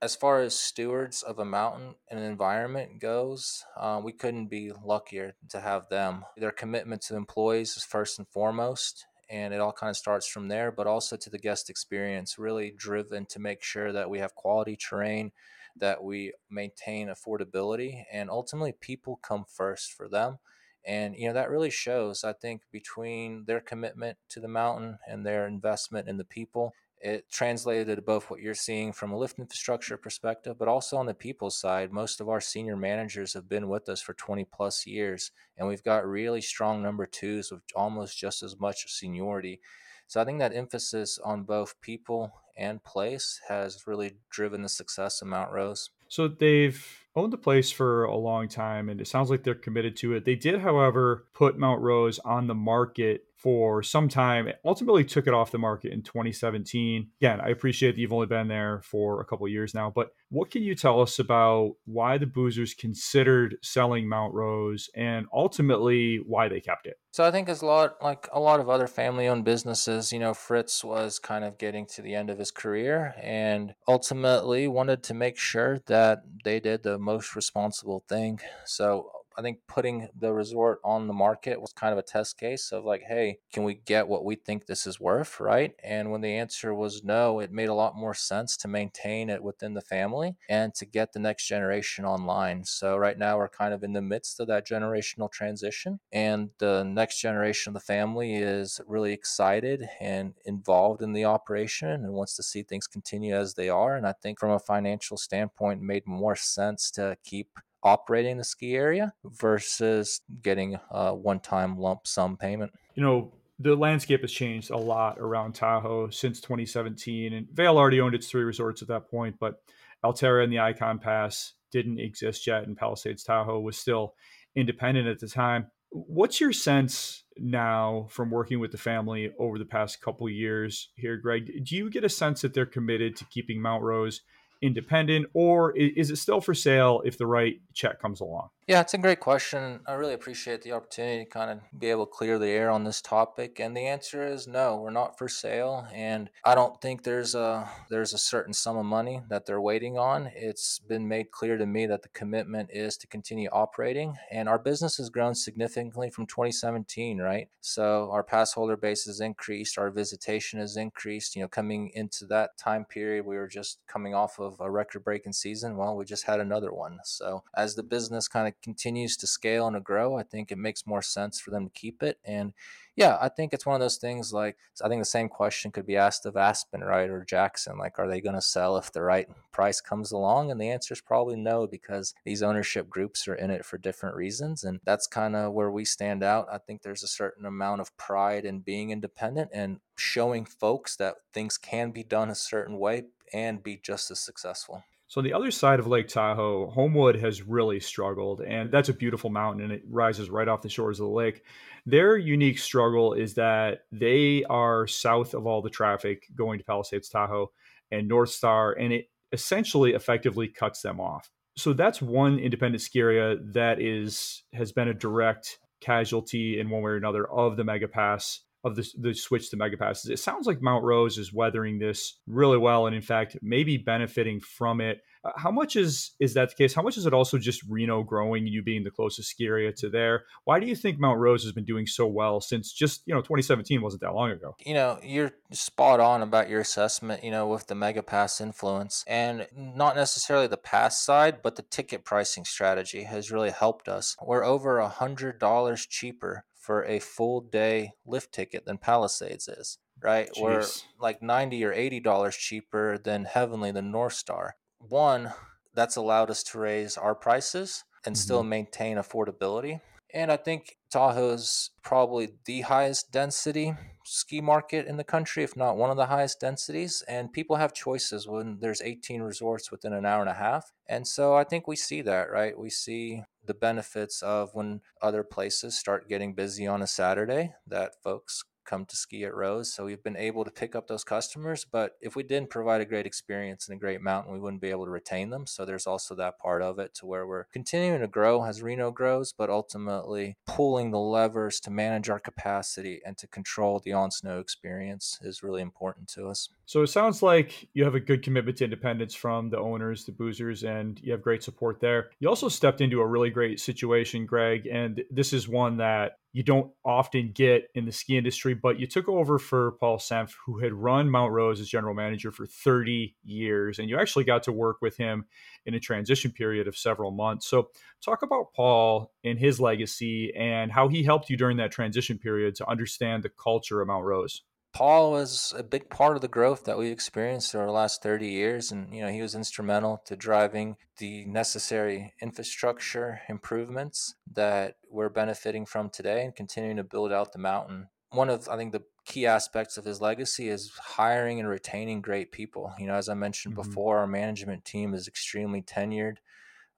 as 0.00 0.14
far 0.14 0.40
as 0.40 0.58
stewards 0.58 1.22
of 1.22 1.38
a 1.38 1.44
mountain 1.44 1.94
and 2.08 2.20
an 2.20 2.26
environment 2.26 3.00
goes, 3.00 3.64
uh, 3.76 4.00
we 4.02 4.12
couldn't 4.12 4.46
be 4.46 4.70
luckier 4.84 5.34
to 5.48 5.60
have 5.60 5.88
them. 5.88 6.24
Their 6.36 6.52
commitment 6.52 7.02
to 7.02 7.16
employees 7.16 7.76
is 7.76 7.84
first 7.84 8.18
and 8.18 8.28
foremost, 8.28 9.06
and 9.28 9.52
it 9.52 9.60
all 9.60 9.72
kind 9.72 9.90
of 9.90 9.96
starts 9.96 10.28
from 10.28 10.48
there, 10.48 10.70
but 10.70 10.86
also 10.86 11.16
to 11.16 11.30
the 11.30 11.38
guest 11.38 11.68
experience, 11.68 12.38
really 12.38 12.70
driven 12.70 13.26
to 13.26 13.40
make 13.40 13.62
sure 13.62 13.92
that 13.92 14.08
we 14.08 14.20
have 14.20 14.36
quality 14.36 14.76
terrain, 14.76 15.32
that 15.76 16.02
we 16.02 16.32
maintain 16.48 17.08
affordability, 17.08 18.04
and 18.12 18.30
ultimately 18.30 18.72
people 18.72 19.16
come 19.16 19.44
first 19.48 19.92
for 19.92 20.08
them. 20.08 20.38
And 20.86 21.16
you 21.16 21.26
know 21.26 21.34
that 21.34 21.50
really 21.50 21.70
shows, 21.70 22.22
I 22.22 22.32
think, 22.32 22.62
between 22.70 23.44
their 23.46 23.60
commitment 23.60 24.16
to 24.30 24.40
the 24.40 24.48
mountain 24.48 24.98
and 25.08 25.26
their 25.26 25.46
investment 25.46 26.08
in 26.08 26.18
the 26.18 26.24
people 26.24 26.72
it 27.00 27.30
translated 27.30 27.96
to 27.96 28.02
both 28.02 28.30
what 28.30 28.40
you're 28.40 28.54
seeing 28.54 28.92
from 28.92 29.12
a 29.12 29.16
lift 29.16 29.38
infrastructure 29.38 29.96
perspective, 29.96 30.56
but 30.58 30.68
also 30.68 30.96
on 30.96 31.06
the 31.06 31.14
people 31.14 31.50
side. 31.50 31.92
Most 31.92 32.20
of 32.20 32.28
our 32.28 32.40
senior 32.40 32.76
managers 32.76 33.34
have 33.34 33.48
been 33.48 33.68
with 33.68 33.88
us 33.88 34.00
for 34.00 34.14
20 34.14 34.44
plus 34.44 34.86
years, 34.86 35.30
and 35.56 35.68
we've 35.68 35.84
got 35.84 36.06
really 36.06 36.40
strong 36.40 36.82
number 36.82 37.06
twos 37.06 37.50
with 37.50 37.62
almost 37.76 38.18
just 38.18 38.42
as 38.42 38.58
much 38.58 38.92
seniority. 38.92 39.60
So 40.08 40.20
I 40.20 40.24
think 40.24 40.38
that 40.38 40.54
emphasis 40.54 41.18
on 41.22 41.42
both 41.42 41.80
people 41.80 42.32
and 42.56 42.82
place 42.82 43.40
has 43.48 43.86
really 43.86 44.16
driven 44.30 44.62
the 44.62 44.68
success 44.68 45.22
of 45.22 45.28
Mount 45.28 45.52
Rose. 45.52 45.90
So 46.08 46.26
they've 46.26 46.84
owned 47.14 47.32
the 47.32 47.38
place 47.38 47.70
for 47.70 48.04
a 48.04 48.16
long 48.16 48.48
time, 48.48 48.88
and 48.88 49.00
it 49.00 49.06
sounds 49.06 49.30
like 49.30 49.44
they're 49.44 49.54
committed 49.54 49.96
to 49.98 50.14
it. 50.14 50.24
They 50.24 50.34
did, 50.34 50.60
however, 50.60 51.26
put 51.34 51.58
Mount 51.58 51.82
Rose 51.82 52.18
on 52.20 52.46
the 52.46 52.54
market 52.54 53.24
for 53.38 53.82
some 53.84 54.08
time. 54.08 54.48
It 54.48 54.58
ultimately 54.64 55.04
took 55.04 55.26
it 55.26 55.34
off 55.34 55.52
the 55.52 55.58
market 55.58 55.92
in 55.92 56.02
2017. 56.02 57.08
Again, 57.20 57.40
I 57.40 57.48
appreciate 57.50 57.92
that 57.92 58.00
you've 58.00 58.12
only 58.12 58.26
been 58.26 58.48
there 58.48 58.82
for 58.84 59.20
a 59.20 59.24
couple 59.24 59.46
years 59.48 59.74
now, 59.74 59.92
but 59.94 60.08
what 60.30 60.50
can 60.50 60.62
you 60.62 60.74
tell 60.74 61.00
us 61.00 61.18
about 61.18 61.74
why 61.84 62.18
the 62.18 62.26
Busers 62.26 62.76
considered 62.76 63.56
selling 63.62 64.08
Mount 64.08 64.34
Rose 64.34 64.90
and 64.94 65.26
ultimately 65.32 66.20
why 66.26 66.48
they 66.48 66.60
kept 66.60 66.86
it? 66.86 66.96
So 67.12 67.24
I 67.24 67.30
think 67.30 67.48
as 67.48 67.62
a 67.62 67.66
lot 67.66 67.96
like 68.02 68.28
a 68.32 68.40
lot 68.40 68.60
of 68.60 68.68
other 68.68 68.86
family-owned 68.86 69.44
businesses, 69.44 70.12
you 70.12 70.18
know, 70.18 70.34
Fritz 70.34 70.84
was 70.84 71.18
kind 71.18 71.44
of 71.44 71.58
getting 71.58 71.86
to 71.86 72.02
the 72.02 72.14
end 72.14 72.30
of 72.30 72.38
his 72.38 72.50
career 72.50 73.14
and 73.22 73.74
ultimately 73.86 74.68
wanted 74.68 75.02
to 75.04 75.14
make 75.14 75.38
sure 75.38 75.78
that 75.86 76.22
they 76.44 76.60
did 76.60 76.82
the 76.82 76.98
most 76.98 77.34
responsible 77.34 78.04
thing. 78.08 78.40
So 78.66 79.10
I 79.38 79.42
think 79.42 79.60
putting 79.68 80.08
the 80.18 80.32
resort 80.32 80.80
on 80.82 81.06
the 81.06 81.12
market 81.14 81.60
was 81.60 81.72
kind 81.72 81.92
of 81.92 81.98
a 81.98 82.02
test 82.02 82.38
case 82.38 82.72
of 82.72 82.84
like, 82.84 83.02
hey, 83.02 83.38
can 83.52 83.62
we 83.62 83.74
get 83.74 84.08
what 84.08 84.24
we 84.24 84.34
think 84.34 84.66
this 84.66 84.84
is 84.84 84.98
worth, 84.98 85.38
right? 85.38 85.74
And 85.84 86.10
when 86.10 86.22
the 86.22 86.34
answer 86.34 86.74
was 86.74 87.04
no, 87.04 87.38
it 87.38 87.52
made 87.52 87.68
a 87.68 87.74
lot 87.74 87.96
more 87.96 88.14
sense 88.14 88.56
to 88.58 88.68
maintain 88.68 89.30
it 89.30 89.44
within 89.44 89.74
the 89.74 89.80
family 89.80 90.36
and 90.48 90.74
to 90.74 90.84
get 90.84 91.12
the 91.12 91.20
next 91.20 91.46
generation 91.46 92.04
online. 92.04 92.64
So 92.64 92.96
right 92.96 93.16
now 93.16 93.38
we're 93.38 93.48
kind 93.48 93.72
of 93.72 93.84
in 93.84 93.92
the 93.92 94.02
midst 94.02 94.40
of 94.40 94.48
that 94.48 94.66
generational 94.66 95.30
transition, 95.30 96.00
and 96.12 96.50
the 96.58 96.82
next 96.82 97.20
generation 97.20 97.70
of 97.70 97.74
the 97.74 97.80
family 97.80 98.34
is 98.34 98.80
really 98.88 99.12
excited 99.12 99.88
and 100.00 100.34
involved 100.44 101.00
in 101.00 101.12
the 101.12 101.26
operation 101.26 101.90
and 101.90 102.12
wants 102.12 102.34
to 102.36 102.42
see 102.42 102.64
things 102.64 102.88
continue 102.88 103.36
as 103.36 103.54
they 103.54 103.68
are. 103.68 103.94
And 103.94 104.04
I 104.04 104.14
think 104.20 104.40
from 104.40 104.50
a 104.50 104.58
financial 104.58 105.16
standpoint, 105.16 105.80
it 105.80 105.84
made 105.84 106.06
more 106.08 106.34
sense 106.34 106.90
to 106.92 107.16
keep 107.22 107.58
operating 107.88 108.36
the 108.36 108.44
ski 108.44 108.74
area 108.74 109.14
versus 109.24 110.20
getting 110.42 110.78
a 110.90 111.14
one 111.14 111.40
time 111.40 111.78
lump 111.78 112.06
sum 112.06 112.36
payment. 112.36 112.72
You 112.94 113.02
know, 113.02 113.32
the 113.58 113.74
landscape 113.74 114.20
has 114.20 114.32
changed 114.32 114.70
a 114.70 114.76
lot 114.76 115.18
around 115.18 115.54
Tahoe 115.54 116.10
since 116.10 116.40
2017. 116.40 117.32
And 117.32 117.48
Vail 117.52 117.78
already 117.78 118.00
owned 118.00 118.14
its 118.14 118.28
three 118.28 118.44
resorts 118.44 118.82
at 118.82 118.88
that 118.88 119.10
point, 119.10 119.36
but 119.40 119.62
Alterra 120.04 120.44
and 120.44 120.52
the 120.52 120.60
Icon 120.60 120.98
Pass 120.98 121.54
didn't 121.72 121.98
exist 121.98 122.46
yet, 122.46 122.64
and 122.64 122.76
Palisades 122.76 123.24
Tahoe 123.24 123.60
was 123.60 123.76
still 123.76 124.14
independent 124.54 125.08
at 125.08 125.18
the 125.18 125.28
time. 125.28 125.66
What's 125.90 126.40
your 126.40 126.52
sense 126.52 127.24
now 127.38 128.06
from 128.10 128.30
working 128.30 128.60
with 128.60 128.72
the 128.72 128.78
family 128.78 129.32
over 129.38 129.58
the 129.58 129.64
past 129.64 130.02
couple 130.02 130.28
years 130.28 130.90
here, 130.94 131.16
Greg? 131.16 131.64
Do 131.64 131.76
you 131.76 131.90
get 131.90 132.04
a 132.04 132.08
sense 132.08 132.42
that 132.42 132.54
they're 132.54 132.66
committed 132.66 133.16
to 133.16 133.24
keeping 133.24 133.60
Mount 133.60 133.82
Rose 133.82 134.20
independent, 134.60 135.26
or 135.34 135.76
is 135.76 136.10
it 136.10 136.16
still 136.16 136.40
for 136.40 136.54
sale 136.54 137.02
if 137.04 137.18
the 137.18 137.26
right 137.26 137.60
check 137.74 138.00
comes 138.00 138.20
along? 138.20 138.50
Yeah, 138.68 138.82
it's 138.82 138.92
a 138.92 138.98
great 138.98 139.20
question. 139.20 139.80
I 139.86 139.94
really 139.94 140.12
appreciate 140.12 140.60
the 140.60 140.72
opportunity 140.72 141.24
to 141.24 141.30
kind 141.30 141.50
of 141.50 141.60
be 141.80 141.88
able 141.88 142.04
to 142.04 142.12
clear 142.12 142.38
the 142.38 142.48
air 142.48 142.68
on 142.68 142.84
this 142.84 143.00
topic. 143.00 143.58
And 143.58 143.74
the 143.74 143.86
answer 143.86 144.22
is 144.26 144.46
no, 144.46 144.76
we're 144.76 144.90
not 144.90 145.16
for 145.16 145.26
sale. 145.26 145.88
And 145.90 146.28
I 146.44 146.54
don't 146.54 146.78
think 146.82 147.02
there's 147.02 147.34
a 147.34 147.66
there's 147.88 148.12
a 148.12 148.18
certain 148.18 148.52
sum 148.52 148.76
of 148.76 148.84
money 148.84 149.22
that 149.30 149.46
they're 149.46 149.58
waiting 149.58 149.96
on. 149.96 150.30
It's 150.34 150.80
been 150.80 151.08
made 151.08 151.30
clear 151.30 151.56
to 151.56 151.64
me 151.64 151.86
that 151.86 152.02
the 152.02 152.10
commitment 152.10 152.68
is 152.70 152.98
to 152.98 153.06
continue 153.06 153.48
operating. 153.52 154.16
And 154.30 154.50
our 154.50 154.58
business 154.58 154.98
has 154.98 155.08
grown 155.08 155.34
significantly 155.34 156.10
from 156.10 156.26
2017, 156.26 157.22
right? 157.22 157.48
So 157.62 158.10
our 158.12 158.22
pass 158.22 158.52
holder 158.52 158.76
base 158.76 159.04
has 159.06 159.20
increased, 159.20 159.78
our 159.78 159.90
visitation 159.90 160.60
has 160.60 160.76
increased. 160.76 161.34
You 161.36 161.40
know, 161.40 161.48
coming 161.48 161.90
into 161.94 162.26
that 162.26 162.58
time 162.58 162.84
period, 162.84 163.24
we 163.24 163.36
were 163.36 163.48
just 163.48 163.78
coming 163.86 164.14
off 164.14 164.38
of 164.38 164.60
a 164.60 164.70
record 164.70 165.04
breaking 165.04 165.32
season. 165.32 165.78
Well, 165.78 165.96
we 165.96 166.04
just 166.04 166.24
had 166.24 166.38
another 166.38 166.74
one. 166.74 166.98
So 167.04 167.44
as 167.56 167.74
the 167.74 167.82
business 167.82 168.28
kind 168.28 168.46
of 168.46 168.57
continues 168.62 169.16
to 169.18 169.26
scale 169.26 169.66
and 169.66 169.74
to 169.74 169.80
grow, 169.80 170.16
I 170.16 170.22
think 170.22 170.50
it 170.50 170.58
makes 170.58 170.86
more 170.86 171.02
sense 171.02 171.40
for 171.40 171.50
them 171.50 171.64
to 171.66 171.72
keep 171.72 172.02
it. 172.02 172.18
And 172.24 172.52
yeah, 172.96 173.16
I 173.20 173.28
think 173.28 173.52
it's 173.52 173.64
one 173.64 173.76
of 173.76 173.80
those 173.80 173.96
things 173.96 174.32
like 174.32 174.56
I 174.82 174.88
think 174.88 175.00
the 175.00 175.06
same 175.06 175.28
question 175.28 175.70
could 175.70 175.86
be 175.86 175.96
asked 175.96 176.26
of 176.26 176.36
Aspen, 176.36 176.80
right, 176.82 177.08
or 177.08 177.24
Jackson. 177.24 177.78
Like, 177.78 177.98
are 177.98 178.08
they 178.08 178.20
going 178.20 178.34
to 178.34 178.42
sell 178.42 178.76
if 178.76 178.90
the 178.90 179.02
right 179.02 179.28
price 179.52 179.80
comes 179.80 180.10
along? 180.10 180.50
And 180.50 180.60
the 180.60 180.70
answer 180.70 180.94
is 180.94 181.00
probably 181.00 181.36
no, 181.36 181.68
because 181.68 182.12
these 182.24 182.42
ownership 182.42 182.90
groups 182.90 183.28
are 183.28 183.36
in 183.36 183.50
it 183.50 183.64
for 183.64 183.78
different 183.78 184.16
reasons. 184.16 184.64
And 184.64 184.80
that's 184.84 185.06
kind 185.06 185.36
of 185.36 185.52
where 185.52 185.70
we 185.70 185.84
stand 185.84 186.24
out. 186.24 186.48
I 186.50 186.58
think 186.58 186.82
there's 186.82 187.04
a 187.04 187.08
certain 187.08 187.46
amount 187.46 187.80
of 187.80 187.96
pride 187.96 188.44
in 188.44 188.60
being 188.60 188.90
independent 188.90 189.50
and 189.54 189.78
showing 189.96 190.44
folks 190.44 190.96
that 190.96 191.16
things 191.32 191.56
can 191.56 191.92
be 191.92 192.02
done 192.02 192.30
a 192.30 192.34
certain 192.34 192.78
way 192.78 193.04
and 193.32 193.62
be 193.62 193.76
just 193.80 194.10
as 194.10 194.18
successful. 194.18 194.82
So 195.08 195.20
on 195.20 195.24
the 195.24 195.32
other 195.32 195.50
side 195.50 195.80
of 195.80 195.86
Lake 195.86 196.08
Tahoe, 196.08 196.68
Homewood 196.68 197.16
has 197.16 197.40
really 197.42 197.80
struggled, 197.80 198.42
and 198.42 198.70
that's 198.70 198.90
a 198.90 198.94
beautiful 198.94 199.30
mountain, 199.30 199.64
and 199.64 199.72
it 199.72 199.82
rises 199.88 200.28
right 200.28 200.46
off 200.46 200.60
the 200.60 200.68
shores 200.68 201.00
of 201.00 201.06
the 201.06 201.12
lake. 201.12 201.42
Their 201.86 202.18
unique 202.18 202.58
struggle 202.58 203.14
is 203.14 203.32
that 203.34 203.84
they 203.90 204.44
are 204.50 204.86
south 204.86 205.32
of 205.32 205.46
all 205.46 205.62
the 205.62 205.70
traffic 205.70 206.26
going 206.34 206.58
to 206.58 206.64
Palisades 206.64 207.08
Tahoe 207.08 207.50
and 207.90 208.10
Northstar, 208.10 208.74
and 208.78 208.92
it 208.92 209.06
essentially 209.32 209.94
effectively 209.94 210.46
cuts 210.46 210.82
them 210.82 211.00
off. 211.00 211.30
So 211.56 211.72
that's 211.72 212.02
one 212.02 212.38
independent 212.38 212.82
ski 212.82 213.00
area 213.00 213.36
that 213.52 213.80
is 213.80 214.42
has 214.52 214.72
been 214.72 214.88
a 214.88 214.94
direct 214.94 215.58
casualty 215.80 216.60
in 216.60 216.68
one 216.68 216.82
way 216.82 216.90
or 216.90 216.96
another 216.96 217.26
of 217.26 217.56
the 217.56 217.62
megapass 217.62 218.40
of 218.64 218.76
the, 218.76 218.88
the 218.98 219.14
switch 219.14 219.50
to 219.50 219.56
megapasses. 219.56 220.10
It 220.10 220.18
sounds 220.18 220.46
like 220.46 220.60
Mount 220.60 220.84
Rose 220.84 221.16
is 221.16 221.32
weathering 221.32 221.78
this 221.78 222.18
really 222.26 222.58
well, 222.58 222.86
and 222.86 222.94
in 222.94 223.02
fact, 223.02 223.36
maybe 223.40 223.76
benefiting 223.76 224.40
from 224.40 224.80
it. 224.80 225.00
Uh, 225.24 225.30
how 225.36 225.50
much 225.50 225.76
is 225.76 226.12
is 226.20 226.34
that 226.34 226.50
the 226.50 226.54
case? 226.54 226.74
How 226.74 226.82
much 226.82 226.96
is 226.96 227.06
it 227.06 227.12
also 227.12 227.38
just 227.38 227.62
Reno 227.68 228.02
growing, 228.02 228.46
you 228.46 228.62
being 228.62 228.84
the 228.84 228.90
closest 228.90 229.30
ski 229.30 229.46
area 229.46 229.72
to 229.74 229.88
there? 229.88 230.24
Why 230.44 230.60
do 230.60 230.66
you 230.66 230.74
think 230.74 230.98
Mount 230.98 231.18
Rose 231.18 231.42
has 231.44 231.52
been 231.52 231.64
doing 231.64 231.86
so 231.86 232.06
well 232.06 232.40
since 232.40 232.72
just 232.72 233.02
you 233.06 233.14
know 233.14 233.20
2017 233.20 233.80
wasn't 233.80 234.02
that 234.02 234.14
long 234.14 234.30
ago? 234.30 234.54
You 234.64 234.74
know, 234.74 234.98
you're 235.02 235.32
spot 235.52 236.00
on 236.00 236.22
about 236.22 236.48
your 236.48 236.60
assessment. 236.60 237.24
You 237.24 237.30
know, 237.30 237.46
with 237.46 237.66
the 237.66 237.74
Mega 237.74 238.02
Pass 238.02 238.40
influence, 238.40 239.04
and 239.06 239.46
not 239.56 239.96
necessarily 239.96 240.46
the 240.46 240.56
pass 240.56 241.00
side, 241.00 241.42
but 241.42 241.56
the 241.56 241.62
ticket 241.62 242.04
pricing 242.04 242.44
strategy 242.44 243.04
has 243.04 243.30
really 243.30 243.50
helped 243.50 243.88
us. 243.88 244.16
We're 244.24 244.44
over 244.44 244.78
a 244.78 244.88
hundred 244.88 245.38
dollars 245.38 245.86
cheaper 245.86 246.44
for 246.68 246.84
a 246.84 246.98
full 246.98 247.40
day 247.40 247.92
lift 248.04 248.30
ticket 248.30 248.66
than 248.66 248.76
Palisades 248.76 249.48
is 249.48 249.78
right? 250.02 250.28
Jeez. 250.36 250.42
We're 250.42 250.66
like 251.00 251.22
90 251.22 251.64
or 251.64 251.72
80 251.72 252.00
dollars 252.00 252.36
cheaper 252.36 252.98
than 252.98 253.24
Heavenly 253.24 253.70
the 253.70 253.80
Northstar. 253.80 254.50
One, 254.78 255.32
that's 255.74 255.96
allowed 255.96 256.30
us 256.30 256.42
to 256.44 256.58
raise 256.58 256.98
our 256.98 257.14
prices 257.14 257.84
and 258.04 258.14
mm-hmm. 258.14 258.20
still 258.20 258.42
maintain 258.42 258.98
affordability. 258.98 259.80
And 260.12 260.32
I 260.32 260.36
think 260.36 260.76
Tahoe 260.90 261.30
is 261.30 261.70
probably 261.82 262.30
the 262.46 262.62
highest 262.62 263.12
density 263.12 263.74
ski 264.04 264.40
market 264.40 264.86
in 264.86 264.96
the 264.96 265.04
country, 265.04 265.44
if 265.44 265.54
not 265.54 265.76
one 265.76 265.90
of 265.90 265.96
the 265.96 266.06
highest 266.06 266.40
densities. 266.40 267.02
And 267.06 267.32
people 267.32 267.56
have 267.56 267.74
choices 267.74 268.26
when 268.26 268.58
there's 268.60 268.80
18 268.80 269.22
resorts 269.22 269.70
within 269.70 269.92
an 269.92 270.06
hour 270.06 270.20
and 270.20 270.30
a 270.30 270.34
half. 270.34 270.72
And 270.88 271.06
so 271.06 271.34
I 271.34 271.44
think 271.44 271.66
we 271.66 271.76
see 271.76 272.00
that, 272.02 272.30
right? 272.30 272.58
We 272.58 272.70
see 272.70 273.22
the 273.44 273.54
benefits 273.54 274.22
of 274.22 274.50
when 274.54 274.80
other 275.02 275.22
places 275.22 275.78
start 275.78 276.08
getting 276.08 276.34
busy 276.34 276.66
on 276.66 276.82
a 276.82 276.86
Saturday 276.86 277.54
that 277.66 277.92
folks 278.02 278.44
come 278.68 278.84
to 278.84 278.96
ski 278.96 279.24
at 279.24 279.34
Rose. 279.34 279.72
So 279.72 279.86
we've 279.86 280.02
been 280.02 280.16
able 280.16 280.44
to 280.44 280.50
pick 280.50 280.76
up 280.76 280.86
those 280.86 281.04
customers. 281.04 281.64
But 281.64 281.92
if 282.00 282.14
we 282.14 282.22
didn't 282.22 282.50
provide 282.50 282.80
a 282.80 282.84
great 282.84 283.06
experience 283.06 283.66
and 283.66 283.76
a 283.76 283.80
great 283.80 284.02
mountain, 284.02 284.32
we 284.32 284.38
wouldn't 284.38 284.62
be 284.62 284.70
able 284.70 284.84
to 284.84 284.90
retain 284.90 285.30
them. 285.30 285.46
So 285.46 285.64
there's 285.64 285.86
also 285.86 286.14
that 286.16 286.38
part 286.38 286.62
of 286.62 286.78
it 286.78 286.94
to 286.96 287.06
where 287.06 287.26
we're 287.26 287.44
continuing 287.44 288.00
to 288.00 288.06
grow 288.06 288.44
as 288.44 288.62
Reno 288.62 288.90
grows, 288.90 289.32
but 289.32 289.50
ultimately 289.50 290.36
pulling 290.46 290.90
the 290.90 290.98
levers 290.98 291.60
to 291.60 291.70
manage 291.70 292.10
our 292.10 292.20
capacity 292.20 293.00
and 293.04 293.16
to 293.18 293.26
control 293.26 293.80
the 293.82 293.92
on 293.92 294.10
snow 294.10 294.38
experience 294.38 295.18
is 295.22 295.42
really 295.42 295.62
important 295.62 296.08
to 296.08 296.28
us. 296.28 296.50
So 296.66 296.82
it 296.82 296.88
sounds 296.88 297.22
like 297.22 297.66
you 297.72 297.84
have 297.84 297.94
a 297.94 298.00
good 298.00 298.22
commitment 298.22 298.58
to 298.58 298.64
independence 298.64 299.14
from 299.14 299.48
the 299.48 299.58
owners, 299.58 300.04
the 300.04 300.12
Busers, 300.12 300.64
and 300.64 301.00
you 301.02 301.12
have 301.12 301.22
great 301.22 301.42
support 301.42 301.80
there. 301.80 302.10
You 302.20 302.28
also 302.28 302.50
stepped 302.50 302.82
into 302.82 303.00
a 303.00 303.06
really 303.06 303.30
great 303.30 303.58
situation, 303.58 304.26
Greg, 304.26 304.66
and 304.66 305.02
this 305.10 305.32
is 305.32 305.48
one 305.48 305.78
that 305.78 306.18
you 306.38 306.44
don't 306.44 306.70
often 306.84 307.32
get 307.34 307.68
in 307.74 307.84
the 307.84 307.90
ski 307.90 308.16
industry, 308.16 308.54
but 308.54 308.78
you 308.78 308.86
took 308.86 309.08
over 309.08 309.40
for 309.40 309.72
Paul 309.72 309.98
Senft, 309.98 310.34
who 310.46 310.60
had 310.60 310.72
run 310.72 311.10
Mount 311.10 311.32
Rose 311.32 311.58
as 311.58 311.68
general 311.68 311.94
manager 311.94 312.30
for 312.30 312.46
30 312.46 313.16
years, 313.24 313.80
and 313.80 313.88
you 313.88 313.98
actually 313.98 314.22
got 314.22 314.44
to 314.44 314.52
work 314.52 314.76
with 314.80 314.96
him 314.96 315.24
in 315.66 315.74
a 315.74 315.80
transition 315.80 316.30
period 316.30 316.68
of 316.68 316.76
several 316.76 317.10
months. 317.10 317.48
So, 317.48 317.70
talk 318.00 318.22
about 318.22 318.54
Paul 318.54 319.10
and 319.24 319.36
his 319.36 319.58
legacy 319.58 320.32
and 320.36 320.70
how 320.70 320.86
he 320.86 321.02
helped 321.02 321.28
you 321.28 321.36
during 321.36 321.56
that 321.56 321.72
transition 321.72 322.18
period 322.18 322.54
to 322.54 322.70
understand 322.70 323.24
the 323.24 323.30
culture 323.30 323.80
of 323.80 323.88
Mount 323.88 324.04
Rose. 324.04 324.42
Paul 324.72 325.10
was 325.10 325.54
a 325.56 325.62
big 325.62 325.90
part 325.90 326.16
of 326.16 326.22
the 326.22 326.28
growth 326.28 326.64
that 326.64 326.78
we 326.78 326.90
experienced 326.90 327.54
over 327.54 327.66
the 327.66 327.72
last 327.72 328.02
30 328.02 328.28
years. 328.28 328.70
And, 328.70 328.94
you 328.94 329.02
know, 329.02 329.10
he 329.10 329.22
was 329.22 329.34
instrumental 329.34 330.02
to 330.06 330.16
driving 330.16 330.76
the 330.98 331.24
necessary 331.24 332.14
infrastructure 332.20 333.20
improvements 333.28 334.14
that 334.32 334.76
we're 334.90 335.08
benefiting 335.08 335.66
from 335.66 335.90
today 335.90 336.24
and 336.24 336.36
continuing 336.36 336.76
to 336.76 336.84
build 336.84 337.12
out 337.12 337.32
the 337.32 337.38
mountain. 337.38 337.88
One 338.10 338.30
of, 338.30 338.48
I 338.48 338.56
think, 338.56 338.72
the 338.72 338.84
key 339.04 339.26
aspects 339.26 339.76
of 339.78 339.84
his 339.84 340.00
legacy 340.00 340.48
is 340.48 340.72
hiring 340.76 341.40
and 341.40 341.48
retaining 341.48 342.00
great 342.00 342.30
people. 342.30 342.72
You 342.78 342.86
know, 342.86 342.94
as 342.94 343.08
I 343.08 343.14
mentioned 343.14 343.56
mm-hmm. 343.56 343.68
before, 343.68 343.98
our 343.98 344.06
management 344.06 344.64
team 344.64 344.94
is 344.94 345.08
extremely 345.08 345.62
tenured 345.62 346.16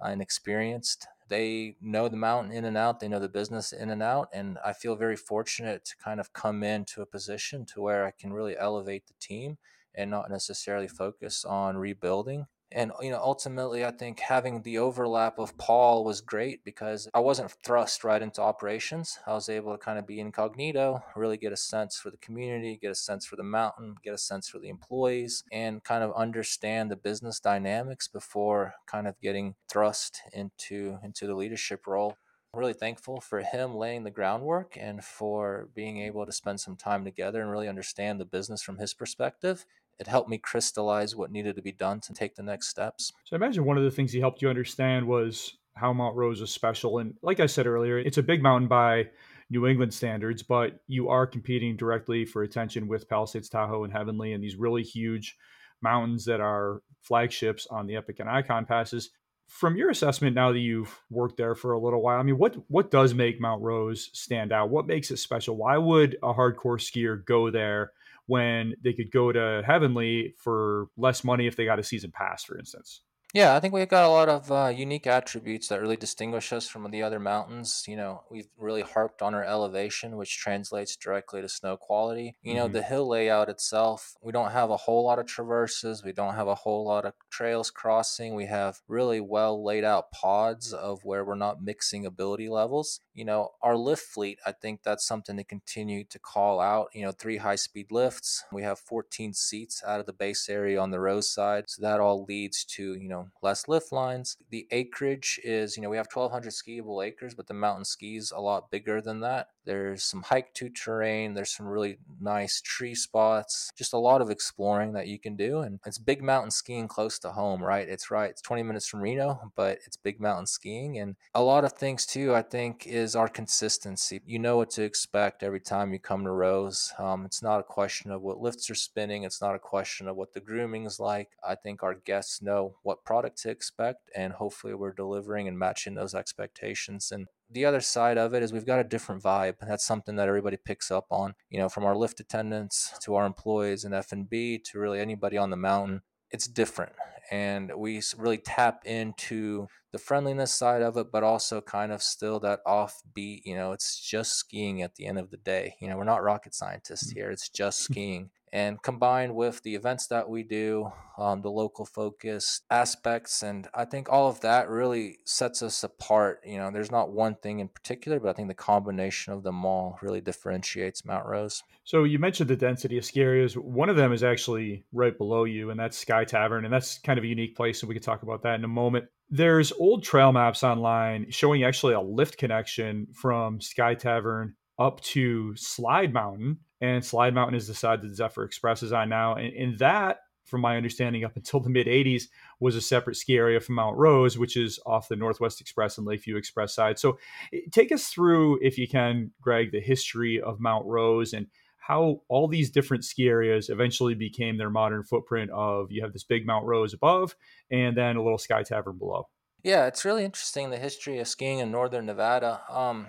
and 0.01 0.23
experienced 0.23 1.07
they 1.31 1.77
know 1.81 2.09
the 2.09 2.17
mountain 2.17 2.53
in 2.53 2.67
and 2.67 2.77
out 2.77 3.01
they 3.01 3.09
know 3.09 3.21
the 3.21 3.29
business 3.29 3.73
in 3.73 3.89
and 3.91 4.03
out 4.03 4.29
and 4.35 4.59
i 4.65 4.73
feel 4.73 4.97
very 4.97 5.17
fortunate 5.17 5.85
to 5.85 5.97
kind 5.97 6.21
of 6.21 6.33
come 6.35 6.63
into 6.63 7.01
a 7.01 7.07
position 7.07 7.65
to 7.65 7.81
where 7.81 8.05
i 8.05 8.11
can 8.11 8.33
really 8.33 8.59
elevate 8.59 9.07
the 9.07 9.15
team 9.19 9.57
and 9.95 10.11
not 10.11 10.31
necessarily 10.31 10.89
focus 10.89 11.45
on 11.45 11.79
rebuilding 11.79 12.47
and 12.73 12.93
you 13.01 13.11
know 13.11 13.21
ultimately 13.23 13.85
i 13.85 13.91
think 13.91 14.21
having 14.21 14.63
the 14.63 14.79
overlap 14.79 15.39
of 15.39 15.57
paul 15.59 16.05
was 16.05 16.21
great 16.21 16.65
because 16.65 17.09
i 17.15 17.21
wasn't 17.21 17.51
thrust 17.65 18.05
right 18.05 18.23
into 18.23 18.41
operations. 18.41 19.19
I 19.27 19.33
was 19.33 19.49
able 19.49 19.73
to 19.73 19.79
kind 19.79 19.99
of 19.99 20.07
be 20.07 20.21
incognito 20.21 21.03
really 21.17 21.37
get 21.37 21.53
a 21.53 21.57
sense 21.57 21.99
for 21.99 22.11
the 22.11 22.17
community 22.19 22.79
get 22.81 22.91
a 22.91 22.95
sense 22.95 23.27
for 23.27 23.37
the 23.37 23.43
mountain 23.43 23.97
get 24.03 24.15
a 24.15 24.19
sense 24.19 24.49
for 24.49 24.59
the 24.59 24.69
employees 24.69 25.45
and 25.53 25.83
kind 25.85 26.03
of 26.05 26.13
understand 26.15 26.91
the 26.91 26.97
business 26.97 27.41
dynamics 27.41 28.09
before 28.09 28.75
kind 28.87 29.07
of 29.07 29.21
getting 29.21 29.55
thrust 29.69 30.21
into 30.33 30.99
into 31.03 31.27
the 31.27 31.35
leadership 31.35 31.87
role. 31.87 32.17
I'm 32.53 32.61
really 32.61 32.73
thankful 32.73 33.21
for 33.21 33.41
him 33.41 33.77
laying 33.77 34.03
the 34.03 34.11
groundwork 34.11 34.77
and 34.79 35.05
for 35.05 35.69
being 35.75 35.99
able 35.99 36.27
to 36.27 36.33
spend 36.33 36.61
some 36.61 36.77
time 36.77 37.05
together 37.05 37.41
and 37.41 37.51
really 37.51 37.69
understand 37.69 38.21
the 38.21 38.25
business 38.25 38.61
from 38.61 38.79
his 38.79 38.93
perspective 38.93 39.67
it 40.01 40.07
helped 40.07 40.31
me 40.31 40.39
crystallize 40.39 41.15
what 41.15 41.31
needed 41.31 41.55
to 41.57 41.63
be 41.63 41.73
done 41.73 42.01
to 42.01 42.15
take 42.15 42.35
the 42.35 42.43
next 42.43 42.69
steps. 42.69 43.13
So 43.27 43.37
I 43.37 43.37
imagine 43.37 43.65
one 43.65 43.77
of 43.77 43.85
the 43.85 43.91
things 43.91 44.13
he 44.13 44.21
helped 44.21 44.41
you 44.41 44.49
understand 44.49 45.07
was 45.07 45.59
how 45.75 45.93
Mount 45.93 46.17
Rose 46.17 46.41
is 46.41 46.51
special. 46.51 46.99
And 46.99 47.15
like 47.23 47.39
I 47.39 47.47
said 47.47 47.67
earlier, 47.67 47.99
it's 47.99 48.19
a 48.19 48.23
big 48.23 48.43
mountain 48.43 48.67
by 48.69 49.11
New 49.51 49.67
England 49.67 49.93
standards, 49.93 50.43
but 50.43 50.81
you 50.87 51.09
are 51.09 51.27
competing 51.27 51.77
directly 51.77 52.25
for 52.25 52.43
attention 52.43 52.89
with 52.89 53.09
Palisades, 53.09 53.49
Tahoe, 53.49 53.85
and 53.85 53.93
Heavenly, 53.93 54.33
and 54.33 54.43
these 54.43 54.57
really 54.57 54.83
huge 54.83 55.37
mountains 55.83 56.25
that 56.25 56.41
are 56.41 56.83
flagships 57.03 57.67
on 57.71 57.87
the 57.87 57.97
Epic 57.97 58.21
and 58.21 58.29
Icon 58.29 58.65
passes. 58.65 59.11
From 59.49 59.77
your 59.77 59.91
assessment, 59.91 60.37
now 60.37 60.53
that 60.53 60.61
you've 60.61 60.97
worked 61.11 61.37
there 61.37 61.57
for 61.57 61.73
a 61.73 61.81
little 61.81 62.01
while, 62.01 62.21
I 62.21 62.23
mean, 62.23 62.39
what 62.39 62.57
what 62.69 62.91
does 62.91 63.15
make 63.15 63.41
Mount 63.41 63.63
Rose 63.63 64.09
stand 64.13 64.53
out? 64.53 64.71
What 64.71 64.87
makes 64.87 65.11
it 65.11 65.17
special? 65.17 65.57
Why 65.57 65.77
would 65.77 66.17
a 66.23 66.33
hardcore 66.33 66.79
skier 66.79 67.25
go 67.25 67.51
there 67.51 67.93
when 68.31 68.75
they 68.85 68.93
could 68.93 69.11
go 69.11 69.33
to 69.33 69.61
Heavenly 69.67 70.37
for 70.39 70.87
less 70.97 71.25
money 71.25 71.49
if 71.49 71.57
they 71.57 71.65
got 71.65 71.81
a 71.81 71.83
season 71.83 72.13
pass, 72.13 72.45
for 72.45 72.57
instance. 72.57 73.03
Yeah, 73.33 73.55
I 73.55 73.61
think 73.61 73.73
we've 73.73 73.89
got 73.89 74.05
a 74.05 74.09
lot 74.09 74.29
of 74.29 74.51
uh, 74.51 74.73
unique 74.75 75.07
attributes 75.07 75.69
that 75.69 75.81
really 75.81 75.97
distinguish 75.97 76.53
us 76.53 76.67
from 76.67 76.91
the 76.91 77.05
other 77.05 77.21
mountains. 77.21 77.85
You 77.87 77.97
know, 77.97 78.25
we've 78.29 78.49
really 78.59 78.83
harped 78.83 79.23
on 79.23 79.35
our 79.35 79.45
elevation, 79.45 80.17
which 80.17 80.37
translates 80.37 80.97
directly 80.97 81.41
to 81.41 81.49
snow 81.49 81.77
quality. 81.77 82.35
You 82.43 82.55
know, 82.55 82.65
mm-hmm. 82.65 82.73
the 82.73 82.83
hill 82.83 83.09
layout 83.09 83.49
itself, 83.49 84.17
we 84.21 84.33
don't 84.33 84.51
have 84.51 84.71
a 84.71 84.77
whole 84.77 85.05
lot 85.05 85.21
of 85.21 85.27
traverses. 85.27 86.03
We 86.03 86.13
don't 86.13 86.35
have 86.35 86.49
a 86.49 86.57
whole 86.57 86.85
lot 86.85 87.05
of 87.05 87.13
trails 87.31 87.71
crossing. 87.71 88.35
We 88.35 88.47
have 88.47 88.81
really 88.89 89.21
well 89.21 89.63
laid 89.63 89.85
out 89.85 90.11
pods 90.11 90.73
of 90.73 91.05
where 91.05 91.25
we're 91.25 91.37
not 91.37 91.63
mixing 91.63 92.05
ability 92.05 92.49
levels. 92.49 92.99
You 93.15 93.25
know, 93.27 93.51
our 93.63 93.77
lift 93.77 94.03
fleet, 94.03 94.41
I 94.45 94.51
think 94.51 94.83
that's 94.83 95.07
something 95.07 95.37
to 95.37 95.45
continue 95.45 96.03
to 96.05 96.19
call 96.19 96.59
out. 96.59 96.89
You 96.95 97.03
know, 97.03 97.13
three 97.13 97.37
high 97.37 97.57
speed 97.57 97.93
lifts. 97.93 98.43
We 98.53 98.63
have 98.63 98.81
14 98.81 99.35
seats 99.35 99.85
out 99.87 100.01
of 100.01 100.07
the 100.07 100.13
base 100.13 100.49
area 100.49 100.81
on 100.81 100.91
the 100.91 100.99
road 100.99 101.23
side. 101.23 101.65
So 101.69 101.83
that 101.83 102.01
all 102.01 102.25
leads 102.25 102.65
to, 102.65 102.95
you 102.95 103.09
know, 103.09 103.20
know 103.21 103.29
less 103.43 103.69
lift 103.69 103.93
lines. 103.93 104.37
The 104.51 104.67
acreage 104.71 105.41
is 105.45 105.77
you 105.77 105.83
know 105.83 105.91
we 105.91 105.97
have 105.97 106.09
1,200 106.13 106.51
skiable 106.51 107.05
acres, 107.05 107.35
but 107.35 107.47
the 107.47 107.55
mountain 107.55 107.85
skis 107.85 108.33
a 108.33 108.41
lot 108.41 108.71
bigger 108.71 109.01
than 109.01 109.21
that. 109.21 109.49
There's 109.65 110.03
some 110.03 110.23
hike 110.23 110.53
to 110.55 110.69
terrain. 110.69 111.35
There's 111.35 111.51
some 111.51 111.67
really 111.67 111.99
nice 112.21 112.61
tree 112.61 112.95
spots. 112.95 113.71
Just 113.77 113.93
a 113.93 113.99
lot 113.99 114.23
of 114.23 114.31
exploring 114.31 114.93
that 114.95 115.07
you 115.07 115.19
can 115.19 115.37
do, 115.37 115.61
and 115.61 115.79
it's 115.87 115.99
big 115.99 116.23
mountain 116.23 116.51
skiing 116.51 116.89
close 116.89 117.19
to 117.21 117.31
home, 117.31 117.63
right? 117.63 117.89
It's 117.89 118.11
right. 118.11 118.31
It's 118.31 118.43
20 118.43 118.63
minutes 118.63 118.89
from 118.89 119.01
Reno, 119.01 119.53
but 119.57 119.79
it's 119.87 119.97
big 119.97 120.21
mountain 120.21 120.47
skiing, 120.47 120.99
and 120.99 121.17
a 121.35 121.43
lot 121.43 121.65
of 121.65 121.75
things 121.75 122.07
too. 122.07 122.35
I 122.35 122.43
think 122.43 122.87
is 122.87 123.15
our 123.15 123.29
consistency. 123.29 124.21
You 124.27 124.39
know 124.39 124.57
what 124.57 124.71
to 124.71 124.83
expect 124.83 125.43
every 125.43 125.61
time 125.61 125.93
you 125.93 125.99
come 125.99 126.25
to 126.25 126.31
Rose. 126.31 126.93
Um, 126.99 127.25
it's 127.25 127.43
not 127.43 127.61
a 127.61 127.65
question 127.65 128.11
of 128.11 128.23
what 128.23 128.41
lifts 128.41 128.71
are 128.71 128.75
spinning. 128.75 129.25
It's 129.25 129.41
not 129.41 129.55
a 129.55 129.59
question 129.59 130.09
of 130.09 130.17
what 130.17 130.33
the 130.33 130.41
grooming 130.41 130.87
is 130.87 130.99
like. 130.99 131.31
I 131.47 131.55
think 131.55 131.83
our 131.83 131.95
guests 131.95 132.43
know 132.43 132.77
what 132.83 133.05
product 133.11 133.43
to 133.43 133.51
expect, 133.51 134.09
and 134.15 134.35
hopefully 134.35 134.73
we're 134.73 134.93
delivering 134.93 135.49
and 135.49 135.59
matching 135.59 135.95
those 135.95 136.15
expectations. 136.15 137.11
And 137.11 137.27
the 137.51 137.65
other 137.65 137.81
side 137.81 138.19
of 138.19 138.35
it 138.35 138.41
is 138.41 138.53
we've 138.53 138.65
got 138.73 138.79
a 138.79 138.85
different 138.85 139.21
vibe. 139.21 139.57
And 139.61 139.69
that's 139.69 139.85
something 139.85 140.15
that 140.15 140.29
everybody 140.29 140.57
picks 140.57 140.93
up 140.93 141.07
on. 141.11 141.35
You 141.49 141.59
know, 141.59 141.69
from 141.69 141.85
our 141.85 141.97
lift 141.97 142.21
attendants 142.21 142.97
to 143.03 143.17
our 143.17 143.27
employees 143.27 143.85
in 143.85 143.93
F 143.93 144.13
and 144.13 144.31
B 144.31 144.63
to 144.67 144.79
really 144.79 145.01
anybody 145.01 145.37
on 145.37 145.51
the 145.51 145.57
mountain, 145.57 146.03
it's 146.31 146.47
different, 146.47 146.93
and 147.33 147.73
we 147.77 148.01
really 148.17 148.39
tap 148.39 148.83
into 148.85 149.67
the 149.93 149.99
friendliness 149.99 150.53
side 150.53 150.83
of 150.83 150.97
it, 150.97 151.11
but 151.11 151.23
also 151.23 151.61
kind 151.61 151.93
of 151.93 152.03
still 152.03 152.41
that 152.41 152.61
offbeat. 152.67 153.43
You 153.45 153.57
know, 153.57 153.73
it's 153.73 154.01
just 154.01 154.35
skiing 154.35 154.83
at 154.83 154.97
the 154.97 155.07
end 155.07 155.19
of 155.19 155.31
the 155.31 155.37
day. 155.37 155.77
You 155.81 155.89
know, 155.89 155.97
we're 155.97 156.05
not 156.05 156.23
rocket 156.23 156.55
scientists 156.55 157.13
mm. 157.13 157.17
here. 157.17 157.31
It's 157.31 157.49
just 157.49 157.79
skiing 157.85 158.31
and 158.53 158.83
combined 158.83 159.35
with 159.35 159.63
the 159.63 159.75
events 159.75 160.09
that 160.09 160.29
we 160.29 160.43
do, 160.43 160.91
um, 161.19 161.43
the 161.43 161.51
local 161.51 161.85
focus 161.85 162.63
aspects, 162.71 163.43
and 163.43 163.69
I 163.75 163.85
think 163.85 164.09
all 164.11 164.29
of 164.29 164.41
that 164.41 164.69
really 164.69 165.19
sets 165.25 165.63
us 165.63 165.85
apart. 165.85 166.41
You 166.45 166.59
know, 166.59 166.71
there's 166.71 166.91
not 166.91 167.13
one 167.13 167.37
thing 167.37 167.61
in 167.61 167.69
particular, 167.69 168.19
but 168.19 168.31
I 168.31 168.33
think 168.33 168.49
the 168.49 168.55
combination 168.55 169.33
of 169.33 169.43
them 169.43 169.65
all 169.65 169.99
really 170.03 170.21
differentiates 170.21 171.05
Mount 171.05 171.27
Rose. 171.27 171.63
So 171.85 172.05
you 172.05 172.19
mentioned 172.19 172.51
the 172.51 172.57
density 172.57 172.99
of 172.99 173.05
ski 173.05 173.21
areas. 173.21 173.57
One 173.57 173.89
of 173.89 173.97
them 173.97 174.13
is 174.13 174.25
actually 174.25 174.85
right 174.93 175.17
below 175.17 175.45
you, 175.45 175.71
and 175.71 175.79
that's 175.79 175.99
Sky 175.99 176.25
Tavern, 176.25 176.65
and 176.65 176.75
that's 176.75 176.99
kind 176.99 177.19
of 177.19 177.25
a 177.25 177.29
unique 177.29 177.57
place, 177.57 177.83
and 177.83 177.89
we 177.89 177.95
can 177.95 178.03
talk 178.03 178.23
about 178.23 178.43
that 178.43 178.57
in 178.57 178.65
a 178.65 178.69
moment. 178.69 179.07
There's 179.31 179.73
old 179.73 180.03
trail 180.03 180.33
maps 180.33 180.65
online 180.65 181.31
showing 181.31 181.65
actually 181.65 181.95
a 181.95 182.01
lift 182.01 182.37
connection 182.37 183.07
from 183.15 183.61
Sky 183.61 183.95
Tavern 183.95 184.55
up 184.79 185.01
to 185.03 185.55
Slide 185.57 186.13
Mountain 186.13 186.59
and 186.81 187.05
Slide 187.05 187.35
Mountain 187.35 187.57
is 187.57 187.67
the 187.67 187.75
side 187.75 188.03
that 188.03 188.15
Zephyr 188.15 188.45
Express 188.45 188.83
is 188.83 188.93
on 188.93 189.09
now. 189.09 189.35
And, 189.35 189.53
and 189.55 189.79
that, 189.79 190.21
from 190.45 190.63
my 190.63 190.77
understanding, 190.77 191.25
up 191.25 191.37
until 191.37 191.61
the 191.61 191.71
mid 191.71 191.87
80s, 191.87 192.25
was 192.59 192.75
a 192.75 192.81
separate 192.81 193.17
ski 193.17 193.37
area 193.37 193.61
from 193.61 193.75
Mount 193.75 193.97
Rose, 193.97 194.39
which 194.39 194.57
is 194.57 194.81
off 194.87 195.09
the 195.09 195.17
Northwest 195.17 195.61
Express 195.61 195.99
and 195.99 196.07
Lakeview 196.07 196.37
Express 196.37 196.75
side. 196.75 196.99
So 196.99 197.19
eh, 197.53 197.61
take 197.71 197.93
us 197.93 198.09
through, 198.09 198.59
if 198.63 198.79
you 198.79 198.89
can, 198.89 199.33
Greg, 199.41 199.73
the 199.73 199.81
history 199.81 200.41
of 200.41 200.61
Mount 200.61 200.87
Rose 200.87 201.35
and 201.35 201.47
how 201.91 202.23
all 202.29 202.47
these 202.47 202.71
different 202.71 203.05
ski 203.05 203.27
areas 203.27 203.69
eventually 203.69 204.15
became 204.15 204.57
their 204.57 204.71
modern 204.71 205.03
footprint 205.03 205.51
of 205.51 205.91
you 205.91 206.01
have 206.03 206.13
this 206.13 206.23
big 206.23 206.47
Mount 206.47 206.65
Rose 206.65 206.95
above 206.95 207.35
and 207.69 207.97
then 207.97 208.15
a 208.15 208.23
little 208.23 208.39
Sky 208.39 208.63
Tavern 208.63 208.97
below. 208.97 209.29
Yeah, 209.65 209.87
it's 209.87 210.05
really 210.05 210.25
interesting 210.25 210.71
the 210.71 210.79
history 210.79 211.19
of 211.19 211.27
skiing 211.27 211.59
in 211.59 211.73
northern 211.73 212.07
Nevada. 212.07 212.61
Um, 212.71 213.09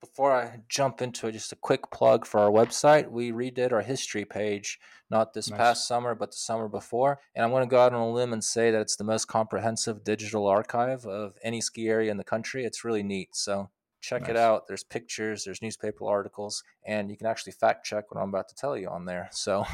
before 0.00 0.32
I 0.32 0.60
jump 0.68 1.02
into 1.02 1.26
it, 1.26 1.32
just 1.32 1.50
a 1.52 1.56
quick 1.56 1.90
plug 1.90 2.24
for 2.24 2.38
our 2.38 2.50
website. 2.50 3.10
We 3.10 3.32
redid 3.32 3.72
our 3.72 3.82
history 3.82 4.24
page, 4.24 4.78
not 5.10 5.34
this 5.34 5.50
nice. 5.50 5.58
past 5.58 5.88
summer, 5.88 6.14
but 6.14 6.30
the 6.30 6.36
summer 6.36 6.68
before. 6.68 7.18
And 7.34 7.44
I'm 7.44 7.50
going 7.50 7.64
to 7.64 7.70
go 7.70 7.80
out 7.80 7.92
on 7.92 8.00
a 8.00 8.12
limb 8.12 8.32
and 8.32 8.44
say 8.44 8.70
that 8.70 8.80
it's 8.80 8.96
the 8.96 9.04
most 9.04 9.26
comprehensive 9.26 10.04
digital 10.04 10.46
archive 10.46 11.04
of 11.04 11.34
any 11.42 11.60
ski 11.60 11.88
area 11.88 12.12
in 12.12 12.16
the 12.16 12.24
country. 12.24 12.64
It's 12.64 12.84
really 12.84 13.02
neat. 13.02 13.34
So 13.34 13.70
check 14.00 14.22
nice. 14.22 14.30
it 14.30 14.36
out. 14.36 14.66
There's 14.66 14.84
pictures, 14.84 15.44
there's 15.44 15.62
newspaper 15.62 16.06
articles, 16.06 16.62
and 16.84 17.10
you 17.10 17.16
can 17.16 17.26
actually 17.26 17.52
fact 17.52 17.84
check 17.84 18.10
what 18.10 18.20
I'm 18.20 18.30
about 18.30 18.48
to 18.48 18.54
tell 18.54 18.76
you 18.76 18.88
on 18.88 19.04
there. 19.04 19.28
So, 19.40 19.64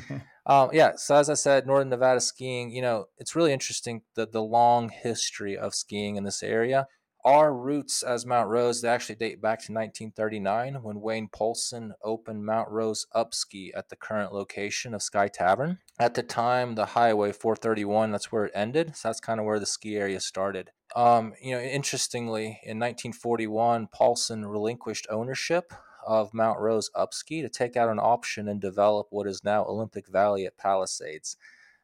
um, 0.46 0.70
yeah. 0.72 0.92
So 0.96 1.14
as 1.14 1.28
I 1.28 1.34
said, 1.34 1.66
Northern 1.66 1.90
Nevada 1.90 2.20
skiing. 2.20 2.70
You 2.70 2.80
know, 2.80 3.06
it's 3.18 3.36
really 3.36 3.52
interesting 3.52 4.02
the 4.14 4.26
the 4.26 4.42
long 4.42 4.88
history 4.88 5.58
of 5.58 5.74
skiing 5.74 6.16
in 6.16 6.24
this 6.24 6.42
area. 6.42 6.86
Our 7.24 7.54
roots 7.54 8.02
as 8.02 8.24
Mount 8.24 8.48
Rose, 8.48 8.80
they 8.80 8.88
actually 8.88 9.16
date 9.16 9.42
back 9.42 9.58
to 9.60 9.72
1939 9.72 10.82
when 10.82 11.00
Wayne 11.00 11.28
Poulsen 11.28 11.92
opened 12.02 12.46
Mount 12.46 12.70
Rose 12.70 13.06
Upski 13.14 13.70
at 13.74 13.90
the 13.90 13.96
current 13.96 14.32
location 14.32 14.94
of 14.94 15.02
Sky 15.02 15.28
Tavern. 15.28 15.78
At 15.98 16.14
the 16.14 16.22
time, 16.22 16.76
the 16.76 16.86
Highway 16.86 17.32
431, 17.32 18.10
that's 18.10 18.32
where 18.32 18.46
it 18.46 18.52
ended. 18.54 18.96
So 18.96 19.08
that's 19.08 19.20
kind 19.20 19.38
of 19.38 19.44
where 19.44 19.58
the 19.58 19.66
ski 19.66 19.96
area 19.96 20.18
started. 20.20 20.70
Um, 20.96 21.34
you 21.42 21.52
know, 21.54 21.60
interestingly, 21.60 22.60
in 22.64 22.78
1941, 22.78 23.88
Poulsen 23.88 24.50
relinquished 24.50 25.06
ownership 25.10 25.74
of 26.06 26.32
Mount 26.32 26.58
Rose 26.58 26.90
Upski 26.96 27.42
to 27.42 27.50
take 27.50 27.76
out 27.76 27.90
an 27.90 27.98
option 27.98 28.48
and 28.48 28.60
develop 28.60 29.08
what 29.10 29.26
is 29.26 29.44
now 29.44 29.64
Olympic 29.66 30.08
Valley 30.08 30.46
at 30.46 30.56
Palisades. 30.56 31.36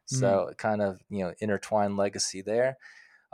So 0.06 0.48
mm. 0.50 0.56
kind 0.56 0.80
of, 0.80 1.00
you 1.10 1.24
know, 1.24 1.34
intertwined 1.40 1.96
legacy 1.96 2.40
there. 2.40 2.78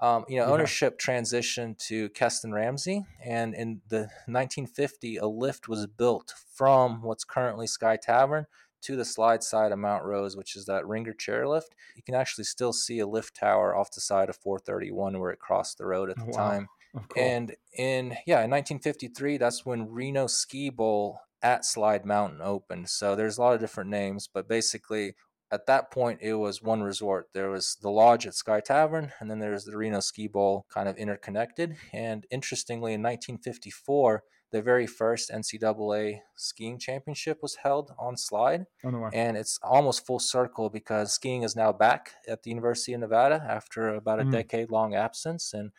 Um, 0.03 0.25
you 0.29 0.37
know, 0.37 0.47
yeah. 0.47 0.53
ownership 0.53 0.99
transitioned 0.99 1.79
to 1.87 2.09
Keston 2.09 2.53
Ramsey, 2.53 3.05
and 3.25 3.55
in 3.55 3.83
the 3.89 4.09
1950, 4.27 5.19
a 5.19 5.27
lift 5.27 5.69
was 5.69 5.87
built 5.87 6.35
from 6.53 7.03
what's 7.03 7.23
currently 7.23 7.69
Sky 7.69 7.97
Tavern 7.97 8.47
to 8.83 8.97
the 8.97 9.05
slide 9.05 9.45
side 9.45 9.71
of 9.71 9.79
Mount 9.79 10.05
Rose, 10.05 10.37
which 10.37 10.57
is 10.57 10.67
that 10.67 10.87
Ringer 10.89 11.15
chairlift. 11.15 11.71
You 11.95 12.03
can 12.03 12.17
actually 12.17 12.45
still 12.45 12.73
see 12.73 12.99
a 12.99 13.07
lift 13.07 13.37
tower 13.37 13.77
off 13.77 13.93
the 13.93 14.01
side 14.01 14.29
of 14.29 14.35
431 14.35 15.21
where 15.21 15.31
it 15.31 15.39
crossed 15.39 15.79
the 15.79 15.87
road 15.87 16.11
at 16.11 16.17
the 16.17 16.25
oh, 16.25 16.37
wow. 16.37 16.49
time. 16.49 16.69
Oh, 16.97 17.05
cool. 17.09 17.23
And 17.23 17.55
in 17.79 18.17
yeah, 18.27 18.43
in 18.43 18.51
1953, 18.51 19.39
that's 19.39 19.65
when 19.65 19.89
Reno 19.89 20.27
Ski 20.27 20.69
Bowl 20.69 21.21
at 21.43 21.65
Slide 21.65 22.05
Mountain 22.05 22.41
opened. 22.43 22.89
So 22.89 23.17
there's 23.17 23.39
a 23.39 23.41
lot 23.41 23.55
of 23.55 23.61
different 23.61 23.91
names, 23.91 24.29
but 24.33 24.49
basically 24.49 25.15
at 25.53 25.67
that 25.67 25.91
point 25.91 26.21
it 26.23 26.35
was 26.35 26.63
one 26.63 26.83
resort. 26.83 27.29
There 27.35 27.51
was 27.51 27.77
the 27.81 27.91
lodge 27.91 28.27
at 28.27 28.35
Sky 28.35 28.61
Tavern, 28.61 29.13
and 29.21 29.31
then 29.31 29.39
there's 29.39 29.65
the 29.65 29.77
Reno 29.77 30.01
Ski 30.01 30.27
Bowl 30.27 30.67
kind 30.73 30.89
of 30.89 30.97
interconnected. 30.97 31.77
And 31.93 32.27
interestingly, 32.31 32.95
in 32.95 33.03
1954, 33.03 34.25
the 34.51 34.63
very 34.63 34.87
first 34.87 35.31
NCAA 35.31 36.21
skiing 36.37 36.79
championship 36.79 37.39
was 37.43 37.57
held 37.57 37.93
on 37.99 38.17
slide. 38.17 38.67
Oh, 38.85 38.91
no 38.91 39.11
and 39.13 39.37
it's 39.37 39.59
almost 39.63 40.07
full 40.07 40.19
circle 40.19 40.71
because 40.71 41.13
skiing 41.13 41.43
is 41.43 41.55
now 41.55 41.73
back 41.73 42.13
at 42.27 42.43
the 42.43 42.51
University 42.51 42.95
of 42.95 43.01
Nevada 43.01 43.45
after 43.49 43.95
about 43.95 44.21
a 44.21 44.25
mm. 44.25 44.33
decade 44.33 44.71
long 44.71 44.95
absence. 44.95 45.53
And 45.53 45.71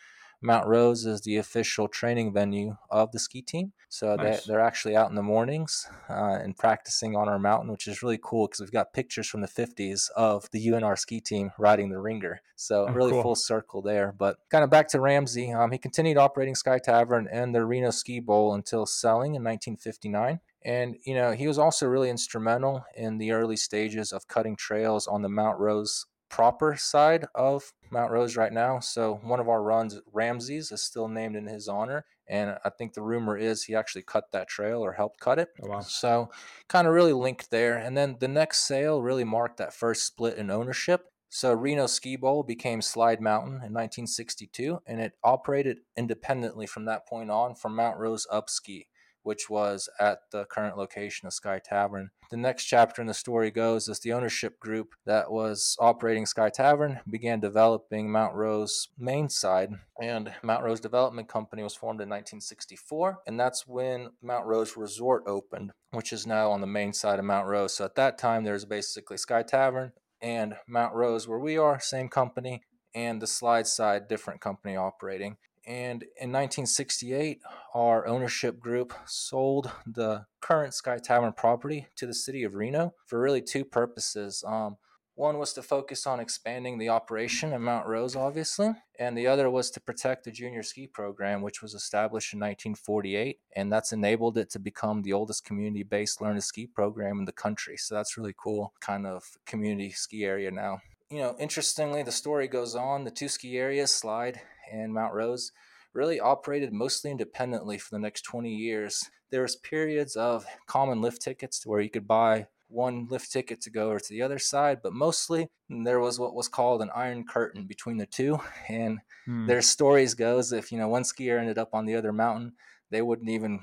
Mount 0.44 0.68
Rose 0.68 1.06
is 1.06 1.22
the 1.22 1.38
official 1.38 1.88
training 1.88 2.34
venue 2.34 2.76
of 2.92 3.12
the 3.12 3.20
ski 3.20 3.42
team. 3.42 3.72
So 3.88 4.16
nice. 4.16 4.46
they, 4.46 4.54
are 4.54 4.60
actually 4.60 4.96
out 4.96 5.10
in 5.10 5.16
the 5.16 5.24
mornings 5.24 5.88
uh, 6.10 6.40
and 6.42 6.58
practicing 6.58 7.16
on 7.16 7.30
our 7.30 7.40
mountain, 7.40 7.72
which 7.72 7.88
is 7.88 8.04
really 8.04 8.20
cool 8.22 8.48
because 8.48 8.60
we've 8.60 8.72
got 8.72 8.92
pictures 8.92 9.28
from 9.28 9.42
the 9.42 9.48
50s 9.48 10.10
of 10.18 10.50
the 10.52 10.68
UNR 10.68 10.98
ski 10.98 11.22
team 11.22 11.52
riding 11.58 11.90
the 11.90 12.00
ringer. 12.00 12.42
So 12.56 12.88
oh, 12.90 12.92
really 12.92 13.12
cool. 13.12 13.22
full 13.22 13.36
circle 13.36 13.82
there. 13.82 14.14
But 14.18 14.38
kind 14.50 14.64
of 14.64 14.70
back 14.70 14.90
to 14.90 15.00
Ramsey, 15.00 15.54
um, 15.54 15.72
he 15.72 15.78
continued 15.78 16.18
operating 16.18 16.56
Sky 16.56 16.80
Tavern 16.80 17.28
and 17.32 17.56
the 17.56 17.66
Reno 17.66 17.92
Ski 17.92 18.20
Bowl 18.20 18.54
until 18.54 18.86
selling 18.86 19.36
in 19.36 19.44
1959. 19.44 20.42
And, 20.66 20.96
you 21.06 21.14
know, 21.14 21.32
he 21.32 21.48
was 21.48 21.60
also 21.60 21.88
really 21.88 22.10
instrumental 22.10 22.84
in 22.96 23.18
the 23.18 23.32
early 23.32 23.58
stages 23.58 24.12
of 24.12 24.28
cutting 24.28 24.56
trails 24.56 25.08
on 25.08 25.22
the 25.22 25.30
Mount 25.30 25.60
Rose 25.60 26.06
proper 26.34 26.76
side 26.76 27.28
of 27.36 27.74
Mount 27.92 28.12
Rose 28.12 28.36
right 28.36 28.52
now. 28.52 28.80
So 28.80 29.20
one 29.22 29.40
of 29.40 29.48
our 29.48 29.62
runs, 29.62 30.00
Ramsey's, 30.12 30.72
is 30.72 30.82
still 30.82 31.08
named 31.08 31.36
in 31.36 31.46
his 31.46 31.68
honor. 31.68 32.06
And 32.28 32.58
I 32.66 32.72
think 32.72 32.94
the 32.94 33.04
rumor 33.04 33.38
is 33.38 33.66
he 33.66 33.76
actually 33.76 34.02
cut 34.02 34.32
that 34.32 34.48
trail 34.48 34.84
or 34.84 34.94
helped 34.94 35.20
cut 35.20 35.38
it. 35.38 35.50
Oh, 35.62 35.68
wow. 35.68 35.82
So 35.82 36.32
kind 36.68 36.88
of 36.88 36.94
really 36.96 37.14
linked 37.14 37.52
there. 37.52 37.78
And 37.78 37.96
then 37.96 38.18
the 38.20 38.28
next 38.28 38.62
sale 38.62 39.00
really 39.00 39.24
marked 39.24 39.58
that 39.58 39.76
first 39.76 40.08
split 40.08 40.40
in 40.40 40.50
ownership. 40.50 41.06
So 41.30 41.54
Reno 41.54 41.86
Ski 41.86 42.16
Bowl 42.16 42.42
became 42.42 42.82
Slide 42.82 43.22
Mountain 43.22 43.54
in 43.54 43.74
1962, 43.74 44.80
and 44.88 45.00
it 45.00 45.14
operated 45.24 45.82
independently 45.96 46.66
from 46.66 46.86
that 46.86 47.08
point 47.08 47.30
on 47.30 47.54
from 47.54 47.76
Mount 47.76 48.00
Rose 48.00 48.26
Upski 48.34 48.86
which 49.24 49.50
was 49.50 49.90
at 50.00 50.20
the 50.32 50.46
current 50.46 50.78
location 50.78 51.28
of 51.28 51.34
Sky 51.34 51.60
Tavern. 51.64 52.12
The 52.30 52.38
next 52.38 52.66
chapter 52.66 53.02
in 53.02 53.08
the 53.08 53.14
story 53.14 53.52
goes 53.52 53.88
as 53.88 54.00
the 54.00 54.14
ownership 54.14 54.60
group 54.60 54.96
that 55.06 55.32
was 55.32 55.76
operating 55.80 56.26
Sky 56.26 56.50
Tavern 56.50 57.00
began 57.10 57.40
developing 57.40 58.12
Mount 58.12 58.34
Rose 58.34 58.90
main 58.98 59.30
side, 59.30 59.72
and 60.02 60.34
Mount 60.42 60.64
Rose 60.64 60.80
Development 60.80 61.28
Company 61.28 61.64
was 61.64 61.76
formed 61.76 62.02
in 62.02 62.10
1964, 62.10 63.20
and 63.28 63.40
that's 63.40 63.68
when 63.68 64.10
Mount 64.22 64.46
Rose 64.46 64.76
Resort 64.76 65.24
opened, 65.28 65.72
which 65.92 66.12
is 66.12 66.26
now 66.26 66.52
on 66.52 66.62
the 66.62 66.68
main 66.68 66.94
side 66.94 67.20
of 67.20 67.26
Mount 67.26 67.48
Rose. 67.48 67.76
So 67.76 67.86
at 67.86 67.96
that 67.96 68.18
time, 68.18 68.44
there's 68.44 68.66
basically 68.66 69.18
Sky 69.18 69.44
Tavern 69.44 69.92
and 70.22 70.56
Mount 70.68 70.96
Rose, 70.96 71.28
where 71.28 71.40
we 71.40 71.58
are, 71.58 71.80
same 71.80 72.10
company, 72.10 72.64
and 72.96 73.22
the 73.22 73.28
slide 73.28 73.68
side, 73.68 74.08
different 74.08 74.42
company 74.42 74.76
operating. 74.76 75.38
And 75.66 76.04
in 76.04 76.32
1968, 76.32 77.42
our 77.74 78.06
ownership 78.06 78.60
group 78.60 78.94
sold 79.06 79.72
the 79.86 80.26
current 80.42 80.74
Sky 80.74 80.98
Tavern 80.98 81.34
property 81.34 81.88
to 81.96 82.06
the 82.06 82.14
city 82.14 82.44
of 82.44 82.56
Reno 82.56 82.94
for 83.06 83.20
really 83.20 83.42
two 83.42 83.64
purposes. 83.64 84.44
Um, 84.46 84.78
one 85.16 85.38
was 85.38 85.54
to 85.54 85.62
focus 85.62 86.08
on 86.08 86.20
expanding 86.20 86.80
the 86.80 86.90
operation 86.90 87.54
in 87.54 87.62
Mount 87.62 87.86
Rose, 87.86 88.16
obviously, 88.16 88.72
and 88.98 89.16
the 89.16 89.28
other 89.28 89.48
was 89.48 89.70
to 89.72 89.80
protect 89.80 90.24
the 90.24 90.32
junior 90.32 90.64
ski 90.64 90.88
program, 90.88 91.44
which 91.44 91.62
was 91.62 91.76
established 91.76 92.34
in 92.34 92.40
1948, 92.40 93.40
and 93.56 93.72
that's 93.72 93.94
enabled 93.94 94.40
it 94.40 94.50
to 94.50 94.60
become 94.60 95.04
the 95.04 95.14
oldest 95.14 95.46
community 95.46 95.84
based 95.84 96.20
learn 96.20 96.36
to 96.36 96.42
ski 96.42 96.66
program 96.66 97.20
in 97.20 97.26
the 97.26 97.32
country. 97.32 97.78
So 97.78 97.94
that's 97.94 98.18
really 98.18 98.34
cool, 98.36 98.74
kind 98.82 99.06
of 99.06 99.24
community 99.46 99.92
ski 99.92 100.26
area 100.26 100.50
now. 100.50 100.80
You 101.12 101.20
know, 101.20 101.36
interestingly, 101.38 102.02
the 102.02 102.12
story 102.12 102.48
goes 102.48 102.76
on 102.76 103.04
the 103.04 103.12
two 103.12 103.28
ski 103.28 103.60
areas, 103.60 103.92
Slide 103.92 104.42
and 104.72 104.94
Mount 104.94 105.14
Rose 105.14 105.52
really 105.94 106.20
operated 106.20 106.74
mostly 106.74 107.12
independently 107.12 107.78
for 107.78 107.90
the 107.92 108.00
next 108.00 108.24
20 108.24 108.50
years. 108.50 109.10
There 109.30 109.42
was 109.42 109.56
periods 109.56 110.16
of 110.16 110.46
common 110.68 111.02
lift 111.02 111.22
tickets 111.22 111.60
to 111.60 111.70
where 111.70 111.82
you 111.82 111.90
could 111.90 112.08
buy 112.08 112.48
one 112.68 113.08
lift 113.10 113.32
ticket 113.32 113.62
to 113.62 113.70
go 113.70 113.90
over 113.90 114.00
to 114.00 114.10
the 114.10 114.22
other 114.22 114.40
side, 114.40 114.80
but 114.82 114.94
mostly 114.94 115.48
there 115.70 116.00
was 116.00 116.20
what 116.20 116.34
was 116.34 116.48
called 116.48 116.82
an 116.82 116.90
iron 116.96 117.24
curtain 117.24 117.66
between 117.66 117.98
the 117.98 118.06
two. 118.06 118.40
And 118.68 119.00
hmm. 119.26 119.46
their 119.46 119.62
stories 119.62 120.16
goes 120.16 120.52
if 120.52 120.72
you 120.72 120.78
know 120.78 120.88
one 120.88 121.04
skier 121.04 121.40
ended 121.40 121.58
up 121.58 121.70
on 121.74 121.86
the 121.86 121.96
other 121.96 122.12
mountain, 122.12 122.54
they 122.90 123.02
wouldn't 123.02 123.30
even 123.30 123.60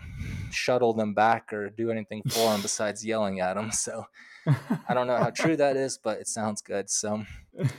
shuttle 0.50 0.92
them 0.92 1.14
back 1.14 1.52
or 1.52 1.70
do 1.70 1.90
anything 1.90 2.22
for 2.28 2.50
them 2.50 2.62
besides 2.62 3.04
yelling 3.04 3.40
at 3.40 3.54
them. 3.54 3.70
So 3.80 4.04
I 4.46 4.94
don't 4.94 5.06
know 5.06 5.16
how 5.16 5.30
true 5.30 5.56
that 5.56 5.76
is, 5.76 5.98
but 5.98 6.18
it 6.18 6.28
sounds 6.28 6.62
good. 6.62 6.90
So 6.90 7.24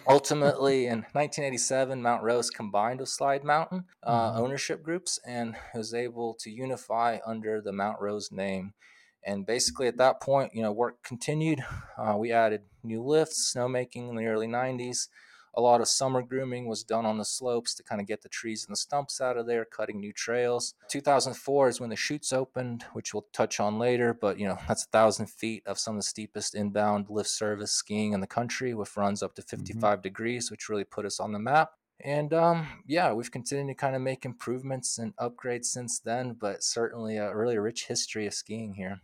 ultimately, 0.07 0.85
in 0.85 0.99
1987, 1.13 2.01
Mount 2.01 2.23
Rose 2.23 2.49
combined 2.49 2.99
with 2.99 3.09
Slide 3.09 3.43
Mountain 3.43 3.85
uh, 4.03 4.31
mm-hmm. 4.31 4.39
ownership 4.41 4.83
groups 4.83 5.19
and 5.25 5.55
was 5.73 5.93
able 5.93 6.33
to 6.35 6.49
unify 6.51 7.17
under 7.25 7.61
the 7.61 7.71
Mount 7.71 7.99
Rose 7.99 8.31
name. 8.31 8.73
And 9.23 9.45
basically, 9.45 9.87
at 9.87 9.97
that 9.97 10.19
point, 10.19 10.55
you 10.55 10.61
know, 10.61 10.71
work 10.71 11.03
continued. 11.03 11.63
Uh, 11.97 12.15
we 12.17 12.31
added 12.31 12.63
new 12.83 13.03
lifts, 13.03 13.53
snowmaking 13.55 14.09
in 14.09 14.15
the 14.15 14.25
early 14.25 14.47
90s 14.47 15.07
a 15.53 15.61
lot 15.61 15.81
of 15.81 15.87
summer 15.87 16.21
grooming 16.21 16.67
was 16.67 16.83
done 16.83 17.05
on 17.05 17.17
the 17.17 17.25
slopes 17.25 17.73
to 17.75 17.83
kind 17.83 17.99
of 17.99 18.07
get 18.07 18.21
the 18.21 18.29
trees 18.29 18.65
and 18.65 18.73
the 18.73 18.77
stumps 18.77 19.19
out 19.19 19.37
of 19.37 19.47
there, 19.47 19.65
cutting 19.65 19.99
new 19.99 20.13
trails. 20.13 20.73
2004 20.89 21.67
is 21.69 21.81
when 21.81 21.89
the 21.89 21.95
chutes 21.95 22.31
opened, 22.31 22.83
which 22.93 23.13
we'll 23.13 23.27
touch 23.33 23.59
on 23.59 23.77
later, 23.77 24.13
but 24.13 24.39
you 24.39 24.47
know, 24.47 24.57
that's 24.67 24.85
a 24.85 24.89
thousand 24.89 25.29
feet 25.29 25.63
of 25.65 25.79
some 25.79 25.95
of 25.95 25.99
the 25.99 26.03
steepest 26.03 26.55
inbound 26.55 27.07
lift 27.09 27.29
service 27.29 27.71
skiing 27.71 28.13
in 28.13 28.21
the 28.21 28.27
country 28.27 28.73
with 28.73 28.95
runs 28.95 29.21
up 29.21 29.35
to 29.35 29.41
mm-hmm. 29.41 29.57
55 29.57 29.81
mm-hmm. 29.81 30.01
degrees, 30.01 30.51
which 30.51 30.69
really 30.69 30.83
put 30.83 31.05
us 31.05 31.19
on 31.19 31.31
the 31.31 31.39
map. 31.39 31.71
And 32.03 32.33
um, 32.33 32.67
yeah, 32.87 33.13
we've 33.13 33.29
continued 33.29 33.67
to 33.67 33.75
kind 33.75 33.95
of 33.95 34.01
make 34.01 34.25
improvements 34.25 34.97
and 34.97 35.15
upgrades 35.17 35.65
since 35.65 35.99
then, 35.99 36.33
but 36.33 36.63
certainly 36.63 37.17
a 37.17 37.35
really 37.35 37.59
rich 37.59 37.85
history 37.85 38.25
of 38.25 38.33
skiing 38.33 38.73
here 38.73 39.01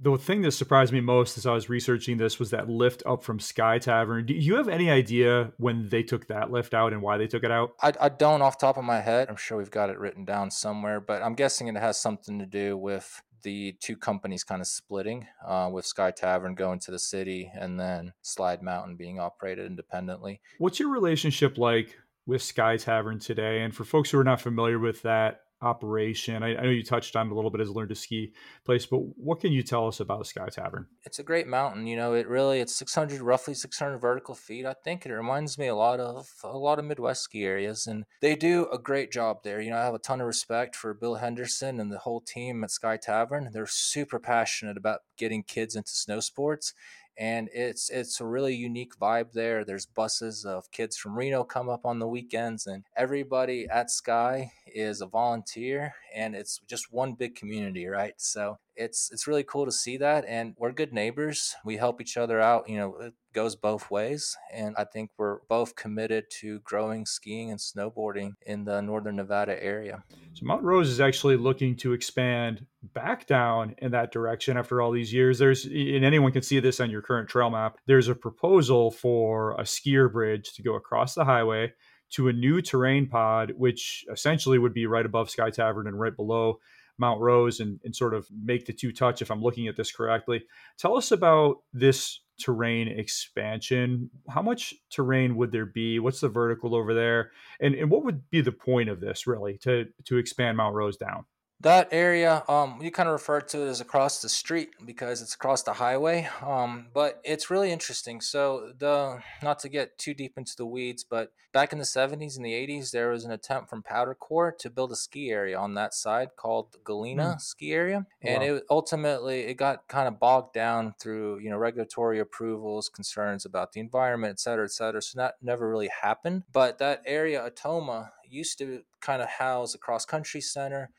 the 0.00 0.16
thing 0.18 0.42
that 0.42 0.50
surprised 0.52 0.92
me 0.92 1.00
most 1.00 1.38
as 1.38 1.46
I 1.46 1.52
was 1.52 1.68
researching 1.68 2.16
this 2.16 2.38
was 2.38 2.50
that 2.50 2.68
lift 2.68 3.02
up 3.06 3.22
from 3.22 3.38
Sky 3.38 3.78
Tavern. 3.78 4.26
Do 4.26 4.34
you 4.34 4.56
have 4.56 4.68
any 4.68 4.90
idea 4.90 5.52
when 5.58 5.88
they 5.88 6.02
took 6.02 6.26
that 6.26 6.50
lift 6.50 6.74
out 6.74 6.92
and 6.92 7.00
why 7.00 7.16
they 7.16 7.28
took 7.28 7.44
it 7.44 7.50
out? 7.50 7.74
I, 7.80 7.92
I 8.00 8.08
don't 8.08 8.42
off 8.42 8.58
top 8.58 8.76
of 8.76 8.84
my 8.84 9.00
head. 9.00 9.28
I'm 9.28 9.36
sure 9.36 9.56
we've 9.56 9.70
got 9.70 9.90
it 9.90 9.98
written 9.98 10.24
down 10.24 10.50
somewhere, 10.50 11.00
but 11.00 11.22
I'm 11.22 11.34
guessing 11.34 11.68
it 11.68 11.76
has 11.76 11.98
something 11.98 12.38
to 12.40 12.46
do 12.46 12.76
with 12.76 13.22
the 13.44 13.76
two 13.80 13.96
companies 13.96 14.42
kind 14.42 14.60
of 14.60 14.66
splitting, 14.66 15.26
uh, 15.46 15.70
with 15.72 15.86
Sky 15.86 16.10
Tavern 16.10 16.54
going 16.54 16.80
to 16.80 16.90
the 16.90 16.98
city 16.98 17.52
and 17.54 17.78
then 17.78 18.14
Slide 18.22 18.62
Mountain 18.62 18.96
being 18.96 19.20
operated 19.20 19.66
independently. 19.66 20.40
What's 20.58 20.80
your 20.80 20.90
relationship 20.90 21.56
like 21.56 21.96
with 22.26 22.42
Sky 22.42 22.78
Tavern 22.78 23.20
today? 23.20 23.60
And 23.60 23.74
for 23.74 23.84
folks 23.84 24.10
who 24.10 24.18
are 24.18 24.24
not 24.24 24.40
familiar 24.40 24.78
with 24.78 25.02
that, 25.02 25.42
operation? 25.64 26.42
I, 26.42 26.56
I, 26.56 26.62
know 26.62 26.70
you 26.70 26.82
touched 26.82 27.16
on 27.16 27.30
a 27.30 27.34
little 27.34 27.50
bit 27.50 27.60
as 27.60 27.68
a 27.68 27.72
learn 27.72 27.88
to 27.88 27.94
ski 27.94 28.32
place, 28.64 28.86
but 28.86 28.98
what 28.98 29.40
can 29.40 29.52
you 29.52 29.62
tell 29.62 29.86
us 29.86 30.00
about 30.00 30.26
Sky 30.26 30.48
Tavern? 30.48 30.86
It's 31.04 31.18
a 31.18 31.22
great 31.22 31.46
mountain. 31.46 31.86
You 31.86 31.96
know, 31.96 32.12
it 32.12 32.28
really 32.28 32.60
it's 32.60 32.76
600, 32.76 33.20
roughly 33.20 33.54
600 33.54 33.98
vertical 33.98 34.34
feet. 34.34 34.66
I 34.66 34.74
think 34.84 35.06
it 35.06 35.12
reminds 35.12 35.58
me 35.58 35.66
a 35.66 35.74
lot 35.74 36.00
of 36.00 36.28
a 36.42 36.58
lot 36.58 36.78
of 36.78 36.84
Midwest 36.84 37.22
ski 37.22 37.44
areas, 37.44 37.86
and 37.86 38.04
they 38.20 38.36
do 38.36 38.68
a 38.72 38.78
great 38.78 39.10
job 39.10 39.38
there. 39.42 39.60
You 39.60 39.70
know, 39.70 39.78
I 39.78 39.84
have 39.84 39.94
a 39.94 39.98
ton 39.98 40.20
of 40.20 40.26
respect 40.26 40.76
for 40.76 40.94
Bill 40.94 41.16
Henderson 41.16 41.80
and 41.80 41.90
the 41.90 41.98
whole 41.98 42.20
team 42.20 42.62
at 42.62 42.70
Sky 42.70 42.96
Tavern. 42.96 43.50
They're 43.52 43.66
super 43.66 44.18
passionate 44.18 44.76
about 44.76 45.00
getting 45.16 45.42
kids 45.42 45.74
into 45.74 45.90
snow 45.90 46.20
sports 46.20 46.74
and 47.16 47.48
it's 47.52 47.90
it's 47.90 48.20
a 48.20 48.26
really 48.26 48.54
unique 48.54 48.96
vibe 48.98 49.32
there. 49.32 49.64
There's 49.64 49.86
buses 49.86 50.44
of 50.44 50.70
kids 50.70 50.96
from 50.96 51.16
Reno 51.16 51.44
come 51.44 51.68
up 51.68 51.86
on 51.86 51.98
the 51.98 52.08
weekends, 52.08 52.66
and 52.66 52.84
everybody 52.96 53.66
at 53.70 53.90
Sky 53.90 54.52
is 54.66 55.00
a 55.00 55.06
volunteer, 55.06 55.94
and 56.14 56.34
it's 56.34 56.60
just 56.66 56.92
one 56.92 57.14
big 57.14 57.34
community, 57.34 57.86
right? 57.86 58.14
So 58.16 58.58
it's 58.76 59.10
it's 59.12 59.26
really 59.26 59.42
cool 59.44 59.64
to 59.64 59.72
see 59.72 59.96
that, 59.98 60.24
and 60.26 60.54
we're 60.58 60.72
good 60.72 60.92
neighbors. 60.92 61.54
We 61.64 61.76
help 61.76 62.00
each 62.00 62.16
other 62.16 62.40
out. 62.40 62.68
You 62.68 62.76
know, 62.76 62.96
it 63.00 63.14
goes 63.32 63.56
both 63.56 63.90
ways, 63.90 64.36
and 64.52 64.74
I 64.76 64.84
think 64.84 65.10
we're 65.16 65.38
both 65.48 65.76
committed 65.76 66.24
to 66.40 66.60
growing 66.60 67.06
skiing 67.06 67.50
and 67.50 67.58
snowboarding 67.58 68.32
in 68.46 68.64
the 68.64 68.80
northern 68.80 69.16
Nevada 69.16 69.62
area. 69.62 70.02
So 70.34 70.46
Mount 70.46 70.62
Rose 70.62 70.88
is 70.88 71.00
actually 71.00 71.36
looking 71.36 71.76
to 71.76 71.92
expand 71.92 72.66
back 72.94 73.26
down 73.26 73.74
in 73.78 73.92
that 73.92 74.12
direction 74.12 74.56
after 74.56 74.80
all 74.80 74.90
these 74.90 75.12
years. 75.12 75.38
There's 75.38 75.64
and 75.64 76.04
anyone 76.04 76.32
can 76.32 76.42
see 76.42 76.60
this 76.60 76.80
on 76.80 76.90
your 76.90 77.02
current 77.02 77.28
trail 77.28 77.50
map. 77.50 77.78
There's 77.86 78.08
a 78.08 78.14
proposal 78.14 78.90
for 78.90 79.52
a 79.52 79.62
skier 79.62 80.10
bridge 80.10 80.52
to 80.54 80.62
go 80.62 80.74
across 80.74 81.14
the 81.14 81.24
highway 81.24 81.72
to 82.10 82.28
a 82.28 82.32
new 82.32 82.62
terrain 82.62 83.08
pod, 83.08 83.52
which 83.56 84.04
essentially 84.10 84.58
would 84.58 84.74
be 84.74 84.86
right 84.86 85.06
above 85.06 85.30
Sky 85.30 85.50
Tavern 85.50 85.86
and 85.86 85.98
right 85.98 86.14
below 86.14 86.60
Mount 86.98 87.20
Rose 87.20 87.60
and, 87.60 87.80
and 87.84 87.94
sort 87.94 88.14
of 88.14 88.26
make 88.44 88.66
the 88.66 88.72
two 88.72 88.92
touch 88.92 89.22
if 89.22 89.30
I'm 89.30 89.42
looking 89.42 89.68
at 89.68 89.76
this 89.76 89.92
correctly. 89.92 90.44
Tell 90.78 90.96
us 90.96 91.12
about 91.12 91.56
this 91.72 92.20
terrain 92.40 92.88
expansion. 92.88 94.10
How 94.28 94.42
much 94.42 94.74
terrain 94.90 95.36
would 95.36 95.52
there 95.52 95.66
be? 95.66 95.98
What's 95.98 96.20
the 96.20 96.28
vertical 96.28 96.74
over 96.74 96.94
there? 96.94 97.30
And, 97.60 97.74
and 97.74 97.90
what 97.90 98.04
would 98.04 98.28
be 98.30 98.40
the 98.40 98.52
point 98.52 98.88
of 98.88 99.00
this 99.00 99.26
really 99.26 99.58
to, 99.58 99.86
to 100.04 100.16
expand 100.18 100.56
Mount 100.56 100.74
Rose 100.74 100.96
down? 100.96 101.24
That 101.64 101.88
area, 101.92 102.44
um, 102.46 102.78
you 102.82 102.90
kind 102.90 103.08
of 103.08 103.14
refer 103.14 103.40
to 103.40 103.62
it 103.62 103.68
as 103.68 103.80
across 103.80 104.20
the 104.20 104.28
street 104.28 104.74
because 104.84 105.22
it's 105.22 105.34
across 105.34 105.62
the 105.62 105.72
highway. 105.72 106.28
Um, 106.42 106.88
but 106.92 107.22
it's 107.24 107.50
really 107.50 107.72
interesting. 107.72 108.20
So 108.20 108.74
the 108.78 109.22
not 109.42 109.60
to 109.60 109.70
get 109.70 109.96
too 109.96 110.12
deep 110.12 110.36
into 110.36 110.54
the 110.56 110.66
weeds, 110.66 111.04
but 111.04 111.32
back 111.54 111.72
in 111.72 111.78
the 111.78 111.86
70s 111.86 112.36
and 112.36 112.44
the 112.44 112.52
80s, 112.52 112.90
there 112.90 113.08
was 113.08 113.24
an 113.24 113.30
attempt 113.30 113.70
from 113.70 113.82
Powder 113.82 114.14
Corps 114.14 114.52
to 114.58 114.68
build 114.68 114.92
a 114.92 114.96
ski 114.96 115.30
area 115.30 115.58
on 115.58 115.72
that 115.72 115.94
side 115.94 116.36
called 116.36 116.76
Galena 116.84 117.36
mm. 117.36 117.40
Ski 117.40 117.72
Area, 117.72 118.04
and 118.20 118.42
wow. 118.42 118.56
it 118.56 118.64
ultimately 118.68 119.40
it 119.44 119.54
got 119.54 119.88
kind 119.88 120.06
of 120.06 120.20
bogged 120.20 120.52
down 120.52 120.94
through 121.00 121.38
you 121.38 121.48
know 121.48 121.56
regulatory 121.56 122.18
approvals, 122.18 122.90
concerns 122.90 123.46
about 123.46 123.72
the 123.72 123.80
environment, 123.80 124.32
et 124.32 124.40
cetera, 124.40 124.66
et 124.66 124.72
cetera. 124.72 125.00
So 125.00 125.18
that 125.18 125.36
never 125.40 125.66
really 125.66 125.90
happened. 126.02 126.42
But 126.52 126.76
that 126.80 127.02
area, 127.06 127.50
atoma 127.50 128.10
used 128.28 128.58
to 128.58 128.82
kind 129.00 129.22
of 129.22 129.28
house 129.28 129.74
a 129.74 129.78
cross 129.78 130.04
country 130.04 130.42
center 130.42 130.90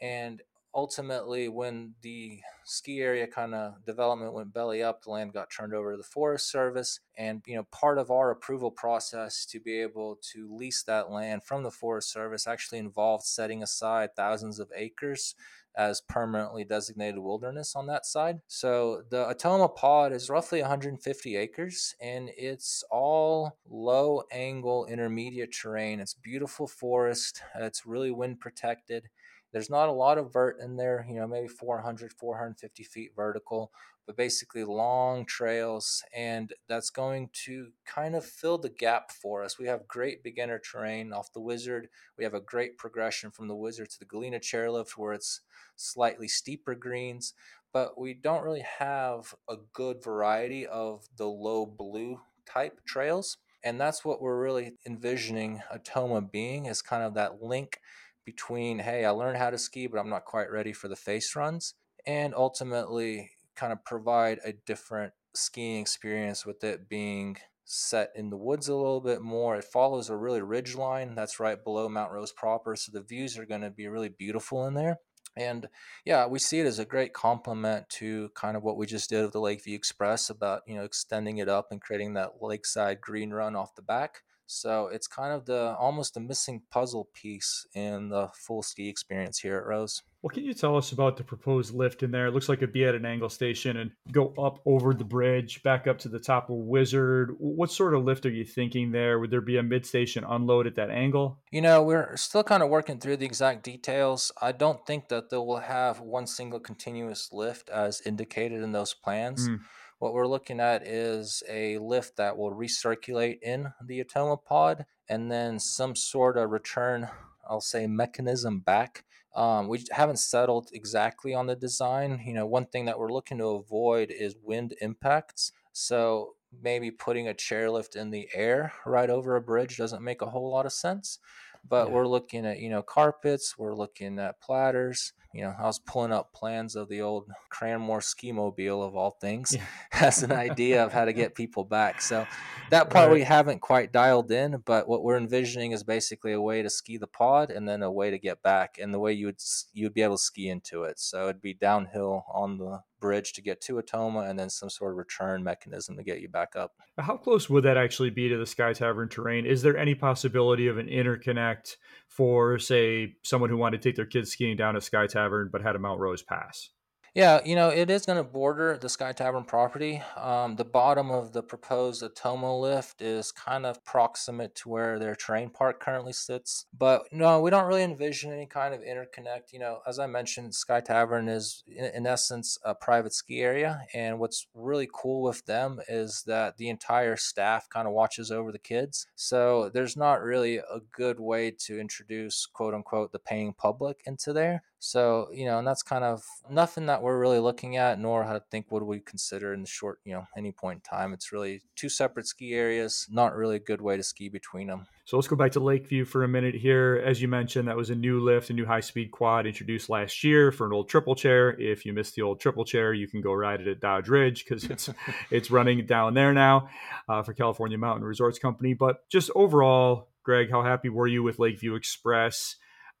and 0.00 0.42
ultimately, 0.74 1.48
when 1.48 1.94
the 2.02 2.40
ski 2.64 3.00
area 3.00 3.26
kind 3.26 3.54
of 3.54 3.84
development 3.84 4.32
went 4.32 4.52
belly 4.52 4.82
up, 4.82 5.02
the 5.02 5.10
land 5.10 5.32
got 5.32 5.50
turned 5.50 5.72
over 5.72 5.92
to 5.92 5.96
the 5.96 6.02
Forest 6.02 6.50
Service. 6.50 7.00
And, 7.16 7.42
you 7.46 7.56
know, 7.56 7.64
part 7.70 7.98
of 7.98 8.10
our 8.10 8.30
approval 8.30 8.70
process 8.70 9.46
to 9.46 9.60
be 9.60 9.80
able 9.80 10.18
to 10.32 10.52
lease 10.54 10.82
that 10.84 11.10
land 11.10 11.44
from 11.44 11.62
the 11.62 11.70
Forest 11.70 12.12
Service 12.12 12.46
actually 12.46 12.78
involved 12.78 13.24
setting 13.24 13.62
aside 13.62 14.10
thousands 14.16 14.58
of 14.58 14.70
acres 14.74 15.34
as 15.76 16.00
permanently 16.00 16.64
designated 16.64 17.18
wilderness 17.18 17.74
on 17.74 17.86
that 17.86 18.06
side. 18.06 18.40
So 18.46 19.02
the 19.10 19.24
Atoma 19.24 19.74
Pod 19.74 20.12
is 20.12 20.30
roughly 20.30 20.60
150 20.60 21.36
acres 21.36 21.96
and 22.00 22.30
it's 22.36 22.84
all 22.90 23.58
low 23.68 24.22
angle 24.30 24.86
intermediate 24.86 25.52
terrain. 25.52 25.98
It's 25.98 26.14
beautiful 26.14 26.68
forest. 26.68 27.42
It's 27.56 27.86
really 27.86 28.12
wind 28.12 28.38
protected. 28.38 29.08
There's 29.54 29.70
not 29.70 29.88
a 29.88 29.92
lot 29.92 30.18
of 30.18 30.32
vert 30.32 30.58
in 30.60 30.76
there, 30.76 31.06
you 31.08 31.14
know, 31.14 31.28
maybe 31.28 31.46
400, 31.46 32.12
450 32.12 32.82
feet 32.82 33.12
vertical, 33.14 33.70
but 34.04 34.16
basically 34.16 34.64
long 34.64 35.24
trails. 35.24 36.02
And 36.12 36.52
that's 36.68 36.90
going 36.90 37.30
to 37.44 37.68
kind 37.86 38.16
of 38.16 38.24
fill 38.24 38.58
the 38.58 38.68
gap 38.68 39.12
for 39.12 39.44
us. 39.44 39.56
We 39.56 39.68
have 39.68 39.86
great 39.86 40.24
beginner 40.24 40.58
terrain 40.58 41.12
off 41.12 41.32
the 41.32 41.40
Wizard. 41.40 41.88
We 42.18 42.24
have 42.24 42.34
a 42.34 42.40
great 42.40 42.76
progression 42.78 43.30
from 43.30 43.46
the 43.46 43.54
Wizard 43.54 43.90
to 43.90 43.98
the 44.00 44.06
Galena 44.06 44.40
chairlift 44.40 44.98
where 44.98 45.12
it's 45.12 45.42
slightly 45.76 46.26
steeper 46.26 46.74
greens, 46.74 47.32
but 47.72 47.96
we 47.96 48.12
don't 48.12 48.42
really 48.42 48.66
have 48.80 49.36
a 49.48 49.58
good 49.72 50.02
variety 50.02 50.66
of 50.66 51.06
the 51.16 51.28
low 51.28 51.64
blue 51.64 52.22
type 52.44 52.80
trails. 52.84 53.36
And 53.62 53.80
that's 53.80 54.04
what 54.04 54.20
we're 54.20 54.42
really 54.42 54.72
envisioning 54.84 55.62
Atoma 55.72 56.28
being 56.28 56.66
is 56.66 56.82
kind 56.82 57.04
of 57.04 57.14
that 57.14 57.40
link 57.40 57.80
between, 58.24 58.78
hey, 58.78 59.04
I 59.04 59.10
learned 59.10 59.38
how 59.38 59.50
to 59.50 59.58
ski, 59.58 59.86
but 59.86 59.98
I'm 59.98 60.10
not 60.10 60.24
quite 60.24 60.50
ready 60.50 60.72
for 60.72 60.88
the 60.88 60.96
face 60.96 61.34
runs, 61.36 61.74
and 62.06 62.34
ultimately 62.34 63.30
kind 63.54 63.72
of 63.72 63.84
provide 63.84 64.40
a 64.44 64.52
different 64.52 65.12
skiing 65.34 65.80
experience 65.80 66.44
with 66.44 66.62
it 66.64 66.88
being 66.88 67.36
set 67.64 68.10
in 68.14 68.30
the 68.30 68.36
woods 68.36 68.68
a 68.68 68.74
little 68.74 69.00
bit 69.00 69.22
more. 69.22 69.56
It 69.56 69.64
follows 69.64 70.10
a 70.10 70.16
really 70.16 70.42
ridge 70.42 70.74
line 70.74 71.14
that's 71.14 71.40
right 71.40 71.62
below 71.62 71.88
Mount 71.88 72.12
Rose 72.12 72.32
proper, 72.32 72.76
so 72.76 72.92
the 72.92 73.02
views 73.02 73.38
are 73.38 73.46
going 73.46 73.62
to 73.62 73.70
be 73.70 73.88
really 73.88 74.10
beautiful 74.10 74.66
in 74.66 74.74
there. 74.74 74.98
And 75.36 75.68
yeah, 76.04 76.26
we 76.26 76.38
see 76.38 76.60
it 76.60 76.66
as 76.66 76.78
a 76.78 76.84
great 76.84 77.12
complement 77.12 77.88
to 77.90 78.30
kind 78.36 78.56
of 78.56 78.62
what 78.62 78.76
we 78.76 78.86
just 78.86 79.10
did 79.10 79.22
with 79.22 79.32
the 79.32 79.40
Lakeview 79.40 79.74
Express 79.74 80.30
about, 80.30 80.62
you 80.66 80.76
know, 80.76 80.84
extending 80.84 81.38
it 81.38 81.48
up 81.48 81.68
and 81.70 81.80
creating 81.80 82.14
that 82.14 82.40
lakeside 82.40 83.00
green 83.00 83.32
run 83.32 83.56
off 83.56 83.74
the 83.74 83.82
back. 83.82 84.22
So 84.46 84.88
it's 84.88 85.06
kind 85.06 85.32
of 85.32 85.46
the 85.46 85.74
almost 85.78 86.14
the 86.14 86.20
missing 86.20 86.62
puzzle 86.70 87.08
piece 87.14 87.66
in 87.74 88.08
the 88.08 88.28
full 88.34 88.62
ski 88.62 88.88
experience 88.88 89.38
here 89.38 89.56
at 89.56 89.66
Rose. 89.66 90.02
What 90.20 90.32
can 90.32 90.44
you 90.44 90.54
tell 90.54 90.74
us 90.78 90.90
about 90.92 91.18
the 91.18 91.22
proposed 91.22 91.74
lift 91.74 92.02
in 92.02 92.10
there? 92.10 92.26
It 92.26 92.32
looks 92.32 92.48
like 92.48 92.58
it'd 92.58 92.72
be 92.72 92.86
at 92.86 92.94
an 92.94 93.04
angle 93.04 93.28
station 93.28 93.76
and 93.76 93.90
go 94.10 94.32
up 94.38 94.58
over 94.64 94.94
the 94.94 95.04
bridge, 95.04 95.62
back 95.62 95.86
up 95.86 95.98
to 95.98 96.08
the 96.08 96.18
top 96.18 96.48
of 96.48 96.56
Wizard. 96.56 97.34
What 97.38 97.70
sort 97.70 97.92
of 97.92 98.04
lift 98.04 98.24
are 98.24 98.30
you 98.30 98.46
thinking 98.46 98.90
there? 98.90 99.18
Would 99.18 99.30
there 99.30 99.42
be 99.42 99.58
a 99.58 99.62
mid 99.62 99.84
station 99.84 100.24
unload 100.24 100.66
at 100.66 100.76
that 100.76 100.88
angle? 100.88 101.40
You 101.50 101.60
know, 101.60 101.82
we're 101.82 102.16
still 102.16 102.42
kind 102.42 102.62
of 102.62 102.70
working 102.70 103.00
through 103.00 103.18
the 103.18 103.26
exact 103.26 103.64
details. 103.64 104.32
I 104.40 104.52
don't 104.52 104.86
think 104.86 105.08
that 105.08 105.28
they 105.28 105.36
will 105.36 105.58
have 105.58 106.00
one 106.00 106.26
single 106.26 106.58
continuous 106.60 107.28
lift 107.30 107.68
as 107.68 108.00
indicated 108.06 108.62
in 108.62 108.72
those 108.72 108.94
plans. 108.94 109.46
Mm 109.46 109.60
what 110.04 110.12
we're 110.12 110.26
looking 110.26 110.60
at 110.60 110.86
is 110.86 111.42
a 111.48 111.78
lift 111.78 112.18
that 112.18 112.36
will 112.36 112.50
recirculate 112.50 113.38
in 113.40 113.72
the 113.82 114.04
Atoma 114.04 114.36
pod 114.44 114.84
and 115.08 115.32
then 115.32 115.58
some 115.58 115.96
sort 115.96 116.36
of 116.36 116.50
return, 116.50 117.08
I'll 117.48 117.62
say, 117.62 117.86
mechanism 117.86 118.60
back 118.60 119.06
Um, 119.34 119.66
we 119.66 119.82
haven't 119.90 120.18
settled 120.18 120.68
exactly 120.72 121.34
on 121.34 121.46
the 121.46 121.56
design. 121.56 122.22
You 122.24 122.34
know, 122.34 122.46
one 122.46 122.66
thing 122.66 122.84
that 122.84 122.98
we're 122.98 123.12
looking 123.12 123.38
to 123.38 123.46
avoid 123.46 124.10
is 124.10 124.36
wind 124.42 124.74
impacts. 124.80 125.52
So 125.72 126.34
maybe 126.62 126.90
putting 126.90 127.28
a 127.28 127.34
chairlift 127.34 127.96
in 127.96 128.10
the 128.10 128.28
air 128.34 128.72
right 128.86 129.10
over 129.10 129.34
a 129.34 129.40
bridge 129.40 129.76
doesn't 129.76 130.04
make 130.04 130.22
a 130.22 130.30
whole 130.30 130.50
lot 130.50 130.66
of 130.66 130.72
sense. 130.72 131.18
But 131.66 131.88
yeah. 131.88 131.94
we're 131.94 132.06
looking 132.06 132.46
at, 132.46 132.60
you 132.60 132.70
know, 132.70 132.82
carpets, 132.82 133.56
we're 133.58 133.74
looking 133.74 134.18
at 134.18 134.40
platters. 134.40 135.14
You 135.34 135.42
know, 135.42 135.54
I 135.58 135.64
was 135.64 135.80
pulling 135.80 136.12
up 136.12 136.32
plans 136.32 136.76
of 136.76 136.88
the 136.88 137.00
old 137.00 137.28
Cranmore 137.52 138.02
ski 138.02 138.30
mobile 138.30 138.82
of 138.84 138.94
all 138.94 139.10
things 139.10 139.52
yeah. 139.54 139.64
as 139.92 140.22
an 140.22 140.30
idea 140.30 140.84
of 140.84 140.92
how 140.92 141.04
to 141.04 141.12
get 141.12 141.34
people 141.34 141.64
back. 141.64 142.00
So 142.00 142.24
that 142.70 142.88
part 142.88 143.08
right. 143.08 143.14
we 143.14 143.22
haven't 143.22 143.60
quite 143.60 143.92
dialed 143.92 144.30
in, 144.30 144.62
but 144.64 144.88
what 144.88 145.02
we're 145.02 145.16
envisioning 145.16 145.72
is 145.72 145.82
basically 145.82 146.32
a 146.32 146.40
way 146.40 146.62
to 146.62 146.70
ski 146.70 146.98
the 146.98 147.08
pod 147.08 147.50
and 147.50 147.68
then 147.68 147.82
a 147.82 147.90
way 147.90 148.10
to 148.10 148.18
get 148.18 148.42
back 148.42 148.78
and 148.80 148.94
the 148.94 149.00
way 149.00 149.12
you 149.12 149.26
would 149.26 149.40
you 149.72 149.86
would 149.86 149.94
be 149.94 150.02
able 150.02 150.16
to 150.16 150.22
ski 150.22 150.48
into 150.48 150.84
it. 150.84 151.00
So 151.00 151.24
it'd 151.24 151.42
be 151.42 151.54
downhill 151.54 152.24
on 152.32 152.58
the 152.58 152.80
bridge 153.04 153.34
to 153.34 153.42
get 153.42 153.60
to 153.60 153.74
Atoma 153.74 154.30
and 154.30 154.38
then 154.38 154.48
some 154.48 154.70
sort 154.70 154.92
of 154.92 154.96
return 154.96 155.44
mechanism 155.44 155.94
to 155.94 156.02
get 156.02 156.22
you 156.22 156.28
back 156.28 156.56
up. 156.56 156.72
How 156.98 157.18
close 157.18 157.50
would 157.50 157.64
that 157.64 157.76
actually 157.76 158.08
be 158.08 158.30
to 158.30 158.38
the 158.38 158.46
Sky 158.46 158.72
Tavern 158.72 159.10
terrain? 159.10 159.44
Is 159.44 159.60
there 159.60 159.76
any 159.76 159.94
possibility 159.94 160.68
of 160.68 160.78
an 160.78 160.86
interconnect 160.86 161.76
for, 162.08 162.58
say, 162.58 163.16
someone 163.22 163.50
who 163.50 163.58
wanted 163.58 163.82
to 163.82 163.88
take 163.88 163.96
their 163.96 164.06
kids 164.06 164.32
skiing 164.32 164.56
down 164.56 164.74
at 164.74 164.84
Sky 164.84 165.06
Tavern 165.06 165.23
but 165.28 165.62
had 165.62 165.76
a 165.76 165.78
Mount 165.78 166.00
Rose 166.00 166.22
pass? 166.22 166.70
Yeah, 167.14 167.42
you 167.44 167.54
know, 167.54 167.68
it 167.68 167.90
is 167.90 168.06
going 168.06 168.16
to 168.18 168.24
border 168.24 168.76
the 168.76 168.88
Sky 168.88 169.12
Tavern 169.12 169.44
property. 169.44 170.02
Um, 170.16 170.56
the 170.56 170.64
bottom 170.64 171.12
of 171.12 171.32
the 171.32 171.44
proposed 171.44 172.02
Atoma 172.02 172.60
lift 172.60 173.00
is 173.00 173.30
kind 173.30 173.64
of 173.64 173.84
proximate 173.84 174.56
to 174.56 174.68
where 174.68 174.98
their 174.98 175.14
terrain 175.14 175.50
park 175.50 175.78
currently 175.78 176.12
sits. 176.12 176.66
But 176.76 177.04
no, 177.12 177.40
we 177.40 177.50
don't 177.50 177.68
really 177.68 177.84
envision 177.84 178.32
any 178.32 178.46
kind 178.46 178.74
of 178.74 178.80
interconnect. 178.80 179.52
You 179.52 179.60
know, 179.60 179.78
as 179.86 180.00
I 180.00 180.08
mentioned, 180.08 180.56
Sky 180.56 180.80
Tavern 180.80 181.28
is, 181.28 181.62
in, 181.68 181.84
in 181.84 182.04
essence, 182.04 182.58
a 182.64 182.74
private 182.74 183.12
ski 183.12 183.42
area. 183.42 183.82
And 183.94 184.18
what's 184.18 184.48
really 184.52 184.88
cool 184.92 185.22
with 185.22 185.46
them 185.46 185.78
is 185.86 186.24
that 186.26 186.56
the 186.56 186.68
entire 186.68 187.14
staff 187.14 187.68
kind 187.68 187.86
of 187.86 187.94
watches 187.94 188.32
over 188.32 188.50
the 188.50 188.58
kids. 188.58 189.06
So 189.14 189.70
there's 189.72 189.96
not 189.96 190.20
really 190.20 190.56
a 190.56 190.80
good 190.90 191.20
way 191.20 191.52
to 191.66 191.78
introduce, 191.78 192.44
quote 192.44 192.74
unquote, 192.74 193.12
the 193.12 193.20
paying 193.20 193.52
public 193.52 194.02
into 194.04 194.32
there. 194.32 194.64
So, 194.84 195.28
you 195.32 195.46
know, 195.46 195.58
and 195.58 195.66
that's 195.66 195.82
kind 195.82 196.04
of 196.04 196.22
nothing 196.50 196.86
that 196.86 197.00
we're 197.00 197.18
really 197.18 197.38
looking 197.38 197.78
at, 197.78 197.98
nor 197.98 198.22
how 198.22 198.34
to 198.34 198.42
think 198.50 198.66
what 198.68 198.86
we 198.86 199.00
consider 199.00 199.54
in 199.54 199.62
the 199.62 199.66
short, 199.66 199.98
you 200.04 200.12
know, 200.12 200.26
any 200.36 200.52
point 200.52 200.82
in 200.84 200.96
time. 200.96 201.14
It's 201.14 201.32
really 201.32 201.62
two 201.74 201.88
separate 201.88 202.26
ski 202.26 202.52
areas, 202.52 203.08
not 203.10 203.34
really 203.34 203.56
a 203.56 203.60
good 203.60 203.80
way 203.80 203.96
to 203.96 204.02
ski 204.02 204.28
between 204.28 204.66
them. 204.66 204.86
So 205.06 205.16
let's 205.16 205.26
go 205.26 205.36
back 205.36 205.52
to 205.52 205.60
Lakeview 205.60 206.04
for 206.04 206.22
a 206.22 206.28
minute 206.28 206.54
here. 206.54 207.02
As 207.02 207.22
you 207.22 207.28
mentioned, 207.28 207.66
that 207.68 207.78
was 207.78 207.88
a 207.88 207.94
new 207.94 208.20
lift, 208.20 208.50
a 208.50 208.52
new 208.52 208.66
high 208.66 208.80
speed 208.80 209.10
quad 209.10 209.46
introduced 209.46 209.88
last 209.88 210.22
year 210.22 210.52
for 210.52 210.66
an 210.66 210.74
old 210.74 210.90
triple 210.90 211.14
chair. 211.14 211.58
If 211.58 211.86
you 211.86 211.94
missed 211.94 212.14
the 212.14 212.22
old 212.22 212.38
triple 212.38 212.66
chair, 212.66 212.92
you 212.92 213.08
can 213.08 213.22
go 213.22 213.32
ride 213.32 213.62
it 213.62 213.68
at 213.68 213.80
Dodge 213.80 214.10
Ridge 214.10 214.44
because 214.44 214.64
it's 214.70 214.90
it's 215.30 215.50
running 215.50 215.86
down 215.86 216.12
there 216.12 216.34
now 216.34 216.68
uh, 217.08 217.22
for 217.22 217.32
California 217.32 217.78
Mountain 217.78 218.04
Resorts 218.04 218.38
Company. 218.38 218.74
But 218.74 219.08
just 219.08 219.30
overall, 219.34 220.08
Greg, 220.22 220.50
how 220.50 220.62
happy 220.62 220.90
were 220.90 221.06
you 221.06 221.22
with 221.22 221.38
Lakeview 221.38 221.74
Express? 221.74 222.56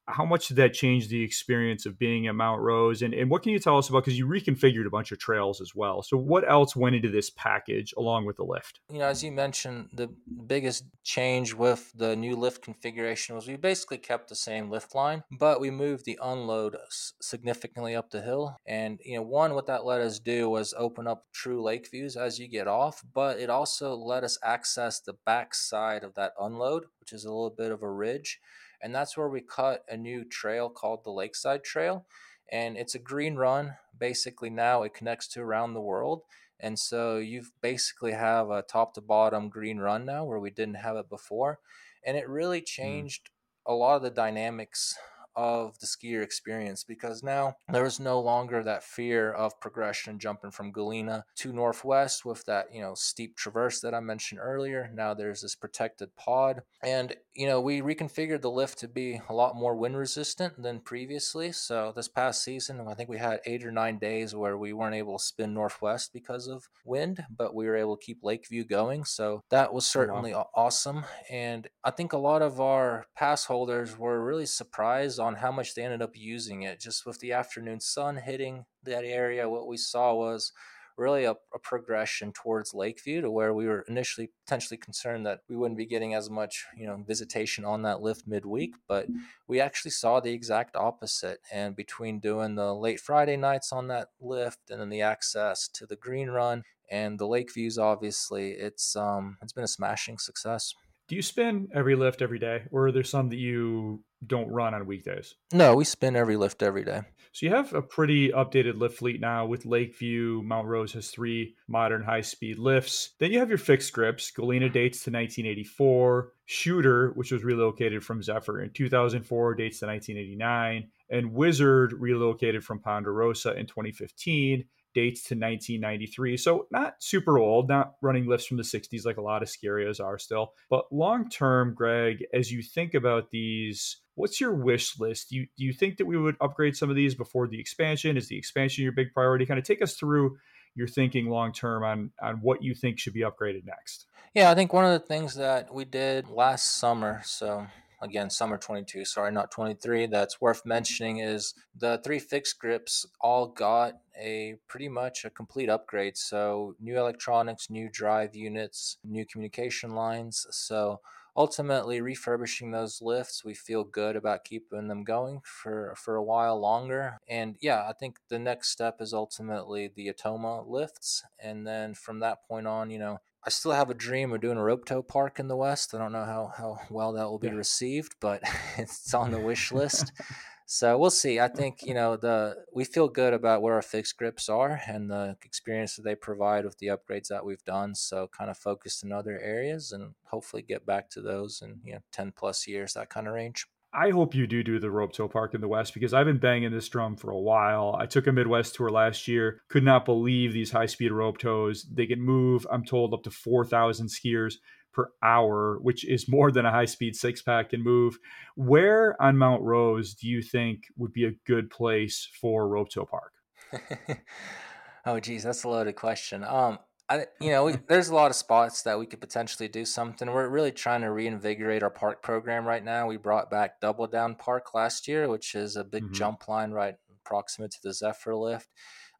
How 0.06 0.24
much 0.24 0.48
did 0.48 0.56
that 0.58 0.74
change 0.74 1.08
the 1.08 1.22
experience 1.22 1.86
of 1.86 1.98
being 1.98 2.26
at 2.26 2.34
Mount 2.34 2.60
Rose? 2.60 3.02
And, 3.02 3.14
and 3.14 3.30
what 3.30 3.42
can 3.42 3.52
you 3.52 3.58
tell 3.58 3.78
us 3.78 3.88
about? 3.88 4.04
Because 4.04 4.18
you 4.18 4.26
reconfigured 4.26 4.86
a 4.86 4.90
bunch 4.90 5.12
of 5.12 5.18
trails 5.18 5.60
as 5.60 5.74
well. 5.74 6.02
So, 6.02 6.16
what 6.16 6.48
else 6.48 6.76
went 6.76 6.96
into 6.96 7.08
this 7.08 7.30
package 7.30 7.94
along 7.96 8.26
with 8.26 8.36
the 8.36 8.44
lift? 8.44 8.80
You 8.90 8.98
know, 8.98 9.06
as 9.06 9.24
you 9.24 9.32
mentioned, 9.32 9.88
the 9.92 10.08
biggest 10.46 10.84
change 11.02 11.54
with 11.54 11.90
the 11.94 12.16
new 12.16 12.36
lift 12.36 12.62
configuration 12.62 13.34
was 13.34 13.48
we 13.48 13.56
basically 13.56 13.98
kept 13.98 14.28
the 14.28 14.34
same 14.34 14.70
lift 14.70 14.94
line, 14.94 15.24
but 15.38 15.60
we 15.60 15.70
moved 15.70 16.04
the 16.04 16.18
unload 16.22 16.76
significantly 17.20 17.94
up 17.94 18.10
the 18.10 18.22
hill. 18.22 18.56
And, 18.66 19.00
you 19.04 19.16
know, 19.16 19.22
one, 19.22 19.54
what 19.54 19.66
that 19.66 19.84
let 19.84 20.00
us 20.00 20.18
do 20.18 20.50
was 20.50 20.74
open 20.76 21.06
up 21.06 21.24
true 21.32 21.62
lake 21.62 21.90
views 21.90 22.16
as 22.16 22.38
you 22.38 22.48
get 22.48 22.68
off, 22.68 23.02
but 23.14 23.38
it 23.38 23.48
also 23.48 23.94
let 23.94 24.24
us 24.24 24.38
access 24.44 25.00
the 25.00 25.14
back 25.24 25.54
side 25.54 26.04
of 26.04 26.14
that 26.14 26.32
unload, 26.38 26.84
which 27.00 27.12
is 27.12 27.24
a 27.24 27.32
little 27.32 27.54
bit 27.56 27.70
of 27.70 27.82
a 27.82 27.90
ridge 27.90 28.40
and 28.82 28.94
that's 28.94 29.16
where 29.16 29.28
we 29.28 29.40
cut 29.40 29.84
a 29.88 29.96
new 29.96 30.24
trail 30.24 30.68
called 30.68 31.04
the 31.04 31.10
Lakeside 31.10 31.64
Trail. 31.64 32.06
And 32.52 32.76
it's 32.76 32.94
a 32.94 32.98
green 32.98 33.36
run. 33.36 33.74
Basically, 33.98 34.50
now 34.50 34.82
it 34.82 34.94
connects 34.94 35.28
to 35.28 35.40
around 35.40 35.74
the 35.74 35.80
world. 35.80 36.22
And 36.60 36.78
so 36.78 37.18
you 37.18 37.44
basically 37.60 38.12
have 38.12 38.50
a 38.50 38.62
top 38.62 38.94
to 38.94 39.00
bottom 39.00 39.48
green 39.48 39.78
run 39.78 40.04
now 40.04 40.24
where 40.24 40.38
we 40.38 40.50
didn't 40.50 40.76
have 40.76 40.96
it 40.96 41.08
before. 41.08 41.58
And 42.04 42.16
it 42.16 42.28
really 42.28 42.60
mm. 42.60 42.66
changed 42.66 43.28
mm. 43.28 43.72
a 43.72 43.74
lot 43.74 43.96
of 43.96 44.02
the 44.02 44.10
dynamics 44.10 44.96
of 45.36 45.78
the 45.78 45.86
skier 45.86 46.22
experience 46.22 46.84
because 46.84 47.22
now 47.22 47.56
there 47.70 47.86
is 47.86 48.00
no 48.00 48.20
longer 48.20 48.62
that 48.62 48.84
fear 48.84 49.32
of 49.32 49.60
progression 49.60 50.18
jumping 50.18 50.50
from 50.50 50.72
Galena 50.72 51.24
to 51.36 51.52
Northwest 51.52 52.24
with 52.24 52.44
that, 52.46 52.66
you 52.72 52.80
know, 52.80 52.94
steep 52.94 53.36
traverse 53.36 53.80
that 53.80 53.94
I 53.94 54.00
mentioned 54.00 54.40
earlier. 54.42 54.90
Now 54.94 55.14
there's 55.14 55.42
this 55.42 55.54
protected 55.54 56.14
pod. 56.16 56.62
And, 56.82 57.14
you 57.34 57.46
know, 57.46 57.60
we 57.60 57.80
reconfigured 57.80 58.42
the 58.42 58.50
lift 58.50 58.78
to 58.78 58.88
be 58.88 59.20
a 59.28 59.34
lot 59.34 59.56
more 59.56 59.74
wind 59.74 59.96
resistant 59.96 60.62
than 60.62 60.80
previously. 60.80 61.52
So 61.52 61.92
this 61.94 62.08
past 62.08 62.42
season, 62.42 62.86
I 62.88 62.94
think 62.94 63.08
we 63.08 63.18
had 63.18 63.40
eight 63.46 63.64
or 63.64 63.72
nine 63.72 63.98
days 63.98 64.34
where 64.34 64.56
we 64.56 64.72
weren't 64.72 64.94
able 64.94 65.18
to 65.18 65.24
spin 65.24 65.54
Northwest 65.54 66.12
because 66.12 66.46
of 66.46 66.68
wind, 66.84 67.24
but 67.36 67.54
we 67.54 67.66
were 67.66 67.76
able 67.76 67.96
to 67.96 68.04
keep 68.04 68.22
Lakeview 68.22 68.64
going. 68.64 69.04
So 69.04 69.42
that 69.50 69.72
was 69.72 69.86
certainly 69.86 70.34
awesome. 70.34 71.04
And 71.30 71.68
I 71.82 71.90
think 71.90 72.12
a 72.12 72.18
lot 72.18 72.42
of 72.42 72.60
our 72.60 73.06
pass 73.16 73.46
holders 73.46 73.98
were 73.98 74.24
really 74.24 74.46
surprised 74.46 75.18
on 75.24 75.36
how 75.36 75.50
much 75.50 75.74
they 75.74 75.82
ended 75.82 76.02
up 76.02 76.14
using 76.14 76.62
it. 76.62 76.80
Just 76.80 77.06
with 77.06 77.18
the 77.18 77.32
afternoon 77.32 77.80
sun 77.80 78.16
hitting 78.16 78.64
that 78.84 79.04
area, 79.04 79.48
what 79.48 79.66
we 79.66 79.76
saw 79.76 80.14
was 80.14 80.52
really 80.96 81.24
a, 81.24 81.32
a, 81.32 81.58
progression 81.60 82.32
towards 82.32 82.74
Lakeview 82.74 83.20
to 83.20 83.30
where 83.30 83.52
we 83.52 83.66
were 83.66 83.84
initially 83.88 84.30
potentially 84.44 84.76
concerned 84.76 85.26
that 85.26 85.40
we 85.48 85.56
wouldn't 85.56 85.78
be 85.78 85.86
getting 85.86 86.14
as 86.14 86.30
much, 86.30 86.66
you 86.76 86.86
know, 86.86 87.02
visitation 87.06 87.64
on 87.64 87.82
that 87.82 88.00
lift 88.00 88.26
midweek, 88.26 88.74
but 88.86 89.06
we 89.48 89.60
actually 89.60 89.90
saw 89.90 90.20
the 90.20 90.32
exact 90.32 90.76
opposite. 90.76 91.40
And 91.52 91.74
between 91.74 92.20
doing 92.20 92.54
the 92.54 92.72
late 92.74 93.00
Friday 93.00 93.36
nights 93.36 93.72
on 93.72 93.88
that 93.88 94.08
lift 94.20 94.70
and 94.70 94.80
then 94.80 94.88
the 94.88 95.02
access 95.02 95.68
to 95.74 95.86
the 95.86 95.96
green 95.96 96.28
run 96.28 96.62
and 96.90 97.18
the 97.18 97.26
lake 97.26 97.52
views, 97.52 97.78
obviously, 97.78 98.52
it's 98.52 98.94
um 98.94 99.38
it's 99.42 99.52
been 99.52 99.64
a 99.64 99.68
smashing 99.68 100.18
success. 100.18 100.74
Do 101.06 101.16
you 101.16 101.22
spin 101.22 101.68
every 101.74 101.96
lift 101.96 102.22
every 102.22 102.38
day, 102.38 102.62
or 102.70 102.86
are 102.86 102.92
there 102.92 103.04
some 103.04 103.28
that 103.28 103.36
you 103.36 104.02
don't 104.26 104.48
run 104.48 104.74
on 104.74 104.86
weekdays? 104.86 105.34
No, 105.52 105.74
we 105.74 105.84
spin 105.84 106.16
every 106.16 106.36
lift 106.36 106.62
every 106.62 106.84
day. 106.84 107.02
So 107.32 107.46
you 107.46 107.52
have 107.52 107.72
a 107.74 107.82
pretty 107.82 108.28
updated 108.28 108.78
lift 108.78 108.98
fleet 108.98 109.20
now 109.20 109.44
with 109.44 109.66
Lakeview. 109.66 110.42
Mount 110.44 110.68
Rose 110.68 110.92
has 110.92 111.10
three 111.10 111.56
modern 111.66 112.02
high 112.02 112.20
speed 112.20 112.60
lifts. 112.60 113.10
Then 113.18 113.32
you 113.32 113.40
have 113.40 113.48
your 113.48 113.58
fixed 113.58 113.92
grips. 113.92 114.30
Galena 114.30 114.68
dates 114.68 114.98
to 114.98 115.10
1984. 115.10 116.32
Chuter, 116.48 117.16
which 117.16 117.32
was 117.32 117.42
relocated 117.42 118.04
from 118.04 118.22
Zephyr 118.22 118.62
in 118.62 118.70
2004, 118.70 119.54
dates 119.54 119.80
to 119.80 119.86
1989. 119.86 120.88
And 121.10 121.32
Wizard 121.32 121.94
relocated 121.94 122.62
from 122.62 122.78
Ponderosa 122.78 123.54
in 123.54 123.66
2015 123.66 124.64
dates 124.94 125.22
to 125.24 125.34
1993. 125.34 126.36
So 126.36 126.66
not 126.70 126.94
super 127.00 127.38
old, 127.38 127.68
not 127.68 127.94
running 128.00 128.26
lifts 128.26 128.46
from 128.46 128.56
the 128.56 128.62
60s 128.62 129.04
like 129.04 129.16
a 129.16 129.22
lot 129.22 129.42
of 129.42 129.48
ski 129.48 129.66
areas 129.66 130.00
are 130.00 130.18
still. 130.18 130.52
But 130.70 130.84
long 130.92 131.28
term, 131.28 131.74
Greg, 131.74 132.24
as 132.32 132.50
you 132.50 132.62
think 132.62 132.94
about 132.94 133.30
these, 133.30 133.96
what's 134.14 134.40
your 134.40 134.54
wish 134.54 134.98
list? 134.98 135.30
Do 135.30 135.36
you, 135.36 135.46
do 135.56 135.64
you 135.64 135.72
think 135.72 135.96
that 135.98 136.06
we 136.06 136.16
would 136.16 136.36
upgrade 136.40 136.76
some 136.76 136.90
of 136.90 136.96
these 136.96 137.14
before 137.14 137.48
the 137.48 137.60
expansion? 137.60 138.16
Is 138.16 138.28
the 138.28 138.38
expansion 138.38 138.84
your 138.84 138.92
big 138.92 139.12
priority? 139.12 139.46
Kind 139.46 139.58
of 139.58 139.64
take 139.64 139.82
us 139.82 139.94
through 139.94 140.36
your 140.74 140.88
thinking 140.88 141.28
long 141.28 141.52
term 141.52 141.84
on 141.84 142.10
on 142.20 142.36
what 142.36 142.62
you 142.62 142.74
think 142.74 142.98
should 142.98 143.12
be 143.12 143.20
upgraded 143.20 143.64
next. 143.64 144.06
Yeah, 144.34 144.50
I 144.50 144.54
think 144.54 144.72
one 144.72 144.84
of 144.84 144.92
the 144.92 145.06
things 145.06 145.34
that 145.36 145.72
we 145.72 145.84
did 145.84 146.28
last 146.28 146.78
summer, 146.78 147.22
so 147.24 147.66
again 148.04 148.28
summer 148.28 148.58
22 148.58 149.04
sorry 149.04 149.32
not 149.32 149.50
23 149.50 150.06
that's 150.06 150.40
worth 150.40 150.66
mentioning 150.66 151.18
is 151.18 151.54
the 151.74 151.98
three 152.04 152.18
fixed 152.18 152.58
grips 152.58 153.06
all 153.20 153.46
got 153.46 153.94
a 154.20 154.56
pretty 154.68 154.88
much 154.88 155.24
a 155.24 155.30
complete 155.30 155.70
upgrade 155.70 156.16
so 156.16 156.74
new 156.78 156.98
electronics 156.98 157.70
new 157.70 157.88
drive 157.88 158.34
units 158.34 158.98
new 159.04 159.24
communication 159.24 159.94
lines 159.94 160.46
so 160.50 161.00
ultimately 161.36 162.00
refurbishing 162.00 162.70
those 162.70 163.02
lifts 163.02 163.44
we 163.44 163.54
feel 163.54 163.84
good 163.84 164.16
about 164.16 164.44
keeping 164.44 164.88
them 164.88 165.04
going 165.04 165.40
for 165.44 165.94
for 165.96 166.16
a 166.16 166.22
while 166.22 166.58
longer 166.58 167.18
and 167.28 167.56
yeah 167.60 167.86
i 167.88 167.92
think 167.92 168.18
the 168.28 168.38
next 168.38 168.70
step 168.70 169.00
is 169.00 169.12
ultimately 169.12 169.90
the 169.94 170.12
atoma 170.12 170.66
lifts 170.66 171.24
and 171.38 171.66
then 171.66 171.94
from 171.94 172.20
that 172.20 172.38
point 172.46 172.66
on 172.66 172.90
you 172.90 172.98
know 172.98 173.18
I 173.46 173.50
still 173.50 173.72
have 173.72 173.90
a 173.90 173.94
dream 173.94 174.32
of 174.32 174.40
doing 174.40 174.56
a 174.56 174.62
rope 174.62 174.86
tow 174.86 175.02
park 175.02 175.38
in 175.38 175.48
the 175.48 175.56
West. 175.56 175.94
I 175.94 175.98
don't 175.98 176.12
know 176.12 176.24
how, 176.24 176.52
how 176.56 176.78
well 176.88 177.12
that 177.12 177.28
will 177.28 177.38
be 177.38 177.48
yeah. 177.48 177.52
received, 177.52 178.14
but 178.18 178.42
it's 178.78 179.12
on 179.12 179.32
the 179.32 179.38
wish 179.38 179.70
list. 179.70 180.12
so 180.66 180.96
we'll 180.96 181.10
see. 181.10 181.38
I 181.40 181.48
think 181.48 181.82
you 181.82 181.94
know 181.94 182.16
the 182.16 182.64
we 182.72 182.84
feel 182.84 183.08
good 183.08 183.34
about 183.34 183.62
where 183.62 183.74
our 183.74 183.82
fixed 183.82 184.16
grips 184.16 184.48
are 184.48 184.80
and 184.86 185.10
the 185.10 185.36
experience 185.44 185.96
that 185.96 186.02
they 186.02 186.14
provide 186.14 186.64
with 186.64 186.78
the 186.78 186.88
upgrades 186.88 187.28
that 187.28 187.44
we've 187.44 187.64
done. 187.64 187.94
So 187.94 188.28
kind 188.36 188.50
of 188.50 188.56
focused 188.56 189.04
in 189.04 189.12
other 189.12 189.38
areas 189.40 189.92
and 189.92 190.14
hopefully 190.24 190.62
get 190.62 190.86
back 190.86 191.10
to 191.10 191.20
those 191.20 191.60
in 191.62 191.80
you 191.84 191.94
know 191.94 192.00
ten 192.12 192.32
plus 192.32 192.66
years 192.66 192.94
that 192.94 193.10
kind 193.10 193.28
of 193.28 193.34
range. 193.34 193.66
I 193.96 194.10
hope 194.10 194.34
you 194.34 194.48
do 194.48 194.64
do 194.64 194.80
the 194.80 194.90
rope 194.90 195.12
tow 195.12 195.28
park 195.28 195.54
in 195.54 195.60
the 195.60 195.68
West 195.68 195.94
because 195.94 196.12
I've 196.12 196.26
been 196.26 196.38
banging 196.38 196.72
this 196.72 196.88
drum 196.88 197.14
for 197.14 197.30
a 197.30 197.38
while. 197.38 197.94
I 197.96 198.06
took 198.06 198.26
a 198.26 198.32
Midwest 198.32 198.74
tour 198.74 198.90
last 198.90 199.28
year. 199.28 199.60
Could 199.68 199.84
not 199.84 200.04
believe 200.04 200.52
these 200.52 200.72
high 200.72 200.86
speed 200.86 201.12
rope 201.12 201.38
tows. 201.38 201.86
They 201.92 202.06
can 202.06 202.20
move, 202.20 202.66
I'm 202.72 202.84
told, 202.84 203.14
up 203.14 203.22
to 203.22 203.30
4,000 203.30 204.08
skiers 204.08 204.56
per 204.94 205.10
hour, 205.22 205.78
which 205.80 206.04
is 206.04 206.28
more 206.28 206.50
than 206.50 206.66
a 206.66 206.70
high 206.70 206.84
speed 206.84 207.16
six 207.16 207.42
pack 207.42 207.70
can 207.70 207.82
move. 207.82 208.18
Where 208.54 209.20
on 209.20 209.36
Mount 209.36 209.62
Rose 209.62 210.14
do 210.14 210.28
you 210.28 210.42
think 210.42 210.84
would 210.96 211.12
be 211.12 211.24
a 211.24 211.32
good 211.46 211.70
place 211.70 212.28
for 212.40 212.68
rope 212.68 212.90
tow 212.90 213.04
park? 213.04 213.32
oh, 215.06 215.20
geez, 215.20 215.42
that's 215.42 215.64
a 215.64 215.68
loaded 215.68 215.96
question. 215.96 216.44
Um, 216.44 216.78
I, 217.08 217.26
you 217.40 217.50
know, 217.50 217.64
we, 217.64 217.72
there's 217.88 218.08
a 218.08 218.14
lot 218.14 218.30
of 218.30 218.36
spots 218.36 218.82
that 218.82 218.98
we 218.98 219.06
could 219.06 219.20
potentially 219.20 219.68
do 219.68 219.84
something. 219.84 220.30
We're 220.30 220.48
really 220.48 220.72
trying 220.72 221.02
to 221.02 221.10
reinvigorate 221.10 221.82
our 221.82 221.90
park 221.90 222.22
program 222.22 222.66
right 222.66 222.84
now. 222.84 223.06
We 223.06 223.16
brought 223.16 223.50
back 223.50 223.80
Double 223.80 224.06
Down 224.06 224.34
Park 224.36 224.74
last 224.74 225.08
year, 225.08 225.28
which 225.28 225.54
is 225.54 225.76
a 225.76 225.84
big 225.84 226.04
mm-hmm. 226.04 226.14
jump 226.14 226.48
line 226.48 226.70
right 226.70 226.94
proximate 227.24 227.72
to 227.72 227.78
the 227.82 227.92
Zephyr 227.92 228.36
lift. 228.36 228.68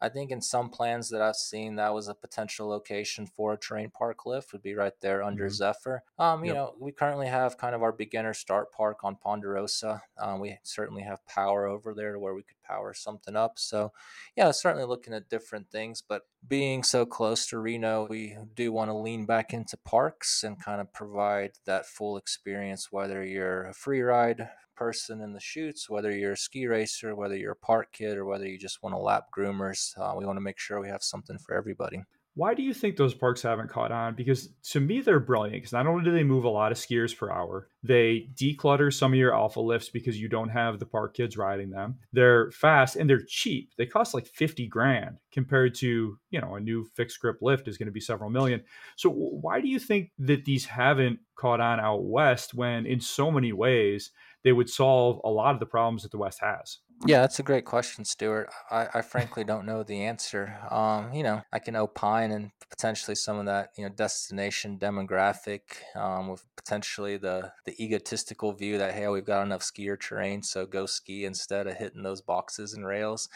I 0.05 0.11
think 0.11 0.31
in 0.31 0.43
some 0.43 0.69
plans 0.69 1.09
that 1.09 1.23
I've 1.23 1.35
seen, 1.35 1.77
that 1.77 1.95
was 1.95 2.09
a 2.09 2.15
potential 2.15 2.69
location 2.69 3.27
for 3.27 3.55
a 3.55 3.57
terrain 3.57 3.89
park 3.89 4.27
lift 4.27 4.53
would 4.53 4.61
be 4.61 4.75
right 4.75 4.93
there 5.01 5.23
under 5.23 5.47
mm-hmm. 5.47 5.55
Zephyr. 5.55 6.03
Um, 6.19 6.45
you 6.45 6.49
yep. 6.49 6.57
know, 6.57 6.75
we 6.79 6.93
currently 6.93 7.27
have 7.27 7.57
kind 7.57 7.75
of 7.75 7.83
our 7.83 7.91
beginner 7.91 8.35
start 8.35 8.71
park 8.71 8.99
on 9.03 9.17
Ponderosa. 9.17 10.03
Um, 10.19 10.41
we 10.41 10.59
certainly 10.63 11.05
have 11.05 11.27
power 11.27 11.65
over 11.67 11.95
there 11.95 12.13
to 12.13 12.19
where 12.19 12.35
we 12.35 12.43
could 12.43 12.61
power 12.63 12.93
something 12.93 13.35
up. 13.35 13.59
So, 13.59 13.93
yeah, 14.37 14.51
certainly 14.51 14.85
looking 14.85 15.15
at 15.15 15.31
different 15.31 15.71
things. 15.71 16.03
But 16.07 16.27
being 16.47 16.83
so 16.83 17.07
close 17.07 17.47
to 17.47 17.59
Reno, 17.59 18.07
we 18.07 18.37
do 18.55 18.73
want 18.73 18.91
to 18.91 18.95
lean 18.95 19.25
back 19.25 19.55
into 19.55 19.79
parks 19.79 20.45
and 20.45 20.61
kind 20.61 20.83
of 20.83 20.93
provide 20.93 21.53
that 21.65 21.87
full 21.87 22.19
experience, 22.19 22.93
whether 22.93 23.25
you're 23.25 23.65
a 23.65 23.73
free 23.73 24.03
ride 24.03 24.51
person 24.77 25.21
in 25.21 25.33
the 25.33 25.41
chutes, 25.41 25.89
whether 25.89 26.11
you're 26.11 26.33
a 26.33 26.37
ski 26.37 26.67
racer, 26.67 27.15
whether 27.15 27.37
you're 27.37 27.53
a 27.53 27.57
park 27.57 27.93
kid, 27.93 28.17
or 28.17 28.25
whether 28.25 28.47
you 28.47 28.59
just 28.59 28.83
want 28.83 28.95
to 28.95 28.99
lap 28.99 29.27
groomers. 29.37 29.99
Uh, 29.99 30.15
we 30.17 30.27
want 30.27 30.37
to 30.37 30.43
make 30.43 30.59
sure 30.59 30.81
we 30.81 30.89
have 30.89 31.03
something 31.03 31.39
for 31.39 31.55
everybody. 31.55 32.03
Why 32.37 32.53
do 32.55 32.65
you 32.65 32.75
think 32.75 32.97
those 32.97 33.15
parks 33.15 33.43
haven't 33.43 33.71
caught 33.71 33.93
on? 33.93 34.17
Because 34.17 34.49
to 34.71 34.81
me, 34.81 35.01
they're 35.01 35.21
brilliant. 35.21 35.55
Because 35.55 35.73
not 35.73 35.87
only 35.87 36.03
do 36.03 36.11
they 36.11 36.25
move 36.25 36.43
a 36.45 36.49
lot 36.49 36.73
of 36.73 36.79
skiers 36.79 37.17
per 37.17 37.31
hour, 37.31 37.69
they 37.85 38.29
declutter 38.35 38.93
some 38.93 39.13
of 39.13 39.19
your 39.19 39.33
alpha 39.33 39.61
lifts 39.61 39.89
because 39.89 40.21
you 40.21 40.29
don't 40.29 40.49
have 40.49 40.81
the 40.81 40.87
park 40.87 41.15
kids 41.15 41.37
riding 41.37 41.71
them. 41.71 41.97
They're 42.13 42.51
fast 42.51 42.97
and 42.97 43.09
they're 43.09 43.25
cheap. 43.25 43.71
They 43.79 43.87
cost 43.87 44.15
like 44.15 44.27
50 44.27 44.67
grand 44.67 45.19
compared 45.31 45.77
to, 45.77 46.19
you 46.31 46.41
know, 46.41 46.57
a 46.57 46.61
new 46.61 46.85
fixed 46.97 47.21
grip 47.21 47.39
lift 47.41 47.69
is 47.69 47.79
going 47.79 47.87
to 47.87 47.93
be 47.93 48.01
several 48.01 48.31
million. 48.31 48.65
So 48.97 49.11
why 49.11 49.61
do 49.61 49.69
you 49.69 49.79
think 49.79 50.11
that 50.19 50.45
these 50.45 50.65
haven't 50.65 51.21
caught 51.37 51.61
on 51.61 51.79
out 51.79 52.05
west 52.05 52.53
when 52.53 52.85
in 52.85 53.01
so 53.01 53.31
many 53.31 53.53
ways 53.53 54.11
they 54.45 54.53
would 54.53 54.69
solve 54.69 55.21
a 55.25 55.31
lot 55.31 55.55
of 55.55 55.61
the 55.61 55.67
problems 55.67 56.03
that 56.03 56.13
the 56.13 56.19
West 56.19 56.41
has? 56.41 56.79
Yeah, 57.07 57.23
that's 57.23 57.39
a 57.39 57.43
great 57.43 57.65
question, 57.65 58.05
Stuart. 58.05 58.51
I, 58.71 58.89
I 58.95 59.03
frankly 59.03 59.43
don't 59.43 59.67
know 59.67 59.83
the 59.83 60.05
answer. 60.05 60.57
Um, 60.71 61.13
you 61.13 61.23
know, 61.23 61.43
I 61.53 61.59
can 61.59 61.77
opine 61.77 62.31
and 62.31 62.51
potentially 62.71 63.15
some 63.15 63.39
of 63.39 63.47
that, 63.47 63.71
you 63.77 63.85
know, 63.85 63.91
destination 63.91 64.79
demographic, 64.79 65.61
um, 65.97 66.29
with 66.29 66.45
potentially 66.57 67.17
the 67.17 67.53
the 67.65 67.75
egotistical 67.83 68.53
view 68.53 68.79
that 68.79 68.95
hey, 68.95 69.09
we've 69.09 69.25
got 69.25 69.43
enough 69.43 69.63
skier 69.63 69.99
terrain, 70.01 70.43
so 70.43 70.67
go 70.67 70.87
ski 70.87 71.25
instead 71.25 71.67
of 71.67 71.77
hitting 71.77 72.03
those 72.03 72.21
boxes 72.21 72.75
and 72.75 72.87
rails. 72.87 73.29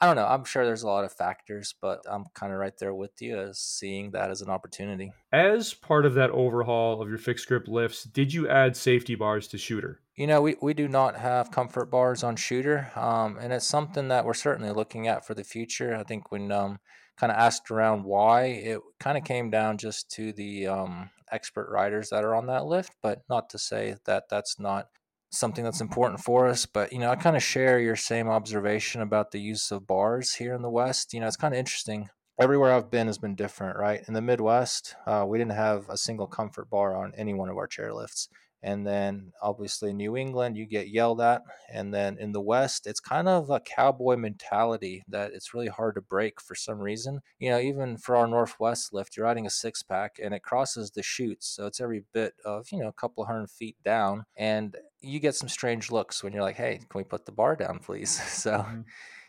I 0.00 0.06
don't 0.06 0.16
know. 0.16 0.26
I'm 0.26 0.44
sure 0.44 0.66
there's 0.66 0.82
a 0.82 0.88
lot 0.88 1.04
of 1.04 1.12
factors, 1.12 1.74
but 1.80 2.02
I'm 2.10 2.26
kind 2.34 2.52
of 2.52 2.58
right 2.58 2.76
there 2.78 2.94
with 2.94 3.22
you 3.22 3.38
as 3.38 3.58
seeing 3.58 4.10
that 4.10 4.30
as 4.30 4.42
an 4.42 4.50
opportunity. 4.50 5.12
As 5.32 5.72
part 5.72 6.04
of 6.04 6.14
that 6.14 6.30
overhaul 6.30 7.00
of 7.00 7.08
your 7.08 7.18
fixed 7.18 7.48
grip 7.48 7.66
lifts, 7.66 8.04
did 8.04 8.34
you 8.34 8.48
add 8.48 8.76
safety 8.76 9.14
bars 9.14 9.48
to 9.48 9.56
Chuter? 9.56 9.96
You 10.14 10.26
know, 10.26 10.42
we, 10.42 10.56
we 10.60 10.74
do 10.74 10.86
not 10.86 11.16
have 11.16 11.50
comfort 11.50 11.90
bars 11.90 12.22
on 12.22 12.36
Chuter, 12.36 12.94
um, 12.96 13.38
and 13.40 13.52
it's 13.52 13.66
something 13.66 14.08
that 14.08 14.24
we're 14.24 14.34
certainly 14.34 14.70
looking 14.70 15.08
at 15.08 15.26
for 15.26 15.34
the 15.34 15.44
future. 15.44 15.94
I 15.94 16.02
think 16.02 16.30
when 16.30 16.52
um, 16.52 16.78
kind 17.16 17.32
of 17.32 17.38
asked 17.38 17.70
around 17.70 18.04
why, 18.04 18.44
it 18.44 18.80
kind 19.00 19.16
of 19.16 19.24
came 19.24 19.50
down 19.50 19.78
just 19.78 20.10
to 20.12 20.32
the 20.32 20.66
um, 20.66 21.10
expert 21.32 21.70
riders 21.70 22.10
that 22.10 22.24
are 22.24 22.34
on 22.34 22.46
that 22.46 22.66
lift, 22.66 22.92
but 23.02 23.22
not 23.30 23.48
to 23.50 23.58
say 23.58 23.96
that 24.04 24.28
that's 24.28 24.58
not 24.58 24.88
something 25.36 25.64
that's 25.64 25.80
important 25.80 26.20
for 26.20 26.48
us. 26.48 26.66
But, 26.66 26.92
you 26.92 26.98
know, 26.98 27.10
I 27.10 27.16
kind 27.16 27.36
of 27.36 27.42
share 27.42 27.78
your 27.78 27.96
same 27.96 28.28
observation 28.28 29.00
about 29.00 29.30
the 29.30 29.40
use 29.40 29.70
of 29.70 29.86
bars 29.86 30.34
here 30.34 30.54
in 30.54 30.62
the 30.62 30.70
West. 30.70 31.12
You 31.12 31.20
know, 31.20 31.26
it's 31.26 31.36
kind 31.36 31.54
of 31.54 31.58
interesting. 31.58 32.08
Everywhere 32.38 32.72
I've 32.72 32.90
been 32.90 33.06
has 33.06 33.18
been 33.18 33.34
different, 33.34 33.78
right? 33.78 34.02
In 34.06 34.14
the 34.14 34.20
Midwest, 34.20 34.94
uh, 35.06 35.24
we 35.26 35.38
didn't 35.38 35.52
have 35.52 35.88
a 35.88 35.96
single 35.96 36.26
comfort 36.26 36.68
bar 36.68 36.94
on 36.94 37.12
any 37.16 37.32
one 37.32 37.48
of 37.48 37.56
our 37.56 37.68
chairlifts. 37.68 38.28
And 38.62 38.86
then 38.86 39.32
obviously 39.40 39.92
New 39.92 40.16
England, 40.16 40.56
you 40.56 40.66
get 40.66 40.88
yelled 40.88 41.20
at. 41.20 41.42
And 41.72 41.94
then 41.94 42.18
in 42.18 42.32
the 42.32 42.40
West, 42.40 42.86
it's 42.86 43.00
kind 43.00 43.28
of 43.28 43.48
a 43.48 43.60
cowboy 43.60 44.16
mentality 44.16 45.04
that 45.08 45.32
it's 45.32 45.54
really 45.54 45.68
hard 45.68 45.94
to 45.94 46.00
break 46.00 46.40
for 46.40 46.54
some 46.54 46.80
reason. 46.80 47.20
You 47.38 47.50
know, 47.50 47.60
even 47.60 47.96
for 47.96 48.16
our 48.16 48.26
Northwest 48.26 48.92
lift, 48.92 49.16
you're 49.16 49.26
riding 49.26 49.46
a 49.46 49.50
six 49.50 49.82
pack 49.82 50.16
and 50.20 50.34
it 50.34 50.42
crosses 50.42 50.90
the 50.90 51.02
chutes. 51.02 51.46
So 51.46 51.66
it's 51.66 51.80
every 51.80 52.04
bit 52.12 52.34
of, 52.44 52.66
you 52.72 52.80
know, 52.80 52.88
a 52.88 52.92
couple 52.92 53.24
hundred 53.24 53.50
feet 53.50 53.76
down. 53.84 54.24
And 54.36 54.76
you 55.06 55.20
get 55.20 55.34
some 55.34 55.48
strange 55.48 55.90
looks 55.90 56.22
when 56.22 56.32
you're 56.32 56.42
like, 56.42 56.56
hey, 56.56 56.78
can 56.78 56.98
we 56.98 57.04
put 57.04 57.26
the 57.26 57.32
bar 57.32 57.56
down, 57.56 57.78
please? 57.78 58.20
So. 58.28 58.52
Mm-hmm 58.52 58.80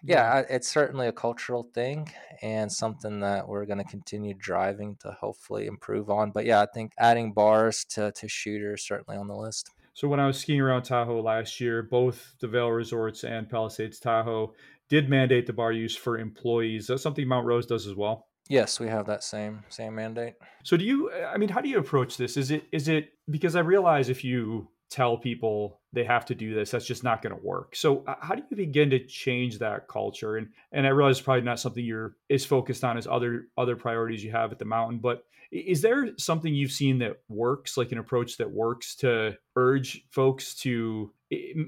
yeah, 0.03 0.43
it's 0.49 0.67
certainly 0.67 1.07
a 1.07 1.11
cultural 1.11 1.63
thing 1.73 2.11
and 2.41 2.71
something 2.71 3.19
that 3.21 3.47
we're 3.47 3.65
going 3.65 3.79
to 3.79 3.83
continue 3.83 4.33
driving 4.33 4.95
to 5.01 5.11
hopefully 5.11 5.65
improve 5.65 6.09
on. 6.09 6.31
But 6.31 6.45
yeah, 6.45 6.61
I 6.61 6.67
think 6.67 6.93
adding 6.99 7.33
bars 7.33 7.85
to, 7.89 8.11
to 8.11 8.27
Chuter's 8.27 8.85
certainly 8.85 9.17
on 9.17 9.27
the 9.27 9.35
list. 9.35 9.71
So 9.93 10.07
when 10.07 10.19
I 10.19 10.27
was 10.27 10.37
skiing 10.37 10.61
around 10.61 10.83
Tahoe 10.83 11.21
last 11.21 11.59
year, 11.59 11.81
both 11.81 12.35
the 12.39 12.47
Vail 12.47 12.69
Resorts 12.69 13.23
and 13.23 13.49
Palisades 13.49 13.99
Tahoe 13.99 14.53
did 14.89 15.09
mandate 15.09 15.47
the 15.47 15.53
bar 15.53 15.71
use 15.71 15.95
for 15.95 16.19
employees. 16.19 16.87
That's 16.87 17.01
something 17.01 17.27
Mount 17.27 17.47
Rose 17.47 17.65
does 17.65 17.87
as 17.87 17.95
well. 17.95 18.27
Yes, 18.49 18.79
we 18.79 18.87
have 18.87 19.07
that 19.07 19.23
same 19.23 19.65
same 19.67 19.95
mandate. 19.95 20.35
So 20.63 20.77
do 20.77 20.85
you 20.85 21.11
I 21.11 21.37
mean 21.37 21.49
how 21.49 21.59
do 21.59 21.67
you 21.67 21.79
approach 21.79 22.15
this? 22.15 22.37
Is 22.37 22.49
it 22.49 22.63
is 22.71 22.87
it 22.87 23.09
because 23.29 23.57
I 23.57 23.59
realize 23.59 24.07
if 24.07 24.23
you 24.23 24.69
tell 24.89 25.17
people 25.17 25.79
they 25.93 26.03
have 26.03 26.25
to 26.25 26.35
do 26.35 26.53
this 26.53 26.71
that's 26.71 26.85
just 26.85 27.03
not 27.03 27.21
going 27.21 27.35
to 27.35 27.43
work. 27.43 27.75
So 27.75 28.03
how 28.21 28.35
do 28.35 28.43
you 28.49 28.55
begin 28.55 28.89
to 28.91 29.05
change 29.05 29.59
that 29.59 29.87
culture? 29.87 30.37
And 30.37 30.49
and 30.71 30.85
i 30.85 30.89
realize 30.89 31.17
it's 31.17 31.25
probably 31.25 31.43
not 31.43 31.59
something 31.59 31.83
you're 31.83 32.15
as 32.29 32.45
focused 32.45 32.83
on 32.83 32.97
as 32.97 33.07
other 33.07 33.47
other 33.57 33.75
priorities 33.75 34.23
you 34.23 34.31
have 34.31 34.51
at 34.51 34.59
the 34.59 34.65
mountain 34.65 34.99
but 34.99 35.23
is 35.51 35.81
there 35.81 36.09
something 36.17 36.53
you've 36.53 36.71
seen 36.71 36.99
that 36.99 37.21
works 37.29 37.77
like 37.77 37.91
an 37.91 37.97
approach 37.97 38.37
that 38.37 38.51
works 38.51 38.95
to 38.95 39.37
urge 39.55 40.05
folks 40.11 40.55
to 40.55 41.11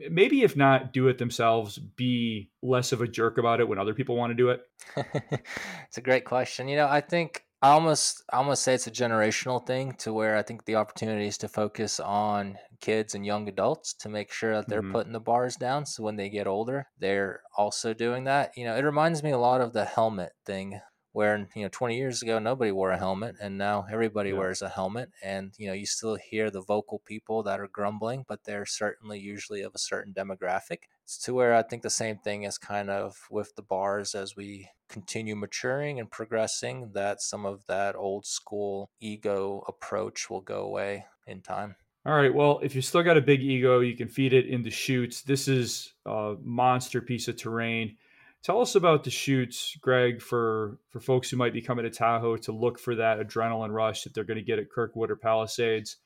maybe 0.09 0.43
if 0.43 0.55
not 0.55 0.93
do 0.93 1.07
it 1.07 1.17
themselves 1.17 1.77
be 1.77 2.49
less 2.61 2.91
of 2.91 3.01
a 3.01 3.07
jerk 3.07 3.37
about 3.37 3.59
it 3.59 3.67
when 3.67 3.79
other 3.79 3.93
people 3.93 4.15
want 4.15 4.31
to 4.31 4.35
do 4.35 4.49
it? 4.49 4.61
It's 5.87 5.97
a 5.97 6.01
great 6.01 6.25
question. 6.25 6.67
You 6.67 6.77
know 6.77 6.87
i 6.87 7.01
think 7.01 7.45
I 7.61 7.72
almost 7.72 8.23
I 8.31 8.38
almost 8.38 8.64
say 8.64 8.73
it's 8.73 8.88
a 8.88 8.91
generational 8.91 9.65
thing 9.65 9.94
to 9.99 10.14
where 10.14 10.38
I 10.38 10.44
think 10.44 10.64
the 10.64 10.76
opportunity 10.76 11.27
is 11.27 11.38
to 11.40 11.49
focus 11.49 11.99
on 11.99 12.57
kids 12.80 13.15
and 13.15 13.26
young 13.26 13.49
adults 13.49 13.94
to 13.95 14.07
make 14.07 14.31
sure 14.31 14.56
that 14.56 14.69
they're 14.69 14.81
mm-hmm. 14.81 14.94
putting 14.94 15.11
the 15.11 15.19
bars 15.19 15.57
down 15.57 15.86
so 15.86 16.03
when 16.03 16.15
they 16.15 16.30
get 16.30 16.48
older 16.48 16.88
they're 16.99 17.41
also 17.57 17.94
doing 17.94 18.23
that. 18.26 18.52
You 18.56 18.65
know, 18.65 18.76
it 18.76 18.86
reminds 18.86 19.23
me 19.23 19.31
a 19.31 19.38
lot 19.38 19.60
of 19.60 19.73
the 19.73 19.84
helmet 19.84 20.31
thing 20.45 20.80
where 21.11 21.49
you 21.56 21.64
know 21.64 21.69
20 21.69 21.98
years 21.98 22.22
ago 22.22 22.40
nobody 22.40 22.72
wore 22.72 22.91
a 22.91 22.98
helmet 22.98 23.36
and 23.41 23.57
now 23.57 23.86
everybody 23.91 24.30
yeah. 24.30 24.38
wears 24.38 24.61
a 24.61 24.69
helmet 24.69 25.10
and 25.23 25.53
you 25.57 25.68
know 25.68 25.73
you 25.73 25.86
still 25.86 26.15
hear 26.15 26.52
the 26.52 26.61
vocal 26.61 27.02
people 27.06 27.44
that 27.44 27.60
are 27.60 27.68
grumbling 27.68 28.23
but 28.27 28.44
they're 28.45 28.65
certainly 28.65 29.19
usually 29.19 29.61
of 29.61 29.73
a 29.73 29.80
certain 29.80 30.14
demographic 30.14 30.84
to 31.18 31.34
where 31.34 31.53
i 31.53 31.61
think 31.61 31.81
the 31.81 31.90
same 31.90 32.18
thing 32.18 32.44
is 32.44 32.57
kind 32.57 32.90
of 32.90 33.15
with 33.30 33.56
the 33.56 33.61
bars 33.61 34.15
as 34.15 34.36
we 34.36 34.69
continue 34.88 35.36
maturing 35.36 35.99
and 35.99 36.11
progressing 36.11 36.91
that 36.94 37.22
some 37.22 37.45
of 37.45 37.65
that 37.68 37.95
old 37.95 38.26
school 38.26 38.90
ego 38.99 39.64
approach 39.68 40.30
will 40.30 40.41
go 40.41 40.61
away 40.61 41.06
in 41.27 41.41
time 41.41 41.76
all 42.06 42.15
right. 42.15 42.34
Well, 42.34 42.60
if 42.64 42.76
you 42.76 42.81
still 42.81 43.03
got 43.03 43.18
a 43.18 43.22
big 43.22 43.41
ego, 43.41 43.81
you 43.81 43.95
can 43.95 44.07
feed 44.07 44.34
it 44.34 44.48
in 44.48 44.64
the 44.64 44.69
chutes. 44.72 45.22
This 45.22 45.48
is 45.49 45.94
a 46.06 46.36
monster 46.41 47.02
piece 47.02 47.27
of 47.27 47.36
terrain. 47.36 47.98
Tell 48.41 48.61
us 48.61 48.76
about 48.76 49.03
the 49.03 49.11
chutes, 49.11 49.76
Greg, 49.81 50.22
for 50.22 50.80
for 50.90 51.02
folks 51.02 51.30
who 51.30 51.36
might 51.36 51.52
be 51.52 51.61
coming 51.61 51.84
to 51.84 51.91
Tahoe 51.91 52.38
to 52.38 52.53
look 52.53 52.80
for 52.80 52.95
that 52.95 53.19
adrenaline 53.19 53.72
rush 53.73 54.03
that 54.03 54.14
they're 54.14 54.23
going 54.23 54.38
to 54.38 54.44
get 54.44 54.60
at 54.60 54.72
Kirkwood 54.72 55.11
or 55.11 55.18
Palisades. 55.18 55.98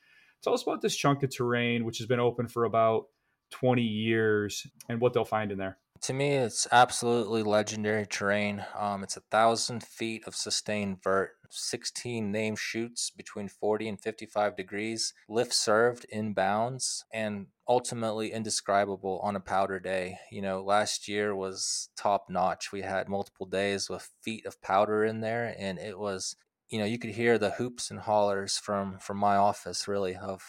Tell 0.42 0.52
us 0.52 0.64
about 0.64 0.82
this 0.82 0.96
chunk 0.96 1.22
of 1.22 1.34
terrain, 1.34 1.84
which 1.84 1.98
has 1.98 2.08
been 2.08 2.20
open 2.20 2.48
for 2.48 2.64
about 2.64 3.06
20 3.54 3.82
years, 3.82 4.66
and 4.88 5.00
what 5.00 5.12
they'll 5.12 5.24
find 5.24 5.52
in 5.52 5.58
there. 5.58 5.78
To 6.02 6.12
me, 6.12 6.32
it's 6.32 6.66
absolutely 6.72 7.44
legendary 7.44 8.04
terrain. 8.04 8.64
Um, 8.76 9.04
it's 9.04 9.16
a 9.16 9.22
thousand 9.30 9.84
feet 9.84 10.24
of 10.26 10.34
sustained 10.34 11.02
vert, 11.02 11.30
16 11.50 12.32
name 12.32 12.56
chutes 12.56 13.10
between 13.10 13.46
40 13.46 13.88
and 13.88 14.00
55 14.00 14.56
degrees, 14.56 15.14
lift 15.28 15.54
served 15.54 16.04
in 16.10 16.34
bounds, 16.34 17.04
and 17.12 17.46
ultimately 17.68 18.32
indescribable 18.32 19.20
on 19.22 19.36
a 19.36 19.40
powder 19.40 19.78
day. 19.78 20.18
You 20.32 20.42
know, 20.42 20.64
last 20.64 21.06
year 21.06 21.34
was 21.34 21.90
top 21.96 22.26
notch. 22.28 22.72
We 22.72 22.82
had 22.82 23.08
multiple 23.08 23.46
days 23.46 23.88
with 23.88 24.10
feet 24.20 24.44
of 24.46 24.60
powder 24.60 25.04
in 25.04 25.20
there, 25.20 25.54
and 25.56 25.78
it 25.78 25.96
was, 25.96 26.34
you 26.68 26.80
know, 26.80 26.86
you 26.86 26.98
could 26.98 27.10
hear 27.10 27.38
the 27.38 27.52
hoops 27.52 27.92
and 27.92 28.00
hollers 28.00 28.58
from 28.58 28.98
from 28.98 29.16
my 29.16 29.36
office 29.36 29.86
really 29.86 30.16
of 30.16 30.42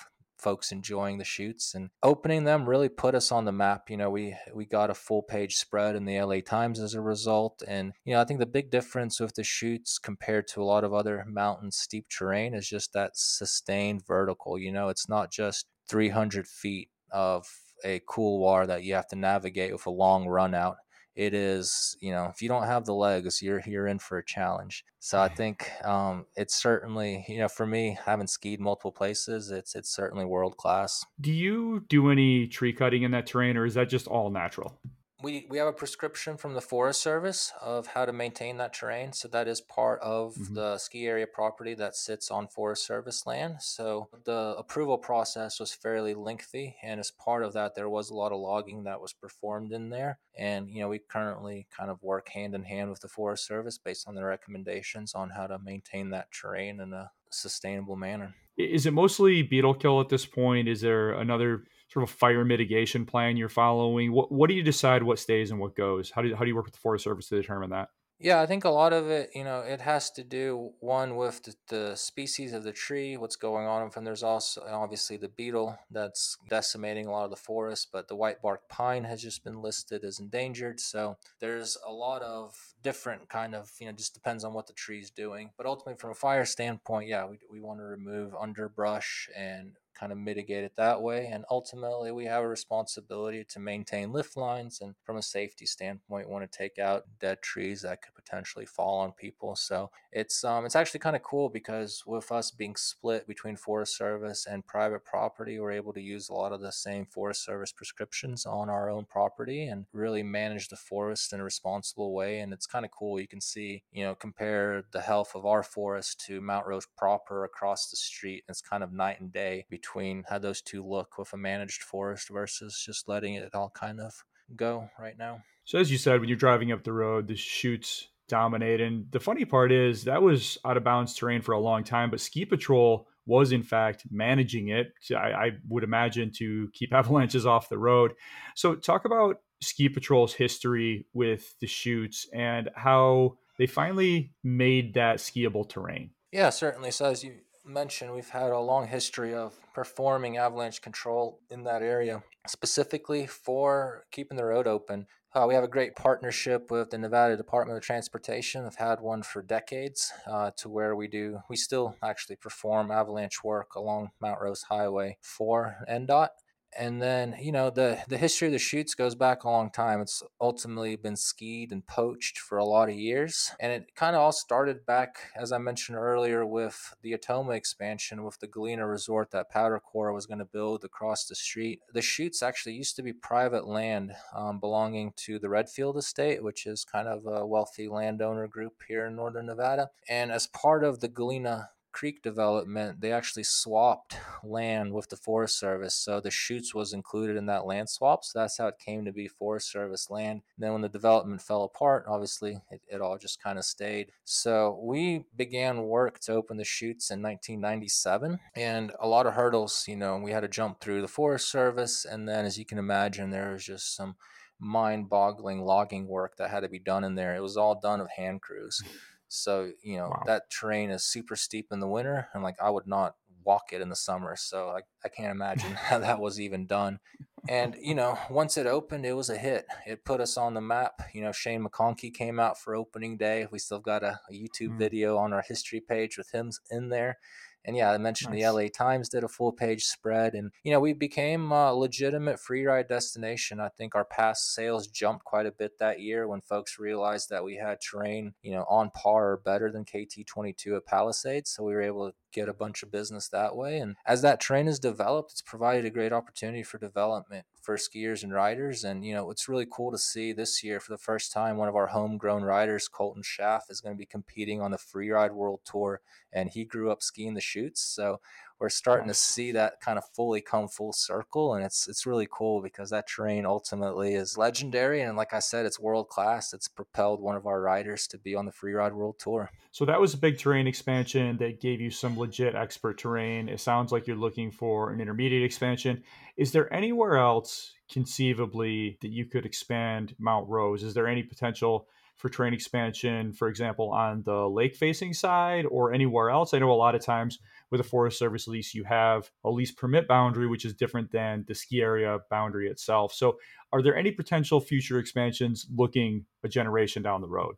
folks 0.45 0.71
enjoying 0.71 1.17
the 1.17 1.23
chutes 1.23 1.73
and 1.73 1.89
opening 2.03 2.43
them 2.43 2.69
really 2.69 2.87
put 2.87 3.15
us 3.15 3.31
on 3.31 3.45
the 3.45 3.51
map. 3.51 3.89
You 3.89 3.97
know, 3.97 4.11
we 4.11 4.37
we 4.53 4.65
got 4.65 4.91
a 4.91 4.93
full 4.93 5.23
page 5.23 5.55
spread 5.55 5.95
in 5.95 6.05
the 6.05 6.21
LA 6.21 6.41
Times 6.45 6.79
as 6.79 6.93
a 6.93 7.01
result, 7.01 7.63
and 7.67 7.93
you 8.05 8.13
know, 8.13 8.21
I 8.21 8.25
think 8.25 8.39
the 8.39 8.45
big 8.45 8.69
difference 8.69 9.19
with 9.19 9.33
the 9.33 9.43
chutes 9.43 9.97
compared 9.97 10.47
to 10.49 10.61
a 10.61 10.63
lot 10.63 10.83
of 10.83 10.93
other 10.93 11.25
mountain 11.27 11.71
steep 11.71 12.05
terrain 12.09 12.53
is 12.53 12.69
just 12.69 12.93
that 12.93 13.13
sustained 13.15 14.05
vertical. 14.05 14.59
You 14.59 14.71
know, 14.71 14.89
it's 14.89 15.09
not 15.09 15.31
just 15.31 15.65
300 15.89 16.47
feet 16.47 16.89
of 17.11 17.47
a 17.83 18.01
couloir 18.07 18.67
that 18.67 18.83
you 18.83 18.93
have 18.93 19.07
to 19.07 19.15
navigate 19.15 19.73
with 19.73 19.87
a 19.87 19.91
long 19.91 20.27
run 20.27 20.53
out 20.53 20.77
it 21.15 21.33
is 21.33 21.95
you 22.01 22.11
know 22.11 22.29
if 22.33 22.41
you 22.41 22.49
don't 22.49 22.65
have 22.65 22.85
the 22.85 22.93
legs 22.93 23.41
you're 23.41 23.61
you're 23.65 23.87
in 23.87 23.99
for 23.99 24.17
a 24.17 24.25
challenge. 24.25 24.85
So 24.99 25.19
i 25.19 25.27
think 25.27 25.71
um, 25.83 26.25
it's 26.35 26.55
certainly 26.55 27.25
you 27.27 27.37
know 27.37 27.47
for 27.47 27.67
me 27.67 27.97
having 28.05 28.27
skied 28.27 28.59
multiple 28.59 28.91
places 28.91 29.51
it's 29.51 29.75
it's 29.75 29.89
certainly 29.89 30.25
world 30.25 30.57
class 30.57 31.05
do 31.21 31.31
you 31.31 31.85
do 31.89 32.09
any 32.09 32.47
tree 32.47 32.73
cutting 32.73 33.03
in 33.03 33.11
that 33.11 33.27
terrain 33.27 33.55
or 33.55 33.65
is 33.65 33.75
that 33.75 33.87
just 33.87 34.07
all 34.07 34.31
natural 34.31 34.79
we 35.25 35.47
we 35.49 35.57
have 35.57 35.67
a 35.67 35.73
prescription 35.73 36.37
from 36.37 36.53
the 36.53 36.61
Forest 36.61 37.01
Service 37.01 37.51
of 37.59 37.87
how 37.87 38.05
to 38.05 38.13
maintain 38.13 38.57
that 38.57 38.73
terrain. 38.73 39.11
So 39.11 39.27
that 39.29 39.47
is 39.47 39.59
part 39.59 39.99
of 40.01 40.35
mm-hmm. 40.35 40.53
the 40.53 40.77
ski 40.77 41.07
area 41.07 41.25
property 41.25 41.73
that 41.73 41.95
sits 41.95 42.29
on 42.29 42.47
Forest 42.47 42.85
Service 42.85 43.25
land. 43.25 43.55
So 43.59 44.07
the 44.23 44.53
approval 44.55 44.99
process 44.99 45.59
was 45.59 45.73
fairly 45.73 46.13
lengthy, 46.13 46.75
and 46.83 46.99
as 46.99 47.09
part 47.09 47.43
of 47.43 47.53
that, 47.53 47.73
there 47.73 47.89
was 47.89 48.11
a 48.11 48.13
lot 48.13 48.31
of 48.31 48.39
logging 48.39 48.83
that 48.83 49.01
was 49.01 49.13
performed 49.13 49.71
in 49.71 49.89
there. 49.89 50.19
And 50.37 50.69
you 50.69 50.81
know, 50.81 50.89
we 50.89 50.99
currently 50.99 51.65
kind 51.75 51.89
of 51.89 52.03
work 52.03 52.29
hand 52.29 52.53
in 52.53 52.63
hand 52.63 52.91
with 52.91 52.99
the 52.99 53.07
Forest 53.07 53.47
Service 53.47 53.79
based 53.79 54.07
on 54.07 54.13
their 54.13 54.27
recommendations 54.27 55.15
on 55.15 55.31
how 55.31 55.47
to 55.47 55.57
maintain 55.57 56.11
that 56.11 56.31
terrain 56.31 56.79
in 56.79 56.93
a 56.93 57.09
sustainable 57.31 57.95
manner. 57.95 58.35
Is 58.57 58.85
it 58.85 58.93
mostly 58.93 59.41
beetle 59.41 59.73
kill 59.73 59.99
at 60.01 60.09
this 60.09 60.25
point? 60.27 60.67
Is 60.67 60.81
there 60.81 61.13
another 61.13 61.63
sort 61.95 62.03
of 62.03 62.13
a 62.13 62.17
fire 62.17 62.43
mitigation 62.43 63.05
plan 63.05 63.37
you're 63.37 63.47
following? 63.47 64.11
What 64.11 64.31
what 64.31 64.49
do 64.49 64.53
you 64.53 64.63
decide 64.63 65.01
what 65.01 65.17
stays 65.17 65.49
and 65.49 65.59
what 65.59 65.75
goes? 65.75 66.11
How 66.11 66.21
do 66.21 66.27
you, 66.27 66.35
how 66.35 66.43
do 66.43 66.49
you 66.49 66.55
work 66.55 66.65
with 66.65 66.73
the 66.73 66.79
Forest 66.79 67.05
Service 67.05 67.29
to 67.29 67.41
determine 67.41 67.69
that? 67.69 67.89
Yeah, 68.17 68.41
I 68.41 68.45
think 68.45 68.63
a 68.63 68.69
lot 68.69 68.93
of 68.93 69.09
it, 69.09 69.31
you 69.35 69.43
know, 69.43 69.59
it 69.59 69.81
has 69.81 70.09
to 70.11 70.23
do 70.23 70.71
one 70.79 71.17
with 71.17 71.43
the, 71.43 71.55
the 71.67 71.95
species 71.95 72.53
of 72.53 72.63
the 72.63 72.71
tree, 72.71 73.17
what's 73.17 73.35
going 73.35 73.67
on, 73.67 73.91
and 73.93 74.07
there's 74.07 74.23
also 74.23 74.61
obviously 74.65 75.17
the 75.17 75.27
beetle 75.27 75.77
that's 75.91 76.37
decimating 76.49 77.07
a 77.07 77.11
lot 77.11 77.25
of 77.25 77.29
the 77.29 77.35
forest. 77.35 77.89
But 77.91 78.07
the 78.07 78.15
white 78.15 78.41
bark 78.41 78.69
pine 78.69 79.03
has 79.03 79.21
just 79.21 79.43
been 79.43 79.61
listed 79.61 80.05
as 80.05 80.19
endangered, 80.19 80.79
so 80.79 81.17
there's 81.39 81.77
a 81.85 81.91
lot 81.91 82.21
of 82.21 82.55
different 82.81 83.27
kind 83.29 83.53
of, 83.53 83.71
you 83.79 83.87
know, 83.87 83.91
just 83.91 84.13
depends 84.13 84.43
on 84.45 84.53
what 84.53 84.67
the 84.67 84.73
tree's 84.73 85.11
doing. 85.11 85.51
But 85.57 85.65
ultimately, 85.65 85.99
from 85.99 86.11
a 86.11 86.15
fire 86.15 86.45
standpoint, 86.45 87.09
yeah, 87.09 87.25
we 87.25 87.39
we 87.49 87.59
want 87.59 87.79
to 87.79 87.85
remove 87.85 88.33
underbrush 88.33 89.29
and 89.35 89.77
kind 89.95 90.11
of 90.11 90.17
mitigate 90.17 90.63
it 90.63 90.73
that 90.77 91.01
way. 91.01 91.29
And 91.31 91.45
ultimately, 91.49 92.11
we 92.11 92.25
have 92.25 92.43
a 92.43 92.47
responsibility 92.47 93.43
to 93.45 93.59
maintain 93.59 94.11
lift 94.11 94.37
lines. 94.37 94.81
And 94.81 94.95
from 95.03 95.17
a 95.17 95.21
safety 95.21 95.65
standpoint, 95.65 96.29
want 96.29 96.49
to 96.49 96.57
take 96.57 96.77
out 96.77 97.05
dead 97.19 97.41
trees 97.41 97.81
that 97.81 98.01
could 98.01 98.13
potentially 98.13 98.65
fall 98.65 98.99
on 98.99 99.11
people. 99.13 99.55
So 99.55 99.91
it's 100.11 100.43
um, 100.43 100.65
it's 100.65 100.75
actually 100.75 100.99
kind 100.99 101.15
of 101.15 101.23
cool 101.23 101.49
because 101.49 102.03
with 102.05 102.31
us 102.31 102.51
being 102.51 102.75
split 102.75 103.27
between 103.27 103.55
Forest 103.55 103.97
Service 103.97 104.45
and 104.45 104.65
private 104.65 105.05
property, 105.05 105.59
we're 105.59 105.71
able 105.71 105.93
to 105.93 106.01
use 106.01 106.29
a 106.29 106.33
lot 106.33 106.51
of 106.51 106.61
the 106.61 106.71
same 106.71 107.05
Forest 107.05 107.43
Service 107.43 107.71
prescriptions 107.71 108.45
on 108.45 108.69
our 108.69 108.89
own 108.89 109.05
property 109.05 109.67
and 109.67 109.85
really 109.93 110.23
manage 110.23 110.69
the 110.69 110.75
forest 110.75 111.33
in 111.33 111.39
a 111.39 111.43
responsible 111.43 112.13
way. 112.13 112.39
And 112.39 112.53
it's 112.53 112.67
kind 112.67 112.85
of 112.85 112.91
cool. 112.91 113.19
You 113.19 113.27
can 113.27 113.41
see, 113.41 113.83
you 113.91 114.03
know, 114.03 114.15
compare 114.15 114.83
the 114.91 115.01
health 115.01 115.31
of 115.35 115.45
our 115.45 115.63
forest 115.63 116.23
to 116.27 116.41
Mount 116.41 116.67
Rose 116.67 116.87
proper 116.97 117.43
across 117.45 117.89
the 117.89 117.97
street. 117.97 118.43
It's 118.49 118.61
kind 118.61 118.83
of 118.83 118.91
night 118.91 119.19
and 119.19 119.31
day 119.31 119.65
between 119.69 119.84
between 119.85 120.23
how 120.27 120.39
those 120.39 120.61
two 120.61 120.83
look 120.83 121.17
with 121.17 121.31
a 121.33 121.37
managed 121.37 121.83
forest 121.83 122.29
versus 122.29 122.81
just 122.83 123.07
letting 123.07 123.35
it 123.35 123.53
all 123.53 123.69
kind 123.69 123.99
of 123.99 124.13
go 124.55 124.89
right 124.99 125.17
now. 125.17 125.43
So 125.63 125.79
as 125.79 125.91
you 125.91 125.97
said, 125.97 126.19
when 126.19 126.29
you're 126.29 126.37
driving 126.37 126.71
up 126.71 126.83
the 126.83 126.93
road, 126.93 127.27
the 127.27 127.35
chutes 127.35 128.07
dominate. 128.27 128.81
And 128.81 129.05
the 129.11 129.19
funny 129.19 129.45
part 129.45 129.71
is 129.71 130.05
that 130.05 130.21
was 130.21 130.57
out 130.65 130.77
of 130.77 130.83
bounds 130.83 131.13
terrain 131.13 131.41
for 131.41 131.51
a 131.51 131.59
long 131.59 131.83
time, 131.83 132.09
but 132.09 132.19
Ski 132.19 132.45
Patrol 132.45 133.07
was 133.27 133.51
in 133.51 133.63
fact 133.63 134.05
managing 134.09 134.69
it. 134.69 134.93
I, 135.11 135.31
I 135.31 135.51
would 135.67 135.83
imagine 135.83 136.31
to 136.37 136.69
keep 136.73 136.93
avalanches 136.93 137.45
off 137.45 137.69
the 137.69 137.77
road. 137.77 138.13
So 138.55 138.75
talk 138.75 139.05
about 139.05 139.41
Ski 139.61 139.89
Patrol's 139.89 140.33
history 140.33 141.05
with 141.13 141.57
the 141.59 141.67
chutes 141.67 142.27
and 142.33 142.69
how 142.75 143.37
they 143.57 143.67
finally 143.67 144.33
made 144.43 144.95
that 144.95 145.17
skiable 145.17 145.67
terrain. 145.67 146.11
Yeah, 146.31 146.49
certainly. 146.49 146.91
So 146.91 147.05
as 147.05 147.23
you 147.23 147.35
mentioned, 147.65 148.13
we've 148.13 148.29
had 148.29 148.51
a 148.51 148.59
long 148.59 148.87
history 148.87 149.33
of 149.33 149.53
performing 149.73 150.37
avalanche 150.37 150.81
control 150.81 151.39
in 151.49 151.63
that 151.63 151.81
area, 151.81 152.23
specifically 152.47 153.27
for 153.27 154.05
keeping 154.11 154.37
the 154.37 154.45
road 154.45 154.67
open. 154.67 155.07
Uh, 155.33 155.45
we 155.45 155.53
have 155.53 155.65
a 155.65 155.67
great 155.67 155.95
partnership 155.95 156.71
with 156.71 156.91
the 156.91 156.97
Nevada 156.97 157.35
Department 157.35 157.77
of 157.77 157.83
Transportation. 157.83 158.65
I've 158.65 158.75
had 158.75 159.01
one 159.01 159.21
for 159.21 159.41
decades, 159.41 160.13
uh, 160.25 160.51
to 160.57 160.69
where 160.69 160.95
we 160.95 161.07
do 161.07 161.39
we 161.49 161.57
still 161.57 161.97
actually 162.01 162.37
perform 162.37 162.89
avalanche 162.89 163.43
work 163.43 163.75
along 163.75 164.11
Mount 164.21 164.39
Rose 164.41 164.63
Highway 164.63 165.17
for 165.21 165.75
NDOT 165.89 166.29
and 166.77 167.01
then 167.01 167.35
you 167.41 167.51
know 167.51 167.69
the 167.69 167.99
the 168.07 168.17
history 168.17 168.47
of 168.47 168.51
the 168.51 168.59
chutes 168.59 168.95
goes 168.95 169.15
back 169.15 169.43
a 169.43 169.49
long 169.49 169.69
time. 169.69 170.01
It's 170.01 170.23
ultimately 170.39 170.95
been 170.95 171.15
skied 171.15 171.71
and 171.71 171.85
poached 171.85 172.39
for 172.39 172.57
a 172.57 172.65
lot 172.65 172.89
of 172.89 172.95
years 172.95 173.51
and 173.59 173.71
it 173.71 173.95
kind 173.95 174.15
of 174.15 174.21
all 174.21 174.31
started 174.31 174.85
back 174.85 175.31
as 175.35 175.51
i 175.51 175.57
mentioned 175.57 175.97
earlier 175.97 176.45
with 176.45 176.93
the 177.01 177.13
Atoma 177.13 177.55
expansion 177.55 178.23
with 178.23 178.39
the 178.39 178.47
galena 178.47 178.87
resort 178.87 179.31
that 179.31 179.49
powder 179.49 179.79
corps 179.79 180.13
was 180.13 180.25
going 180.25 180.39
to 180.39 180.45
build 180.45 180.83
across 180.83 181.25
the 181.25 181.35
street. 181.35 181.79
The 181.93 182.01
chutes 182.01 182.43
actually 182.43 182.75
used 182.75 182.95
to 182.97 183.03
be 183.03 183.13
private 183.13 183.67
land 183.67 184.13
um, 184.35 184.59
belonging 184.59 185.13
to 185.17 185.39
the 185.39 185.49
redfield 185.49 185.97
estate 185.97 186.43
which 186.43 186.65
is 186.65 186.85
kind 186.85 187.07
of 187.07 187.25
a 187.25 187.45
wealthy 187.45 187.87
landowner 187.87 188.47
group 188.47 188.83
here 188.87 189.05
in 189.05 189.15
northern 189.15 189.47
nevada 189.47 189.89
and 190.09 190.31
as 190.31 190.47
part 190.47 190.83
of 190.83 190.99
the 190.99 191.07
galena 191.07 191.69
Creek 191.95 192.21
development, 192.21 192.99
they 192.99 193.13
actually 193.13 193.45
swapped 193.45 194.17
land 194.43 194.91
with 194.91 195.07
the 195.07 195.15
Forest 195.15 195.57
Service. 195.57 195.95
So 195.95 196.19
the 196.19 196.29
chutes 196.29 196.75
was 196.75 196.91
included 196.91 197.37
in 197.37 197.45
that 197.45 197.65
land 197.65 197.89
swap. 197.89 198.25
So 198.25 198.37
that's 198.37 198.57
how 198.57 198.67
it 198.67 198.79
came 198.83 199.05
to 199.05 199.13
be 199.13 199.29
Forest 199.29 199.71
Service 199.71 200.09
land. 200.09 200.41
And 200.57 200.63
then 200.65 200.73
when 200.73 200.81
the 200.81 200.89
development 200.89 201.41
fell 201.41 201.63
apart, 201.63 202.03
obviously 202.05 202.59
it, 202.69 202.81
it 202.89 202.99
all 202.99 203.17
just 203.17 203.41
kind 203.41 203.57
of 203.57 203.63
stayed. 203.63 204.11
So 204.25 204.77
we 204.83 205.23
began 205.37 205.83
work 205.83 206.19
to 206.23 206.33
open 206.33 206.57
the 206.57 206.65
chutes 206.65 207.11
in 207.11 207.21
1997 207.21 208.41
and 208.57 208.91
a 208.99 209.07
lot 209.07 209.25
of 209.25 209.35
hurdles, 209.35 209.85
you 209.87 209.95
know, 209.95 210.17
we 210.17 210.31
had 210.31 210.41
to 210.41 210.49
jump 210.49 210.81
through 210.81 211.01
the 211.01 211.07
Forest 211.07 211.49
Service. 211.49 212.03
And 212.03 212.27
then 212.27 212.43
as 212.43 212.59
you 212.59 212.65
can 212.65 212.77
imagine, 212.77 213.29
there 213.29 213.53
was 213.53 213.63
just 213.63 213.95
some 213.95 214.17
mind 214.59 215.07
boggling 215.09 215.61
logging 215.63 216.07
work 216.07 216.35
that 216.35 216.49
had 216.49 216.63
to 216.63 216.69
be 216.69 216.79
done 216.79 217.05
in 217.05 217.15
there. 217.15 217.35
It 217.35 217.41
was 217.41 217.55
all 217.55 217.79
done 217.79 218.01
of 218.01 218.09
hand 218.17 218.41
crews. 218.41 218.81
So, 219.27 219.71
you 219.83 219.97
know, 219.97 220.09
wow. 220.09 220.23
that 220.25 220.49
terrain 220.49 220.89
is 220.89 221.03
super 221.03 221.35
steep 221.35 221.67
in 221.71 221.79
the 221.79 221.87
winter 221.87 222.29
and 222.33 222.43
like 222.43 222.55
I 222.61 222.69
would 222.69 222.87
not 222.87 223.15
walk 223.45 223.71
it 223.71 223.81
in 223.81 223.89
the 223.89 223.95
summer. 223.95 224.35
So 224.35 224.69
I, 224.69 224.81
I 225.03 225.09
can't 225.09 225.31
imagine 225.31 225.71
how 225.75 225.99
that 225.99 226.19
was 226.19 226.39
even 226.39 226.65
done. 226.65 226.99
And, 227.47 227.75
you 227.79 227.93
know, 227.93 228.17
once 228.29 228.57
it 228.57 228.65
opened, 228.65 229.05
it 229.05 229.13
was 229.13 229.29
a 229.29 229.37
hit. 229.37 229.67
It 229.85 230.03
put 230.03 230.19
us 230.19 230.35
on 230.35 230.55
the 230.55 230.61
map. 230.61 231.03
You 231.13 231.21
know, 231.21 231.31
Shane 231.31 231.63
McConkey 231.63 232.11
came 232.11 232.39
out 232.39 232.59
for 232.59 232.75
opening 232.75 233.17
day. 233.17 233.45
We 233.51 233.59
still 233.59 233.79
got 233.79 234.03
a, 234.03 234.19
a 234.29 234.33
YouTube 234.33 234.71
mm. 234.71 234.79
video 234.79 235.17
on 235.17 235.31
our 235.31 235.43
history 235.47 235.79
page 235.79 236.17
with 236.17 236.31
him 236.31 236.51
in 236.71 236.89
there. 236.89 237.19
And 237.65 237.75
yeah, 237.75 237.91
I 237.91 237.97
mentioned 237.97 238.33
nice. 238.33 238.43
the 238.43 238.49
LA 238.49 238.67
Times 238.71 239.09
did 239.09 239.23
a 239.23 239.27
full 239.27 239.51
page 239.51 239.85
spread, 239.85 240.33
and 240.33 240.51
you 240.63 240.71
know 240.71 240.79
we 240.79 240.93
became 240.93 241.51
a 241.51 241.73
legitimate 241.73 242.39
free 242.39 242.65
ride 242.65 242.87
destination. 242.87 243.59
I 243.59 243.69
think 243.69 243.95
our 243.95 244.05
past 244.05 244.53
sales 244.53 244.87
jumped 244.87 245.25
quite 245.25 245.47
a 245.47 245.51
bit 245.51 245.79
that 245.79 245.99
year 245.99 246.27
when 246.27 246.41
folks 246.41 246.77
realized 246.79 247.29
that 247.31 247.43
we 247.43 247.55
had 247.55 247.81
terrain, 247.81 248.33
you 248.43 248.51
know, 248.51 248.65
on 248.69 248.91
par 248.91 249.31
or 249.31 249.37
better 249.37 249.71
than 249.71 249.83
KT 249.83 250.27
22 250.27 250.75
at 250.75 250.85
Palisades. 250.85 251.51
So 251.51 251.63
we 251.63 251.73
were 251.73 251.81
able 251.81 252.09
to 252.09 252.15
get 252.35 252.49
a 252.49 252.53
bunch 252.53 252.83
of 252.83 252.91
business 252.91 253.29
that 253.29 253.55
way. 253.55 253.79
And 253.79 253.95
as 254.05 254.21
that 254.21 254.41
terrain 254.41 254.67
is 254.67 254.79
developed, 254.79 255.31
it's 255.31 255.41
provided 255.41 255.85
a 255.85 255.89
great 255.89 256.11
opportunity 256.11 256.61
for 256.61 256.77
development 256.77 257.45
for 257.61 257.77
skiers 257.77 258.21
and 258.23 258.33
riders. 258.33 258.83
And, 258.83 259.03
you 259.03 259.13
know, 259.15 259.31
it's 259.31 259.49
really 259.49 259.65
cool 259.69 259.91
to 259.91 259.97
see 259.97 260.33
this 260.33 260.63
year 260.63 260.79
for 260.79 260.91
the 260.91 260.97
first 260.97 261.31
time, 261.31 261.57
one 261.57 261.69
of 261.69 261.75
our 261.75 261.87
homegrown 261.87 262.43
riders, 262.43 262.87
Colton 262.87 263.23
Schaff, 263.23 263.65
is 263.69 263.81
going 263.81 263.95
to 263.95 263.97
be 263.97 264.05
competing 264.05 264.61
on 264.61 264.71
the 264.71 264.77
Freeride 264.77 265.33
World 265.33 265.61
Tour. 265.65 266.01
And 266.31 266.49
he 266.49 266.65
grew 266.65 266.91
up 266.91 267.01
skiing 267.01 267.33
the 267.33 267.41
chutes. 267.41 267.81
So 267.81 268.19
we're 268.59 268.69
starting 268.69 269.07
to 269.07 269.13
see 269.13 269.51
that 269.51 269.81
kind 269.81 269.97
of 269.97 270.05
fully 270.13 270.41
come 270.41 270.67
full 270.67 270.93
circle 270.93 271.53
and 271.53 271.65
it's 271.65 271.87
it's 271.87 272.05
really 272.05 272.27
cool 272.31 272.61
because 272.61 272.89
that 272.89 273.07
terrain 273.07 273.45
ultimately 273.45 274.15
is 274.15 274.37
legendary 274.37 275.01
and 275.01 275.17
like 275.17 275.33
I 275.33 275.39
said 275.39 275.65
it's 275.65 275.79
world 275.79 276.09
class 276.09 276.53
it's 276.53 276.67
propelled 276.67 277.21
one 277.21 277.35
of 277.35 277.45
our 277.45 277.61
riders 277.61 278.07
to 278.07 278.17
be 278.17 278.35
on 278.35 278.45
the 278.45 278.51
Freeride 278.51 278.93
World 278.93 279.19
Tour. 279.19 279.51
So 279.71 279.85
that 279.85 279.99
was 279.99 280.13
a 280.13 280.17
big 280.17 280.37
terrain 280.39 280.67
expansion 280.67 281.37
that 281.37 281.59
gave 281.59 281.81
you 281.81 281.91
some 281.91 282.17
legit 282.17 282.55
expert 282.55 282.97
terrain. 282.97 283.49
It 283.49 283.59
sounds 283.59 283.91
like 283.91 284.07
you're 284.07 284.15
looking 284.15 284.51
for 284.51 284.91
an 284.91 285.01
intermediate 285.01 285.43
expansion. 285.43 286.03
Is 286.37 286.51
there 286.51 286.73
anywhere 286.73 287.17
else 287.17 287.73
conceivably 287.91 288.97
that 289.01 289.09
you 289.09 289.25
could 289.25 289.45
expand 289.45 290.15
Mount 290.17 290.47
Rose? 290.49 290.83
Is 290.83 290.93
there 290.93 291.07
any 291.07 291.23
potential 291.23 291.87
for 292.17 292.29
terrain 292.29 292.53
expansion, 292.53 293.33
for 293.33 293.47
example, 293.49 293.91
on 293.91 294.23
the 294.23 294.47
lake 294.47 294.75
facing 294.75 295.13
side 295.13 295.65
or 295.69 295.93
anywhere 295.93 296.29
else? 296.29 296.53
I 296.53 296.59
know 296.59 296.71
a 296.71 296.73
lot 296.73 296.95
of 296.95 297.03
times 297.03 297.39
with 297.71 297.81
a 297.81 297.83
Forest 297.83 298.19
Service 298.19 298.47
lease, 298.47 298.73
you 298.73 298.83
have 298.83 299.29
a 299.43 299.49
lease 299.49 299.71
permit 299.71 300.07
boundary, 300.07 300.47
which 300.47 300.65
is 300.65 300.73
different 300.73 301.11
than 301.11 301.45
the 301.47 301.55
ski 301.55 301.81
area 301.81 302.19
boundary 302.29 302.69
itself. 302.69 303.13
So, 303.13 303.37
are 303.71 303.81
there 303.81 303.95
any 303.95 304.11
potential 304.11 304.61
future 304.61 304.99
expansions 304.99 305.67
looking 305.75 306.25
a 306.43 306.47
generation 306.47 307.01
down 307.01 307.21
the 307.21 307.27
road? 307.27 307.55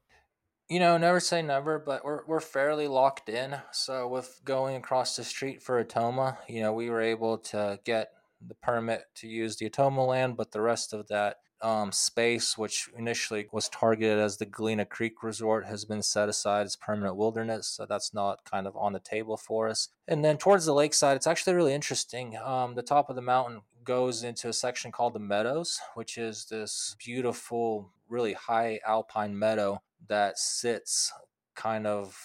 You 0.70 0.80
know, 0.80 0.98
never 0.98 1.22
say 1.22 1.42
never, 1.42 1.80
but 1.80 2.04
we're 2.04 2.26
we're 2.26 2.42
fairly 2.42 2.88
locked 2.88 3.30
in. 3.30 3.56
So 3.72 4.08
with 4.08 4.42
going 4.44 4.76
across 4.76 5.16
the 5.16 5.24
street 5.24 5.62
for 5.62 5.84
Atoma, 5.84 6.38
you 6.50 6.62
know, 6.62 6.74
we 6.74 6.90
were 6.90 7.02
able 7.02 7.38
to 7.38 7.80
get 7.86 8.10
the 8.46 8.56
permit 8.56 9.04
to 9.16 9.28
use 9.28 9.56
the 9.56 9.70
Atoma 9.70 10.06
land, 10.06 10.36
but 10.36 10.52
the 10.52 10.62
rest 10.62 10.94
of 10.94 11.08
that 11.08 11.38
um, 11.62 11.92
space, 11.92 12.58
which 12.58 12.90
initially 12.98 13.48
was 13.52 13.70
targeted 13.70 14.20
as 14.20 14.38
the 14.38 14.46
Galena 14.46 14.86
Creek 14.86 15.24
Resort, 15.24 15.66
has 15.66 15.86
been 15.86 16.04
set 16.04 16.30
aside 16.30 16.66
as 16.66 16.76
permanent 16.76 17.16
wilderness. 17.16 17.68
So 17.68 17.86
that's 17.86 18.14
not 18.14 18.44
kind 18.44 18.68
of 18.68 18.76
on 18.76 18.94
the 18.94 19.00
table 19.00 19.38
for 19.38 19.68
us. 19.68 19.90
And 20.08 20.24
then 20.24 20.38
towards 20.38 20.66
the 20.66 20.74
lakeside, 20.74 21.16
it's 21.16 21.28
actually 21.28 21.54
really 21.54 21.74
interesting. 21.74 22.38
Um, 22.38 22.76
the 22.76 22.82
top 22.84 23.10
of 23.10 23.16
the 23.16 23.22
mountain 23.22 23.62
goes 23.84 24.24
into 24.24 24.50
a 24.50 24.54
section 24.54 24.92
called 24.92 25.14
the 25.14 25.20
Meadows, 25.20 25.80
which 25.96 26.18
is 26.18 26.46
this 26.46 26.96
beautiful, 27.04 27.92
really 28.10 28.34
high 28.34 28.80
alpine 28.86 29.38
meadow 29.38 29.82
that 30.08 30.38
sits 30.38 31.12
kind 31.56 31.88
of 31.88 32.18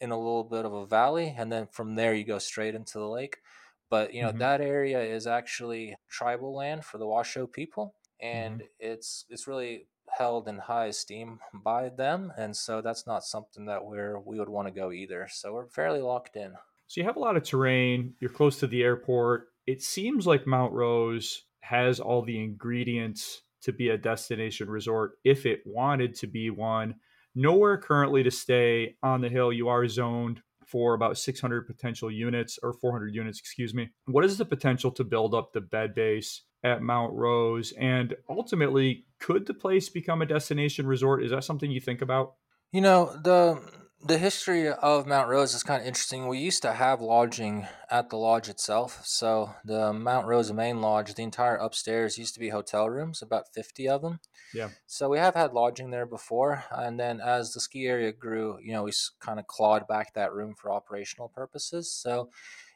in 0.00 0.10
a 0.10 0.18
little 0.18 0.44
bit 0.44 0.64
of 0.64 0.72
a 0.72 0.86
valley. 0.86 1.34
And 1.36 1.52
then 1.52 1.68
from 1.70 1.94
there, 1.94 2.14
you 2.14 2.24
go 2.24 2.38
straight 2.38 2.74
into 2.74 2.98
the 2.98 3.08
lake. 3.08 3.38
But, 3.90 4.14
you 4.14 4.22
know, 4.22 4.30
mm-hmm. 4.30 4.38
that 4.38 4.60
area 4.60 5.00
is 5.00 5.26
actually 5.26 5.96
tribal 6.08 6.54
land 6.54 6.84
for 6.84 6.98
the 6.98 7.06
Washoe 7.06 7.46
people. 7.46 7.94
And 8.20 8.56
mm-hmm. 8.56 8.66
it's 8.80 9.24
it's 9.28 9.46
really 9.46 9.86
held 10.18 10.48
in 10.48 10.58
high 10.58 10.86
esteem 10.86 11.40
by 11.64 11.88
them 11.88 12.30
and 12.36 12.54
so 12.54 12.82
that's 12.82 13.06
not 13.06 13.24
something 13.24 13.64
that 13.64 13.84
we're 13.84 14.20
we 14.20 14.38
would 14.38 14.50
want 14.50 14.68
to 14.68 14.72
go 14.72 14.92
either 14.92 15.26
so 15.32 15.54
we're 15.54 15.66
fairly 15.66 16.00
locked 16.00 16.36
in 16.36 16.52
so 16.86 17.00
you 17.00 17.06
have 17.06 17.16
a 17.16 17.20
lot 17.20 17.38
of 17.38 17.42
terrain 17.42 18.12
you're 18.20 18.30
close 18.30 18.60
to 18.60 18.66
the 18.66 18.82
airport 18.82 19.48
it 19.66 19.82
seems 19.82 20.26
like 20.26 20.46
mount 20.46 20.72
rose 20.74 21.44
has 21.62 22.00
all 22.00 22.20
the 22.22 22.38
ingredients 22.38 23.42
to 23.62 23.72
be 23.72 23.88
a 23.88 23.98
destination 23.98 24.68
resort 24.68 25.12
if 25.24 25.46
it 25.46 25.62
wanted 25.64 26.14
to 26.14 26.26
be 26.26 26.50
one 26.50 26.94
nowhere 27.34 27.78
currently 27.78 28.22
to 28.22 28.30
stay 28.30 28.94
on 29.02 29.20
the 29.20 29.28
hill. 29.28 29.52
You 29.52 29.68
are 29.68 29.86
zoned 29.88 30.40
for 30.66 30.94
about 30.94 31.18
600 31.18 31.66
potential 31.66 32.10
units 32.10 32.58
or 32.62 32.72
400 32.72 33.14
units, 33.14 33.38
excuse 33.38 33.74
me. 33.74 33.90
What 34.06 34.24
is 34.24 34.38
the 34.38 34.44
potential 34.44 34.90
to 34.92 35.04
build 35.04 35.34
up 35.34 35.52
the 35.52 35.60
bed 35.60 35.94
base 35.94 36.42
at 36.64 36.82
Mount 36.82 37.12
Rose? 37.12 37.72
And 37.78 38.16
ultimately, 38.28 39.04
could 39.20 39.46
the 39.46 39.54
place 39.54 39.88
become 39.88 40.22
a 40.22 40.26
destination 40.26 40.86
resort? 40.86 41.22
Is 41.22 41.30
that 41.30 41.44
something 41.44 41.70
you 41.70 41.80
think 41.80 42.02
about? 42.02 42.34
You 42.72 42.80
know, 42.80 43.16
the 43.22 43.60
the 44.06 44.18
history 44.18 44.68
of 44.68 45.06
Mount 45.06 45.28
Rose 45.28 45.54
is 45.54 45.62
kind 45.62 45.80
of 45.80 45.86
interesting. 45.86 46.28
We 46.28 46.38
used 46.38 46.60
to 46.62 46.74
have 46.74 47.00
lodging 47.00 47.66
at 47.90 48.10
the 48.10 48.16
lodge 48.16 48.50
itself. 48.50 49.00
So 49.04 49.54
the 49.64 49.94
Mount 49.94 50.26
Rose 50.26 50.52
main 50.52 50.82
lodge, 50.82 51.14
the 51.14 51.22
entire 51.22 51.56
upstairs 51.56 52.18
used 52.18 52.34
to 52.34 52.40
be 52.40 52.50
hotel 52.50 52.90
rooms, 52.90 53.22
about 53.22 53.48
50 53.54 53.88
of 53.88 54.02
them. 54.02 54.20
Yeah. 54.52 54.68
So 54.86 55.08
we 55.08 55.18
have 55.18 55.34
had 55.34 55.54
lodging 55.54 55.90
there 55.90 56.04
before. 56.04 56.64
And 56.70 57.00
then 57.00 57.20
as 57.20 57.52
the 57.52 57.60
ski 57.60 57.86
area 57.86 58.12
grew, 58.12 58.58
you 58.62 58.72
know, 58.72 58.82
we 58.82 58.92
kind 59.20 59.40
of 59.40 59.46
clawed 59.46 59.88
back 59.88 60.12
that 60.12 60.34
room 60.34 60.54
for 60.54 60.70
operational 60.70 61.28
purposes. 61.28 61.90
So, 61.90 62.28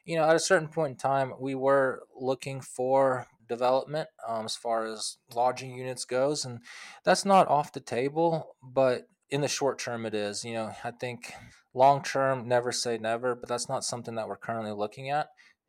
you 0.06 0.16
know, 0.16 0.24
at 0.24 0.36
a 0.36 0.40
certain 0.40 0.68
point 0.68 0.92
in 0.92 0.96
time, 0.96 1.34
we 1.38 1.54
were 1.54 2.04
looking 2.18 2.62
for 2.62 3.26
development 3.48 4.08
um, 4.26 4.44
as 4.44 4.56
far 4.56 4.86
as 4.86 5.16
lodging 5.34 5.74
units 5.74 6.04
goes. 6.04 6.44
And 6.44 6.60
that's 7.04 7.24
not 7.24 7.48
off 7.48 7.72
the 7.72 7.80
table, 7.80 8.56
but 8.62 9.06
in 9.30 9.40
the 9.40 9.48
short 9.48 9.78
term 9.78 10.06
it 10.06 10.14
is 10.14 10.44
you 10.44 10.54
know 10.54 10.72
i 10.84 10.90
think 10.90 11.32
long 11.74 12.02
term 12.02 12.48
never 12.48 12.72
say 12.72 12.98
never 12.98 13.34
but 13.34 13.48
that's 13.48 13.68
not 13.68 13.84
something 13.84 14.14
that 14.14 14.28
we're 14.28 14.36
currently 14.36 14.72
looking 14.72 15.10
at 15.10 15.28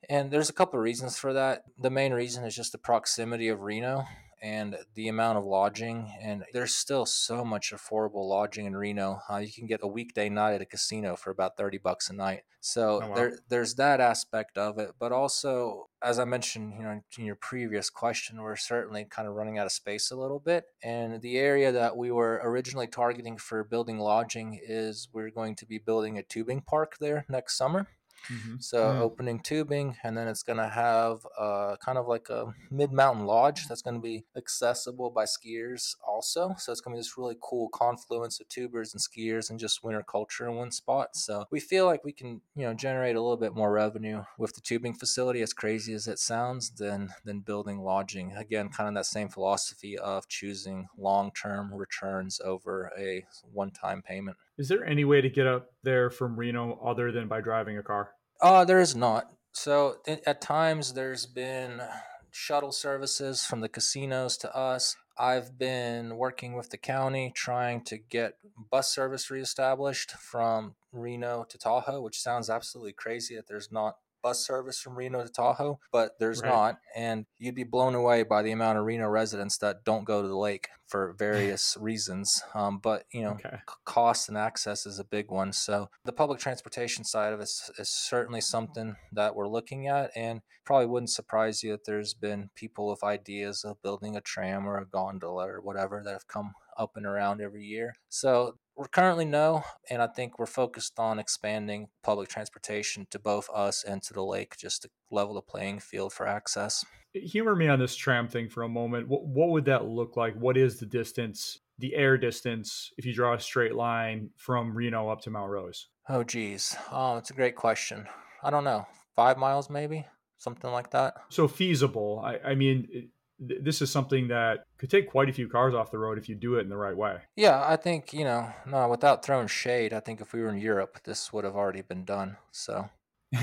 and 0.10 0.32
there's 0.32 0.50
a 0.50 0.54
couple 0.54 0.80
of 0.80 0.84
reasons 0.84 1.18
for 1.18 1.34
that 1.34 1.64
the 1.78 1.90
main 1.90 2.14
reason 2.14 2.44
is 2.44 2.56
just 2.56 2.72
the 2.72 2.78
proximity 2.78 3.48
of 3.48 3.62
reno 3.62 4.06
and 4.42 4.78
the 4.96 5.08
amount 5.08 5.38
of 5.38 5.46
lodging. 5.46 6.12
And 6.22 6.44
there's 6.54 6.74
still 6.74 7.06
so 7.06 7.44
much 7.44 7.72
affordable 7.72 8.28
lodging 8.28 8.66
in 8.66 8.76
Reno. 8.76 9.22
Uh, 9.30 9.38
you 9.38 9.52
can 9.52 9.68
get 9.68 9.82
a 9.84 9.88
weekday 9.88 10.30
night 10.30 10.54
at 10.54 10.62
a 10.62 10.66
casino 10.66 11.16
for 11.16 11.32
about 11.32 11.58
30 11.58 11.78
bucks 11.80 12.10
a 12.10 12.14
night. 12.14 12.42
So 12.62 13.02
oh, 13.02 13.10
wow. 13.10 13.16
there, 13.16 13.40
there's 13.48 13.76
that 13.76 14.02
aspect 14.02 14.58
of 14.58 14.78
it. 14.80 14.92
But 15.00 15.12
also, 15.12 15.90
as 16.04 16.20
I 16.20 16.26
mentioned, 16.26 16.74
you 16.78 16.84
know, 16.84 17.02
in 17.18 17.26
your 17.26 17.36
previous 17.36 17.90
question, 17.90 18.42
we're 18.42 18.56
certainly 18.56 19.06
kind 19.10 19.28
of 19.28 19.36
running 19.36 19.58
out 19.58 19.66
of 19.66 19.72
space 19.72 20.12
a 20.12 20.18
little 20.18 20.40
bit. 20.40 20.66
And 20.84 21.22
the 21.22 21.38
area 21.38 21.72
that 21.72 21.96
we 21.96 22.12
were 22.12 22.42
originally 22.44 22.88
targeting 22.88 23.38
for 23.38 23.64
building 23.64 24.00
lodging 24.00 24.60
is 24.62 25.08
we're 25.14 25.32
going 25.32 25.56
to 25.56 25.66
be 25.66 25.78
building 25.78 26.18
a 26.18 26.24
tubing 26.24 26.62
park 26.62 26.98
there 27.00 27.26
next 27.30 27.58
summer. 27.58 27.88
Mm-hmm. 28.28 28.56
So 28.60 28.78
mm. 28.78 29.00
opening 29.00 29.40
tubing, 29.40 29.98
and 30.04 30.18
then 30.18 30.28
it's 30.28 30.44
going 30.44 30.58
to 30.58 30.70
have 30.70 31.26
uh, 31.38 31.76
kind 31.84 31.98
of 31.98 32.08
like 32.08 32.30
a 32.30 32.54
mid 32.70 32.92
mountain 32.92 33.26
lodge 33.26 33.68
that's 33.68 33.82
going 33.82 33.96
to 33.96 34.02
be 34.02 34.26
accessible 34.36 35.10
by 35.10 35.26
skiers 35.26 35.96
also. 36.08 36.56
So 36.58 36.72
it's 36.72 36.82
going 36.82 36.94
to 36.94 36.98
be 36.98 37.00
this 37.00 37.18
really 37.18 37.38
cool 37.42 37.70
confluence 37.70 38.40
of 38.40 38.50
tubers 38.50 38.94
and 38.94 39.02
skiers 39.02 39.50
and 39.50 39.60
just 39.60 39.84
winter 39.84 40.04
culture 40.04 40.48
in 40.48 40.56
one 40.56 40.72
spot. 40.72 41.16
So 41.16 41.46
we 41.52 41.60
feel 41.60 41.86
like 41.86 42.04
we 42.04 42.12
can, 42.12 42.42
you 42.56 42.66
know, 42.66 42.74
generate 42.74 43.16
a 43.16 43.22
little 43.22 43.38
bit 43.38 43.56
more 43.56 43.72
revenue 43.72 44.24
with 44.38 44.54
the 44.54 44.62
tubing 44.62 44.94
facility, 44.94 45.42
as 45.42 45.54
crazy 45.54 45.94
as 45.94 46.08
it 46.08 46.20
sounds, 46.20 46.72
than 46.72 47.10
than 47.24 47.40
building 47.40 47.80
lodging. 47.80 48.34
Again, 48.36 48.70
kind 48.70 48.88
of 48.88 48.96
that 48.96 49.06
same 49.06 49.30
philosophy 49.30 49.98
of 49.98 50.28
choosing 50.28 50.88
long 50.98 51.32
term 51.32 51.74
returns 51.74 52.40
over 52.44 52.92
a 52.98 53.26
one 53.52 53.72
time 53.72 54.02
payment. 54.02 54.38
Is 54.60 54.68
there 54.68 54.86
any 54.86 55.06
way 55.06 55.22
to 55.22 55.30
get 55.30 55.48
up 55.48 55.70
there 55.84 56.10
from 56.10 56.36
Reno 56.36 56.78
other 56.86 57.14
than 57.14 57.30
by 57.30 57.40
driving 57.40 57.78
a 57.78 57.82
car? 57.82 58.12
Uh, 58.42 58.66
there 58.66 58.82
is 58.82 58.94
not. 58.94 59.32
So 59.54 59.96
at 60.06 60.42
times 60.42 60.94
there's 60.94 61.26
been 61.26 61.82
shuttle 62.30 62.74
services 62.74 63.46
from 63.46 63.62
the 63.62 63.70
casinos 63.70 64.36
to 64.40 64.54
us. 64.54 64.98
I've 65.18 65.58
been 65.58 66.18
working 66.18 66.58
with 66.58 66.72
the 66.72 66.78
county 66.78 67.32
trying 67.34 67.86
to 67.86 67.98
get 67.98 68.34
bus 68.70 68.94
service 68.94 69.32
reestablished 69.32 70.12
from 70.12 70.76
Reno 70.92 71.46
to 71.48 71.58
Tahoe, 71.58 72.02
which 72.02 72.20
sounds 72.20 72.50
absolutely 72.50 72.94
crazy 72.94 73.38
that 73.38 73.48
there's 73.48 73.72
not 73.72 73.96
bus 74.22 74.46
service 74.46 74.80
from 74.80 74.96
Reno 74.96 75.24
to 75.24 75.30
Tahoe, 75.30 75.80
but 75.92 76.20
there's 76.20 76.42
right. 76.42 76.50
not. 76.50 76.80
And 76.96 77.26
you'd 77.38 77.56
be 77.56 77.64
blown 77.64 77.96
away 77.96 78.24
by 78.24 78.42
the 78.42 78.52
amount 78.52 78.78
of 78.78 78.86
Reno 78.86 79.08
residents 79.08 79.58
that 79.60 79.84
don't 79.84 80.06
go 80.06 80.22
to 80.22 80.28
the 80.28 80.38
lake 80.38 80.70
for 80.88 81.16
various 81.18 81.78
reasons. 81.82 82.42
Um, 82.54 82.80
but, 82.82 83.06
you 83.12 83.22
know, 83.22 83.32
okay. 83.32 83.58
c- 83.70 83.76
cost 83.86 84.30
and 84.30 84.38
access 84.38 84.86
is 84.86 85.00
a 85.00 85.04
big 85.04 85.32
one. 85.32 85.54
So 85.54 85.90
the 86.06 86.12
public 86.12 86.40
transportation 86.40 87.04
side 87.04 87.34
of 87.34 87.40
it 87.40 87.44
is, 87.44 87.72
is 87.78 87.90
certainly 87.90 88.42
something 88.42 88.96
that 89.12 89.36
we're 89.36 89.48
looking 89.48 89.88
at. 89.88 90.12
And 90.16 90.42
probably 90.66 90.86
wouldn't 90.86 91.10
surprise 91.10 91.64
you 91.64 91.72
that 91.72 91.86
there's 91.86 92.14
been 92.14 92.50
people 92.56 92.88
with 92.88 93.04
ideas 93.04 93.64
of 93.64 93.82
building 93.82 94.16
a 94.16 94.22
tram 94.22 94.68
or 94.68 94.78
a 94.78 94.86
gondola 94.86 95.48
or 95.48 95.62
whatever 95.62 96.02
that 96.04 96.14
have 96.14 96.28
come 96.28 96.54
up 96.78 96.92
and 96.96 97.06
around 97.06 97.42
every 97.42 97.64
year. 97.64 97.96
So 98.08 98.58
we're 98.80 98.88
currently 98.88 99.26
no, 99.26 99.66
and 99.90 100.02
I 100.02 100.08
think 100.08 100.40
we're 100.40 100.46
focused 100.46 100.98
on 100.98 101.20
expanding 101.20 101.90
public 102.02 102.30
transportation 102.30 103.06
to 103.10 103.20
both 103.20 103.50
us 103.54 103.84
and 103.84 104.02
to 104.04 104.14
the 104.14 104.24
lake 104.24 104.56
just 104.58 104.84
to 104.84 104.90
level 105.12 105.34
the 105.34 105.42
playing 105.42 105.80
field 105.80 106.14
for 106.14 106.26
access. 106.26 106.86
Humor 107.14 107.58
me 107.58 107.68
on 107.68 107.78
this 107.78 107.94
tram 107.94 108.30
thing 108.30 108.48
for 108.48 108.64
a 108.64 108.70
moment. 108.70 109.10
What, 109.10 109.26
what 109.26 109.50
would 109.50 109.66
that 109.66 109.84
look 109.84 110.16
like? 110.16 110.34
What 110.36 110.56
is 110.56 110.80
the 110.80 110.86
distance, 110.86 111.60
the 111.78 111.94
air 111.94 112.18
distance, 112.18 112.94
if 112.98 113.06
you 113.06 113.14
draw 113.14 113.34
a 113.34 113.40
straight 113.42 113.76
line 113.76 114.30
from 114.38 114.74
Reno 114.74 115.10
up 115.10 115.20
to 115.24 115.30
Mount 115.30 115.52
Rose? 115.52 115.90
Oh, 116.08 116.24
geez. 116.24 116.78
Oh, 116.90 117.18
it's 117.18 117.32
a 117.32 117.34
great 117.34 117.58
question. 117.58 118.08
I 118.42 118.50
don't 118.50 118.64
know. 118.64 118.88
Five 119.14 119.38
miles, 119.38 119.70
maybe? 119.70 120.08
Something 120.38 120.72
like 120.72 120.92
that. 120.92 121.16
So 121.28 121.50
feasible. 121.50 122.22
I, 122.24 122.52
I 122.52 122.56
mean, 122.56 123.10
this 123.40 123.82
is 123.82 123.90
something 123.90 124.28
that 124.28 124.66
could 124.78 124.90
take 124.90 125.10
quite 125.10 125.30
a 125.30 125.34
few 125.34 125.48
cars 125.48 125.74
off 125.74 125.92
the 125.92 125.98
road 125.98 126.18
if 126.18 126.28
you 126.28 126.36
do 126.36 126.56
it 126.56 126.62
in 126.62 126.70
the 126.70 126.78
right 126.78 126.96
way. 126.96 127.20
Yeah, 127.36 127.64
I 127.66 127.78
think, 127.78 128.14
you 128.14 128.26
know, 128.26 128.52
no, 128.66 128.88
without 128.88 129.24
throwing 129.24 129.48
shade, 129.48 129.94
I 129.94 130.02
think 130.02 130.20
if 130.22 130.34
we 130.34 130.42
were 130.42 130.50
in 130.50 130.60
Europe, 130.60 131.00
this 131.06 131.32
would 131.32 131.46
have 131.46 131.56
already 131.56 131.82
been 131.82 132.04
done. 132.04 132.38
So. 132.52 132.90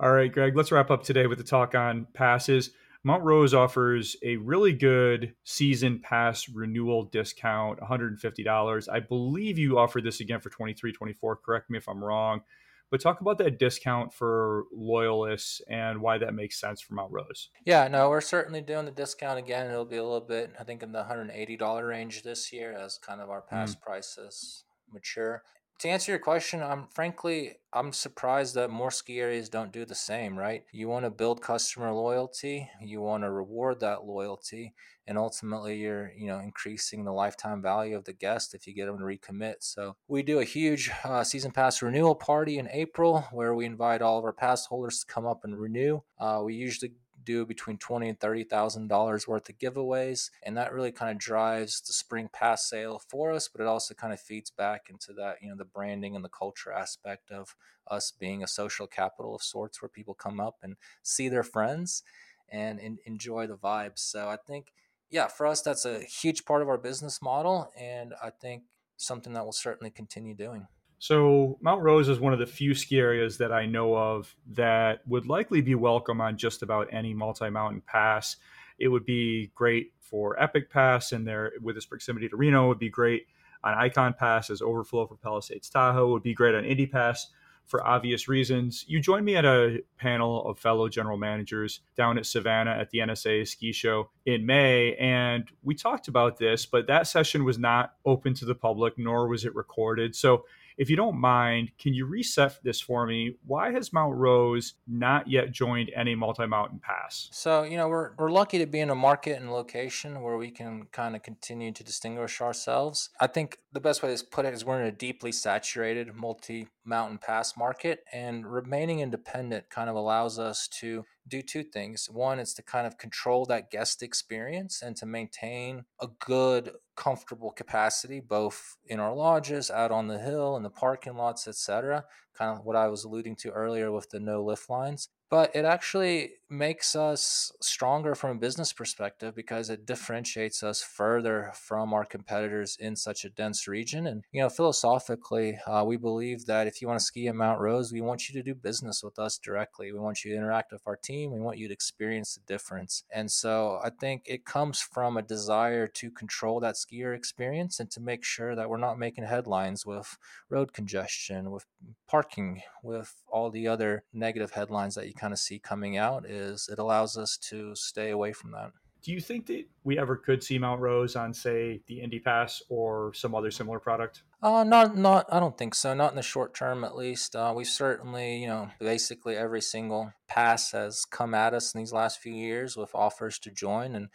All 0.00 0.12
right, 0.12 0.32
Greg, 0.32 0.56
let's 0.56 0.72
wrap 0.72 0.90
up 0.90 1.02
today 1.02 1.26
with 1.26 1.38
the 1.38 1.44
talk 1.44 1.74
on 1.74 2.06
passes. 2.14 2.70
Mount 3.02 3.24
Rose 3.24 3.54
offers 3.54 4.16
a 4.22 4.36
really 4.36 4.72
good 4.72 5.34
season 5.44 6.00
pass 6.00 6.48
renewal 6.48 7.04
discount, 7.04 7.80
$150. 7.80 8.88
I 8.92 9.00
believe 9.00 9.58
you 9.58 9.78
offered 9.78 10.04
this 10.04 10.20
again 10.20 10.40
for 10.40 10.50
23 10.50 10.92
24. 10.92 11.36
Correct 11.36 11.70
me 11.70 11.78
if 11.78 11.88
I'm 11.88 12.04
wrong. 12.04 12.42
But 12.90 13.00
talk 13.00 13.20
about 13.20 13.38
that 13.38 13.58
discount 13.58 14.12
for 14.12 14.64
loyalists 14.72 15.60
and 15.68 16.00
why 16.00 16.18
that 16.18 16.34
makes 16.34 16.60
sense 16.60 16.80
for 16.80 16.94
Mount 16.94 17.12
Rose. 17.12 17.50
Yeah, 17.64 17.86
no, 17.88 18.08
we're 18.08 18.20
certainly 18.20 18.60
doing 18.60 18.84
the 18.84 18.90
discount 18.90 19.38
again. 19.38 19.70
It'll 19.70 19.84
be 19.84 19.96
a 19.96 20.02
little 20.02 20.20
bit, 20.20 20.52
I 20.58 20.64
think, 20.64 20.82
in 20.82 20.92
the 20.92 21.04
$180 21.04 21.88
range 21.88 22.22
this 22.22 22.52
year 22.52 22.72
as 22.72 22.98
kind 22.98 23.20
of 23.20 23.30
our 23.30 23.42
past 23.42 23.78
mm. 23.78 23.82
prices 23.82 24.64
mature. 24.92 25.44
To 25.80 25.88
answer 25.88 26.12
your 26.12 26.18
question, 26.18 26.62
I'm 26.62 26.86
frankly 26.94 27.56
I'm 27.72 27.92
surprised 27.92 28.54
that 28.56 28.70
more 28.70 28.90
ski 28.90 29.20
areas 29.20 29.48
don't 29.48 29.72
do 29.72 29.84
the 29.84 29.94
same, 29.94 30.36
right? 30.36 30.64
You 30.72 30.88
want 30.88 31.04
to 31.04 31.10
build 31.10 31.40
customer 31.40 31.92
loyalty, 31.92 32.68
you 32.82 33.00
want 33.00 33.22
to 33.22 33.30
reward 33.30 33.80
that 33.80 34.04
loyalty, 34.04 34.74
and 35.06 35.16
ultimately 35.16 35.78
you're, 35.78 36.10
you 36.16 36.26
know, 36.26 36.40
increasing 36.40 37.04
the 37.04 37.12
lifetime 37.12 37.62
value 37.62 37.96
of 37.96 38.04
the 38.04 38.12
guest 38.12 38.54
if 38.54 38.66
you 38.66 38.74
get 38.74 38.86
them 38.86 38.98
to 38.98 39.04
recommit. 39.04 39.54
So, 39.60 39.96
we 40.08 40.22
do 40.22 40.40
a 40.40 40.44
huge 40.44 40.90
uh, 41.04 41.22
season 41.24 41.52
pass 41.52 41.80
renewal 41.80 42.14
party 42.16 42.58
in 42.58 42.68
April 42.70 43.26
where 43.32 43.54
we 43.54 43.66
invite 43.66 44.02
all 44.02 44.18
of 44.18 44.24
our 44.24 44.32
pass 44.32 44.66
holders 44.66 45.00
to 45.00 45.12
come 45.12 45.26
up 45.26 45.44
and 45.44 45.58
renew. 45.58 46.00
Uh, 46.18 46.42
we 46.44 46.54
usually 46.54 46.92
do 47.24 47.44
between 47.46 47.78
twenty 47.78 48.08
and 48.08 48.18
thirty 48.18 48.44
thousand 48.44 48.88
dollars 48.88 49.28
worth 49.28 49.48
of 49.48 49.58
giveaways, 49.58 50.30
and 50.42 50.56
that 50.56 50.72
really 50.72 50.92
kind 50.92 51.10
of 51.10 51.18
drives 51.18 51.80
the 51.80 51.92
spring 51.92 52.28
pass 52.32 52.68
sale 52.68 53.00
for 53.08 53.32
us. 53.32 53.48
But 53.48 53.60
it 53.60 53.66
also 53.66 53.94
kind 53.94 54.12
of 54.12 54.20
feeds 54.20 54.50
back 54.50 54.88
into 54.90 55.12
that 55.14 55.36
you 55.42 55.48
know 55.48 55.56
the 55.56 55.64
branding 55.64 56.16
and 56.16 56.24
the 56.24 56.28
culture 56.28 56.72
aspect 56.72 57.30
of 57.30 57.54
us 57.88 58.12
being 58.12 58.42
a 58.42 58.48
social 58.48 58.86
capital 58.86 59.34
of 59.34 59.42
sorts, 59.42 59.80
where 59.82 59.88
people 59.88 60.14
come 60.14 60.40
up 60.40 60.58
and 60.62 60.76
see 61.02 61.28
their 61.28 61.42
friends 61.42 62.02
and, 62.48 62.78
and 62.80 62.98
enjoy 63.04 63.46
the 63.46 63.56
vibes. 63.56 63.98
So 63.98 64.28
I 64.28 64.36
think 64.36 64.72
yeah, 65.10 65.26
for 65.26 65.46
us 65.46 65.62
that's 65.62 65.84
a 65.84 66.00
huge 66.00 66.44
part 66.44 66.62
of 66.62 66.68
our 66.68 66.78
business 66.78 67.20
model, 67.22 67.70
and 67.78 68.14
I 68.22 68.30
think 68.30 68.64
something 68.96 69.32
that 69.32 69.44
we'll 69.44 69.52
certainly 69.52 69.90
continue 69.90 70.34
doing. 70.34 70.66
So, 71.02 71.56
Mount 71.62 71.82
Rose 71.82 72.10
is 72.10 72.20
one 72.20 72.34
of 72.34 72.38
the 72.38 72.46
few 72.46 72.74
ski 72.74 72.98
areas 72.98 73.38
that 73.38 73.52
I 73.52 73.64
know 73.64 73.96
of 73.96 74.36
that 74.50 75.00
would 75.06 75.24
likely 75.24 75.62
be 75.62 75.74
welcome 75.74 76.20
on 76.20 76.36
just 76.36 76.62
about 76.62 76.88
any 76.92 77.14
multi 77.14 77.48
mountain 77.48 77.80
pass. 77.80 78.36
It 78.78 78.88
would 78.88 79.06
be 79.06 79.50
great 79.54 79.94
for 79.98 80.38
Epic 80.38 80.68
Pass, 80.68 81.12
and 81.12 81.26
there 81.26 81.52
with 81.62 81.78
its 81.78 81.86
proximity 81.86 82.28
to 82.28 82.36
Reno, 82.36 82.68
would 82.68 82.78
be 82.78 82.90
great 82.90 83.28
on 83.64 83.72
Icon 83.72 84.12
Pass 84.12 84.50
as 84.50 84.60
overflow 84.60 85.06
for 85.06 85.16
Palisades 85.16 85.70
Tahoe, 85.70 86.12
would 86.12 86.22
be 86.22 86.34
great 86.34 86.54
on 86.54 86.66
Indy 86.66 86.86
Pass 86.86 87.28
for 87.64 87.86
obvious 87.86 88.28
reasons. 88.28 88.84
You 88.86 89.00
joined 89.00 89.24
me 89.24 89.36
at 89.36 89.46
a 89.46 89.82
panel 89.96 90.46
of 90.46 90.58
fellow 90.58 90.90
general 90.90 91.16
managers 91.16 91.80
down 91.96 92.18
at 92.18 92.26
Savannah 92.26 92.72
at 92.72 92.90
the 92.90 92.98
NSA 92.98 93.48
ski 93.48 93.72
show 93.72 94.10
in 94.26 94.44
May, 94.44 94.96
and 94.96 95.44
we 95.62 95.74
talked 95.74 96.08
about 96.08 96.36
this, 96.36 96.66
but 96.66 96.88
that 96.88 97.06
session 97.06 97.42
was 97.42 97.58
not 97.58 97.94
open 98.04 98.34
to 98.34 98.44
the 98.44 98.54
public, 98.54 98.98
nor 98.98 99.28
was 99.28 99.46
it 99.46 99.54
recorded. 99.54 100.14
So 100.14 100.44
if 100.80 100.88
you 100.88 100.96
don't 100.96 101.20
mind, 101.20 101.72
can 101.78 101.92
you 101.92 102.06
reset 102.06 102.58
this 102.64 102.80
for 102.80 103.06
me? 103.06 103.36
Why 103.46 103.70
has 103.70 103.92
Mount 103.92 104.16
Rose 104.16 104.72
not 104.88 105.28
yet 105.28 105.52
joined 105.52 105.92
any 105.94 106.14
multi 106.14 106.46
mountain 106.46 106.80
pass? 106.80 107.28
So, 107.32 107.64
you 107.64 107.76
know, 107.76 107.86
we're, 107.86 108.12
we're 108.16 108.30
lucky 108.30 108.56
to 108.56 108.66
be 108.66 108.80
in 108.80 108.88
a 108.88 108.94
market 108.94 109.38
and 109.38 109.52
location 109.52 110.22
where 110.22 110.38
we 110.38 110.50
can 110.50 110.86
kind 110.90 111.14
of 111.14 111.22
continue 111.22 111.70
to 111.70 111.84
distinguish 111.84 112.40
ourselves. 112.40 113.10
I 113.20 113.26
think 113.26 113.58
the 113.74 113.80
best 113.80 114.02
way 114.02 114.16
to 114.16 114.24
put 114.24 114.46
it 114.46 114.54
is 114.54 114.64
we're 114.64 114.80
in 114.80 114.86
a 114.86 114.90
deeply 114.90 115.32
saturated 115.32 116.14
multi 116.14 116.68
mountain 116.86 117.18
pass 117.18 117.58
market, 117.58 118.02
and 118.10 118.46
remaining 118.46 119.00
independent 119.00 119.68
kind 119.68 119.90
of 119.90 119.96
allows 119.96 120.38
us 120.38 120.66
to 120.66 121.04
do 121.30 121.40
two 121.40 121.62
things. 121.62 122.08
One 122.10 122.38
is 122.38 122.52
to 122.54 122.62
kind 122.62 122.86
of 122.86 122.98
control 122.98 123.46
that 123.46 123.70
guest 123.70 124.02
experience 124.02 124.82
and 124.82 124.96
to 124.96 125.06
maintain 125.06 125.84
a 126.00 126.08
good, 126.18 126.72
comfortable 126.96 127.52
capacity, 127.52 128.20
both 128.20 128.76
in 128.84 129.00
our 129.00 129.14
lodges, 129.14 129.70
out 129.70 129.90
on 129.90 130.08
the 130.08 130.18
hill, 130.18 130.56
in 130.56 130.62
the 130.62 130.70
parking 130.70 131.16
lots, 131.16 131.48
etc. 131.48 132.04
Kind 132.34 132.58
of 132.58 132.64
what 132.64 132.76
I 132.76 132.88
was 132.88 133.04
alluding 133.04 133.36
to 133.36 133.50
earlier 133.50 133.90
with 133.90 134.10
the 134.10 134.20
no 134.20 134.42
lift 134.44 134.68
lines 134.68 135.08
but 135.30 135.54
it 135.54 135.64
actually 135.64 136.32
makes 136.50 136.96
us 136.96 137.52
stronger 137.60 138.14
from 138.16 138.36
a 138.36 138.40
business 138.40 138.72
perspective 138.72 139.34
because 139.36 139.70
it 139.70 139.86
differentiates 139.86 140.64
us 140.64 140.82
further 140.82 141.52
from 141.54 141.94
our 141.94 142.04
competitors 142.04 142.76
in 142.80 142.96
such 142.96 143.24
a 143.24 143.30
dense 143.30 143.68
region. 143.68 144.08
And, 144.08 144.24
you 144.32 144.42
know, 144.42 144.48
philosophically, 144.48 145.58
uh, 145.66 145.84
we 145.86 145.96
believe 145.96 146.46
that 146.46 146.66
if 146.66 146.82
you 146.82 146.88
want 146.88 146.98
to 146.98 147.04
ski 147.04 147.28
at 147.28 147.36
Mount 147.36 147.60
Rose, 147.60 147.92
we 147.92 148.00
want 148.00 148.28
you 148.28 148.34
to 148.34 148.42
do 148.42 148.54
business 148.54 149.02
with 149.02 149.18
us 149.18 149.38
directly. 149.38 149.92
We 149.92 150.00
want 150.00 150.24
you 150.24 150.32
to 150.32 150.36
interact 150.36 150.72
with 150.72 150.82
our 150.86 150.96
team. 150.96 151.32
We 151.32 151.40
want 151.40 151.58
you 151.58 151.68
to 151.68 151.72
experience 151.72 152.34
the 152.34 152.52
difference. 152.52 153.04
And 153.14 153.30
so 153.30 153.80
I 153.84 153.90
think 153.90 154.24
it 154.26 154.44
comes 154.44 154.80
from 154.80 155.16
a 155.16 155.22
desire 155.22 155.86
to 155.86 156.10
control 156.10 156.58
that 156.60 156.74
skier 156.74 157.14
experience 157.14 157.78
and 157.78 157.90
to 157.92 158.00
make 158.00 158.24
sure 158.24 158.56
that 158.56 158.68
we're 158.68 158.76
not 158.76 158.98
making 158.98 159.24
headlines 159.24 159.86
with 159.86 160.18
road 160.48 160.72
congestion, 160.72 161.52
with 161.52 161.64
parking, 162.08 162.62
with 162.82 163.14
all 163.28 163.50
the 163.50 163.68
other 163.68 164.02
negative 164.12 164.50
headlines 164.50 164.96
that 164.96 165.06
you 165.06 165.14
kind 165.20 165.32
of 165.32 165.38
see 165.38 165.58
coming 165.58 165.98
out 165.98 166.24
is 166.24 166.68
it 166.72 166.78
allows 166.78 167.16
us 167.16 167.36
to 167.50 167.74
stay 167.74 168.10
away 168.10 168.32
from 168.32 168.52
that. 168.52 168.72
Do 169.02 169.12
you 169.12 169.20
think 169.20 169.46
that 169.46 169.64
we 169.84 169.98
ever 169.98 170.16
could 170.16 170.42
see 170.42 170.58
Mount 170.58 170.80
Rose 170.80 171.16
on, 171.16 171.32
say, 171.32 171.80
the 171.86 172.00
Indy 172.00 172.18
Pass 172.18 172.62
or 172.68 173.14
some 173.14 173.34
other 173.34 173.50
similar 173.50 173.80
product? 173.80 174.24
Uh, 174.42 174.62
not, 174.62 174.94
not. 174.96 175.26
I 175.32 175.40
don't 175.40 175.56
think 175.56 175.74
so. 175.74 175.94
Not 175.94 176.12
in 176.12 176.16
the 176.16 176.22
short 176.22 176.54
term, 176.54 176.84
at 176.84 176.96
least. 176.96 177.34
Uh, 177.34 177.52
we 177.56 177.64
certainly, 177.64 178.42
you 178.42 178.46
know, 178.46 178.70
basically 178.78 179.36
every 179.36 179.62
single 179.62 180.12
pass 180.28 180.72
has 180.72 181.06
come 181.06 181.32
at 181.34 181.54
us 181.54 181.74
in 181.74 181.80
these 181.80 181.94
last 181.94 182.18
few 182.18 182.34
years 182.34 182.76
with 182.76 182.94
offers 182.94 183.38
to 183.40 183.50
join, 183.50 183.94
and 183.94 184.08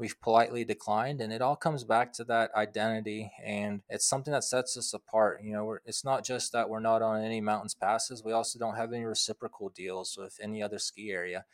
we've 0.00 0.20
politely 0.20 0.64
declined 0.64 1.20
and 1.20 1.32
it 1.32 1.42
all 1.42 1.54
comes 1.54 1.84
back 1.84 2.12
to 2.12 2.24
that 2.24 2.50
identity 2.56 3.30
and 3.44 3.82
it's 3.90 4.08
something 4.08 4.32
that 4.32 4.42
sets 4.42 4.76
us 4.76 4.94
apart 4.94 5.40
you 5.44 5.52
know 5.52 5.76
it's 5.84 6.04
not 6.04 6.24
just 6.24 6.52
that 6.52 6.68
we're 6.68 6.80
not 6.80 7.02
on 7.02 7.22
any 7.22 7.40
mountains 7.40 7.74
passes 7.74 8.24
we 8.24 8.32
also 8.32 8.58
don't 8.58 8.76
have 8.76 8.92
any 8.92 9.04
reciprocal 9.04 9.68
deals 9.68 10.16
with 10.18 10.38
any 10.42 10.62
other 10.62 10.78
ski 10.78 11.10
area 11.10 11.44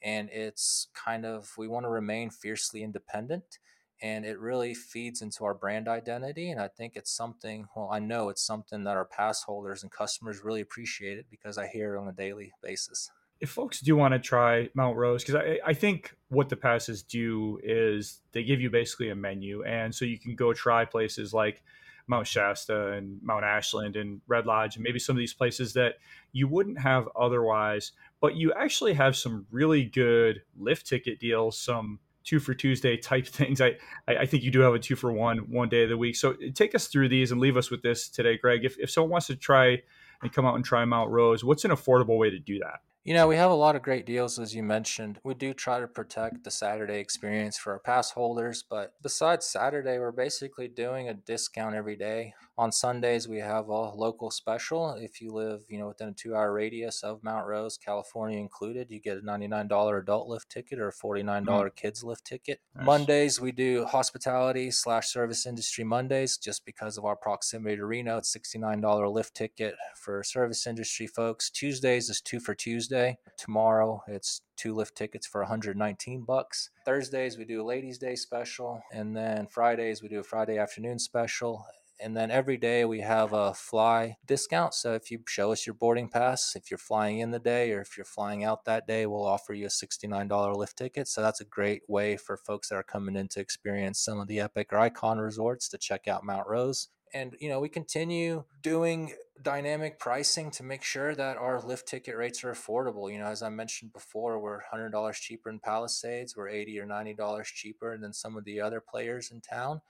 and 0.00 0.30
it's 0.30 0.86
kind 0.94 1.26
of 1.26 1.52
we 1.58 1.66
want 1.66 1.84
to 1.84 1.90
remain 1.90 2.30
fiercely 2.30 2.82
independent 2.82 3.58
and 4.00 4.24
it 4.24 4.38
really 4.38 4.74
feeds 4.74 5.20
into 5.20 5.44
our 5.44 5.54
brand 5.54 5.88
identity 5.88 6.50
and 6.50 6.60
i 6.60 6.68
think 6.68 6.94
it's 6.94 7.10
something 7.10 7.66
well 7.74 7.88
i 7.90 7.98
know 7.98 8.28
it's 8.28 8.46
something 8.46 8.84
that 8.84 8.96
our 8.96 9.04
pass 9.04 9.42
holders 9.42 9.82
and 9.82 9.90
customers 9.90 10.44
really 10.44 10.60
appreciate 10.60 11.18
it 11.18 11.26
because 11.28 11.58
i 11.58 11.66
hear 11.66 11.96
it 11.96 12.00
on 12.00 12.08
a 12.08 12.12
daily 12.12 12.52
basis 12.62 13.10
if 13.40 13.50
folks 13.50 13.80
do 13.80 13.94
want 13.96 14.14
to 14.14 14.18
try 14.18 14.68
Mount 14.74 14.96
Rose, 14.96 15.22
because 15.22 15.36
I, 15.36 15.58
I 15.64 15.74
think 15.74 16.14
what 16.28 16.48
the 16.48 16.56
passes 16.56 17.02
do 17.02 17.60
is 17.62 18.20
they 18.32 18.42
give 18.42 18.60
you 18.60 18.70
basically 18.70 19.10
a 19.10 19.14
menu. 19.14 19.62
And 19.64 19.94
so 19.94 20.04
you 20.04 20.18
can 20.18 20.34
go 20.34 20.52
try 20.52 20.84
places 20.84 21.32
like 21.32 21.62
Mount 22.08 22.26
Shasta 22.26 22.92
and 22.92 23.22
Mount 23.22 23.44
Ashland 23.44 23.96
and 23.96 24.20
Red 24.26 24.46
Lodge 24.46 24.76
and 24.76 24.82
maybe 24.82 24.98
some 24.98 25.14
of 25.14 25.18
these 25.18 25.34
places 25.34 25.72
that 25.74 25.96
you 26.32 26.48
wouldn't 26.48 26.80
have 26.80 27.08
otherwise. 27.18 27.92
But 28.20 28.34
you 28.34 28.52
actually 28.54 28.94
have 28.94 29.16
some 29.16 29.46
really 29.50 29.84
good 29.84 30.42
lift 30.58 30.86
ticket 30.86 31.20
deals, 31.20 31.58
some 31.58 32.00
two 32.24 32.40
for 32.40 32.54
Tuesday 32.54 32.96
type 32.96 33.26
things. 33.28 33.60
I, 33.60 33.76
I 34.08 34.26
think 34.26 34.42
you 34.42 34.50
do 34.50 34.60
have 34.60 34.74
a 34.74 34.78
two 34.78 34.96
for 34.96 35.12
one 35.12 35.38
one 35.50 35.68
day 35.68 35.84
of 35.84 35.90
the 35.90 35.98
week. 35.98 36.16
So 36.16 36.34
take 36.54 36.74
us 36.74 36.88
through 36.88 37.10
these 37.10 37.30
and 37.30 37.40
leave 37.40 37.56
us 37.56 37.70
with 37.70 37.82
this 37.82 38.08
today, 38.08 38.36
Greg. 38.36 38.64
If, 38.64 38.78
if 38.78 38.90
someone 38.90 39.10
wants 39.10 39.28
to 39.28 39.36
try 39.36 39.82
and 40.22 40.32
come 40.32 40.44
out 40.44 40.56
and 40.56 40.64
try 40.64 40.84
Mount 40.84 41.10
Rose, 41.10 41.44
what's 41.44 41.64
an 41.64 41.70
affordable 41.70 42.18
way 42.18 42.30
to 42.30 42.38
do 42.38 42.58
that? 42.58 42.80
You 43.08 43.14
know, 43.14 43.26
we 43.26 43.36
have 43.36 43.50
a 43.50 43.54
lot 43.54 43.74
of 43.74 43.80
great 43.80 44.04
deals, 44.04 44.38
as 44.38 44.54
you 44.54 44.62
mentioned. 44.62 45.18
We 45.24 45.32
do 45.32 45.54
try 45.54 45.80
to 45.80 45.88
protect 45.88 46.44
the 46.44 46.50
Saturday 46.50 47.00
experience 47.00 47.56
for 47.56 47.72
our 47.72 47.78
pass 47.78 48.10
holders, 48.10 48.62
but 48.62 48.92
besides 49.00 49.46
Saturday, 49.46 49.98
we're 49.98 50.12
basically 50.12 50.68
doing 50.68 51.08
a 51.08 51.14
discount 51.14 51.74
every 51.74 51.96
day. 51.96 52.34
On 52.58 52.72
Sundays, 52.72 53.28
we 53.28 53.38
have 53.38 53.68
a 53.68 53.90
local 53.94 54.30
special. 54.30 54.94
If 54.94 55.20
you 55.20 55.30
live, 55.30 55.62
you 55.68 55.78
know, 55.78 55.88
within 55.88 56.08
a 56.08 56.12
two-hour 56.12 56.52
radius 56.52 57.04
of 57.04 57.22
Mount 57.22 57.46
Rose, 57.46 57.78
California 57.78 58.38
included, 58.38 58.90
you 58.90 59.00
get 59.00 59.18
a 59.18 59.20
$99 59.20 59.98
adult 59.98 60.28
lift 60.28 60.50
ticket 60.50 60.80
or 60.80 60.88
a 60.88 60.92
$49 60.92 61.44
mm. 61.44 61.76
kids 61.76 62.02
lift 62.02 62.24
ticket. 62.24 62.60
Nice. 62.74 62.84
Mondays, 62.84 63.40
we 63.40 63.52
do 63.52 63.84
hospitality 63.84 64.70
slash 64.72 65.08
service 65.08 65.46
industry 65.46 65.84
Mondays, 65.84 66.36
just 66.36 66.66
because 66.66 66.98
of 66.98 67.04
our 67.04 67.16
proximity 67.16 67.76
to 67.76 67.86
Reno. 67.86 68.18
It's 68.18 68.36
$69 68.36 69.12
lift 69.12 69.36
ticket 69.36 69.76
for 69.94 70.22
service 70.24 70.66
industry 70.66 71.06
folks. 71.06 71.50
Tuesdays 71.50 72.10
is 72.10 72.20
two 72.20 72.40
for 72.40 72.54
Tuesday 72.54 72.88
Tuesday. 72.88 73.18
Tomorrow 73.36 74.02
it's 74.08 74.40
two 74.56 74.74
lift 74.74 74.96
tickets 74.96 75.26
for 75.26 75.40
119 75.42 76.22
bucks. 76.22 76.70
Thursdays 76.84 77.36
we 77.36 77.44
do 77.44 77.62
a 77.62 77.64
ladies 77.64 77.98
day 77.98 78.14
special 78.14 78.82
and 78.92 79.16
then 79.16 79.46
Fridays 79.46 80.02
we 80.02 80.08
do 80.08 80.20
a 80.20 80.22
Friday 80.22 80.58
afternoon 80.58 80.98
special 80.98 81.64
and 82.00 82.16
then 82.16 82.30
every 82.30 82.56
day 82.56 82.84
we 82.84 83.00
have 83.00 83.32
a 83.32 83.54
fly 83.54 84.16
discount. 84.26 84.74
So 84.74 84.94
if 84.94 85.10
you 85.10 85.20
show 85.26 85.52
us 85.52 85.66
your 85.66 85.74
boarding 85.74 86.08
pass, 86.08 86.54
if 86.54 86.70
you're 86.70 86.78
flying 86.78 87.18
in 87.18 87.30
the 87.30 87.38
day 87.38 87.72
or 87.72 87.80
if 87.80 87.96
you're 87.96 88.04
flying 88.04 88.44
out 88.44 88.64
that 88.64 88.86
day, 88.86 89.06
we'll 89.06 89.26
offer 89.26 89.52
you 89.52 89.66
a 89.66 89.68
$69 89.68 90.56
lift 90.56 90.78
ticket. 90.78 91.08
So 91.08 91.22
that's 91.22 91.40
a 91.40 91.44
great 91.44 91.82
way 91.88 92.16
for 92.16 92.36
folks 92.36 92.68
that 92.68 92.76
are 92.76 92.82
coming 92.82 93.16
in 93.16 93.28
to 93.28 93.40
experience 93.40 94.00
some 94.00 94.20
of 94.20 94.28
the 94.28 94.40
Epic 94.40 94.72
or 94.72 94.78
Icon 94.78 95.18
resorts 95.18 95.68
to 95.70 95.78
check 95.78 96.06
out 96.06 96.24
Mount 96.24 96.48
Rose 96.48 96.88
and 97.14 97.36
you 97.40 97.48
know 97.48 97.60
we 97.60 97.68
continue 97.68 98.44
doing 98.62 99.12
dynamic 99.42 99.98
pricing 99.98 100.50
to 100.50 100.62
make 100.62 100.82
sure 100.82 101.14
that 101.14 101.36
our 101.36 101.60
lift 101.60 101.86
ticket 101.86 102.16
rates 102.16 102.42
are 102.44 102.52
affordable 102.52 103.10
you 103.10 103.18
know 103.18 103.26
as 103.26 103.42
i 103.42 103.48
mentioned 103.48 103.92
before 103.92 104.38
we're 104.38 104.60
$100 104.72 105.14
cheaper 105.14 105.48
in 105.50 105.58
palisades 105.58 106.36
we're 106.36 106.48
80 106.48 106.80
or 106.80 106.86
90 106.86 107.14
dollars 107.14 107.48
cheaper 107.48 107.96
than 107.96 108.12
some 108.12 108.36
of 108.36 108.44
the 108.44 108.60
other 108.60 108.80
players 108.80 109.30
in 109.30 109.40
town 109.40 109.80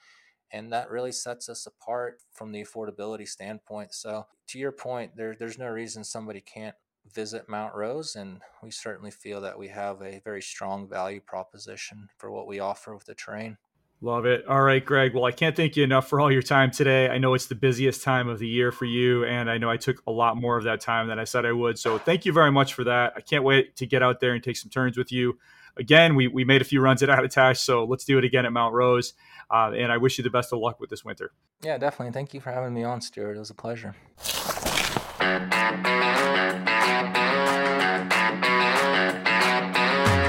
and 0.52 0.72
that 0.72 0.90
really 0.90 1.12
sets 1.12 1.48
us 1.48 1.66
apart 1.66 2.22
from 2.32 2.52
the 2.52 2.62
affordability 2.62 3.28
standpoint 3.28 3.92
so 3.94 4.26
to 4.46 4.58
your 4.58 4.72
point 4.72 5.16
there, 5.16 5.34
there's 5.38 5.58
no 5.58 5.68
reason 5.68 6.04
somebody 6.04 6.40
can't 6.40 6.76
visit 7.14 7.48
mount 7.48 7.74
rose 7.74 8.16
and 8.16 8.40
we 8.62 8.70
certainly 8.70 9.10
feel 9.10 9.40
that 9.40 9.58
we 9.58 9.68
have 9.68 10.02
a 10.02 10.20
very 10.24 10.42
strong 10.42 10.88
value 10.88 11.20
proposition 11.20 12.08
for 12.18 12.30
what 12.30 12.46
we 12.46 12.60
offer 12.60 12.94
with 12.94 13.06
the 13.06 13.14
terrain 13.14 13.56
Love 14.00 14.26
it. 14.26 14.46
All 14.46 14.62
right, 14.62 14.84
Greg. 14.84 15.12
Well, 15.12 15.24
I 15.24 15.32
can't 15.32 15.56
thank 15.56 15.76
you 15.76 15.82
enough 15.82 16.08
for 16.08 16.20
all 16.20 16.30
your 16.30 16.42
time 16.42 16.70
today. 16.70 17.08
I 17.08 17.18
know 17.18 17.34
it's 17.34 17.46
the 17.46 17.56
busiest 17.56 18.04
time 18.04 18.28
of 18.28 18.38
the 18.38 18.46
year 18.46 18.70
for 18.70 18.84
you, 18.84 19.24
and 19.24 19.50
I 19.50 19.58
know 19.58 19.68
I 19.68 19.76
took 19.76 20.00
a 20.06 20.12
lot 20.12 20.36
more 20.36 20.56
of 20.56 20.62
that 20.64 20.80
time 20.80 21.08
than 21.08 21.18
I 21.18 21.24
said 21.24 21.44
I 21.44 21.50
would. 21.50 21.80
So 21.80 21.98
thank 21.98 22.24
you 22.24 22.32
very 22.32 22.52
much 22.52 22.74
for 22.74 22.84
that. 22.84 23.14
I 23.16 23.20
can't 23.20 23.42
wait 23.42 23.74
to 23.76 23.86
get 23.86 24.00
out 24.00 24.20
there 24.20 24.34
and 24.34 24.42
take 24.42 24.56
some 24.56 24.70
turns 24.70 24.96
with 24.96 25.10
you. 25.10 25.36
Again, 25.78 26.14
we, 26.14 26.26
we 26.26 26.44
made 26.44 26.60
a 26.60 26.64
few 26.64 26.80
runs 26.80 27.02
at 27.02 27.08
Attitash, 27.08 27.58
so 27.58 27.84
let's 27.84 28.04
do 28.04 28.18
it 28.18 28.24
again 28.24 28.44
at 28.44 28.52
Mount 28.52 28.74
Rose. 28.74 29.14
Uh, 29.50 29.72
and 29.76 29.90
I 29.90 29.96
wish 29.96 30.18
you 30.18 30.24
the 30.24 30.30
best 30.30 30.52
of 30.52 30.58
luck 30.58 30.80
with 30.80 30.90
this 30.90 31.04
winter. 31.04 31.32
Yeah, 31.62 31.78
definitely. 31.78 32.12
Thank 32.12 32.34
you 32.34 32.40
for 32.40 32.52
having 32.52 32.74
me 32.74 32.84
on, 32.84 33.00
Stuart. 33.00 33.36
It 33.36 33.38
was 33.38 33.50
a 33.50 33.54
pleasure. 33.54 33.94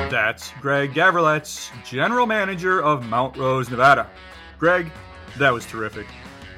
That's 0.10 0.52
Greg 0.62 0.94
Gavrilets, 0.94 1.70
General 1.86 2.26
Manager 2.26 2.82
of 2.82 3.06
Mount 3.06 3.38
Rose, 3.38 3.70
Nevada. 3.70 4.10
Greg, 4.58 4.92
that 5.38 5.54
was 5.54 5.66
terrific. 5.66 6.08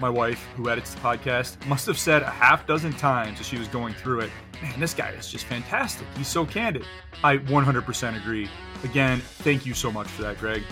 My 0.02 0.10
wife, 0.10 0.44
who 0.56 0.68
edits 0.68 0.96
the 0.96 1.00
podcast, 1.00 1.64
must 1.68 1.86
have 1.86 1.98
said 1.98 2.24
a 2.24 2.30
half 2.30 2.66
dozen 2.66 2.92
times 2.94 3.40
as 3.40 3.46
she 3.46 3.60
was 3.60 3.68
going 3.68 3.94
through 3.94 4.22
it, 4.22 4.32
man, 4.60 4.80
this 4.80 4.96
guy 4.96 5.12
is 5.12 5.28
just 5.28 5.46
fantastic. 5.46 6.08
He's 6.18 6.28
so 6.28 6.44
candid. 6.44 6.86
I 7.24 7.38
100% 7.38 8.18
agree. 8.18 8.50
Again, 8.84 9.20
thank 9.20 9.64
you 9.64 9.76
so 9.76 9.92
much 9.92 10.08
for 10.08 10.24
that, 10.24 10.40
Greg. 10.40 10.64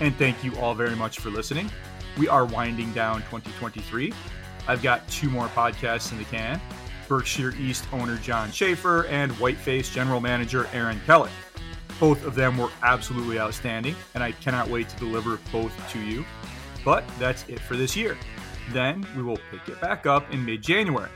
And 0.00 0.16
thank 0.16 0.42
you 0.42 0.56
all 0.56 0.74
very 0.74 0.96
much 0.96 1.20
for 1.20 1.28
listening. 1.28 1.70
We 2.16 2.28
are 2.28 2.46
winding 2.46 2.90
down 2.94 3.18
2023. 3.24 4.10
I've 4.66 4.82
got 4.82 5.06
two 5.08 5.28
more 5.28 5.48
podcasts 5.48 6.10
in 6.10 6.16
the 6.16 6.24
can 6.24 6.58
Berkshire 7.08 7.54
East 7.60 7.84
owner 7.92 8.16
John 8.16 8.50
Schaefer 8.50 9.04
and 9.08 9.32
Whiteface 9.32 9.92
General 9.92 10.20
Manager 10.20 10.66
Aaron 10.72 10.98
Kellett. 11.04 11.32
Both 12.00 12.24
of 12.24 12.34
them 12.34 12.56
were 12.56 12.70
absolutely 12.82 13.38
outstanding, 13.38 13.94
and 14.14 14.24
I 14.24 14.32
cannot 14.32 14.70
wait 14.70 14.88
to 14.88 14.96
deliver 14.96 15.38
both 15.52 15.74
to 15.92 16.00
you. 16.00 16.24
But 16.86 17.04
that's 17.18 17.46
it 17.48 17.60
for 17.60 17.76
this 17.76 17.94
year. 17.94 18.16
Then 18.72 19.06
we 19.16 19.22
will 19.22 19.38
pick 19.50 19.68
it 19.68 19.80
back 19.80 20.06
up 20.06 20.32
in 20.32 20.44
mid 20.44 20.62
January, 20.62 21.10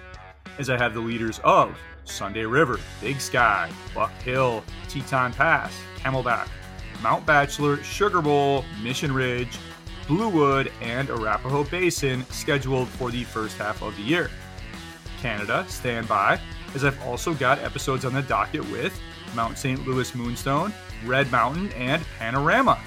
as 0.58 0.70
I 0.70 0.78
have 0.78 0.94
the 0.94 1.00
leaders 1.00 1.40
of 1.44 1.76
Sunday 2.04 2.44
River, 2.44 2.78
Big 3.00 3.20
Sky, 3.20 3.70
Buck 3.94 4.12
Hill, 4.22 4.64
Teton 4.88 5.32
Pass, 5.32 5.72
Camelback, 5.96 6.48
Mount 7.02 7.26
Bachelor, 7.26 7.82
Sugar 7.82 8.22
Bowl, 8.22 8.64
Mission 8.82 9.12
Ridge, 9.12 9.58
Bluewood, 10.06 10.70
and 10.80 11.10
Arapahoe 11.10 11.64
Basin 11.64 12.24
scheduled 12.30 12.88
for 12.88 13.10
the 13.10 13.24
first 13.24 13.56
half 13.58 13.82
of 13.82 13.96
the 13.96 14.02
year. 14.02 14.30
Canada, 15.20 15.64
stand 15.68 16.08
by, 16.08 16.40
as 16.74 16.84
I've 16.84 17.00
also 17.02 17.34
got 17.34 17.58
episodes 17.60 18.04
on 18.04 18.12
the 18.12 18.22
docket 18.22 18.68
with 18.70 18.98
Mount 19.34 19.56
St. 19.56 19.86
Louis 19.86 20.14
Moonstone, 20.14 20.72
Red 21.04 21.30
Mountain, 21.30 21.72
and 21.72 22.02
Panorama. 22.18 22.80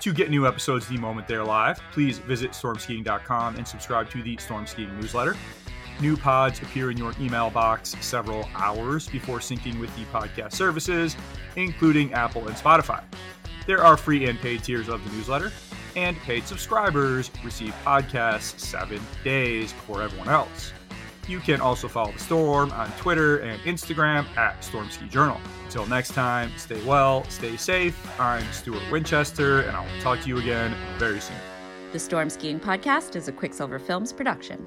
To 0.00 0.12
get 0.12 0.30
new 0.30 0.46
episodes 0.46 0.86
the 0.86 0.98
moment 0.98 1.26
they're 1.26 1.44
live, 1.44 1.80
please 1.90 2.18
visit 2.18 2.52
stormskiing.com 2.52 3.56
and 3.56 3.66
subscribe 3.66 4.10
to 4.10 4.22
the 4.22 4.36
Storm 4.36 4.66
Skiing 4.66 4.94
newsletter. 5.00 5.36
New 6.00 6.16
pods 6.16 6.60
appear 6.60 6.90
in 6.90 6.96
your 6.96 7.12
email 7.18 7.50
box 7.50 7.96
several 8.00 8.48
hours 8.54 9.08
before 9.08 9.38
syncing 9.38 9.80
with 9.80 9.94
the 9.96 10.04
podcast 10.06 10.52
services, 10.52 11.16
including 11.56 12.12
Apple 12.12 12.46
and 12.46 12.56
Spotify. 12.56 13.02
There 13.66 13.82
are 13.82 13.96
free 13.96 14.26
and 14.26 14.38
paid 14.38 14.62
tiers 14.62 14.88
of 14.88 15.02
the 15.04 15.16
newsletter, 15.16 15.50
and 15.96 16.16
paid 16.18 16.46
subscribers 16.46 17.30
receive 17.42 17.74
podcasts 17.84 18.60
seven 18.60 19.00
days 19.24 19.72
before 19.72 20.02
everyone 20.02 20.28
else. 20.28 20.72
You 21.28 21.40
can 21.40 21.60
also 21.60 21.88
follow 21.88 22.12
the 22.12 22.18
Storm 22.18 22.70
on 22.72 22.90
Twitter 22.92 23.38
and 23.38 23.60
Instagram 23.62 24.26
at 24.36 24.62
Storm 24.62 24.88
Ski 24.90 25.08
Journal. 25.08 25.40
Until 25.64 25.86
next 25.86 26.12
time, 26.12 26.52
stay 26.56 26.82
well, 26.84 27.24
stay 27.24 27.56
safe. 27.56 27.98
I'm 28.20 28.44
Stuart 28.52 28.82
Winchester, 28.90 29.62
and 29.62 29.76
I'll 29.76 30.00
talk 30.00 30.20
to 30.20 30.28
you 30.28 30.38
again 30.38 30.74
very 30.98 31.20
soon. 31.20 31.36
The 31.92 31.98
Storm 31.98 32.30
Skiing 32.30 32.60
Podcast 32.60 33.16
is 33.16 33.28
a 33.28 33.32
Quicksilver 33.32 33.78
Films 33.78 34.12
production. 34.12 34.66